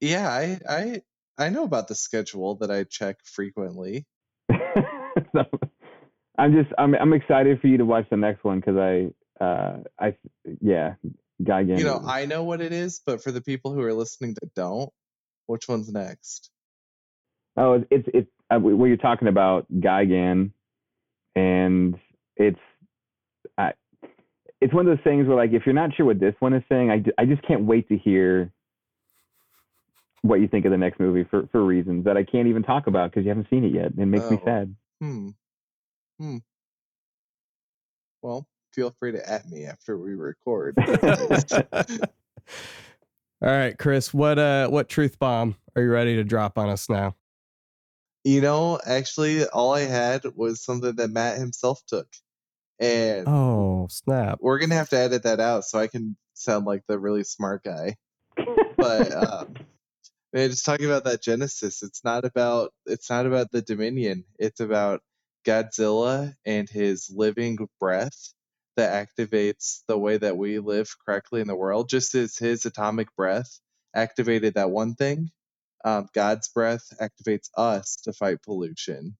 yeah, 0.00 0.28
I 0.28 0.60
I 0.68 1.02
I 1.36 1.48
know 1.50 1.64
about 1.64 1.88
the 1.88 1.94
schedule 1.94 2.56
that 2.56 2.70
I 2.70 2.84
check 2.84 3.16
frequently. 3.24 4.06
so, 4.50 5.44
I'm 6.38 6.52
just 6.52 6.72
I'm 6.78 6.94
I'm 6.94 7.12
excited 7.12 7.60
for 7.60 7.66
you 7.66 7.78
to 7.78 7.84
watch 7.84 8.06
the 8.10 8.16
next 8.16 8.44
one 8.44 8.60
because 8.60 8.76
I 8.76 9.44
uh 9.44 9.78
I 10.00 10.16
yeah 10.60 10.94
Guy. 11.44 11.60
You 11.60 11.84
know, 11.84 12.02
I 12.04 12.26
know 12.26 12.42
what 12.42 12.60
it 12.60 12.72
is, 12.72 13.00
but 13.06 13.22
for 13.22 13.30
the 13.30 13.40
people 13.40 13.72
who 13.72 13.82
are 13.82 13.94
listening 13.94 14.34
that 14.40 14.54
don't, 14.54 14.90
which 15.48 15.68
one's 15.68 15.92
next? 15.92 16.50
oh 17.56 17.84
it's 17.90 18.08
it's, 18.14 18.30
uh, 18.50 18.58
what 18.58 18.86
you're 18.86 18.96
talking 18.96 19.28
about 19.28 19.66
Gigan, 19.72 20.52
and 21.34 21.96
it's 22.36 22.58
I 23.58 23.72
it's 24.60 24.72
one 24.72 24.86
of 24.88 24.96
those 24.96 25.04
things 25.04 25.26
where 25.26 25.36
like 25.36 25.52
if 25.52 25.62
you're 25.66 25.74
not 25.74 25.90
sure 25.96 26.06
what 26.06 26.20
this 26.20 26.34
one 26.38 26.54
is 26.54 26.62
saying, 26.68 26.90
I, 26.90 27.02
I 27.20 27.24
just 27.26 27.42
can't 27.46 27.64
wait 27.64 27.88
to 27.88 27.98
hear 27.98 28.52
what 30.22 30.40
you 30.40 30.48
think 30.48 30.64
of 30.64 30.70
the 30.72 30.76
next 30.78 30.98
movie 31.00 31.24
for 31.30 31.48
for 31.52 31.64
reasons 31.64 32.04
that 32.04 32.16
I 32.16 32.24
can't 32.24 32.48
even 32.48 32.62
talk 32.62 32.86
about 32.86 33.10
because 33.10 33.24
you 33.24 33.28
haven't 33.30 33.48
seen 33.50 33.64
it 33.64 33.72
yet. 33.72 33.92
It 33.96 34.06
makes 34.06 34.30
me 34.30 34.38
Oh. 34.40 34.44
sad. 34.44 34.74
Hmm. 35.00 35.28
Hmm. 36.18 36.36
Well, 38.22 38.48
feel 38.72 38.92
free 38.98 39.12
to 39.12 39.30
at 39.30 39.48
me 39.48 39.66
after 39.66 39.96
we 39.96 40.14
record. 40.14 40.76
All 43.40 43.50
right, 43.50 43.78
Chris. 43.78 44.12
What 44.12 44.38
uh 44.38 44.68
what 44.68 44.88
truth 44.88 45.18
bomb 45.18 45.56
are 45.76 45.82
you 45.82 45.90
ready 45.90 46.16
to 46.16 46.24
drop 46.24 46.58
on 46.58 46.68
us 46.68 46.88
now? 46.88 47.14
you 48.24 48.40
know, 48.40 48.78
actually, 48.84 49.46
all 49.46 49.72
I 49.72 49.82
had 49.82 50.22
was 50.36 50.62
something 50.62 50.96
that 50.96 51.10
Matt 51.10 51.38
himself 51.38 51.80
took, 51.86 52.08
and 52.78 53.26
Oh 53.26 53.86
snap! 53.90 54.38
we're 54.40 54.58
gonna 54.58 54.74
have 54.74 54.90
to 54.90 54.98
edit 54.98 55.22
that 55.22 55.40
out 55.40 55.64
so 55.64 55.78
I 55.78 55.86
can 55.86 56.16
sound 56.34 56.66
like 56.66 56.82
the 56.86 56.98
really 56.98 57.24
smart 57.24 57.62
guy. 57.64 57.96
But 58.76 59.12
um, 59.12 59.54
man, 60.32 60.50
just 60.50 60.64
talking 60.64 60.86
about 60.86 61.04
that 61.04 61.22
Genesis, 61.22 61.82
it's 61.82 62.04
not 62.04 62.24
about 62.24 62.72
it's 62.86 63.08
not 63.08 63.26
about 63.26 63.50
the 63.50 63.62
Dominion. 63.62 64.24
It's 64.38 64.60
about 64.60 65.00
Godzilla 65.46 66.34
and 66.44 66.68
his 66.68 67.10
living 67.10 67.68
breath 67.80 68.34
that 68.78 69.08
activates 69.08 69.80
the 69.88 69.98
way 69.98 70.16
that 70.16 70.36
we 70.36 70.60
live 70.60 70.88
correctly 71.04 71.40
in 71.40 71.48
the 71.48 71.56
world. 71.56 71.88
Just 71.88 72.14
as 72.14 72.36
his 72.38 72.64
atomic 72.64 73.14
breath 73.16 73.58
activated 73.94 74.54
that 74.54 74.70
one 74.70 74.94
thing, 74.94 75.30
um, 75.84 76.06
God's 76.14 76.48
breath 76.48 76.92
activates 77.00 77.50
us 77.56 77.96
to 78.04 78.12
fight 78.12 78.40
pollution. 78.42 79.16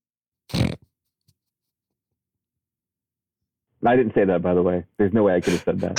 I 3.86 3.96
didn't 3.96 4.14
say 4.14 4.24
that 4.24 4.42
by 4.42 4.54
the 4.54 4.62
way. 4.62 4.84
There's 4.96 5.12
no 5.12 5.24
way 5.24 5.34
I 5.34 5.40
could 5.40 5.54
have 5.54 5.62
said 5.62 5.80
that. 5.80 5.96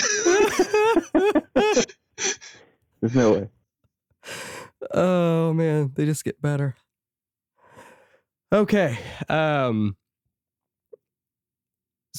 There's 3.02 3.16
no 3.16 3.34
way. 3.34 3.50
oh 4.94 5.54
man, 5.54 5.92
they 5.96 6.06
just 6.06 6.24
get 6.24 6.42
better. 6.42 6.76
Okay. 8.54 8.98
Um 9.28 9.98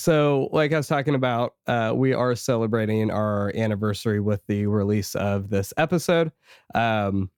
so 0.01 0.49
like 0.53 0.73
I 0.73 0.77
was 0.79 0.89
talking 0.89 1.15
about, 1.15 1.55
uh 1.67 1.93
we 1.95 2.13
are 2.13 2.35
celebrating 2.35 3.11
our 3.11 3.53
anniversary 3.55 4.21
with 4.21 4.47
the 4.47 4.67
release 4.67 5.15
of 5.15 5.51
this 5.51 5.73
episode. 5.77 6.33
Um 6.75 7.31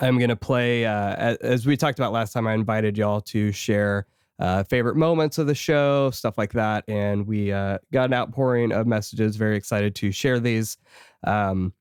I'm 0.00 0.18
going 0.18 0.28
to 0.30 0.36
play 0.36 0.86
uh 0.86 1.36
as 1.40 1.66
we 1.66 1.76
talked 1.76 1.98
about 1.98 2.12
last 2.12 2.32
time 2.32 2.46
I 2.46 2.54
invited 2.54 2.96
y'all 2.96 3.20
to 3.22 3.52
share 3.52 4.06
uh, 4.38 4.62
favorite 4.62 4.96
moments 4.96 5.38
of 5.38 5.46
the 5.46 5.54
show, 5.54 6.10
stuff 6.10 6.38
like 6.38 6.52
that. 6.52 6.84
And 6.88 7.26
we 7.26 7.52
uh, 7.52 7.78
got 7.92 8.04
an 8.04 8.14
outpouring 8.14 8.72
of 8.72 8.86
messages. 8.86 9.36
Very 9.36 9.56
excited 9.56 9.94
to 9.96 10.12
share 10.12 10.38
these. 10.38 10.76
Um, 11.24 11.72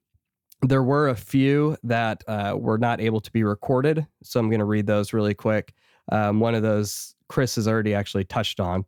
there 0.64 0.82
were 0.82 1.10
a 1.10 1.16
few 1.16 1.78
that 1.84 2.24
uh, 2.28 2.56
were 2.58 2.80
not 2.80 3.00
able 3.00 3.22
to 3.22 3.32
be 3.32 3.44
recorded, 3.44 4.08
so 4.24 4.40
I'm 4.40 4.50
going 4.50 4.60
to 4.60 4.66
read 4.66 4.88
those 4.88 5.14
really 5.14 5.36
quick. 5.36 5.74
Um, 6.12 6.40
one 6.40 6.56
of 6.56 6.64
those 6.64 7.14
Chris 7.30 7.56
has 7.58 7.68
already 7.68 7.94
actually 7.94 8.24
touched 8.24 8.60
on. 8.60 8.86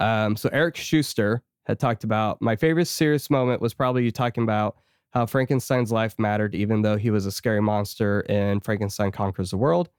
Um, 0.00 0.36
so 0.36 0.48
Eric 0.52 0.76
Schuster 0.76 1.42
had 1.66 1.78
talked 1.78 2.04
about 2.04 2.40
my 2.42 2.56
favorite 2.56 2.86
serious 2.86 3.30
moment 3.30 3.60
was 3.60 3.74
probably 3.74 4.04
you 4.04 4.10
talking 4.10 4.42
about 4.42 4.76
how 5.10 5.26
Frankenstein's 5.26 5.92
life 5.92 6.18
mattered, 6.18 6.54
even 6.54 6.82
though 6.82 6.96
he 6.96 7.10
was 7.10 7.26
a 7.26 7.32
scary 7.32 7.60
monster 7.60 8.22
in 8.22 8.60
Frankenstein 8.60 9.12
Conquers 9.12 9.50
the 9.50 9.56
World. 9.56 9.90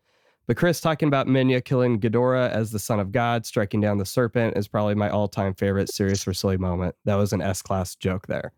But 0.47 0.57
Chris 0.57 0.81
talking 0.81 1.07
about 1.07 1.27
Minya 1.27 1.63
killing 1.63 1.99
Ghidorah 1.99 2.49
as 2.49 2.71
the 2.71 2.79
son 2.79 2.99
of 2.99 3.11
God, 3.11 3.45
striking 3.45 3.79
down 3.79 3.97
the 3.97 4.05
serpent, 4.05 4.57
is 4.57 4.67
probably 4.67 4.95
my 4.95 5.09
all-time 5.09 5.53
favorite 5.53 5.89
serious 5.89 6.27
or 6.27 6.33
silly 6.33 6.57
moment. 6.57 6.95
That 7.05 7.15
was 7.15 7.31
an 7.31 7.41
S-class 7.41 7.95
joke 7.95 8.27
there. 8.27 8.51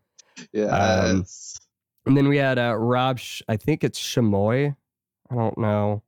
Yeah. 0.52 0.66
Um, 0.66 1.24
And 2.06 2.16
then 2.16 2.28
we 2.28 2.38
had 2.38 2.58
uh, 2.58 2.76
Rob, 2.76 3.18
Sh- 3.18 3.42
I 3.48 3.56
think 3.56 3.84
it's 3.84 4.00
Shamoy. 4.00 4.74
I 5.30 5.34
don't 5.34 5.58
know. 5.58 6.02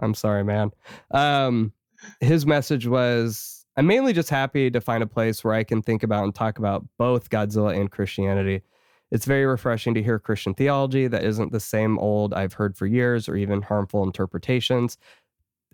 I'm 0.00 0.14
sorry, 0.14 0.44
man. 0.44 0.72
Um, 1.12 1.72
his 2.20 2.44
message 2.44 2.86
was 2.86 3.63
I'm 3.76 3.86
mainly 3.86 4.12
just 4.12 4.30
happy 4.30 4.70
to 4.70 4.80
find 4.80 5.02
a 5.02 5.06
place 5.06 5.42
where 5.42 5.54
I 5.54 5.64
can 5.64 5.82
think 5.82 6.02
about 6.02 6.24
and 6.24 6.34
talk 6.34 6.58
about 6.58 6.84
both 6.98 7.30
Godzilla 7.30 7.76
and 7.78 7.90
Christianity. 7.90 8.62
It's 9.10 9.26
very 9.26 9.44
refreshing 9.46 9.94
to 9.94 10.02
hear 10.02 10.18
Christian 10.18 10.54
theology 10.54 11.06
that 11.08 11.24
isn't 11.24 11.52
the 11.52 11.60
same 11.60 11.98
old 11.98 12.32
I've 12.34 12.54
heard 12.54 12.76
for 12.76 12.86
years 12.86 13.28
or 13.28 13.36
even 13.36 13.62
harmful 13.62 14.02
interpretations. 14.04 14.96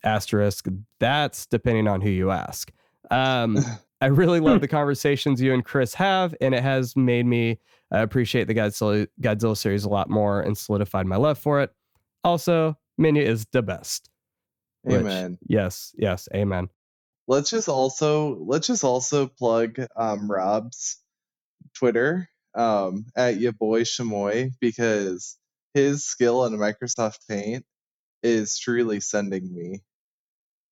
Asterisk, 0.03 0.67
that's 0.99 1.47
depending 1.47 1.89
on 1.89 2.01
who 2.01 2.11
you 2.11 2.31
ask. 2.31 2.73
Um, 3.11 3.59
I 4.01 4.07
really 4.07 4.41
love 4.41 4.63
the 4.63 4.69
conversations 4.69 5.43
you 5.43 5.53
and 5.53 5.63
Chris 5.63 5.93
have, 5.95 6.35
and 6.41 6.55
it 6.55 6.63
has 6.63 6.97
made 6.97 7.27
me 7.27 7.59
uh, 7.95 7.99
appreciate 7.99 8.47
the 8.47 8.55
Godzilla, 8.55 9.07
Godzilla 9.21 9.57
series 9.57 9.85
a 9.85 9.91
lot 9.91 10.09
more 10.09 10.41
and 10.41 10.57
solidified 10.57 11.07
my 11.07 11.17
love 11.17 11.39
for 11.39 11.61
it. 11.61 11.71
Also, 12.25 12.79
Minya 12.99 13.23
is 13.23 13.47
the 13.53 13.63
best. 13.63 14.09
which- 14.83 15.01
Amen. 15.01 15.39
yes, 15.47 15.95
yes, 15.99 16.31
amen. 16.35 16.71
Let's 17.31 17.49
just 17.49 17.69
also 17.69 18.37
let's 18.45 18.67
just 18.67 18.83
also 18.83 19.29
plug 19.29 19.79
um 19.97 20.29
Rob's 20.31 20.99
Twitter 21.75 22.29
um 22.57 23.07
at 23.17 23.39
your 23.39 23.53
boy 23.53 23.83
Shamoy 23.83 24.51
because 24.61 25.39
his 25.73 26.05
skill 26.05 26.45
in 26.45 26.55
Microsoft 26.55 27.21
Paint 27.29 27.65
is 28.25 28.59
truly 28.59 28.99
sending 28.99 29.55
me 29.55 29.81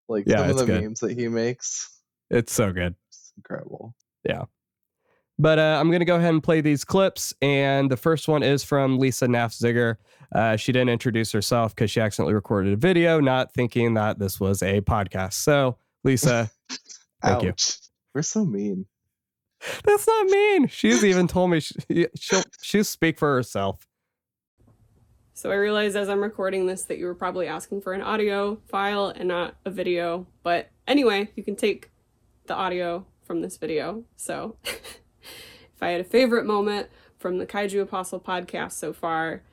like 0.09 0.25
Yeah, 0.27 0.37
some 0.37 0.49
of 0.49 0.57
the 0.57 0.65
good. 0.65 0.83
memes 0.83 0.99
that 1.01 1.11
he 1.11 1.27
makes. 1.27 1.93
It's 2.31 2.51
so 2.51 2.73
good. 2.73 2.95
It's 3.09 3.33
incredible. 3.37 3.93
Yeah. 4.27 4.45
But 5.39 5.59
uh, 5.59 5.77
I'm 5.79 5.89
going 5.89 5.99
to 5.99 6.05
go 6.05 6.15
ahead 6.15 6.31
and 6.33 6.41
play 6.41 6.61
these 6.61 6.83
clips. 6.83 7.33
And 7.43 7.91
the 7.91 7.97
first 7.97 8.27
one 8.27 8.41
is 8.41 8.63
from 8.63 8.97
Lisa 8.97 9.27
Nafziger. 9.27 9.97
Uh, 10.33 10.55
she 10.55 10.71
didn't 10.71 10.89
introduce 10.89 11.31
herself 11.31 11.75
because 11.75 11.91
she 11.91 12.01
accidentally 12.01 12.33
recorded 12.33 12.73
a 12.73 12.77
video, 12.77 13.19
not 13.19 13.53
thinking 13.53 13.93
that 13.93 14.17
this 14.17 14.39
was 14.39 14.63
a 14.63 14.81
podcast. 14.81 15.33
So, 15.33 15.77
Lisa, 16.03 16.49
Thank 17.21 17.43
you. 17.43 17.53
We're 18.13 18.21
so 18.21 18.45
mean. 18.45 18.85
that's 19.83 20.07
not 20.07 20.27
mean. 20.27 20.67
She's 20.67 21.03
even 21.03 21.27
told 21.27 21.51
me 21.51 21.59
she, 21.59 22.07
she'll 22.19 22.43
she'll 22.61 22.83
speak 22.83 23.17
for 23.17 23.33
herself. 23.33 23.87
So 25.33 25.51
I 25.51 25.55
realized 25.55 25.95
as 25.95 26.09
I'm 26.09 26.21
recording 26.21 26.65
this 26.65 26.83
that 26.85 26.97
you 26.97 27.05
were 27.05 27.15
probably 27.15 27.47
asking 27.47 27.81
for 27.81 27.93
an 27.93 28.01
audio 28.01 28.59
file 28.67 29.13
and 29.15 29.27
not 29.27 29.55
a 29.65 29.69
video. 29.69 30.25
But 30.41 30.69
anyway, 30.87 31.29
you 31.35 31.43
can 31.43 31.55
take 31.55 31.91
the 32.47 32.55
audio 32.55 33.05
from 33.23 33.41
this 33.41 33.57
video. 33.57 34.03
So 34.15 34.57
if 34.63 35.81
I 35.81 35.89
had 35.89 36.01
a 36.01 36.05
favorite 36.05 36.45
moment 36.45 36.89
from 37.19 37.37
the 37.37 37.45
Kaiju 37.45 37.81
Apostle 37.81 38.19
podcast 38.19 38.73
so 38.73 38.93
far, 38.93 39.43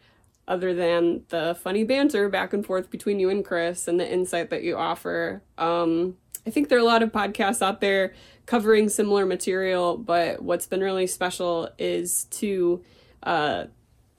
other 0.47 0.75
than 0.75 1.25
the 1.29 1.57
funny 1.63 1.85
banter 1.85 2.29
back 2.29 2.53
and 2.53 2.65
forth 2.65 2.91
between 2.91 3.19
you 3.19 3.31
and 3.31 3.45
Chris 3.45 3.89
and 3.89 3.99
the 3.99 4.11
insight 4.11 4.51
that 4.51 4.63
you 4.63 4.77
offer, 4.77 5.43
um, 5.59 6.17
I 6.47 6.51
think 6.51 6.69
there 6.69 6.79
are 6.79 6.83
a 6.83 6.85
lot 6.85 7.03
of 7.03 7.13
podcasts 7.13 7.63
out 7.63 7.81
there 7.81 8.15
covering 8.47 8.89
similar 8.89 9.25
material, 9.25 9.97
but 9.97 10.43
what's 10.43 10.67
been 10.67 10.81
really 10.81 11.07
special 11.07 11.71
is 11.79 12.25
to 12.25 12.85
uh, 13.23 13.65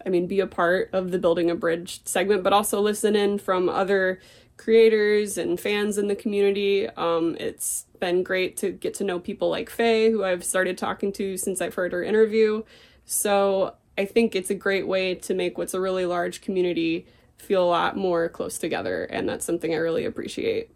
I 0.05 0.09
mean, 0.09 0.27
be 0.27 0.39
a 0.39 0.47
part 0.47 0.89
of 0.93 1.11
the 1.11 1.19
Building 1.19 1.49
a 1.49 1.55
Bridge 1.55 2.01
segment, 2.05 2.43
but 2.43 2.53
also 2.53 2.79
listen 2.79 3.15
in 3.15 3.39
from 3.39 3.67
other 3.67 4.19
creators 4.57 5.37
and 5.37 5.59
fans 5.59 5.97
in 5.97 6.07
the 6.07 6.15
community. 6.15 6.87
Um, 6.89 7.35
it's 7.39 7.85
been 7.99 8.23
great 8.23 8.55
to 8.57 8.71
get 8.71 8.93
to 8.95 9.03
know 9.03 9.19
people 9.19 9.49
like 9.49 9.69
Faye, 9.69 10.11
who 10.11 10.23
I've 10.23 10.43
started 10.43 10.77
talking 10.77 11.11
to 11.13 11.37
since 11.37 11.59
I've 11.59 11.73
heard 11.73 11.91
her 11.91 12.03
interview. 12.03 12.63
So 13.05 13.75
I 13.97 14.05
think 14.05 14.35
it's 14.35 14.49
a 14.49 14.55
great 14.55 14.87
way 14.87 15.15
to 15.15 15.33
make 15.33 15.57
what's 15.57 15.73
a 15.73 15.81
really 15.81 16.05
large 16.05 16.41
community 16.41 17.07
feel 17.37 17.63
a 17.63 17.65
lot 17.65 17.97
more 17.97 18.29
close 18.29 18.57
together, 18.57 19.05
and 19.05 19.27
that's 19.27 19.45
something 19.45 19.73
I 19.73 19.77
really 19.77 20.05
appreciate. 20.05 20.74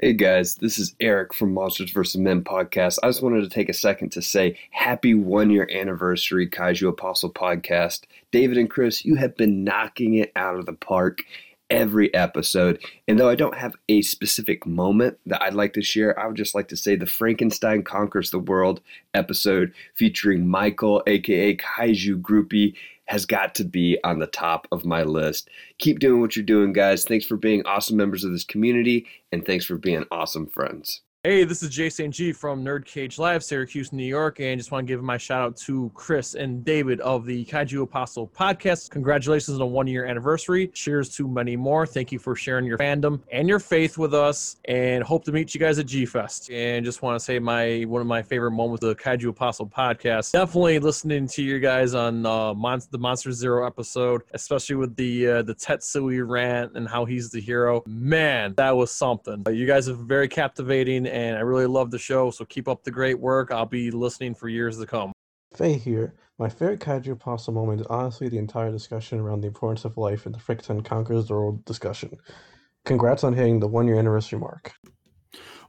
Hey 0.00 0.12
guys, 0.12 0.54
this 0.54 0.78
is 0.78 0.94
Eric 1.00 1.34
from 1.34 1.52
Monsters 1.52 1.90
vs. 1.90 2.20
Men 2.20 2.44
podcast. 2.44 2.98
I 3.02 3.08
just 3.08 3.20
wanted 3.20 3.40
to 3.40 3.48
take 3.48 3.68
a 3.68 3.72
second 3.72 4.10
to 4.10 4.22
say 4.22 4.56
happy 4.70 5.12
one 5.12 5.50
year 5.50 5.68
anniversary, 5.72 6.48
Kaiju 6.48 6.90
Apostle 6.90 7.32
podcast. 7.32 8.02
David 8.30 8.58
and 8.58 8.70
Chris, 8.70 9.04
you 9.04 9.16
have 9.16 9.36
been 9.36 9.64
knocking 9.64 10.14
it 10.14 10.30
out 10.36 10.54
of 10.54 10.66
the 10.66 10.72
park 10.72 11.24
every 11.68 12.14
episode. 12.14 12.80
And 13.08 13.18
though 13.18 13.28
I 13.28 13.34
don't 13.34 13.56
have 13.56 13.74
a 13.88 14.02
specific 14.02 14.64
moment 14.64 15.18
that 15.26 15.42
I'd 15.42 15.54
like 15.54 15.72
to 15.72 15.82
share, 15.82 16.16
I 16.16 16.28
would 16.28 16.36
just 16.36 16.54
like 16.54 16.68
to 16.68 16.76
say 16.76 16.94
the 16.94 17.04
Frankenstein 17.04 17.82
Conquers 17.82 18.30
the 18.30 18.38
World 18.38 18.80
episode 19.14 19.72
featuring 19.94 20.46
Michael, 20.46 21.02
aka 21.08 21.56
Kaiju 21.56 22.22
Groupie, 22.22 22.74
has 23.08 23.26
got 23.26 23.54
to 23.56 23.64
be 23.64 23.98
on 24.04 24.18
the 24.18 24.26
top 24.26 24.68
of 24.70 24.84
my 24.84 25.02
list. 25.02 25.48
Keep 25.78 25.98
doing 25.98 26.20
what 26.20 26.36
you're 26.36 26.44
doing, 26.44 26.72
guys. 26.72 27.04
Thanks 27.04 27.26
for 27.26 27.36
being 27.36 27.64
awesome 27.66 27.96
members 27.96 28.22
of 28.22 28.32
this 28.32 28.44
community, 28.44 29.06
and 29.32 29.44
thanks 29.44 29.64
for 29.64 29.76
being 29.76 30.04
awesome 30.10 30.46
friends. 30.46 31.00
Hey, 31.24 31.42
this 31.42 31.64
is 31.64 31.94
St. 31.94 32.14
G 32.14 32.30
from 32.30 32.64
Nerd 32.64 32.84
Cage 32.84 33.18
Live, 33.18 33.42
Syracuse, 33.42 33.92
New 33.92 34.06
York, 34.06 34.38
and 34.38 34.56
just 34.56 34.70
want 34.70 34.86
to 34.86 34.92
give 34.92 35.02
my 35.02 35.16
shout 35.16 35.42
out 35.42 35.56
to 35.56 35.90
Chris 35.92 36.36
and 36.36 36.64
David 36.64 37.00
of 37.00 37.26
the 37.26 37.44
Kaiju 37.46 37.82
Apostle 37.82 38.28
podcast. 38.28 38.90
Congratulations 38.90 39.56
on 39.56 39.60
a 39.60 39.66
one 39.66 39.88
year 39.88 40.06
anniversary. 40.06 40.68
Cheers 40.68 41.08
to 41.16 41.26
many 41.26 41.56
more. 41.56 41.88
Thank 41.88 42.12
you 42.12 42.20
for 42.20 42.36
sharing 42.36 42.64
your 42.66 42.78
fandom 42.78 43.20
and 43.32 43.48
your 43.48 43.58
faith 43.58 43.98
with 43.98 44.14
us, 44.14 44.58
and 44.66 45.02
hope 45.02 45.24
to 45.24 45.32
meet 45.32 45.54
you 45.54 45.58
guys 45.58 45.80
at 45.80 45.86
G 45.86 46.06
Fest. 46.06 46.52
And 46.52 46.84
just 46.84 47.02
want 47.02 47.18
to 47.18 47.24
say 47.24 47.40
my 47.40 47.82
one 47.88 48.00
of 48.00 48.06
my 48.06 48.22
favorite 48.22 48.52
moments 48.52 48.84
of 48.84 48.96
the 48.96 49.02
Kaiju 49.02 49.30
Apostle 49.30 49.66
podcast. 49.66 50.30
Definitely 50.30 50.78
listening 50.78 51.26
to 51.26 51.42
you 51.42 51.58
guys 51.58 51.94
on 51.94 52.24
uh, 52.26 52.54
Mon- 52.54 52.80
the 52.92 52.98
Monster 52.98 53.32
Zero 53.32 53.66
episode, 53.66 54.22
especially 54.34 54.76
with 54.76 54.94
the 54.94 55.26
uh, 55.26 55.42
the 55.42 55.56
Tetsuo 55.56 56.28
rant 56.28 56.76
and 56.76 56.88
how 56.88 57.04
he's 57.04 57.28
the 57.30 57.40
hero. 57.40 57.82
Man, 57.88 58.54
that 58.54 58.76
was 58.76 58.92
something. 58.92 59.42
Uh, 59.48 59.50
you 59.50 59.66
guys 59.66 59.88
are 59.88 59.94
very 59.94 60.28
captivating, 60.28 61.07
and 61.12 61.36
I 61.36 61.40
really 61.40 61.66
love 61.66 61.90
the 61.90 61.98
show. 61.98 62.30
So 62.30 62.44
keep 62.44 62.68
up 62.68 62.84
the 62.84 62.90
great 62.90 63.18
work. 63.18 63.50
I'll 63.50 63.66
be 63.66 63.90
listening 63.90 64.34
for 64.34 64.48
years 64.48 64.78
to 64.78 64.86
come. 64.86 65.12
Faye 65.54 65.74
here. 65.74 66.14
My 66.38 66.48
favorite 66.48 66.80
Kaiju 66.80 67.12
Apostle 67.12 67.52
moment 67.52 67.80
is 67.80 67.86
honestly 67.88 68.28
the 68.28 68.38
entire 68.38 68.70
discussion 68.70 69.18
around 69.18 69.40
the 69.40 69.48
importance 69.48 69.84
of 69.84 69.96
life 69.96 70.26
and 70.26 70.34
the 70.34 70.38
Frankenstein 70.38 70.82
conquers 70.82 71.26
the 71.26 71.34
world 71.34 71.64
discussion. 71.64 72.16
Congrats 72.84 73.24
on 73.24 73.32
hitting 73.32 73.60
the 73.60 73.66
one 73.66 73.86
year 73.86 73.98
anniversary 73.98 74.38
mark. 74.38 74.72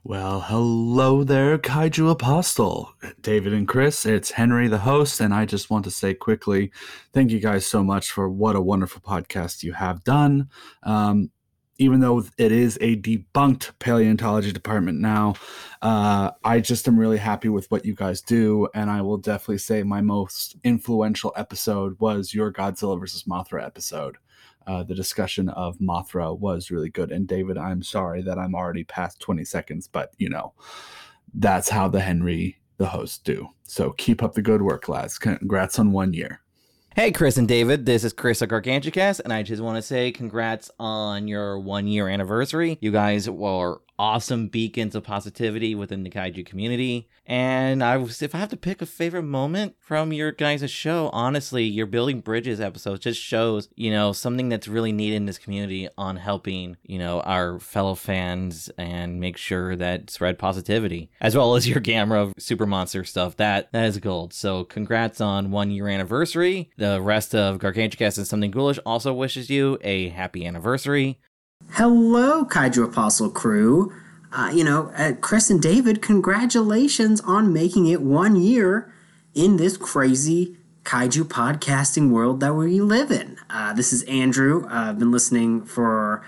Well, 0.02 0.40
hello 0.40 1.24
there, 1.24 1.58
Kaiju 1.58 2.10
Apostle. 2.10 2.94
David 3.20 3.52
and 3.52 3.68
Chris, 3.68 4.06
it's 4.06 4.30
Henry, 4.30 4.66
the 4.66 4.78
host, 4.78 5.20
and 5.20 5.34
I 5.34 5.44
just 5.44 5.68
want 5.68 5.84
to 5.84 5.90
say 5.90 6.14
quickly 6.14 6.72
thank 7.12 7.30
you 7.30 7.38
guys 7.38 7.66
so 7.66 7.84
much 7.84 8.10
for 8.10 8.30
what 8.30 8.56
a 8.56 8.62
wonderful 8.62 9.02
podcast 9.02 9.62
you 9.62 9.74
have 9.74 10.02
done. 10.02 10.48
Um, 10.84 11.30
even 11.80 12.00
though 12.00 12.22
it 12.36 12.52
is 12.52 12.76
a 12.82 12.96
debunked 12.96 13.70
paleontology 13.78 14.52
department 14.52 15.00
now, 15.00 15.34
uh, 15.80 16.30
I 16.44 16.60
just 16.60 16.86
am 16.86 17.00
really 17.00 17.16
happy 17.16 17.48
with 17.48 17.70
what 17.70 17.86
you 17.86 17.94
guys 17.94 18.20
do, 18.20 18.68
and 18.74 18.90
I 18.90 19.00
will 19.00 19.16
definitely 19.16 19.58
say 19.58 19.82
my 19.82 20.02
most 20.02 20.56
influential 20.62 21.32
episode 21.36 21.98
was 21.98 22.34
your 22.34 22.52
Godzilla 22.52 23.00
versus 23.00 23.22
Mothra 23.22 23.64
episode. 23.64 24.18
Uh, 24.66 24.82
the 24.82 24.94
discussion 24.94 25.48
of 25.48 25.78
Mothra 25.78 26.38
was 26.38 26.70
really 26.70 26.90
good. 26.90 27.10
And 27.10 27.26
David, 27.26 27.56
I'm 27.56 27.82
sorry 27.82 28.20
that 28.22 28.38
I'm 28.38 28.54
already 28.54 28.84
past 28.84 29.18
20 29.20 29.42
seconds, 29.46 29.88
but 29.88 30.12
you 30.18 30.28
know, 30.28 30.52
that's 31.32 31.70
how 31.70 31.88
the 31.88 32.00
Henry, 32.00 32.60
the 32.76 32.86
host, 32.86 33.24
do. 33.24 33.48
So 33.62 33.92
keep 33.92 34.22
up 34.22 34.34
the 34.34 34.42
good 34.42 34.60
work, 34.60 34.86
lads. 34.86 35.18
Congrats 35.18 35.78
on 35.78 35.92
one 35.92 36.12
year. 36.12 36.42
Hey, 36.96 37.12
Chris 37.12 37.36
and 37.36 37.46
David. 37.46 37.86
This 37.86 38.02
is 38.02 38.12
Chris 38.12 38.42
at 38.42 38.48
Gargantucast, 38.48 39.20
and 39.20 39.32
I 39.32 39.44
just 39.44 39.62
want 39.62 39.76
to 39.76 39.82
say 39.82 40.10
congrats 40.10 40.72
on 40.80 41.28
your 41.28 41.56
one 41.56 41.86
year 41.86 42.08
anniversary. 42.08 42.78
You 42.80 42.90
guys 42.90 43.30
were 43.30 43.80
awesome 44.00 44.48
beacons 44.48 44.94
of 44.94 45.04
positivity 45.04 45.74
within 45.74 46.04
the 46.04 46.10
kaiju 46.10 46.46
community. 46.46 47.06
And 47.26 47.84
I 47.84 47.98
was, 47.98 48.22
if 48.22 48.34
I 48.34 48.38
have 48.38 48.48
to 48.48 48.56
pick 48.56 48.80
a 48.80 48.86
favorite 48.86 49.24
moment 49.24 49.76
from 49.78 50.10
your 50.10 50.32
guys' 50.32 50.70
show, 50.70 51.10
honestly, 51.12 51.64
your 51.64 51.84
Building 51.84 52.20
Bridges 52.20 52.62
episode 52.62 53.02
just 53.02 53.20
shows, 53.20 53.68
you 53.76 53.90
know, 53.90 54.14
something 54.14 54.48
that's 54.48 54.66
really 54.66 54.90
needed 54.90 55.16
in 55.16 55.26
this 55.26 55.36
community 55.36 55.86
on 55.98 56.16
helping, 56.16 56.78
you 56.82 56.98
know, 56.98 57.20
our 57.20 57.60
fellow 57.60 57.94
fans 57.94 58.70
and 58.78 59.20
make 59.20 59.36
sure 59.36 59.76
that 59.76 60.08
spread 60.08 60.38
positivity, 60.38 61.10
as 61.20 61.36
well 61.36 61.54
as 61.54 61.68
your 61.68 61.80
Gamera 61.80 62.32
Super 62.38 62.64
Monster 62.64 63.04
stuff. 63.04 63.36
That 63.36 63.70
that 63.72 63.84
is 63.84 63.98
gold. 63.98 64.32
So 64.32 64.64
congrats 64.64 65.20
on 65.20 65.50
one 65.50 65.70
year 65.70 65.88
anniversary. 65.88 66.70
The 66.78 67.02
rest 67.02 67.34
of 67.34 67.58
Gargantucast 67.58 68.16
and 68.16 68.26
Something 68.26 68.50
Ghoulish 68.50 68.78
also 68.86 69.12
wishes 69.12 69.50
you 69.50 69.76
a 69.82 70.08
happy 70.08 70.46
anniversary. 70.46 71.20
Hello, 71.80 72.44
Kaiju 72.44 72.84
Apostle 72.84 73.30
crew. 73.30 73.90
Uh, 74.30 74.50
you 74.52 74.62
know, 74.62 74.92
uh, 74.98 75.14
Chris 75.18 75.48
and 75.48 75.62
David, 75.62 76.02
congratulations 76.02 77.22
on 77.22 77.54
making 77.54 77.86
it 77.86 78.02
one 78.02 78.36
year 78.36 78.92
in 79.34 79.56
this 79.56 79.78
crazy 79.78 80.58
kaiju 80.82 81.22
podcasting 81.24 82.10
world 82.10 82.40
that 82.40 82.52
we 82.52 82.82
live 82.82 83.10
in. 83.10 83.38
Uh, 83.48 83.72
this 83.72 83.94
is 83.94 84.02
Andrew. 84.02 84.66
Uh, 84.66 84.90
I've 84.90 84.98
been 84.98 85.10
listening 85.10 85.64
for 85.64 86.22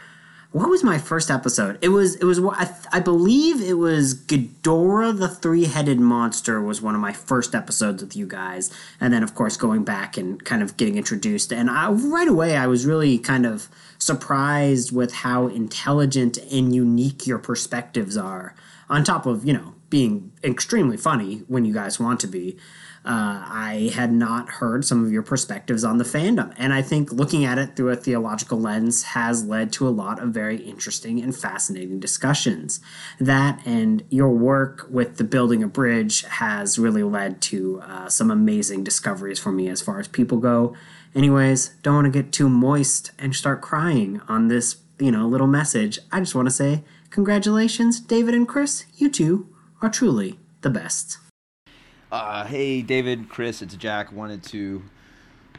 what 0.53 0.69
was 0.69 0.85
my 0.85 0.99
first 0.99 1.31
episode? 1.31 1.79
It 1.81 1.89
was 1.89 2.17
it 2.17 2.25
was 2.25 2.39
I, 2.39 2.71
I 2.93 3.01
believe 3.01 3.63
it 3.63 3.79
was 3.79 4.15
Ghidorah 4.15 5.19
the 5.19 5.29
three-headed 5.29 5.99
monster 5.99 6.61
was 6.61 6.83
one 6.83 6.95
of 6.95 7.01
my 7.01 7.13
first 7.13 7.55
episodes 7.55 8.03
with 8.03 8.15
you 8.15 8.27
guys, 8.27 8.71
and 9.01 9.15
then 9.15 9.23
of 9.23 9.35
course 9.35 9.57
going 9.57 9.83
back 9.83 10.19
and 10.19 10.45
kind 10.45 10.63
of 10.63 10.77
getting 10.77 10.97
introduced. 10.97 11.53
And 11.53 11.71
I, 11.71 11.91
right 11.91 12.29
away 12.29 12.57
I 12.57 12.67
was 12.67 12.85
really 12.85 13.19
kind 13.19 13.47
of 13.47 13.69
surprised 13.99 14.95
with 14.95 15.15
how 15.15 15.47
intelligent 15.47 16.37
and 16.37 16.75
unique 16.75 17.27
your 17.27 17.39
perspectives 17.39 18.17
are. 18.19 18.55
On 18.91 19.05
top 19.05 19.25
of 19.25 19.47
you 19.47 19.55
know 19.55 19.75
being 19.89 20.33
extremely 20.45 20.99
funny 20.99 21.45
when 21.49 21.65
you 21.65 21.73
guys 21.73 21.99
want 21.99 22.21
to 22.21 22.27
be. 22.27 22.59
Uh, 23.05 23.43
I 23.45 23.91
had 23.95 24.13
not 24.13 24.49
heard 24.49 24.85
some 24.85 25.05
of 25.05 25.11
your 25.11 25.23
perspectives 25.23 25.83
on 25.83 25.99
the 25.99 26.05
fandom. 26.05 26.55
And 26.57 26.73
I 26.73 26.83
think 26.83 27.13
looking 27.13 27.45
at 27.45 27.59
it 27.59 27.75
through 27.75 27.91
a 27.91 27.97
theological 27.97 28.61
lens 28.61 29.03
has 29.03 29.45
led 29.45 29.73
to 29.73 29.89
a 29.89 29.91
lot 29.91 30.23
of 30.23 30.29
very 30.29 30.59
interesting 30.59 31.21
and 31.21 31.35
fascinating 31.35 31.99
discussions. 31.99 32.81
That 33.19 33.61
and 33.67 34.05
your 34.09 34.31
work 34.31 34.87
with 34.89 35.17
the 35.17 35.25
Building 35.25 35.65
a 35.65 35.67
Bridge 35.67 36.23
has 36.23 36.79
really 36.79 37.03
led 37.03 37.41
to 37.43 37.81
uh, 37.83 38.09
some 38.09 38.31
amazing 38.31 38.85
discoveries 38.85 39.41
for 39.41 39.51
me 39.51 39.69
as 39.69 39.83
far 39.83 39.99
as 39.99 40.07
people 40.07 40.39
go. 40.39 40.77
Anyways, 41.13 41.71
don't 41.83 41.95
want 41.95 42.13
to 42.13 42.23
get 42.23 42.33
too 42.33 42.49
moist 42.49 43.11
and 43.19 43.35
start 43.35 43.61
crying 43.61 44.21
on 44.29 44.47
this, 44.47 44.77
you 45.01 45.11
know, 45.11 45.27
little 45.27 45.49
message. 45.49 45.99
I 46.13 46.21
just 46.21 46.37
want 46.37 46.47
to 46.47 46.55
say 46.55 46.85
congratulations, 47.11 47.99
David 47.99 48.35
and 48.35 48.47
Chris. 48.47 48.85
You 48.95 49.11
two 49.11 49.49
are 49.83 49.91
truly 49.91 50.39
the 50.61 50.71
best. 50.71 51.19
Uh, 52.13 52.45
hey, 52.45 52.83
David, 52.83 53.31
Chris, 53.31 53.63
it's 53.63 53.75
Jack. 53.75 54.13
Wanted 54.13 54.43
to 54.43 54.83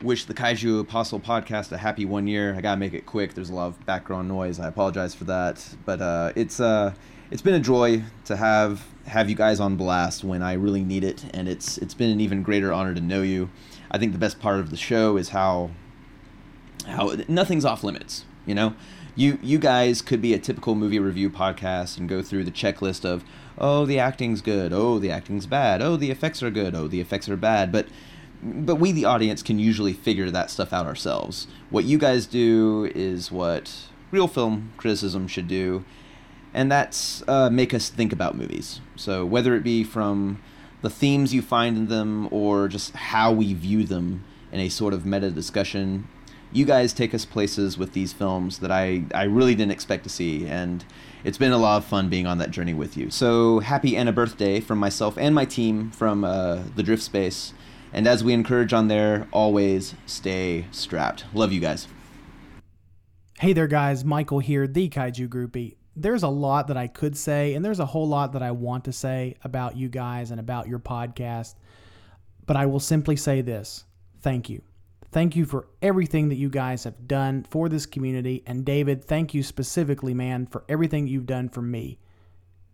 wish 0.04 0.26
the 0.26 0.36
Kaiju 0.36 0.82
Apostle 0.82 1.20
podcast 1.20 1.72
a 1.72 1.80
happy 1.80 2.06
one 2.06 2.28
year. 2.28 2.54
I 2.54 2.62
gotta 2.62 2.78
make 2.78 2.94
it 2.94 3.08
quick. 3.08 3.34
There's 3.34 3.50
a 3.50 3.56
lot 3.56 3.70
of 3.70 3.84
background 3.88 4.28
noise. 4.28 4.60
I 4.60 4.68
apologize 4.68 5.16
for 5.16 5.24
that, 5.24 5.68
but 5.84 6.00
uh, 6.00 6.32
it's 6.36 6.60
uh, 6.60 6.94
it's 7.32 7.42
been 7.42 7.56
a 7.56 7.60
joy 7.60 8.04
to 8.26 8.36
have 8.36 8.86
have 9.08 9.32
you 9.32 9.36
guys 9.36 9.60
on 9.60 9.78
blast 9.78 10.24
when 10.24 10.44
I 10.44 10.54
really 10.54 10.84
need 10.84 11.04
it, 11.04 11.26
and 11.34 11.50
it's 11.50 11.80
it's 11.80 11.96
been 11.96 12.12
an 12.12 12.22
even 12.22 12.44
greater 12.44 12.72
honor 12.72 12.94
to 12.94 13.02
know 13.02 13.24
you. 13.24 13.50
I 13.90 13.98
think 13.98 14.12
the 14.12 14.20
best 14.20 14.40
part 14.40 14.60
of 14.60 14.70
the 14.70 14.78
show 14.78 15.18
is 15.18 15.30
how 15.30 15.72
how 16.86 17.16
nothing's 17.28 17.66
off 17.66 17.84
limits. 17.84 18.26
You 18.46 18.54
know, 18.54 18.76
you 19.16 19.40
you 19.42 19.58
guys 19.58 20.04
could 20.04 20.22
be 20.22 20.36
a 20.36 20.40
typical 20.40 20.76
movie 20.76 21.00
review 21.00 21.32
podcast 21.32 21.98
and 21.98 22.08
go 22.08 22.22
through 22.22 22.44
the 22.44 22.52
checklist 22.52 23.06
of 23.06 23.24
oh 23.64 23.85
the 23.85 23.98
acting's 23.98 24.41
good. 24.41 24.73
Oh 24.73 24.99
the 24.99 25.10
acting's 25.10 25.45
bad. 25.45 25.81
Oh 25.81 25.95
the 25.95 26.11
effects 26.11 26.44
are 26.44 26.52
good. 26.52 26.76
Oh 26.76 26.88
the 26.88 26.99
effects 26.99 27.30
are 27.30 27.38
bad. 27.38 27.72
But 27.72 27.88
but 28.44 28.76
we 28.76 28.91
the 28.91 29.06
audience 29.06 29.41
can 29.41 29.57
usually 29.57 29.94
figure 29.94 30.30
that 30.30 30.52
stuff 30.52 30.73
out 30.73 30.85
ourselves. 30.85 31.48
What 31.69 31.85
you 31.85 31.98
guys 31.98 32.27
do 32.27 32.91
is 32.94 33.31
what 33.31 33.73
real 34.11 34.27
film 34.27 34.73
criticism 34.76 35.30
should 35.30 35.48
do. 35.48 35.85
And 36.53 36.69
that's 36.69 37.23
uh, 37.27 37.49
make 37.49 37.73
us 37.73 37.90
think 37.90 38.11
about 38.11 38.35
movies. 38.35 38.81
So 38.98 39.26
whether 39.26 39.56
it 39.56 39.64
be 39.64 39.85
from 39.85 40.41
the 40.81 40.90
themes 40.90 41.34
you 41.34 41.41
find 41.41 41.77
in 41.77 41.88
them 41.88 42.27
or 42.31 42.68
just 42.68 42.94
how 42.94 43.31
we 43.31 43.53
view 43.53 43.85
them 43.85 44.26
in 44.52 44.60
a 44.60 44.68
sort 44.68 44.94
of 44.94 45.06
meta 45.06 45.31
discussion 45.31 46.10
you 46.52 46.65
guys 46.65 46.94
take 46.94 47.15
us 47.15 47.26
places 47.26 47.80
with 47.80 47.94
these 47.94 48.14
films 48.14 48.60
that 48.60 48.72
I, 48.72 49.06
I 49.14 49.23
really 49.23 49.56
didn't 49.56 49.72
expect 49.72 50.03
to 50.03 50.10
see. 50.10 50.45
And 50.45 50.85
it's 51.24 51.38
been 51.38 51.52
a 51.52 51.58
lot 51.58 51.78
of 51.78 51.86
fun 51.86 52.10
being 52.10 52.28
on 52.28 52.38
that 52.40 52.52
journey 52.52 52.74
with 52.74 52.98
you. 52.98 53.10
So 53.10 53.60
happy 53.60 53.95
Anna 53.95 54.12
birthday 54.12 54.60
from 54.60 54.78
myself 54.78 55.18
and 55.18 55.34
my 55.34 55.45
team 55.45 55.91
from 55.91 56.24
uh, 56.24 56.60
the 56.76 56.84
Drift 56.84 57.04
Space. 57.04 57.54
And 57.94 58.08
as 58.08 58.24
we 58.24 58.34
encourage 58.34 58.74
on 58.74 58.88
there, 58.88 59.28
always 59.32 59.95
stay 60.06 60.66
strapped. 60.72 61.26
Love 61.34 61.52
you 61.54 61.60
guys. 61.60 61.88
Hey 63.40 63.54
there, 63.54 63.68
guys. 63.68 64.04
Michael 64.04 64.40
here, 64.40 64.68
the 64.68 64.90
Kaiju 64.90 65.28
Groupie. 65.28 65.76
There's 65.95 66.24
a 66.24 66.30
lot 66.30 66.68
that 66.68 66.78
I 66.78 66.88
could 66.88 67.16
say, 67.16 67.54
and 67.54 67.64
there's 67.64 67.80
a 67.80 67.86
whole 67.86 68.08
lot 68.08 68.34
that 68.34 68.41
I 68.41 68.52
want 68.52 68.86
to 68.86 68.91
say 68.91 69.36
about 69.44 69.78
you 69.78 69.90
guys 69.90 70.32
and 70.32 70.40
about 70.40 70.68
your 70.68 70.80
podcast. 70.80 71.56
But 72.45 72.58
I 72.58 72.66
will 72.66 72.80
simply 72.80 73.16
say 73.16 73.41
this 73.41 73.86
thank 74.22 74.50
you. 74.50 74.62
Thank 75.14 75.35
you 75.35 75.45
for 75.45 75.68
everything 75.80 76.30
that 76.30 76.38
you 76.38 76.49
guys 76.49 76.85
have 76.85 77.07
done 77.07 77.45
for 77.48 77.69
this 77.69 77.85
community. 77.85 78.41
And 78.48 78.65
David, 78.65 79.06
thank 79.06 79.35
you 79.35 79.44
specifically, 79.44 80.15
man, 80.15 80.48
for 80.48 80.64
everything 80.68 81.06
you've 81.06 81.27
done 81.27 81.49
for 81.49 81.61
me. 81.61 81.99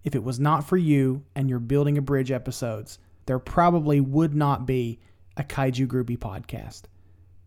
If 0.05 0.15
it 0.15 0.23
was 0.23 0.39
not 0.39 0.63
for 0.63 0.77
you 0.77 1.25
and 1.35 1.49
your 1.49 1.59
Building 1.59 1.97
a 1.97 2.01
Bridge 2.01 2.31
episodes, 2.31 2.97
there 3.25 3.39
probably 3.39 3.99
would 3.99 4.33
not 4.33 4.65
be 4.65 4.99
a 5.35 5.43
Kaiju 5.43 5.85
Groupie 5.87 6.17
podcast. 6.17 6.83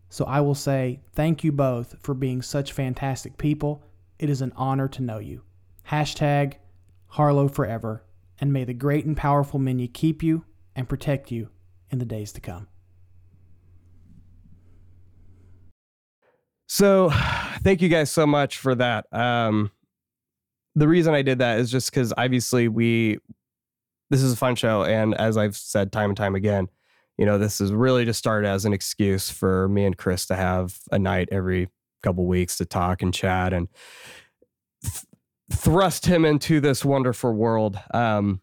So 0.09 0.25
I 0.25 0.41
will 0.41 0.53
say 0.53 0.99
thank 1.13 1.43
you 1.43 1.51
both 1.51 1.95
for 2.03 2.13
being 2.13 2.43
such 2.43 2.71
fantastic 2.71 3.39
people. 3.39 3.83
It 4.19 4.29
is 4.29 4.43
an 4.43 4.53
honor 4.55 4.87
to 4.89 5.01
know 5.01 5.17
you. 5.17 5.41
Hashtag 5.89 6.57
Harlow 7.07 7.47
forever, 7.47 8.03
and 8.39 8.53
may 8.53 8.63
the 8.63 8.75
great 8.75 9.05
and 9.05 9.17
powerful 9.17 9.59
Minya 9.59 9.91
keep 9.91 10.21
you 10.21 10.45
and 10.75 10.87
protect 10.87 11.31
you 11.31 11.49
in 11.89 11.97
the 11.97 12.05
days 12.05 12.31
to 12.33 12.41
come. 12.41 12.67
So, 16.67 17.09
thank 17.63 17.81
you 17.81 17.89
guys 17.89 18.11
so 18.11 18.25
much 18.25 18.57
for 18.57 18.75
that. 18.75 19.05
Um, 19.11 19.71
the 20.75 20.87
reason 20.87 21.13
I 21.13 21.21
did 21.21 21.39
that 21.39 21.59
is 21.59 21.71
just 21.71 21.91
because 21.91 22.13
obviously 22.17 22.67
we, 22.67 23.19
this 24.09 24.21
is 24.21 24.33
a 24.33 24.37
fun 24.37 24.55
show, 24.55 24.83
and 24.83 25.13
as 25.15 25.37
I've 25.37 25.55
said 25.55 25.91
time 25.91 26.09
and 26.09 26.17
time 26.17 26.35
again, 26.35 26.67
you 27.17 27.25
know, 27.25 27.37
this 27.37 27.61
is 27.61 27.71
really 27.71 28.05
just 28.05 28.19
started 28.19 28.47
as 28.47 28.65
an 28.65 28.73
excuse 28.73 29.29
for 29.29 29.69
me 29.69 29.85
and 29.85 29.97
Chris 29.97 30.25
to 30.27 30.35
have 30.35 30.79
a 30.91 30.97
night 30.97 31.29
every 31.31 31.69
couple 32.01 32.25
weeks 32.25 32.57
to 32.57 32.65
talk 32.65 33.01
and 33.01 33.13
chat 33.13 33.53
and 33.53 33.67
th- 34.83 35.05
thrust 35.51 36.05
him 36.05 36.25
into 36.25 36.59
this 36.59 36.83
wonderful 36.83 37.33
world. 37.33 37.79
Um, 37.93 38.41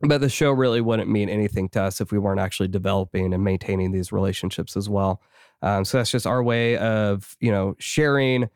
but 0.00 0.20
the 0.20 0.28
show 0.28 0.52
really 0.52 0.80
wouldn't 0.80 1.10
mean 1.10 1.28
anything 1.28 1.68
to 1.70 1.82
us 1.82 2.00
if 2.00 2.12
we 2.12 2.18
weren't 2.18 2.40
actually 2.40 2.68
developing 2.68 3.32
and 3.34 3.44
maintaining 3.44 3.92
these 3.92 4.12
relationships 4.12 4.76
as 4.76 4.88
well. 4.88 5.20
Um, 5.62 5.84
so 5.84 5.98
that's 5.98 6.10
just 6.10 6.26
our 6.26 6.42
way 6.42 6.76
of 6.76 7.36
you 7.40 7.50
know 7.50 7.74
sharing 7.78 8.48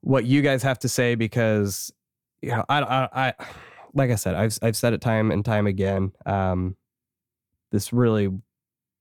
what 0.00 0.24
you 0.24 0.42
guys 0.42 0.62
have 0.62 0.78
to 0.80 0.88
say 0.88 1.14
because 1.14 1.92
you 2.42 2.50
know 2.50 2.64
I 2.68 2.80
I, 2.80 3.08
I 3.28 3.34
like 3.94 4.10
I 4.10 4.14
said 4.14 4.34
I've 4.34 4.58
I've 4.62 4.76
said 4.76 4.92
it 4.92 5.00
time 5.00 5.30
and 5.30 5.44
time 5.44 5.66
again. 5.66 6.12
Um, 6.26 6.76
this 7.70 7.92
really 7.92 8.30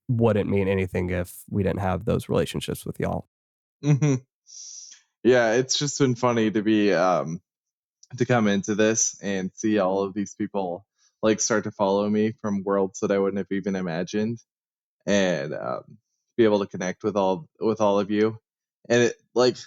wouldn't 0.09 0.49
mean 0.49 0.67
anything 0.67 1.09
if 1.09 1.43
we 1.49 1.63
didn't 1.63 1.79
have 1.79 2.05
those 2.05 2.29
relationships 2.29 2.85
with 2.85 2.99
y'all. 2.99 3.27
hmm 3.81 4.15
Yeah, 5.23 5.53
it's 5.53 5.77
just 5.77 5.99
been 5.99 6.15
funny 6.15 6.51
to 6.51 6.61
be 6.61 6.93
um 6.93 7.41
to 8.17 8.25
come 8.25 8.47
into 8.47 8.75
this 8.75 9.19
and 9.21 9.51
see 9.53 9.79
all 9.79 10.03
of 10.03 10.13
these 10.13 10.35
people 10.35 10.85
like 11.21 11.39
start 11.41 11.65
to 11.65 11.71
follow 11.71 12.07
me 12.09 12.33
from 12.41 12.63
worlds 12.63 12.99
that 13.01 13.11
I 13.11 13.17
wouldn't 13.19 13.39
have 13.39 13.51
even 13.51 13.75
imagined, 13.75 14.39
and 15.05 15.53
um, 15.53 15.97
be 16.37 16.43
able 16.43 16.59
to 16.59 16.67
connect 16.67 17.03
with 17.03 17.17
all 17.17 17.47
with 17.59 17.81
all 17.81 17.99
of 17.99 18.11
you. 18.11 18.39
And 18.89 19.03
it 19.03 19.15
like 19.33 19.57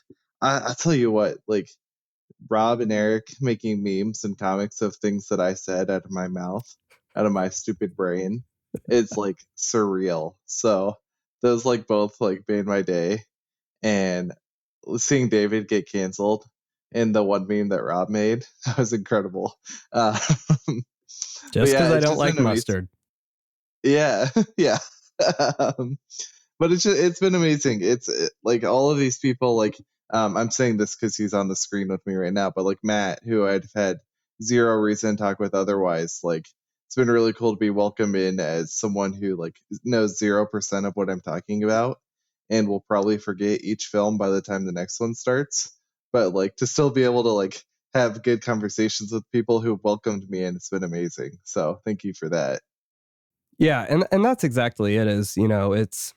I, 0.40 0.58
I'll 0.58 0.74
tell 0.74 0.94
you 0.94 1.10
what, 1.10 1.38
like 1.46 1.68
Rob 2.48 2.80
and 2.80 2.92
Eric 2.92 3.34
making 3.40 3.82
memes 3.82 4.24
and 4.24 4.38
comics 4.38 4.80
of 4.80 4.96
things 4.96 5.28
that 5.28 5.40
I 5.40 5.54
said 5.54 5.90
out 5.90 6.04
of 6.04 6.10
my 6.10 6.28
mouth, 6.28 6.66
out 7.14 7.26
of 7.26 7.32
my 7.32 7.50
stupid 7.50 7.96
brain. 7.96 8.44
It's 8.88 9.16
like 9.16 9.38
surreal. 9.56 10.34
So 10.46 10.96
those 11.42 11.64
like 11.64 11.86
both 11.86 12.20
like 12.20 12.44
made 12.48 12.66
my 12.66 12.82
day. 12.82 13.24
And 13.82 14.32
seeing 14.98 15.28
David 15.28 15.68
get 15.68 15.90
canceled 15.90 16.44
in 16.92 17.12
the 17.12 17.22
one 17.22 17.46
meme 17.46 17.70
that 17.70 17.82
Rob 17.82 18.08
made, 18.08 18.46
that 18.66 18.78
was 18.78 18.92
incredible. 18.92 19.58
Uh, 19.92 20.18
Just 21.52 21.72
yeah, 21.72 21.78
because 21.78 21.92
I 21.92 22.00
don't 22.00 22.18
like 22.18 22.32
amazing. 22.32 22.44
mustard. 22.44 22.88
Yeah, 23.82 24.28
yeah. 24.56 24.78
um, 25.58 25.98
but 26.60 26.70
it's 26.70 26.82
just, 26.82 27.00
it's 27.00 27.18
been 27.18 27.34
amazing. 27.34 27.80
It's 27.82 28.08
it, 28.08 28.32
like 28.44 28.64
all 28.64 28.90
of 28.90 28.98
these 28.98 29.18
people. 29.18 29.56
Like 29.56 29.76
um, 30.12 30.36
I'm 30.36 30.50
saying 30.50 30.76
this 30.76 30.94
because 30.94 31.16
he's 31.16 31.34
on 31.34 31.48
the 31.48 31.56
screen 31.56 31.88
with 31.88 32.06
me 32.06 32.14
right 32.14 32.32
now. 32.32 32.50
But 32.54 32.66
like 32.66 32.78
Matt, 32.84 33.20
who 33.24 33.46
I'd 33.46 33.64
had 33.74 33.98
zero 34.42 34.76
reason 34.76 35.16
to 35.16 35.22
talk 35.22 35.40
with 35.40 35.54
otherwise, 35.54 36.20
like 36.22 36.46
it's 36.86 36.96
been 36.96 37.10
really 37.10 37.32
cool 37.32 37.54
to 37.54 37.58
be 37.58 37.70
welcomed 37.70 38.14
in 38.14 38.38
as 38.38 38.74
someone 38.74 39.14
who 39.14 39.36
like 39.36 39.56
knows 39.84 40.18
zero 40.18 40.46
percent 40.46 40.84
of 40.84 40.92
what 40.94 41.08
I'm 41.08 41.22
talking 41.22 41.64
about, 41.64 41.98
and 42.50 42.68
will 42.68 42.84
probably 42.86 43.16
forget 43.16 43.64
each 43.64 43.86
film 43.86 44.18
by 44.18 44.28
the 44.28 44.42
time 44.42 44.66
the 44.66 44.72
next 44.72 45.00
one 45.00 45.14
starts. 45.14 45.74
But 46.12 46.34
like 46.34 46.56
to 46.56 46.66
still 46.66 46.90
be 46.90 47.04
able 47.04 47.22
to 47.22 47.30
like 47.30 47.64
have 47.94 48.22
good 48.22 48.42
conversations 48.42 49.12
with 49.12 49.24
people 49.32 49.60
who 49.60 49.80
welcomed 49.82 50.28
me 50.28 50.44
and 50.44 50.56
it's 50.56 50.68
been 50.68 50.84
amazing. 50.84 51.38
So 51.44 51.80
thank 51.86 52.04
you 52.04 52.12
for 52.12 52.28
that. 52.28 52.60
Yeah, 53.58 53.86
and 53.88 54.06
and 54.12 54.22
that's 54.22 54.44
exactly 54.44 54.96
it. 54.96 55.06
Is 55.06 55.36
you 55.36 55.48
know 55.48 55.72
it's 55.72 56.14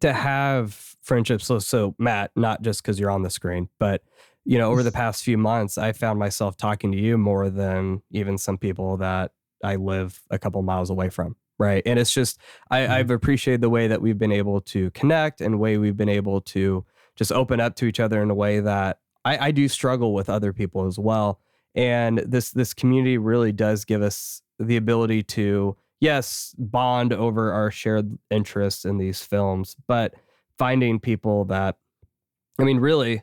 to 0.00 0.12
have 0.12 0.74
friendships. 1.02 1.46
So 1.46 1.58
so 1.58 1.94
Matt, 1.98 2.30
not 2.36 2.62
just 2.62 2.82
because 2.82 2.98
you're 2.98 3.10
on 3.10 3.22
the 3.22 3.30
screen, 3.30 3.68
but 3.78 4.02
you 4.44 4.58
know 4.58 4.70
over 4.70 4.82
the 4.82 4.92
past 5.02 5.24
few 5.24 5.38
months, 5.38 5.78
I 5.78 5.92
found 5.92 6.18
myself 6.18 6.56
talking 6.56 6.92
to 6.92 6.98
you 6.98 7.18
more 7.18 7.50
than 7.50 8.02
even 8.10 8.38
some 8.38 8.58
people 8.58 8.96
that 8.98 9.32
I 9.62 9.76
live 9.76 10.20
a 10.30 10.38
couple 10.38 10.62
miles 10.62 10.90
away 10.90 11.10
from. 11.10 11.36
Right, 11.58 11.82
and 11.86 11.98
it's 11.98 12.12
just 12.12 12.38
I, 12.70 12.80
mm-hmm. 12.80 12.92
I've 12.92 13.10
appreciated 13.10 13.62
the 13.62 13.70
way 13.70 13.88
that 13.88 14.02
we've 14.02 14.18
been 14.18 14.32
able 14.32 14.60
to 14.62 14.90
connect 14.90 15.40
and 15.40 15.58
way 15.58 15.78
we've 15.78 15.96
been 15.96 16.08
able 16.08 16.42
to 16.42 16.84
just 17.16 17.32
open 17.32 17.60
up 17.60 17.76
to 17.76 17.86
each 17.86 17.98
other 17.98 18.22
in 18.22 18.30
a 18.30 18.34
way 18.34 18.60
that 18.60 18.98
I, 19.24 19.46
I 19.46 19.50
do 19.50 19.66
struggle 19.66 20.12
with 20.12 20.28
other 20.28 20.52
people 20.52 20.86
as 20.86 20.98
well. 20.98 21.40
And 21.74 22.18
this 22.18 22.50
this 22.50 22.74
community 22.74 23.18
really 23.18 23.52
does 23.52 23.84
give 23.84 24.02
us 24.02 24.42
the 24.58 24.76
ability 24.76 25.22
to 25.22 25.76
yes 26.00 26.54
bond 26.58 27.12
over 27.12 27.52
our 27.52 27.70
shared 27.70 28.18
interests 28.30 28.84
in 28.84 28.98
these 28.98 29.22
films, 29.22 29.76
but 29.86 30.14
finding 30.58 31.00
people 31.00 31.44
that 31.46 31.76
I 32.58 32.64
mean, 32.64 32.78
really, 32.78 33.22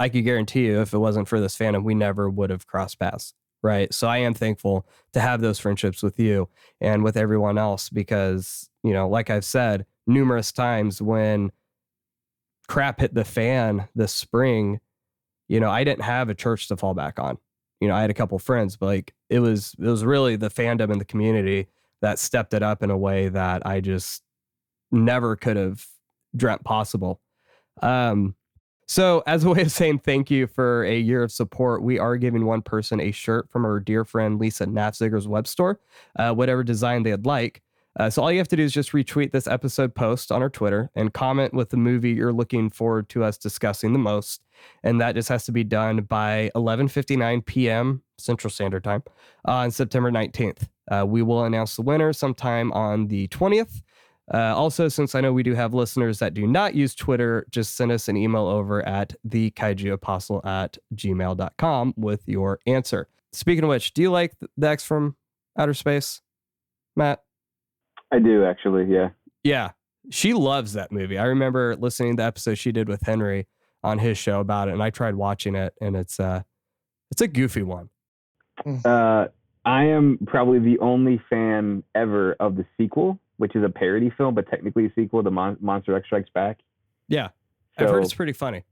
I 0.00 0.08
could 0.08 0.24
guarantee 0.24 0.66
you, 0.66 0.80
if 0.80 0.92
it 0.92 0.98
wasn't 0.98 1.28
for 1.28 1.40
this 1.40 1.56
fandom, 1.56 1.84
we 1.84 1.94
never 1.94 2.28
would 2.30 2.50
have 2.50 2.66
crossed 2.66 2.98
paths, 2.98 3.34
right? 3.62 3.92
So 3.92 4.08
I 4.08 4.18
am 4.18 4.34
thankful 4.34 4.86
to 5.12 5.20
have 5.20 5.40
those 5.40 5.58
friendships 5.58 6.02
with 6.02 6.18
you 6.18 6.48
and 6.80 7.04
with 7.04 7.16
everyone 7.16 7.58
else 7.58 7.88
because, 7.88 8.70
you 8.82 8.92
know, 8.92 9.08
like 9.08 9.30
I've 9.30 9.44
said 9.44 9.86
numerous 10.06 10.52
times 10.52 11.02
when 11.02 11.52
crap 12.68 13.00
hit 13.00 13.14
the 13.14 13.24
fan 13.24 13.88
this 13.94 14.12
spring, 14.12 14.80
you 15.48 15.60
know, 15.60 15.70
I 15.70 15.84
didn't 15.84 16.04
have 16.04 16.28
a 16.28 16.34
church 16.34 16.68
to 16.68 16.76
fall 16.76 16.94
back 16.94 17.18
on. 17.18 17.38
You 17.80 17.88
know, 17.88 17.94
I 17.94 18.00
had 18.00 18.10
a 18.10 18.14
couple 18.14 18.38
friends, 18.38 18.76
but 18.76 18.86
like 18.86 19.14
it 19.28 19.40
was 19.40 19.74
it 19.78 19.86
was 19.86 20.04
really 20.04 20.36
the 20.36 20.48
fandom 20.48 20.90
in 20.90 20.98
the 20.98 21.04
community 21.04 21.68
that 22.02 22.18
stepped 22.18 22.54
it 22.54 22.62
up 22.62 22.82
in 22.82 22.90
a 22.90 22.96
way 22.96 23.28
that 23.28 23.66
I 23.66 23.80
just 23.80 24.22
never 24.90 25.36
could 25.36 25.56
have 25.56 25.84
dreamt 26.34 26.64
possible. 26.64 27.20
Um, 27.82 28.34
so, 28.88 29.24
as 29.26 29.42
a 29.44 29.50
way 29.50 29.62
of 29.62 29.72
saying 29.72 30.00
thank 30.00 30.30
you 30.30 30.46
for 30.46 30.84
a 30.84 30.96
year 30.98 31.24
of 31.24 31.32
support, 31.32 31.82
we 31.82 31.98
are 31.98 32.16
giving 32.16 32.46
one 32.46 32.62
person 32.62 33.00
a 33.00 33.10
shirt 33.10 33.50
from 33.50 33.64
our 33.64 33.80
dear 33.80 34.04
friend 34.04 34.38
Lisa 34.38 34.66
Nafziger's 34.66 35.26
web 35.26 35.48
store, 35.48 35.80
uh, 36.16 36.32
whatever 36.32 36.62
design 36.62 37.02
they'd 37.02 37.26
like. 37.26 37.62
Uh, 37.98 38.10
so 38.10 38.22
all 38.22 38.30
you 38.30 38.38
have 38.38 38.48
to 38.48 38.56
do 38.56 38.62
is 38.62 38.72
just 38.72 38.92
retweet 38.92 39.32
this 39.32 39.46
episode 39.46 39.94
post 39.94 40.30
on 40.30 40.42
our 40.42 40.50
Twitter 40.50 40.90
and 40.94 41.14
comment 41.14 41.54
with 41.54 41.70
the 41.70 41.76
movie 41.76 42.10
you're 42.10 42.32
looking 42.32 42.68
forward 42.68 43.08
to 43.08 43.24
us 43.24 43.38
discussing 43.38 43.92
the 43.92 43.98
most, 43.98 44.42
and 44.82 45.00
that 45.00 45.14
just 45.14 45.28
has 45.28 45.44
to 45.46 45.52
be 45.52 45.64
done 45.64 46.02
by 46.02 46.50
11:59 46.54 47.44
p.m. 47.46 48.02
Central 48.18 48.50
Standard 48.50 48.84
Time 48.84 49.02
on 49.44 49.70
September 49.70 50.10
19th. 50.10 50.68
Uh, 50.90 51.04
we 51.06 51.22
will 51.22 51.44
announce 51.44 51.76
the 51.76 51.82
winner 51.82 52.12
sometime 52.12 52.72
on 52.72 53.08
the 53.08 53.28
20th. 53.28 53.82
Uh, 54.32 54.54
also, 54.56 54.88
since 54.88 55.14
I 55.14 55.20
know 55.20 55.32
we 55.32 55.44
do 55.44 55.54
have 55.54 55.72
listeners 55.72 56.18
that 56.18 56.34
do 56.34 56.46
not 56.46 56.74
use 56.74 56.94
Twitter, 56.94 57.46
just 57.50 57.76
send 57.76 57.92
us 57.92 58.08
an 58.08 58.16
email 58.16 58.46
over 58.46 58.86
at 58.86 59.14
the 59.24 59.52
kaijuapostle 59.52 60.44
at 60.44 60.78
gmail.com 60.94 61.94
with 61.96 62.22
your 62.26 62.58
answer. 62.66 63.08
Speaking 63.32 63.64
of 63.64 63.70
which, 63.70 63.94
do 63.94 64.02
you 64.02 64.10
like 64.10 64.34
the 64.56 64.68
X 64.68 64.84
from 64.84 65.16
Outer 65.56 65.74
Space, 65.74 66.22
Matt? 66.96 67.22
I 68.12 68.18
do 68.18 68.44
actually, 68.44 68.86
yeah. 68.92 69.10
Yeah. 69.42 69.70
She 70.10 70.32
loves 70.34 70.74
that 70.74 70.92
movie. 70.92 71.18
I 71.18 71.24
remember 71.24 71.74
listening 71.76 72.16
to 72.16 72.22
the 72.22 72.26
episode 72.26 72.56
she 72.58 72.70
did 72.72 72.88
with 72.88 73.02
Henry 73.02 73.46
on 73.82 73.98
his 73.98 74.16
show 74.18 74.40
about 74.40 74.68
it, 74.68 74.72
and 74.72 74.82
I 74.82 74.90
tried 74.90 75.14
watching 75.16 75.54
it, 75.54 75.74
and 75.80 75.96
it's 75.96 76.20
uh 76.20 76.42
it's 77.10 77.20
a 77.20 77.28
goofy 77.28 77.62
one. 77.62 77.88
Uh, 78.84 79.26
I 79.64 79.84
am 79.84 80.18
probably 80.26 80.58
the 80.60 80.78
only 80.78 81.20
fan 81.28 81.82
ever 81.94 82.34
of 82.40 82.56
the 82.56 82.64
sequel, 82.78 83.18
which 83.36 83.54
is 83.54 83.62
a 83.64 83.68
parody 83.68 84.10
film, 84.10 84.34
but 84.34 84.48
technically 84.48 84.86
a 84.86 84.92
sequel 84.94 85.22
to 85.22 85.30
Mon- 85.30 85.58
Monster 85.60 85.94
X 85.96 86.06
Strikes 86.06 86.30
Back. 86.30 86.58
Yeah. 87.08 87.28
I've 87.78 87.90
heard 87.90 88.04
it's 88.04 88.14
pretty 88.14 88.32
funny. 88.32 88.64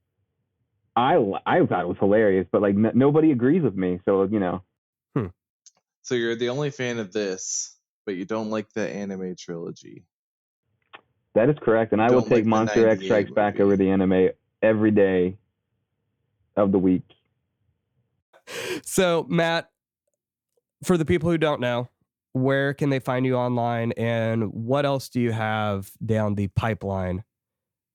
I 0.96 1.16
I 1.44 1.66
thought 1.66 1.82
it 1.82 1.88
was 1.88 1.98
hilarious, 1.98 2.46
but 2.50 2.62
like 2.62 2.74
n- 2.74 2.92
nobody 2.94 3.32
agrees 3.32 3.62
with 3.62 3.74
me. 3.76 4.00
So 4.04 4.22
you 4.24 4.38
know, 4.38 4.62
So 6.02 6.14
you're 6.14 6.36
the 6.36 6.50
only 6.50 6.70
fan 6.70 6.98
of 6.98 7.12
this, 7.12 7.73
but 8.04 8.16
you 8.16 8.24
don't 8.24 8.50
like 8.50 8.72
the 8.72 8.88
anime 8.88 9.34
trilogy. 9.36 10.04
that 11.34 11.48
is 11.48 11.56
correct, 11.62 11.92
and 11.92 12.00
I 12.00 12.06
will 12.06 12.20
Don't 12.20 12.30
like 12.30 12.38
take 12.38 12.46
Monster 12.46 12.88
X 12.88 13.00
98 13.00 13.06
Strikes 13.06 13.30
Back 13.32 13.60
over 13.60 13.76
the 13.76 13.90
anime 13.90 14.30
every 14.62 14.90
day 14.90 15.36
of 16.56 16.72
the 16.72 16.78
week. 16.78 17.02
So, 18.84 19.26
Matt, 19.28 19.70
for 20.82 20.96
the 20.96 21.04
people 21.04 21.30
who 21.30 21.38
don't 21.38 21.60
know, 21.60 21.88
where 22.32 22.74
can 22.74 22.90
they 22.90 22.98
find 22.98 23.24
you 23.24 23.36
online 23.36 23.92
and 23.92 24.52
what 24.52 24.84
else 24.84 25.08
do 25.08 25.20
you 25.20 25.32
have 25.32 25.90
down 26.04 26.34
the 26.34 26.48
pipeline 26.48 27.24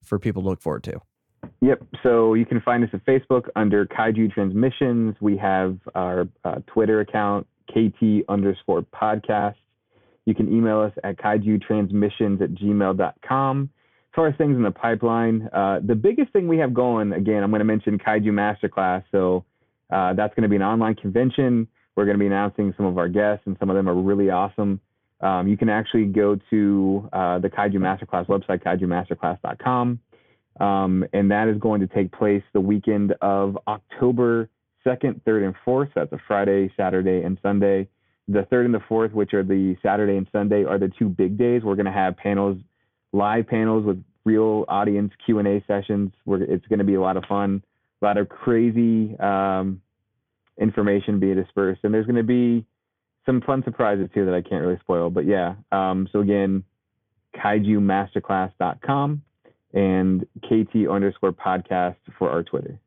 for 0.03 0.17
people 0.17 0.41
to 0.41 0.49
look 0.49 0.61
forward 0.61 0.83
to? 0.85 0.99
Yep. 1.61 1.83
So 2.03 2.33
you 2.33 2.45
can 2.45 2.61
find 2.61 2.83
us 2.83 2.89
at 2.93 3.05
Facebook 3.05 3.47
under 3.55 3.85
Kaiju 3.85 4.33
Transmissions. 4.33 5.15
We 5.19 5.37
have 5.37 5.77
our 5.93 6.27
uh, 6.43 6.55
Twitter 6.67 7.01
account, 7.01 7.47
KT 7.69 8.23
underscore 8.29 8.83
podcast. 8.83 9.55
You 10.29 10.35
can 10.35 10.53
email 10.53 10.79
us 10.79 10.93
at 11.03 11.17
kaijutransmissions 11.17 12.39
at 12.39 12.51
gmail.com. 12.51 13.69
As 13.73 14.15
far 14.15 14.27
as 14.27 14.35
things 14.37 14.55
in 14.55 14.61
the 14.61 14.69
pipeline, 14.69 15.49
uh, 15.51 15.79
the 15.83 15.95
biggest 15.95 16.31
thing 16.33 16.47
we 16.47 16.59
have 16.59 16.71
going, 16.71 17.13
again, 17.13 17.41
I'm 17.41 17.49
going 17.49 17.61
to 17.61 17.65
mention 17.65 17.97
Kaiju 17.97 18.27
Masterclass. 18.27 19.03
So 19.11 19.43
uh, 19.89 20.13
that's 20.13 20.35
going 20.35 20.43
to 20.43 20.47
be 20.49 20.55
an 20.55 20.61
online 20.61 20.93
convention. 20.93 21.67
We're 21.95 22.05
going 22.05 22.13
to 22.13 22.19
be 22.19 22.27
announcing 22.27 22.75
some 22.77 22.85
of 22.85 22.99
our 22.99 23.09
guests, 23.09 23.47
and 23.47 23.57
some 23.59 23.71
of 23.71 23.75
them 23.75 23.89
are 23.89 23.95
really 23.95 24.29
awesome. 24.29 24.79
Um, 25.19 25.47
you 25.47 25.57
can 25.57 25.67
actually 25.67 26.05
go 26.05 26.37
to 26.51 27.09
uh, 27.11 27.39
the 27.39 27.49
Kaiju 27.49 27.77
Masterclass 27.77 28.27
website, 28.27 28.63
kaijumasterclass.com. 28.63 29.99
Um, 30.59 31.05
and 31.11 31.31
that 31.31 31.47
is 31.47 31.57
going 31.57 31.81
to 31.81 31.87
take 31.87 32.11
place 32.11 32.43
the 32.53 32.61
weekend 32.61 33.15
of 33.23 33.57
October 33.67 34.47
2nd, 34.85 35.21
3rd, 35.23 35.45
and 35.45 35.55
4th. 35.65 35.89
That's 35.95 36.11
a 36.13 36.19
Friday, 36.27 36.71
Saturday, 36.77 37.23
and 37.23 37.39
Sunday. 37.41 37.87
The 38.29 38.43
3rd 38.51 38.65
and 38.65 38.73
the 38.73 38.79
4th, 38.79 39.11
which 39.13 39.33
are 39.33 39.43
the 39.43 39.75
Saturday 39.81 40.15
and 40.15 40.27
Sunday, 40.31 40.63
are 40.63 40.77
the 40.77 40.91
two 40.99 41.09
big 41.09 41.37
days. 41.37 41.63
We're 41.63 41.75
going 41.75 41.87
to 41.87 41.91
have 41.91 42.15
panels, 42.15 42.57
live 43.11 43.47
panels 43.47 43.85
with 43.85 44.03
real 44.23 44.65
audience 44.67 45.11
Q&A 45.25 45.63
sessions. 45.67 46.11
We're, 46.25 46.43
it's 46.43 46.65
going 46.67 46.79
to 46.79 46.85
be 46.85 46.93
a 46.93 47.01
lot 47.01 47.17
of 47.17 47.25
fun, 47.25 47.63
a 48.01 48.05
lot 48.05 48.17
of 48.17 48.29
crazy 48.29 49.17
um, 49.19 49.81
information 50.61 51.19
being 51.19 51.35
dispersed. 51.35 51.81
And 51.83 51.91
there's 51.91 52.05
going 52.05 52.17
to 52.17 52.23
be 52.23 52.65
some 53.25 53.41
fun 53.41 53.63
surprises 53.63 54.09
too 54.13 54.25
that 54.25 54.35
I 54.35 54.41
can't 54.41 54.63
really 54.63 54.79
spoil. 54.79 55.09
But 55.09 55.25
yeah, 55.25 55.55
um, 55.71 56.07
so 56.11 56.19
again, 56.19 56.63
kaijumasterclass.com 57.35 59.23
and 59.73 60.27
KT 60.43 60.87
underscore 60.89 61.31
podcast 61.31 61.97
for 62.17 62.29
our 62.29 62.43
Twitter. 62.43 62.79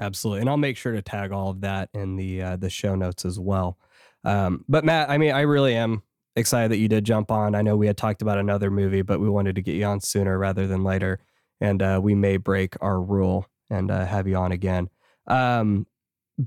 Absolutely, 0.00 0.42
and 0.42 0.50
I'll 0.50 0.56
make 0.56 0.76
sure 0.76 0.92
to 0.92 1.02
tag 1.02 1.32
all 1.32 1.50
of 1.50 1.60
that 1.62 1.88
in 1.92 2.16
the 2.16 2.42
uh, 2.42 2.56
the 2.56 2.70
show 2.70 2.94
notes 2.94 3.24
as 3.24 3.40
well. 3.40 3.76
Um, 4.24 4.64
but 4.68 4.84
Matt, 4.84 5.10
I 5.10 5.18
mean, 5.18 5.32
I 5.32 5.42
really 5.42 5.74
am 5.74 6.02
excited 6.36 6.70
that 6.70 6.78
you 6.78 6.88
did 6.88 7.04
jump 7.04 7.30
on. 7.30 7.54
I 7.54 7.62
know 7.62 7.76
we 7.76 7.86
had 7.86 7.96
talked 7.96 8.22
about 8.22 8.38
another 8.38 8.70
movie, 8.70 9.02
but 9.02 9.20
we 9.20 9.28
wanted 9.28 9.54
to 9.56 9.62
get 9.62 9.74
you 9.74 9.84
on 9.84 10.00
sooner 10.00 10.38
rather 10.38 10.66
than 10.66 10.84
later, 10.84 11.20
and 11.60 11.82
uh, 11.82 12.00
we 12.02 12.14
may 12.14 12.36
break 12.36 12.76
our 12.80 13.00
rule 13.00 13.46
and 13.70 13.90
uh, 13.90 14.04
have 14.04 14.26
you 14.26 14.36
on 14.36 14.52
again. 14.52 14.88
Um, 15.26 15.86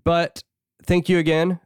but 0.03 0.43
thank 0.85 1.09
you 1.09 1.17
again 1.17 1.59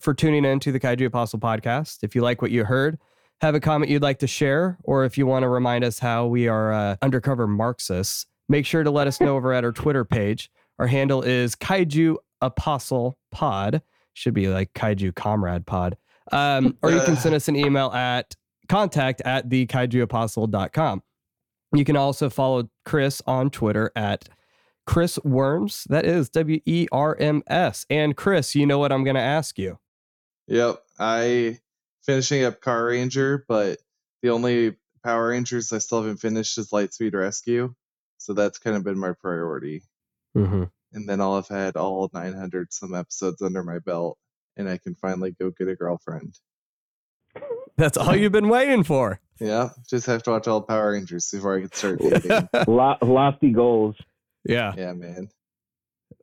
for 0.00 0.12
tuning 0.14 0.44
in 0.44 0.60
to 0.60 0.72
the 0.72 0.80
Kaiju 0.80 1.06
Apostle 1.06 1.38
podcast. 1.38 1.98
If 2.02 2.14
you 2.14 2.22
like 2.22 2.42
what 2.42 2.50
you 2.50 2.64
heard, 2.64 2.98
have 3.40 3.54
a 3.54 3.60
comment 3.60 3.90
you'd 3.90 4.02
like 4.02 4.18
to 4.20 4.26
share, 4.26 4.78
or 4.84 5.04
if 5.04 5.16
you 5.16 5.26
want 5.26 5.44
to 5.44 5.48
remind 5.48 5.84
us 5.84 5.98
how 5.98 6.26
we 6.26 6.48
are 6.48 6.72
uh, 6.72 6.96
undercover 7.02 7.46
Marxists, 7.46 8.26
make 8.48 8.66
sure 8.66 8.82
to 8.82 8.90
let 8.90 9.06
us 9.06 9.20
know 9.20 9.36
over 9.36 9.52
at 9.52 9.64
our 9.64 9.72
Twitter 9.72 10.04
page. 10.04 10.50
Our 10.78 10.86
handle 10.86 11.22
is 11.22 11.54
Kaiju 11.54 12.16
Apostle 12.40 13.18
Pod. 13.30 13.82
Should 14.14 14.34
be 14.34 14.48
like 14.48 14.72
Kaiju 14.74 15.14
Comrade 15.14 15.66
Pod. 15.66 15.96
Um, 16.30 16.76
or 16.82 16.90
you 16.90 17.00
can 17.00 17.16
send 17.16 17.34
us 17.36 17.48
an 17.48 17.56
email 17.56 17.90
at 17.92 18.34
contact 18.68 19.22
at 19.24 19.48
thekaijuapostle.com. 19.48 21.02
You 21.74 21.84
can 21.84 21.96
also 21.96 22.28
follow 22.28 22.68
Chris 22.84 23.22
on 23.26 23.50
Twitter 23.50 23.90
at 23.96 24.28
Chris 24.86 25.18
Werms. 25.24 25.84
That 25.88 26.04
is 26.04 26.28
W 26.30 26.60
E 26.66 26.86
R 26.92 27.16
M 27.18 27.42
S. 27.46 27.86
And 27.88 28.16
Chris, 28.16 28.54
you 28.54 28.66
know 28.66 28.78
what 28.78 28.92
I'm 28.92 29.04
going 29.04 29.16
to 29.16 29.22
ask 29.22 29.58
you. 29.58 29.78
Yep, 30.48 30.82
I 30.98 31.58
finishing 32.02 32.44
up 32.44 32.60
Carranger, 32.60 33.44
but 33.48 33.78
the 34.22 34.30
only 34.30 34.76
Power 35.04 35.28
Rangers 35.28 35.72
I 35.72 35.78
still 35.78 36.02
haven't 36.02 36.18
finished 36.18 36.58
is 36.58 36.70
Lightspeed 36.70 37.14
Rescue, 37.14 37.74
so 38.18 38.34
that's 38.34 38.58
kind 38.58 38.76
of 38.76 38.84
been 38.84 38.98
my 38.98 39.12
priority. 39.12 39.82
Mm-hmm. 40.36 40.64
And 40.92 41.08
then 41.08 41.20
I'll 41.20 41.36
have 41.36 41.48
had 41.48 41.76
all 41.76 42.10
900 42.12 42.72
some 42.72 42.94
episodes 42.94 43.40
under 43.42 43.62
my 43.62 43.78
belt, 43.78 44.18
and 44.56 44.68
I 44.68 44.78
can 44.78 44.94
finally 44.94 45.32
go 45.38 45.50
get 45.50 45.68
a 45.68 45.74
girlfriend. 45.76 46.38
That's 47.76 47.96
all 47.96 48.14
you've 48.14 48.32
been 48.32 48.48
waiting 48.50 48.84
for. 48.84 49.20
Yeah, 49.40 49.70
just 49.88 50.06
have 50.06 50.22
to 50.24 50.30
watch 50.30 50.46
all 50.46 50.60
Power 50.60 50.92
Rangers 50.92 51.30
before 51.30 51.56
I 51.56 51.60
can 51.60 51.72
start 51.72 51.98
dating. 52.02 52.48
Lo- 52.68 52.96
lofty 53.02 53.50
goals. 53.52 53.96
Yeah. 54.44 54.72
yeah, 54.76 54.92
man. 54.92 55.28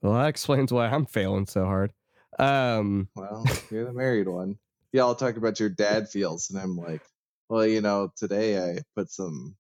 Well, 0.01 0.13
that 0.13 0.27
explains 0.27 0.71
why 0.71 0.87
I'm 0.87 1.05
failing 1.05 1.47
so 1.47 1.65
hard. 1.65 1.91
Um, 2.37 3.09
Well, 3.15 3.43
you're 3.71 3.85
the 3.85 3.93
married 3.93 4.27
one. 4.27 4.57
Yeah, 4.93 5.01
I'll 5.03 5.15
talk 5.15 5.35
about 5.37 5.59
your 5.59 5.69
dad 5.69 6.09
feels, 6.09 6.49
and 6.49 6.59
I'm 6.59 6.77
like, 6.77 7.01
well, 7.49 7.65
you 7.65 7.81
know, 7.81 8.11
today 8.15 8.57
I 8.63 8.79
put 8.95 9.11
some 9.11 9.55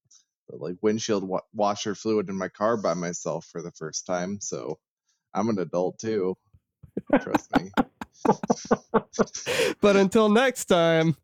like 0.51 0.77
windshield 0.81 1.27
wa- 1.27 1.41
washer 1.53 1.95
fluid 1.95 2.29
in 2.29 2.37
my 2.37 2.47
car 2.49 2.77
by 2.77 2.93
myself 2.93 3.45
for 3.51 3.61
the 3.61 3.71
first 3.71 4.05
time, 4.05 4.39
so 4.39 4.77
I'm 5.33 5.49
an 5.49 5.59
adult 5.59 5.99
too. 5.99 6.35
Trust 7.21 7.49
me. 7.57 7.71
but 9.81 9.95
until 9.95 10.29
next 10.29 10.65
time, 10.65 11.15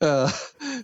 Uh, 0.00 0.30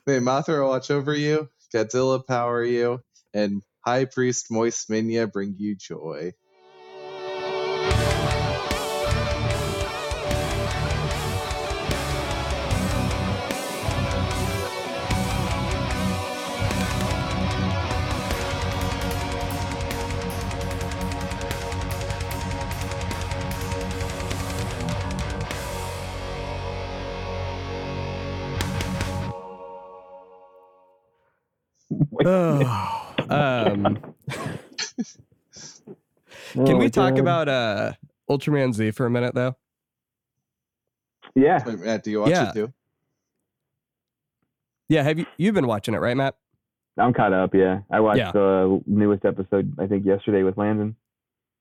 may 0.06 0.18
Mothra 0.18 0.66
watch 0.68 0.90
over 0.90 1.14
you, 1.14 1.48
Godzilla 1.74 2.26
power 2.26 2.64
you, 2.64 3.02
and 3.34 3.62
High 3.84 4.06
Priest 4.06 4.46
Moist 4.50 4.88
Minya 4.88 5.30
bring 5.30 5.56
you 5.58 5.76
joy. 5.76 6.32
Oh, 33.30 33.74
um, 33.74 33.98
Oh 36.56 36.64
can 36.64 36.74
my 36.78 36.84
we 36.84 36.90
talk 36.90 37.14
God. 37.14 37.18
about 37.20 37.48
uh 37.48 37.92
Ultraman 38.30 38.72
Z 38.72 38.92
for 38.92 39.06
a 39.06 39.10
minute 39.10 39.34
though? 39.34 39.54
Yeah. 41.34 41.62
Wait, 41.66 41.78
Matt, 41.80 42.04
do 42.04 42.10
you 42.10 42.20
watch 42.20 42.30
Yeah. 42.30 42.50
it 42.50 42.54
too? 42.54 42.72
Yeah, 44.88 45.02
have 45.02 45.18
you 45.18 45.26
you've 45.36 45.54
been 45.54 45.66
watching 45.66 45.94
it, 45.94 45.98
right, 45.98 46.16
Matt? 46.16 46.36
I'm 46.96 47.12
caught 47.12 47.32
up. 47.34 47.54
Yeah, 47.54 47.80
I 47.90 48.00
watched 48.00 48.18
Yeah. 48.18 48.32
the 48.32 48.80
newest 48.86 49.24
episode. 49.24 49.74
I 49.78 49.86
think 49.86 50.04
yesterday 50.06 50.42
with 50.42 50.56
Landon. 50.56 50.96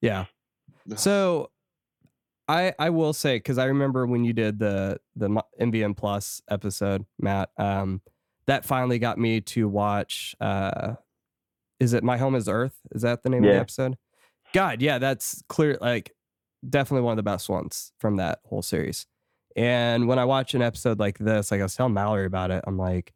Yeah. 0.01 0.25
So 0.95 1.51
I 2.47 2.73
I 2.79 2.91
will 2.91 3.11
say 3.11 3.35
because 3.37 3.57
I 3.57 3.65
remember 3.65 4.07
when 4.07 4.23
you 4.23 4.31
did 4.31 4.57
the 4.57 5.01
the 5.17 5.27
MVM 5.59 5.97
Plus 5.97 6.41
episode, 6.49 7.05
Matt. 7.19 7.49
Um, 7.57 8.01
that 8.47 8.65
finally 8.65 8.99
got 8.99 9.17
me 9.17 9.41
to 9.41 9.67
watch. 9.67 10.35
Uh, 10.39 10.95
is 11.79 11.93
it 11.93 12.03
My 12.03 12.17
Home 12.17 12.35
Is 12.35 12.49
Earth? 12.49 12.79
Is 12.91 13.03
that 13.03 13.23
the 13.23 13.29
name 13.29 13.43
of 13.43 13.49
the 13.51 13.59
episode? 13.59 13.97
God, 14.53 14.81
yeah, 14.81 14.97
that's 14.97 15.43
clear. 15.47 15.77
Like, 15.79 16.13
definitely 16.67 17.03
one 17.03 17.11
of 17.11 17.17
the 17.17 17.23
best 17.23 17.49
ones 17.49 17.91
from 17.99 18.15
that 18.17 18.39
whole 18.45 18.61
series. 18.61 19.05
And 19.55 20.07
when 20.07 20.19
I 20.19 20.25
watch 20.25 20.53
an 20.53 20.61
episode 20.61 20.99
like 20.99 21.17
this, 21.17 21.51
like 21.51 21.59
I 21.59 21.63
was 21.63 21.75
telling 21.75 21.93
Mallory 21.93 22.25
about 22.25 22.51
it, 22.51 22.63
I'm 22.67 22.77
like, 22.77 23.13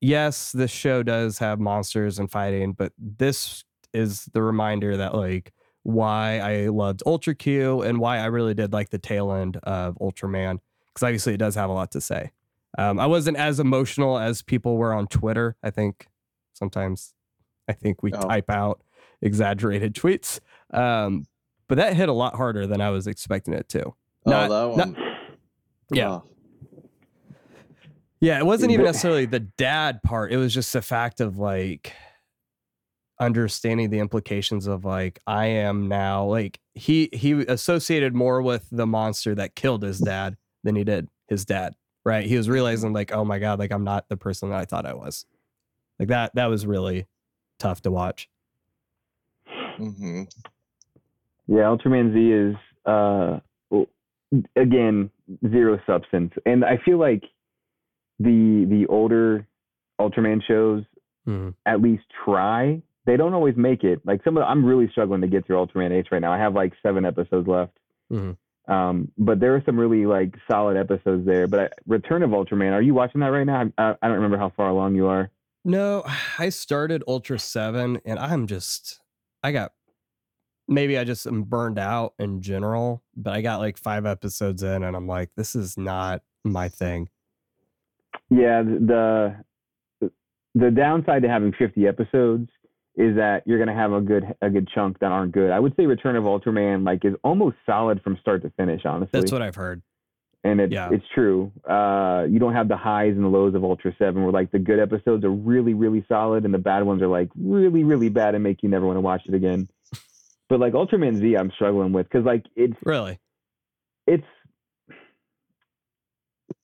yes, 0.00 0.52
this 0.52 0.70
show 0.70 1.02
does 1.02 1.38
have 1.38 1.58
monsters 1.58 2.18
and 2.18 2.30
fighting, 2.30 2.72
but 2.72 2.92
this 2.98 3.64
is 3.92 4.26
the 4.32 4.42
reminder 4.42 4.96
that 4.96 5.14
like 5.14 5.52
why 5.82 6.38
I 6.38 6.68
loved 6.68 7.02
Ultra 7.06 7.34
Q 7.34 7.82
and 7.82 7.98
why 7.98 8.18
I 8.18 8.26
really 8.26 8.54
did 8.54 8.72
like 8.72 8.90
the 8.90 8.98
tail 8.98 9.32
end 9.32 9.56
of 9.62 9.96
Ultraman 9.98 10.58
because 10.88 11.02
obviously 11.02 11.34
it 11.34 11.38
does 11.38 11.54
have 11.54 11.70
a 11.70 11.72
lot 11.72 11.90
to 11.92 12.00
say. 12.00 12.30
Um, 12.76 12.98
I 12.98 13.06
wasn't 13.06 13.36
as 13.36 13.60
emotional 13.60 14.18
as 14.18 14.42
people 14.42 14.76
were 14.76 14.92
on 14.92 15.06
Twitter. 15.06 15.56
I 15.62 15.70
think 15.70 16.08
sometimes 16.54 17.14
I 17.68 17.72
think 17.72 18.02
we 18.02 18.12
Oh. 18.12 18.20
type 18.20 18.50
out 18.50 18.82
exaggerated 19.22 19.94
tweets, 20.00 20.40
um, 20.72 21.26
but 21.68 21.76
that 21.76 21.94
hit 21.94 22.08
a 22.08 22.12
lot 22.12 22.34
harder 22.34 22.66
than 22.66 22.80
I 22.80 22.90
was 22.90 23.06
expecting 23.06 23.54
it 23.54 23.68
to. 23.70 23.84
Oh, 23.86 23.94
Not- 24.26 24.48
that 24.48 24.48
not- 24.48 24.70
one. 24.96 24.96
yeah. 25.90 26.08
Oh, 26.10 26.22
Yeah, 28.20 28.38
it 28.38 28.46
wasn't 28.46 28.72
even 28.72 28.86
necessarily 28.86 29.26
the 29.26 29.40
dad 29.40 30.02
part. 30.02 30.32
It 30.32 30.38
was 30.38 30.52
just 30.54 30.72
the 30.72 30.80
fact 30.82 31.20
of 31.20 31.38
like 31.38 31.92
understanding 33.20 33.90
the 33.90 33.98
implications 34.00 34.66
of 34.66 34.84
like 34.84 35.20
I 35.26 35.46
am 35.46 35.88
now 35.88 36.24
like 36.24 36.58
he 36.74 37.08
he 37.12 37.32
associated 37.46 38.14
more 38.14 38.42
with 38.42 38.66
the 38.72 38.86
monster 38.86 39.34
that 39.36 39.54
killed 39.54 39.82
his 39.82 40.00
dad 40.00 40.36
than 40.64 40.74
he 40.74 40.84
did 40.84 41.08
his 41.28 41.44
dad. 41.44 41.74
Right? 42.04 42.26
He 42.26 42.36
was 42.36 42.48
realizing 42.48 42.92
like, 42.92 43.12
oh 43.12 43.24
my 43.24 43.38
god, 43.38 43.58
like 43.58 43.72
I'm 43.72 43.84
not 43.84 44.08
the 44.08 44.16
person 44.16 44.50
that 44.50 44.58
I 44.60 44.64
thought 44.64 44.84
I 44.86 44.94
was. 44.94 45.24
Like 45.98 46.08
that 46.08 46.34
that 46.34 46.46
was 46.46 46.66
really 46.66 47.06
tough 47.58 47.80
to 47.82 47.90
watch. 47.90 48.28
hmm 49.76 50.22
Yeah, 51.46 51.62
Ultraman 51.64 52.12
Z 52.12 52.32
is 52.32 52.56
uh 52.86 53.38
again 54.56 55.10
zero 55.48 55.80
substance, 55.86 56.32
and 56.44 56.64
I 56.64 56.78
feel 56.84 56.98
like 56.98 57.22
the 58.18 58.66
the 58.68 58.86
older 58.88 59.46
Ultraman 60.00 60.42
shows 60.46 60.82
Mhm. 61.26 61.54
at 61.64 61.80
least 61.80 62.04
try. 62.24 62.82
They 63.06 63.16
don't 63.16 63.32
always 63.34 63.56
make 63.56 63.84
it. 63.84 64.00
Like 64.04 64.22
some 64.24 64.36
of 64.36 64.42
the, 64.42 64.46
I'm 64.46 64.64
really 64.64 64.88
struggling 64.88 65.20
to 65.22 65.26
get 65.26 65.46
through 65.46 65.56
Ultraman 65.56 65.92
Ace 65.92 66.06
right 66.10 66.20
now. 66.20 66.32
I 66.32 66.38
have 66.38 66.54
like 66.54 66.72
seven 66.82 67.04
episodes 67.06 67.46
left. 67.48 67.78
Mhm. 68.12 68.36
Um, 68.66 69.10
but 69.18 69.40
there 69.40 69.54
are 69.54 69.62
some 69.66 69.78
really 69.78 70.06
like 70.06 70.34
solid 70.50 70.76
episodes 70.76 71.26
there. 71.26 71.46
But 71.46 71.60
I, 71.60 71.68
Return 71.86 72.22
of 72.22 72.30
Ultraman, 72.30 72.72
are 72.72 72.82
you 72.82 72.94
watching 72.94 73.20
that 73.20 73.28
right 73.28 73.44
now? 73.44 73.70
I, 73.76 73.94
I 74.00 74.08
don't 74.08 74.16
remember 74.16 74.38
how 74.38 74.52
far 74.56 74.68
along 74.68 74.94
you 74.94 75.06
are. 75.06 75.30
No, 75.64 76.04
I 76.38 76.50
started 76.50 77.02
Ultra 77.08 77.38
7 77.38 78.00
and 78.04 78.18
I'm 78.18 78.46
just 78.46 79.00
I 79.42 79.52
got 79.52 79.72
maybe 80.68 80.98
I 80.98 81.04
just 81.04 81.26
am 81.26 81.42
burned 81.42 81.78
out 81.78 82.14
in 82.18 82.40
general, 82.42 83.02
but 83.16 83.34
I 83.34 83.40
got 83.42 83.60
like 83.60 83.78
5 83.78 84.06
episodes 84.06 84.62
in 84.62 84.82
and 84.82 84.96
I'm 84.96 85.06
like 85.06 85.30
this 85.36 85.54
is 85.54 85.78
not 85.78 86.22
my 86.44 86.68
thing. 86.68 87.08
Yeah, 88.30 88.62
the 88.62 89.36
the 90.54 90.70
downside 90.70 91.22
to 91.22 91.28
having 91.28 91.52
50 91.52 91.86
episodes 91.86 92.50
is 92.96 93.16
that 93.16 93.42
you're 93.46 93.58
going 93.58 93.68
to 93.68 93.74
have 93.74 93.92
a 93.92 94.00
good 94.00 94.24
a 94.40 94.50
good 94.50 94.68
chunk 94.72 94.98
that 95.00 95.10
aren't 95.10 95.32
good. 95.32 95.50
I 95.50 95.58
would 95.58 95.74
say 95.76 95.86
Return 95.86 96.16
of 96.16 96.24
Ultraman 96.24 96.84
like 96.84 97.04
is 97.04 97.14
almost 97.24 97.56
solid 97.66 98.02
from 98.02 98.16
start 98.20 98.42
to 98.42 98.50
finish, 98.50 98.82
honestly. 98.84 99.20
That's 99.20 99.32
what 99.32 99.42
I've 99.42 99.56
heard. 99.56 99.82
and 100.44 100.60
it's 100.60 100.72
yeah. 100.72 100.90
it's 100.92 101.04
true. 101.14 101.50
Uh, 101.68 102.24
you 102.28 102.38
don't 102.38 102.52
have 102.52 102.68
the 102.68 102.76
highs 102.76 103.14
and 103.14 103.24
the 103.24 103.28
lows 103.28 103.54
of 103.54 103.64
Ultra 103.64 103.92
7 103.98 104.22
where 104.22 104.32
like 104.32 104.52
the 104.52 104.58
good 104.58 104.78
episodes 104.78 105.24
are 105.24 105.30
really 105.32 105.74
really 105.74 106.04
solid 106.08 106.44
and 106.44 106.54
the 106.54 106.58
bad 106.58 106.84
ones 106.84 107.02
are 107.02 107.08
like 107.08 107.30
really 107.36 107.82
really 107.82 108.10
bad 108.10 108.34
and 108.34 108.44
make 108.44 108.62
you 108.62 108.68
never 108.68 108.86
want 108.86 108.96
to 108.96 109.00
watch 109.00 109.22
it 109.26 109.34
again. 109.34 109.68
But 110.48 110.60
like 110.60 110.74
Ultraman 110.74 111.16
Z 111.20 111.36
I'm 111.36 111.50
struggling 111.52 111.92
with 111.92 112.08
cuz 112.10 112.24
like 112.24 112.44
it's 112.54 112.76
Really? 112.84 113.18
it's 114.06 114.26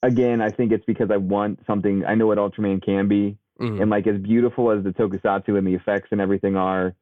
again, 0.02 0.40
I 0.40 0.50
think 0.50 0.72
it's 0.72 0.84
because 0.84 1.10
I 1.10 1.16
want 1.16 1.60
something. 1.66 2.04
I 2.04 2.14
know 2.14 2.26
what 2.26 2.38
Ultraman 2.38 2.84
can 2.84 3.08
be, 3.08 3.38
Mhm. 3.60 3.80
and 3.82 3.90
like 3.90 4.06
as 4.06 4.18
beautiful 4.20 4.70
as 4.70 4.82
the 4.84 4.90
Tokusatsu 4.90 5.56
and 5.58 5.66
the 5.66 5.74
effects 5.74 6.08
and 6.12 6.20
everything 6.20 6.56
are, 6.56 6.94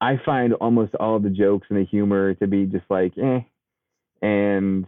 I 0.00 0.16
find 0.24 0.54
almost 0.54 0.94
all 0.96 1.18
the 1.20 1.30
jokes 1.30 1.66
and 1.70 1.78
the 1.78 1.84
humor 1.84 2.34
to 2.34 2.46
be 2.46 2.66
just 2.66 2.84
like 2.90 3.16
eh, 3.18 3.40
and 4.22 4.86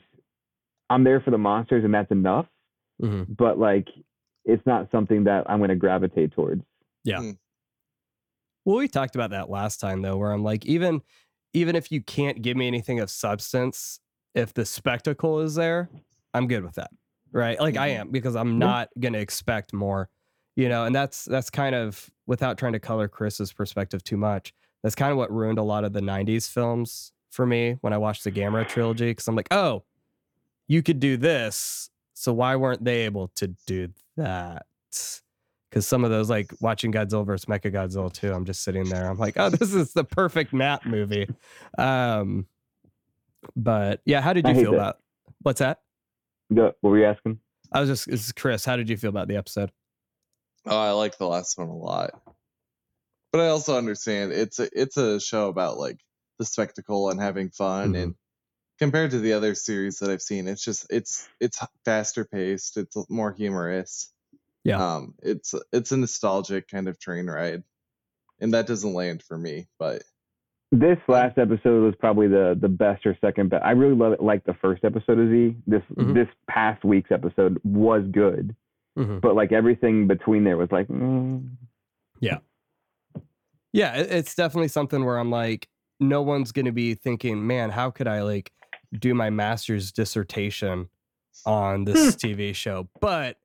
I'm 0.91 1.05
there 1.05 1.21
for 1.21 1.31
the 1.31 1.39
monsters, 1.39 1.85
and 1.85 1.95
that's 1.95 2.11
enough. 2.11 2.47
Mhm. 3.01 3.37
But 3.37 3.59
like, 3.59 3.89
it's 4.45 4.65
not 4.67 4.91
something 4.91 5.25
that 5.25 5.49
I'm 5.49 5.59
going 5.59 5.71
to 5.71 5.77
gravitate 5.77 6.33
towards. 6.33 6.63
Yeah. 7.05 7.21
Hmm. 7.21 7.31
Well, 8.65 8.77
we 8.77 8.89
talked 8.89 9.15
about 9.15 9.31
that 9.31 9.49
last 9.51 9.79
time 9.81 10.03
though, 10.03 10.17
where 10.17 10.31
I'm 10.33 10.43
like, 10.45 10.65
even 10.67 11.03
even 11.55 11.77
if 11.77 11.93
you 11.93 12.03
can't 12.03 12.41
give 12.43 12.57
me 12.57 12.67
anything 12.67 12.99
of 13.01 13.11
substance, 13.11 14.01
if 14.35 14.55
the 14.55 14.65
spectacle 14.65 15.41
is 15.41 15.55
there, 15.55 15.91
I'm 16.33 16.47
good 16.49 16.65
with 16.65 16.75
that. 16.77 16.91
Right. 17.31 17.61
Like 17.61 17.77
I 17.77 17.91
Mhm. 17.91 17.97
am 18.01 18.11
because 18.11 18.37
I'm 18.37 18.59
not 18.59 18.89
gonna 18.99 19.19
expect 19.19 19.73
more. 19.73 20.09
You 20.57 20.69
know, 20.69 20.85
and 20.85 20.95
that's 20.95 21.25
that's 21.25 21.51
kind 21.51 21.75
of 21.75 22.11
without 22.27 22.59
trying 22.59 22.73
to 22.75 22.81
color 22.81 23.09
Chris's 23.09 23.53
perspective 23.53 24.05
too 24.05 24.17
much. 24.17 24.53
That's 24.83 24.95
kind 24.95 25.13
of 25.13 25.19
what 25.19 25.33
ruined 25.33 25.59
a 25.59 25.63
lot 25.63 25.85
of 25.85 25.93
the 25.93 26.01
90s 26.01 26.51
films 26.51 27.13
for 27.31 27.47
me 27.47 27.79
when 27.81 27.93
I 27.93 27.99
watched 27.99 28.25
the 28.25 28.33
Gamera 28.33 28.69
trilogy. 28.69 29.15
Cause 29.15 29.29
I'm 29.29 29.37
like, 29.37 29.49
oh, 29.53 29.85
you 30.67 30.83
could 30.83 31.01
do 31.01 31.17
this. 31.17 31.89
So 32.15 32.33
why 32.33 32.57
weren't 32.57 32.85
they 32.85 33.05
able 33.05 33.29
to 33.37 33.49
do 33.67 33.89
that? 34.17 34.67
because 35.73 35.87
some 35.87 36.05
of 36.05 36.11
those 36.11 36.29
like 36.29 36.53
watching 36.61 36.93
Godzilla 36.93 37.25
versus 37.25 37.47
Mecha 37.47 37.73
Godzilla 37.73 38.13
2, 38.13 38.31
I'm 38.31 38.45
just 38.45 38.63
sitting 38.63 38.85
there. 38.91 39.09
I'm 39.09 39.17
like, 39.17 39.39
oh, 39.39 39.49
this 39.51 39.73
is 39.73 39.95
the 39.95 40.05
perfect 40.05 40.53
Matt 40.53 40.85
movie. 40.85 41.27
Um, 41.79 42.47
but 43.57 44.03
yeah, 44.05 44.21
how 44.21 44.35
did 44.35 44.47
you 44.47 44.55
feel 44.55 44.73
that. 44.73 44.77
about 44.77 44.99
what's 45.41 45.61
that? 45.61 45.81
What 46.83 46.91
were 46.91 46.99
you 46.99 47.07
asking? 47.07 47.39
I 47.73 47.81
was 47.81 47.89
just 47.89 48.11
this 48.11 48.27
is 48.27 48.33
Chris. 48.33 48.67
How 48.67 48.77
did 48.77 48.91
you 48.91 48.99
feel 48.99 49.09
about 49.09 49.29
the 49.29 49.37
episode? 49.37 49.71
Oh, 50.67 50.79
I 50.79 50.93
like 50.93 51.19
the 51.19 51.27
last 51.27 51.59
one 51.59 51.69
a 51.69 51.77
lot. 51.77 52.11
But 53.33 53.41
I 53.41 53.49
also 53.49 53.77
understand 53.79 54.33
it's 54.33 54.59
a 54.59 54.69
it's 54.73 54.97
a 54.97 55.19
show 55.21 55.49
about 55.49 55.79
like 55.79 55.99
the 56.39 56.45
spectacle 56.45 57.11
and 57.11 57.21
having 57.21 57.51
fun 57.51 57.93
Mhm. 57.95 58.03
and 58.03 58.15
compared 58.79 59.13
to 59.13 59.21
the 59.21 59.33
other 59.35 59.55
series 59.55 59.99
that 59.99 60.11
I've 60.11 60.23
seen, 60.23 60.47
it's 60.49 60.65
just 60.65 60.87
it's 60.91 61.29
it's 61.41 61.59
faster 61.85 62.25
paced, 62.25 62.77
it's 62.77 62.97
more 63.09 63.33
humorous. 63.33 64.13
Yeah. 64.65 64.97
Um 64.97 65.15
it's 65.23 65.55
it's 65.73 65.93
a 65.93 65.97
nostalgic 65.97 66.69
kind 66.69 66.89
of 66.89 66.99
train 66.99 67.27
ride. 67.27 67.65
And 68.41 68.55
that 68.55 68.67
doesn't 68.67 68.93
land 68.95 69.23
for 69.23 69.39
me, 69.39 69.69
but 69.79 70.03
This 70.73 70.99
last 71.07 71.37
episode 71.39 71.85
was 71.85 71.95
probably 71.99 72.29
the 72.29 72.57
the 72.61 72.69
best 72.69 73.07
or 73.07 73.17
second 73.21 73.49
best. 73.51 73.65
I 73.65 73.71
really 73.73 73.95
love 73.95 74.13
it. 74.15 74.23
Like 74.23 74.45
the 74.45 74.55
first 74.55 74.85
episode 74.85 75.19
of 75.19 75.29
Z. 75.31 75.57
This 75.67 75.83
Mhm. 75.95 76.15
this 76.15 76.29
past 76.49 76.85
week's 76.85 77.11
episode 77.11 77.61
was 77.65 78.05
good, 78.11 78.55
Mhm. 78.99 79.21
but 79.23 79.35
like 79.35 79.53
everything 79.53 80.07
between 80.07 80.45
there 80.45 80.57
was 80.57 80.71
like, 80.71 80.87
mm, 80.89 81.49
Yeah, 83.75 83.95
it- 83.97 84.11
it's 84.13 84.35
definitely 84.35 84.69
something 84.69 85.03
where 85.05 85.17
I'm 85.19 85.31
like, 85.31 85.69
no 85.99 86.21
one's 86.21 86.53
gonna 86.53 86.73
be 86.73 86.95
thinking, 86.95 87.47
man, 87.47 87.71
how 87.71 87.91
could 87.91 88.07
I 88.07 88.23
like 88.23 88.53
do 88.99 89.15
my 89.15 89.31
master's 89.31 89.93
dissertation 89.93 90.89
on 91.47 91.85
this 91.85 92.15
TV 92.17 92.55
show? 92.55 92.89
But 93.01 93.39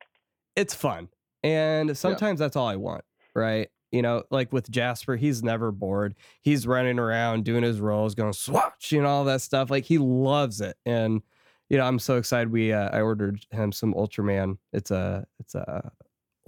it's 0.58 0.74
fun. 0.74 1.08
And 1.44 1.98
sometimes 1.98 2.40
that's 2.40 2.58
all 2.58 2.68
I 2.68 2.76
want, 2.76 3.06
right? 3.36 3.70
You 3.94 4.02
know, 4.02 4.24
like 4.32 4.52
with 4.52 4.70
Jasper, 4.70 5.16
he's 5.16 5.44
never 5.44 5.72
bored. 5.72 6.14
He's 6.42 6.68
running 6.68 7.00
around 7.00 7.46
doing 7.46 7.64
his 7.64 7.80
roles, 7.80 8.14
going 8.16 8.34
swatch, 8.34 8.92
you 8.92 9.02
know, 9.02 9.08
all 9.08 9.24
that 9.26 9.40
stuff. 9.42 9.72
Like 9.72 9.86
he 9.86 9.98
loves 9.98 10.60
it. 10.60 10.76
And 10.86 11.22
you 11.70 11.78
know, 11.78 11.84
I'm 11.86 12.00
so 12.00 12.18
excited. 12.18 12.52
We 12.52 12.72
uh, 12.74 12.90
I 12.92 13.02
ordered 13.02 13.46
him 13.52 13.72
some 13.72 13.94
Ultraman. 13.94 14.58
It's 14.74 14.92
a 14.92 15.26
it's 15.40 15.56
a 15.56 15.92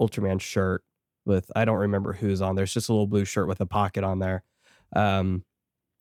Ultraman 0.00 0.40
shirt 0.40 0.82
with 1.26 1.50
I 1.54 1.64
don't 1.64 1.78
remember 1.78 2.12
who's 2.12 2.40
on 2.40 2.54
there. 2.56 2.62
It's 2.64 2.72
just 2.72 2.88
a 2.88 2.92
little 2.92 3.06
blue 3.06 3.24
shirt 3.24 3.48
with 3.48 3.60
a 3.60 3.66
pocket 3.66 4.04
on 4.04 4.18
there. 4.18 4.42
Um, 4.96 5.44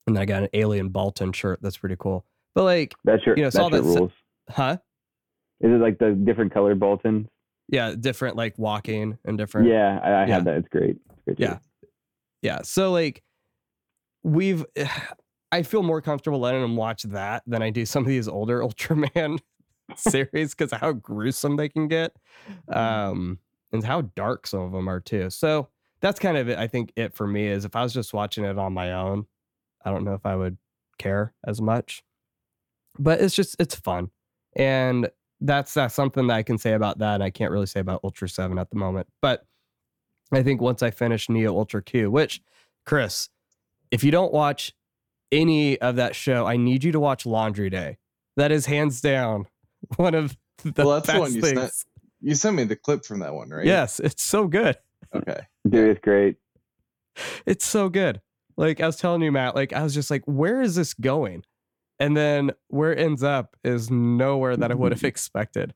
and 0.08 0.16
then 0.16 0.22
I 0.22 0.26
got 0.26 0.44
an 0.44 0.50
Alien 0.54 0.90
Baltan 0.90 1.36
shirt 1.36 1.60
that's 1.62 1.78
pretty 1.78 1.98
cool. 2.00 2.26
But 2.56 2.64
like, 2.64 2.96
that's 3.04 3.24
shirt, 3.24 3.38
You 3.38 3.44
know, 3.44 3.52
all 3.62 3.70
that 3.70 3.84
rules. 3.84 4.12
huh? 4.50 4.78
Is 5.62 5.70
it 5.72 5.82
like 5.82 6.00
the 6.00 6.12
different 6.12 6.54
colored 6.54 6.80
Baltans? 6.80 7.28
Yeah, 7.68 7.94
different 8.00 8.36
like 8.38 8.58
walking 8.58 9.18
and 9.26 9.38
different. 9.38 9.68
Yeah, 9.68 10.00
I, 10.02 10.10
I 10.10 10.26
Yeah. 10.26 10.34
had 10.36 10.46
that. 10.46 10.56
It's 10.58 10.70
great. 10.70 10.98
It's 11.28 11.38
great. 11.38 11.40
Yeah. 11.40 11.58
Yeah. 12.41 12.62
So 12.64 12.91
like 12.91 13.22
we've 14.24 14.66
I 15.52 15.64
feel 15.64 15.84
more 15.84 16.02
comfortable 16.02 16.40
letting 16.40 16.62
them 16.62 16.76
watch 16.76 17.04
that 17.04 17.44
than 17.48 17.62
I 17.62 17.70
do 17.70 17.86
some 17.86 18.04
of 18.04 18.08
these 18.08 18.28
older 18.28 18.60
Ultraman 18.64 19.40
series 19.96 20.54
because 20.54 20.72
how 20.72 20.94
gruesome 20.94 21.58
they 21.58 21.70
can 21.70 21.88
get. 21.88 22.16
Um 22.68 23.40
and 23.72 23.84
how 23.84 24.02
dark 24.02 24.48
some 24.48 24.62
of 24.62 24.72
them 24.72 24.90
are 24.90 25.00
too. 25.00 25.30
So 25.30 25.70
that's 26.02 26.20
kind 26.20 26.38
of 26.38 26.50
it. 26.50 26.58
I 26.58 26.68
think 26.68 26.92
it 26.96 27.14
for 27.14 27.28
me 27.28 27.48
is 27.48 27.66
if 27.66 27.76
I 27.76 27.84
was 27.84 27.94
just 27.94 28.14
watching 28.14 28.44
it 28.46 28.58
on 28.58 28.74
my 28.74 28.94
own, 28.94 29.26
I 29.84 29.92
don't 29.92 30.04
know 30.04 30.14
if 30.14 30.26
I 30.26 30.36
would 30.36 30.58
care 30.98 31.34
as 31.46 31.62
much. 31.62 32.04
But 32.98 33.22
it's 33.22 33.36
just 33.36 33.56
it's 33.60 33.76
fun. 33.76 34.10
And 34.56 35.10
that's 35.42 35.74
that's 35.74 35.96
something 35.96 36.28
that 36.28 36.34
I 36.34 36.44
can 36.44 36.58
say 36.58 36.74
about 36.74 37.00
that. 37.00 37.16
And 37.16 37.24
I 37.24 37.30
can't 37.30 37.52
really 37.52 37.66
say 37.66 37.80
about 37.80 38.02
Ultra 38.04 38.28
7 38.28 38.58
at 38.58 38.70
the 38.70 38.76
moment. 38.76 39.08
But 39.22 39.46
I 40.32 40.44
think 40.44 40.62
once 40.62 40.84
I 40.84 40.92
finish 40.92 41.30
Neo 41.30 41.56
Ultra 41.56 41.82
Q, 41.82 42.12
which 42.12 42.42
Chris, 42.86 43.30
if 43.92 44.04
you 44.04 44.12
don't 44.12 44.34
watch 44.34 44.74
any 45.32 45.80
of 45.80 45.96
that 45.98 46.16
show, 46.16 46.46
I 46.46 46.58
need 46.58 46.84
you 46.84 46.92
to 46.92 47.00
watch 47.00 47.26
Laundry 47.26 47.70
Day. 47.70 47.98
That 48.38 48.52
is 48.52 48.66
hands 48.66 49.02
down 49.02 49.48
one 49.98 50.16
of 50.16 50.38
the 50.64 50.74
well, 50.86 50.96
that's 50.96 51.08
best 51.08 51.16
the 51.16 51.20
one 51.20 51.34
you 51.34 51.42
things. 51.42 51.60
sent. 51.60 51.74
You 52.22 52.36
sent 52.36 52.56
me 52.58 52.64
the 52.66 52.76
clip 52.76 53.06
from 53.06 53.20
that 53.20 53.34
one, 53.34 53.50
right? 53.50 53.66
Yes, 53.66 54.00
it's 54.00 54.22
so 54.24 54.48
good. 54.48 54.78
Okay. 55.16 55.40
Dude, 55.68 55.90
it's 55.90 56.02
great. 56.02 56.36
It's 57.46 57.66
so 57.66 57.90
good. 57.90 58.22
Like 58.58 58.82
I 58.82 58.86
was 58.86 58.98
telling 58.98 59.22
you, 59.22 59.32
Matt, 59.32 59.56
like 59.56 59.72
I 59.74 59.84
was 59.84 59.94
just 59.94 60.12
like, 60.12 60.24
where 60.26 60.62
is 60.62 60.76
this 60.76 60.94
going? 60.94 61.44
And 62.00 62.16
then 62.16 62.52
where 62.68 62.92
it 62.94 63.00
ends 63.00 63.24
up 63.24 63.56
is 63.64 63.90
nowhere 63.90 64.56
that 64.58 64.72
I 64.72 64.74
would 64.74 64.92
have 64.92 65.04
expected. 65.06 65.74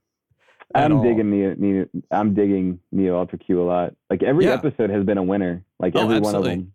I'm 0.75 0.97
all. 0.97 1.03
digging 1.03 1.29
Neo, 1.29 1.55
Neo. 1.57 1.85
I'm 2.11 2.33
digging 2.33 2.79
Neo 2.91 3.17
Ultra 3.19 3.37
Q 3.39 3.61
a 3.61 3.63
lot. 3.65 3.93
Like 4.09 4.23
every 4.23 4.45
Yeah. 4.45 4.53
episode 4.53 4.89
has 4.89 5.03
been 5.05 5.17
a 5.17 5.23
winner. 5.23 5.63
Like 5.79 5.93
Oh, 5.95 6.01
every 6.01 6.15
one 6.15 6.25
absolutely. 6.25 6.51
of 6.53 6.57
them. 6.59 6.73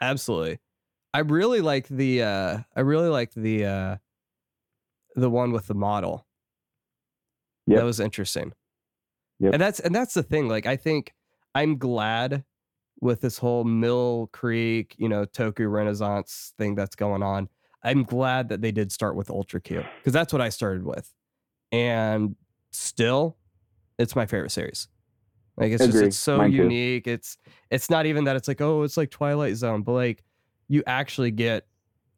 Absolutely. 0.00 0.58
I 1.14 1.20
really 1.20 1.60
like 1.60 1.88
the 1.88 2.22
uh 2.22 2.58
I 2.76 2.80
really 2.80 3.08
like 3.08 3.32
the 3.34 3.64
uh 3.64 3.96
the 5.16 5.30
one 5.30 5.52
with 5.52 5.66
the 5.66 5.74
model. 5.74 6.26
Yep. 7.66 7.78
That 7.78 7.84
was 7.84 8.00
interesting. 8.00 8.52
Yep. 9.40 9.54
And 9.54 9.62
that's 9.62 9.80
and 9.80 9.94
that's 9.94 10.14
the 10.14 10.22
thing. 10.22 10.48
Like 10.48 10.66
I 10.66 10.76
think 10.76 11.14
I'm 11.54 11.78
glad 11.78 12.44
with 13.00 13.20
this 13.20 13.38
whole 13.38 13.64
Mill 13.64 14.28
Creek, 14.32 14.94
you 14.98 15.08
know, 15.08 15.24
Toku 15.24 15.70
Renaissance 15.70 16.52
thing 16.58 16.74
that's 16.74 16.96
going 16.96 17.22
on. 17.22 17.48
I'm 17.82 18.02
glad 18.02 18.48
that 18.48 18.60
they 18.60 18.72
did 18.72 18.90
start 18.90 19.14
with 19.14 19.30
Ultra 19.30 19.60
Q 19.60 19.84
because 19.98 20.12
that's 20.12 20.32
what 20.32 20.42
I 20.42 20.48
started 20.48 20.84
with. 20.84 21.12
And 21.70 22.36
still, 22.72 23.36
it's 23.98 24.16
my 24.16 24.26
favorite 24.26 24.50
series. 24.50 24.88
Like 25.56 25.72
it's 25.72 25.84
just 25.84 25.96
it's 26.02 26.16
so 26.16 26.38
Mine 26.38 26.50
too. 26.50 26.56
unique. 26.56 27.06
It's 27.06 27.36
it's 27.70 27.90
not 27.90 28.06
even 28.06 28.24
that 28.24 28.36
it's 28.36 28.48
like, 28.48 28.60
oh, 28.60 28.82
it's 28.82 28.96
like 28.96 29.10
Twilight 29.10 29.56
Zone, 29.56 29.82
but 29.82 29.92
like 29.92 30.22
you 30.68 30.82
actually 30.86 31.30
get 31.30 31.66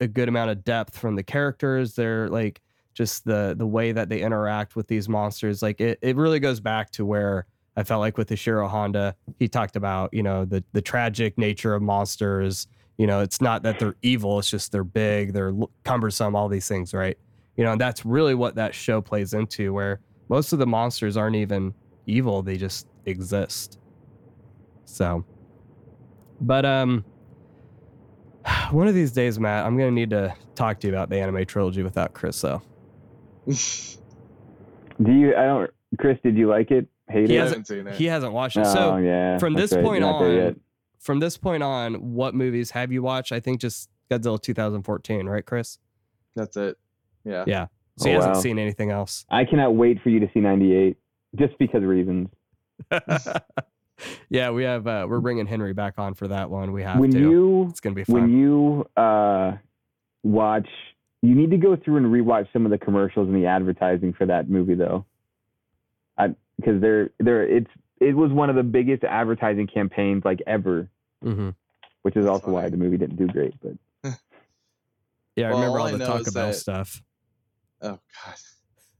a 0.00 0.08
good 0.08 0.28
amount 0.28 0.50
of 0.50 0.64
depth 0.64 0.96
from 0.96 1.16
the 1.16 1.22
characters. 1.22 1.94
They're 1.94 2.28
like 2.28 2.60
just 2.94 3.24
the 3.24 3.54
the 3.56 3.66
way 3.66 3.92
that 3.92 4.08
they 4.08 4.20
interact 4.20 4.76
with 4.76 4.88
these 4.88 5.08
monsters. 5.08 5.62
Like 5.62 5.80
it, 5.80 5.98
it 6.02 6.16
really 6.16 6.40
goes 6.40 6.60
back 6.60 6.90
to 6.92 7.04
where 7.04 7.46
I 7.76 7.84
felt 7.84 8.00
like 8.00 8.18
with 8.18 8.28
Ishiro 8.30 8.68
Honda, 8.68 9.14
he 9.38 9.48
talked 9.48 9.76
about, 9.76 10.12
you 10.12 10.22
know, 10.22 10.44
the 10.44 10.64
the 10.72 10.82
tragic 10.82 11.38
nature 11.38 11.74
of 11.74 11.82
monsters. 11.82 12.66
You 12.98 13.06
know, 13.06 13.20
it's 13.20 13.40
not 13.40 13.62
that 13.62 13.78
they're 13.78 13.96
evil, 14.02 14.38
it's 14.38 14.50
just 14.50 14.72
they're 14.72 14.84
big, 14.84 15.32
they're 15.32 15.54
cumbersome, 15.84 16.36
all 16.36 16.48
these 16.48 16.68
things, 16.68 16.92
right? 16.92 17.16
You 17.56 17.64
know, 17.64 17.72
and 17.72 17.80
that's 17.80 18.04
really 18.04 18.34
what 18.34 18.56
that 18.56 18.74
show 18.74 19.00
plays 19.00 19.32
into 19.32 19.72
where 19.72 20.00
most 20.28 20.52
of 20.52 20.58
the 20.58 20.66
monsters 20.66 21.16
aren't 21.16 21.36
even 21.36 21.72
evil, 22.06 22.42
they 22.42 22.56
just 22.56 22.86
exist. 23.06 23.78
So 24.84 25.24
but 26.40 26.64
um 26.64 27.04
one 28.70 28.88
of 28.88 28.94
these 28.94 29.12
days, 29.12 29.38
Matt, 29.38 29.66
I'm 29.66 29.76
gonna 29.76 29.90
need 29.90 30.10
to 30.10 30.34
talk 30.54 30.80
to 30.80 30.86
you 30.86 30.92
about 30.92 31.10
the 31.10 31.18
anime 31.18 31.44
trilogy 31.46 31.82
without 31.82 32.12
Chris 32.12 32.40
though. 32.40 32.62
Do 33.46 35.12
you? 35.12 35.34
I 35.34 35.44
don't. 35.44 35.70
Chris, 35.98 36.18
did 36.22 36.36
you 36.36 36.48
like 36.48 36.70
it? 36.70 36.86
Hate 37.08 37.28
He 37.28 37.36
it? 37.36 37.40
hasn't 37.40 37.94
he 37.94 38.04
hasn't 38.04 38.32
watched 38.32 38.56
it. 38.56 38.66
Oh, 38.66 38.72
so 38.74 38.96
yeah, 38.98 39.38
from 39.38 39.54
this 39.54 39.72
right, 39.72 39.84
point 39.84 40.04
on 40.04 40.60
from 41.00 41.18
this 41.18 41.36
point 41.36 41.62
on, 41.62 41.94
what 42.14 42.34
movies 42.34 42.70
have 42.72 42.92
you 42.92 43.02
watched? 43.02 43.32
I 43.32 43.40
think 43.40 43.60
just 43.60 43.88
Godzilla 44.10 44.40
2014, 44.40 45.26
right, 45.26 45.44
Chris? 45.44 45.78
That's 46.36 46.56
it. 46.56 46.76
Yeah. 47.24 47.44
Yeah. 47.46 47.66
So 47.96 48.06
Oh, 48.06 48.08
he 48.08 48.14
hasn't 48.14 48.34
wow. 48.34 48.40
seen 48.40 48.58
anything 48.58 48.90
else. 48.90 49.24
I 49.30 49.44
cannot 49.44 49.74
wait 49.74 50.00
for 50.02 50.10
you 50.10 50.20
to 50.20 50.30
see 50.32 50.40
98, 50.40 50.96
just 51.36 51.58
because 51.58 51.82
of 51.82 51.88
reasons. 51.88 52.28
yeah, 54.28 54.50
we 54.50 54.64
have 54.64 54.86
uh 54.86 55.06
we're 55.08 55.20
bringing 55.20 55.46
Henry 55.46 55.72
back 55.72 55.94
on 55.98 56.14
for 56.14 56.28
that 56.28 56.50
one. 56.50 56.72
We 56.72 56.82
have 56.82 56.98
when 56.98 57.10
to. 57.12 57.18
you 57.18 57.66
it's 57.70 57.80
gonna 57.80 57.94
be 57.94 58.04
fun. 58.04 58.14
when 58.22 58.30
you 58.38 58.86
uh 58.96 59.52
watch 60.22 60.68
you 61.22 61.34
need 61.34 61.50
to 61.50 61.56
go 61.58 61.76
through 61.76 61.96
and 61.98 62.06
rewatch 62.06 62.50
some 62.52 62.64
of 62.64 62.70
the 62.70 62.78
commercials 62.78 63.28
and 63.28 63.36
the 63.36 63.46
advertising 63.46 64.12
for 64.12 64.26
that 64.26 64.48
movie 64.50 64.74
though 64.74 65.04
I 66.18 66.34
because 66.56 66.80
they're 66.80 67.10
they're 67.18 67.46
it's 67.46 67.70
it 68.00 68.14
was 68.16 68.32
one 68.32 68.48
of 68.50 68.56
the 68.56 68.62
biggest 68.62 69.04
advertising 69.04 69.66
campaigns 69.66 70.24
like 70.24 70.42
ever 70.46 70.88
Mhm. 71.24 71.54
which 72.02 72.16
is 72.16 72.26
also 72.26 72.50
why 72.50 72.68
the 72.70 72.76
movie 72.78 72.96
didn't 72.96 73.16
do 73.16 73.26
great 73.26 73.54
but 73.62 73.74
Yeah, 75.36 75.48
I 75.48 75.50
Well, 75.52 75.60
remember 75.60 75.78
all 75.78 75.86
all 75.86 75.92
the 75.92 75.98
know 75.98 76.06
Taco 76.06 76.18
is 76.20 76.34
Bell 76.34 76.46
that- 76.48 76.54
stuff. 76.56 77.02
Oh 77.82 77.98
god. 78.24 78.34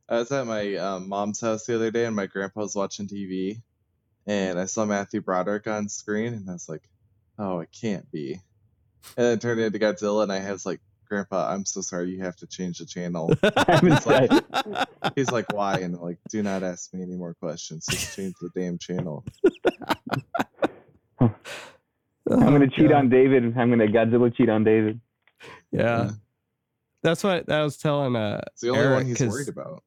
I 0.09 0.15
was 0.19 0.33
at 0.33 0.47
my 0.47 0.75
um, 0.77 1.09
mom's 1.09 1.41
house 1.41 1.67
the 1.67 1.75
other 1.77 1.91
day 1.91 2.05
and 2.07 2.17
my 2.17 2.27
grandpa 2.27 2.61
was 2.61 2.75
watching 2.75 3.07
TV 3.07 3.61
and 4.27 4.59
I 4.59 4.65
saw 4.67 4.85
Matthew 4.85 5.21
Broderick 5.21 5.67
on 5.67 5.89
screen 5.89 6.35
and 6.35 6.49
I 6.49 6.53
was 6.55 6.69
like, 6.69 6.83
Oh, 7.39 7.61
it 7.61 7.71
can't 7.73 8.11
be. 8.13 8.35
And 9.17 9.27
then 9.27 9.33
it 9.35 9.41
turned 9.41 9.61
into 9.61 9.79
Godzilla 9.79 10.23
and 10.25 10.33
I 10.33 10.53
was 10.53 10.67
like, 10.67 10.81
Grandpa, 11.09 11.51
I'm 11.53 11.65
so 11.65 11.81
sorry, 11.81 12.11
you 12.11 12.23
have 12.23 12.37
to 12.37 12.47
change 12.47 12.79
the 12.79 12.87
channel. 12.87 13.33
he's, 13.81 14.07
like, 14.07 14.31
he's 15.17 15.31
like, 15.31 15.53
Why? 15.53 15.79
And 15.79 15.97
I'm 15.97 16.01
like, 16.03 16.19
do 16.31 16.43
not 16.43 16.63
ask 16.63 16.93
me 16.95 17.03
any 17.03 17.17
more 17.17 17.35
questions. 17.35 17.87
Just 17.91 18.15
change 18.17 18.35
the 18.41 18.51
damn 18.55 18.79
channel. 18.79 19.25
i'm 21.21 21.35
gonna 22.53 22.69
cheat 22.69 22.93
on 22.93 23.09
david 23.09 23.45
i'm 23.59 23.71
gonna 23.71 23.87
godzilla 23.87 24.33
cheat 24.35 24.49
on 24.49 24.63
david 24.65 25.01
Yeah. 25.73 26.11
That's 27.03 27.25
what 27.25 27.51
I 27.51 27.63
was 27.65 27.77
telling 27.79 28.15
uh 28.15 28.41
It's 28.53 28.61
the 28.61 28.69
only 28.71 28.81
Eric, 28.83 28.95
one 28.99 29.07
he's 29.07 29.19
'cause- 29.19 29.29
worried 29.31 29.49
about. 29.49 29.83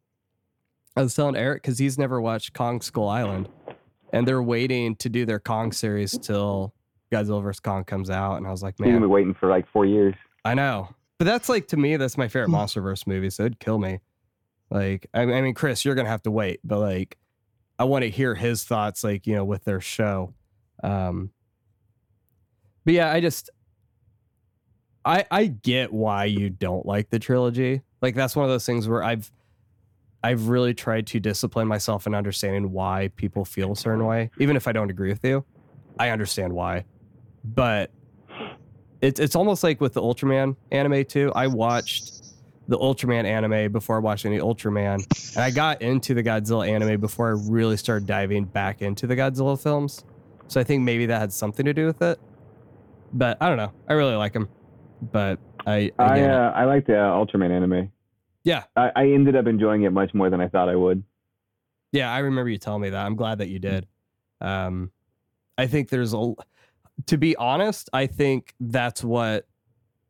I 0.97 1.01
was 1.03 1.13
telling 1.15 1.35
Eric 1.35 1.61
because 1.61 1.77
he's 1.79 1.97
never 1.97 2.19
watched 2.19 2.53
Kong 2.53 2.81
Skull 2.81 3.07
Island, 3.07 3.47
and 4.13 4.27
they're 4.27 4.43
waiting 4.43 4.95
to 4.97 5.09
do 5.09 5.25
their 5.25 5.39
Kong 5.39 5.73
series 5.73 6.17
till 6.17 6.73
Godzilla 7.11 7.43
vs 7.43 7.59
Kong 7.59 7.83
comes 7.83 8.09
out. 8.09 8.37
And 8.37 8.47
I 8.47 8.51
was 8.51 8.63
like, 8.63 8.75
he's 8.77 8.85
gonna 8.85 8.97
be 8.97 9.01
man, 9.01 9.09
waiting 9.09 9.33
for 9.33 9.49
like 9.49 9.67
four 9.67 9.85
years 9.85 10.15
I 10.45 10.53
know, 10.53 10.89
but 11.17 11.25
that's 11.25 11.49
like 11.49 11.67
to 11.69 11.77
me, 11.77 11.97
that's 11.97 12.17
my 12.17 12.27
favorite 12.27 12.49
MonsterVerse 12.49 13.07
movie. 13.07 13.29
So 13.29 13.43
it'd 13.43 13.59
kill 13.59 13.79
me. 13.79 13.99
Like, 14.69 15.07
I, 15.13 15.21
I 15.21 15.41
mean, 15.41 15.53
Chris, 15.53 15.83
you're 15.85 15.95
gonna 15.95 16.09
have 16.09 16.23
to 16.23 16.31
wait, 16.31 16.59
but 16.63 16.79
like, 16.79 17.17
I 17.79 17.85
want 17.85 18.03
to 18.03 18.09
hear 18.09 18.35
his 18.35 18.63
thoughts, 18.63 19.03
like 19.03 19.25
you 19.25 19.35
know, 19.35 19.45
with 19.45 19.63
their 19.63 19.81
show. 19.81 20.33
Um, 20.83 21.31
but 22.85 22.93
yeah, 22.93 23.11
I 23.11 23.21
just, 23.21 23.49
I 25.05 25.25
I 25.31 25.45
get 25.45 25.93
why 25.93 26.25
you 26.25 26.49
don't 26.49 26.85
like 26.85 27.09
the 27.09 27.19
trilogy. 27.19 27.81
Like 28.01 28.15
that's 28.15 28.35
one 28.35 28.43
of 28.45 28.51
those 28.51 28.65
things 28.65 28.87
where 28.87 29.03
I've 29.03 29.31
I've 30.23 30.47
really 30.47 30.73
tried 30.73 31.07
to 31.07 31.19
discipline 31.19 31.67
myself 31.67 32.07
in 32.07 32.15
understanding 32.15 32.71
why 32.71 33.09
people 33.15 33.43
feel 33.43 33.73
a 33.73 33.75
certain 33.75 34.05
way, 34.05 34.31
even 34.39 34.55
if 34.55 34.67
I 34.67 34.71
don't 34.71 34.89
agree 34.89 35.09
with 35.09 35.23
you. 35.23 35.43
I 35.99 36.09
understand 36.09 36.53
why, 36.53 36.85
but 37.43 37.91
it's 39.01 39.19
it's 39.19 39.35
almost 39.35 39.63
like 39.63 39.81
with 39.81 39.93
the 39.93 40.01
Ultraman 40.01 40.55
anime 40.71 41.03
too. 41.05 41.31
I 41.35 41.47
watched 41.47 42.23
the 42.69 42.77
Ultraman 42.77 43.25
anime 43.25 43.71
before 43.71 43.97
I 43.97 43.99
watched 43.99 44.25
any 44.25 44.39
Ultraman, 44.39 45.05
and 45.35 45.43
I 45.43 45.51
got 45.51 45.81
into 45.81 46.13
the 46.13 46.23
Godzilla 46.23 46.67
anime 46.67 47.01
before 47.01 47.29
I 47.29 47.51
really 47.51 47.75
started 47.75 48.07
diving 48.07 48.45
back 48.45 48.81
into 48.81 49.05
the 49.05 49.15
Godzilla 49.15 49.61
films. 49.61 50.05
So 50.47 50.61
I 50.61 50.63
think 50.63 50.83
maybe 50.83 51.05
that 51.07 51.19
had 51.19 51.33
something 51.33 51.65
to 51.65 51.73
do 51.73 51.85
with 51.85 52.01
it. 52.01 52.19
But 53.11 53.37
I 53.41 53.49
don't 53.49 53.57
know. 53.57 53.73
I 53.87 53.93
really 53.93 54.15
like 54.15 54.33
them, 54.33 54.47
but 55.11 55.37
I 55.67 55.91
i 55.99 56.15
again, 56.15 56.31
uh, 56.31 56.51
i 56.55 56.65
like 56.65 56.85
the 56.85 56.97
uh, 56.97 57.11
ultraman 57.11 57.51
anime 57.51 57.91
yeah 58.43 58.63
I, 58.75 58.91
I 58.95 59.03
ended 59.07 59.35
up 59.35 59.47
enjoying 59.47 59.83
it 59.83 59.91
much 59.91 60.13
more 60.13 60.29
than 60.29 60.41
i 60.41 60.47
thought 60.47 60.69
i 60.69 60.75
would 60.75 61.03
Yeah, 61.91 62.11
I 62.11 62.19
remember 62.19 62.49
you 62.49 62.57
telling 62.57 62.81
me 62.81 62.89
that. 62.89 63.05
I'm 63.05 63.15
glad 63.15 63.37
that 63.37 63.49
you 63.49 63.59
did. 63.59 63.85
Um, 64.41 64.91
I 65.59 65.67
think 65.67 65.89
there's 65.89 66.13
a, 66.13 66.33
to 67.05 67.17
be 67.17 67.35
honest, 67.35 67.87
I 67.93 68.07
think 68.07 68.55
that's 68.59 69.03
what 69.03 69.45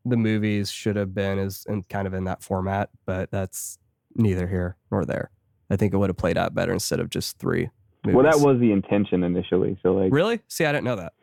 the 0.05 0.15
movies 0.15 0.71
should 0.71 0.95
have 0.95 1.13
been 1.13 1.39
is 1.39 1.65
in 1.67 1.83
kind 1.83 2.07
of 2.07 2.13
in 2.13 2.23
that 2.23 2.41
format, 2.41 2.89
but 3.05 3.31
that's 3.31 3.79
neither 4.15 4.47
here 4.47 4.77
nor 4.91 5.03
there. 5.05 5.29
I 5.69 5.75
think 5.75 5.93
it 5.93 5.97
would 5.97 6.09
have 6.09 6.17
played 6.17 6.37
out 6.37 6.53
better 6.53 6.71
instead 6.71 7.01
of 7.01 7.09
just 7.09 7.37
three. 7.37 7.69
Movies. 8.05 8.15
well 8.15 8.25
that 8.31 8.39
was 8.45 8.59
the 8.59 8.71
intention 8.71 9.23
initially 9.23 9.77
so 9.81 9.93
like 9.93 10.11
really 10.11 10.41
see. 10.47 10.65
I 10.65 10.71
didn't 10.73 10.83
know 10.83 10.97
that. 10.97 11.13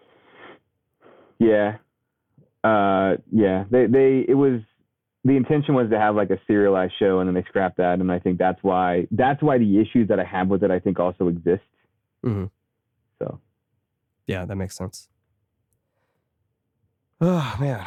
Yeah. 1.39 1.77
Uh 2.65 3.17
yeah. 3.31 3.65
They 3.71 3.87
they 3.87 4.25
it 4.29 4.35
was 4.37 4.61
the 5.25 5.37
intention 5.37 5.75
was 5.75 5.91
to 5.91 5.99
have 5.99 6.15
like 6.15 6.31
a 6.31 6.39
serialized 6.47 6.95
show 6.99 7.21
and 7.21 7.29
then 7.29 7.35
they 7.35 7.45
scrapped 7.49 7.77
that 7.77 8.01
and 8.01 8.11
I 8.11 8.19
think 8.19 8.39
that's 8.39 8.63
why 8.63 9.07
that's 9.11 9.43
why 9.43 9.59
the 9.59 9.79
issues 9.81 10.09
that 10.09 10.19
I 10.19 10.25
have 10.25 10.49
with 10.49 10.63
it 10.63 10.71
I 10.71 10.79
think 10.79 10.99
also 10.99 11.29
exist 11.29 11.63
hmm 12.23 12.47
So 13.19 13.41
Yeah, 14.27 14.45
that 14.45 14.57
makes 14.57 14.77
sense. 14.77 15.09
Oh 17.21 17.57
man. 17.61 17.87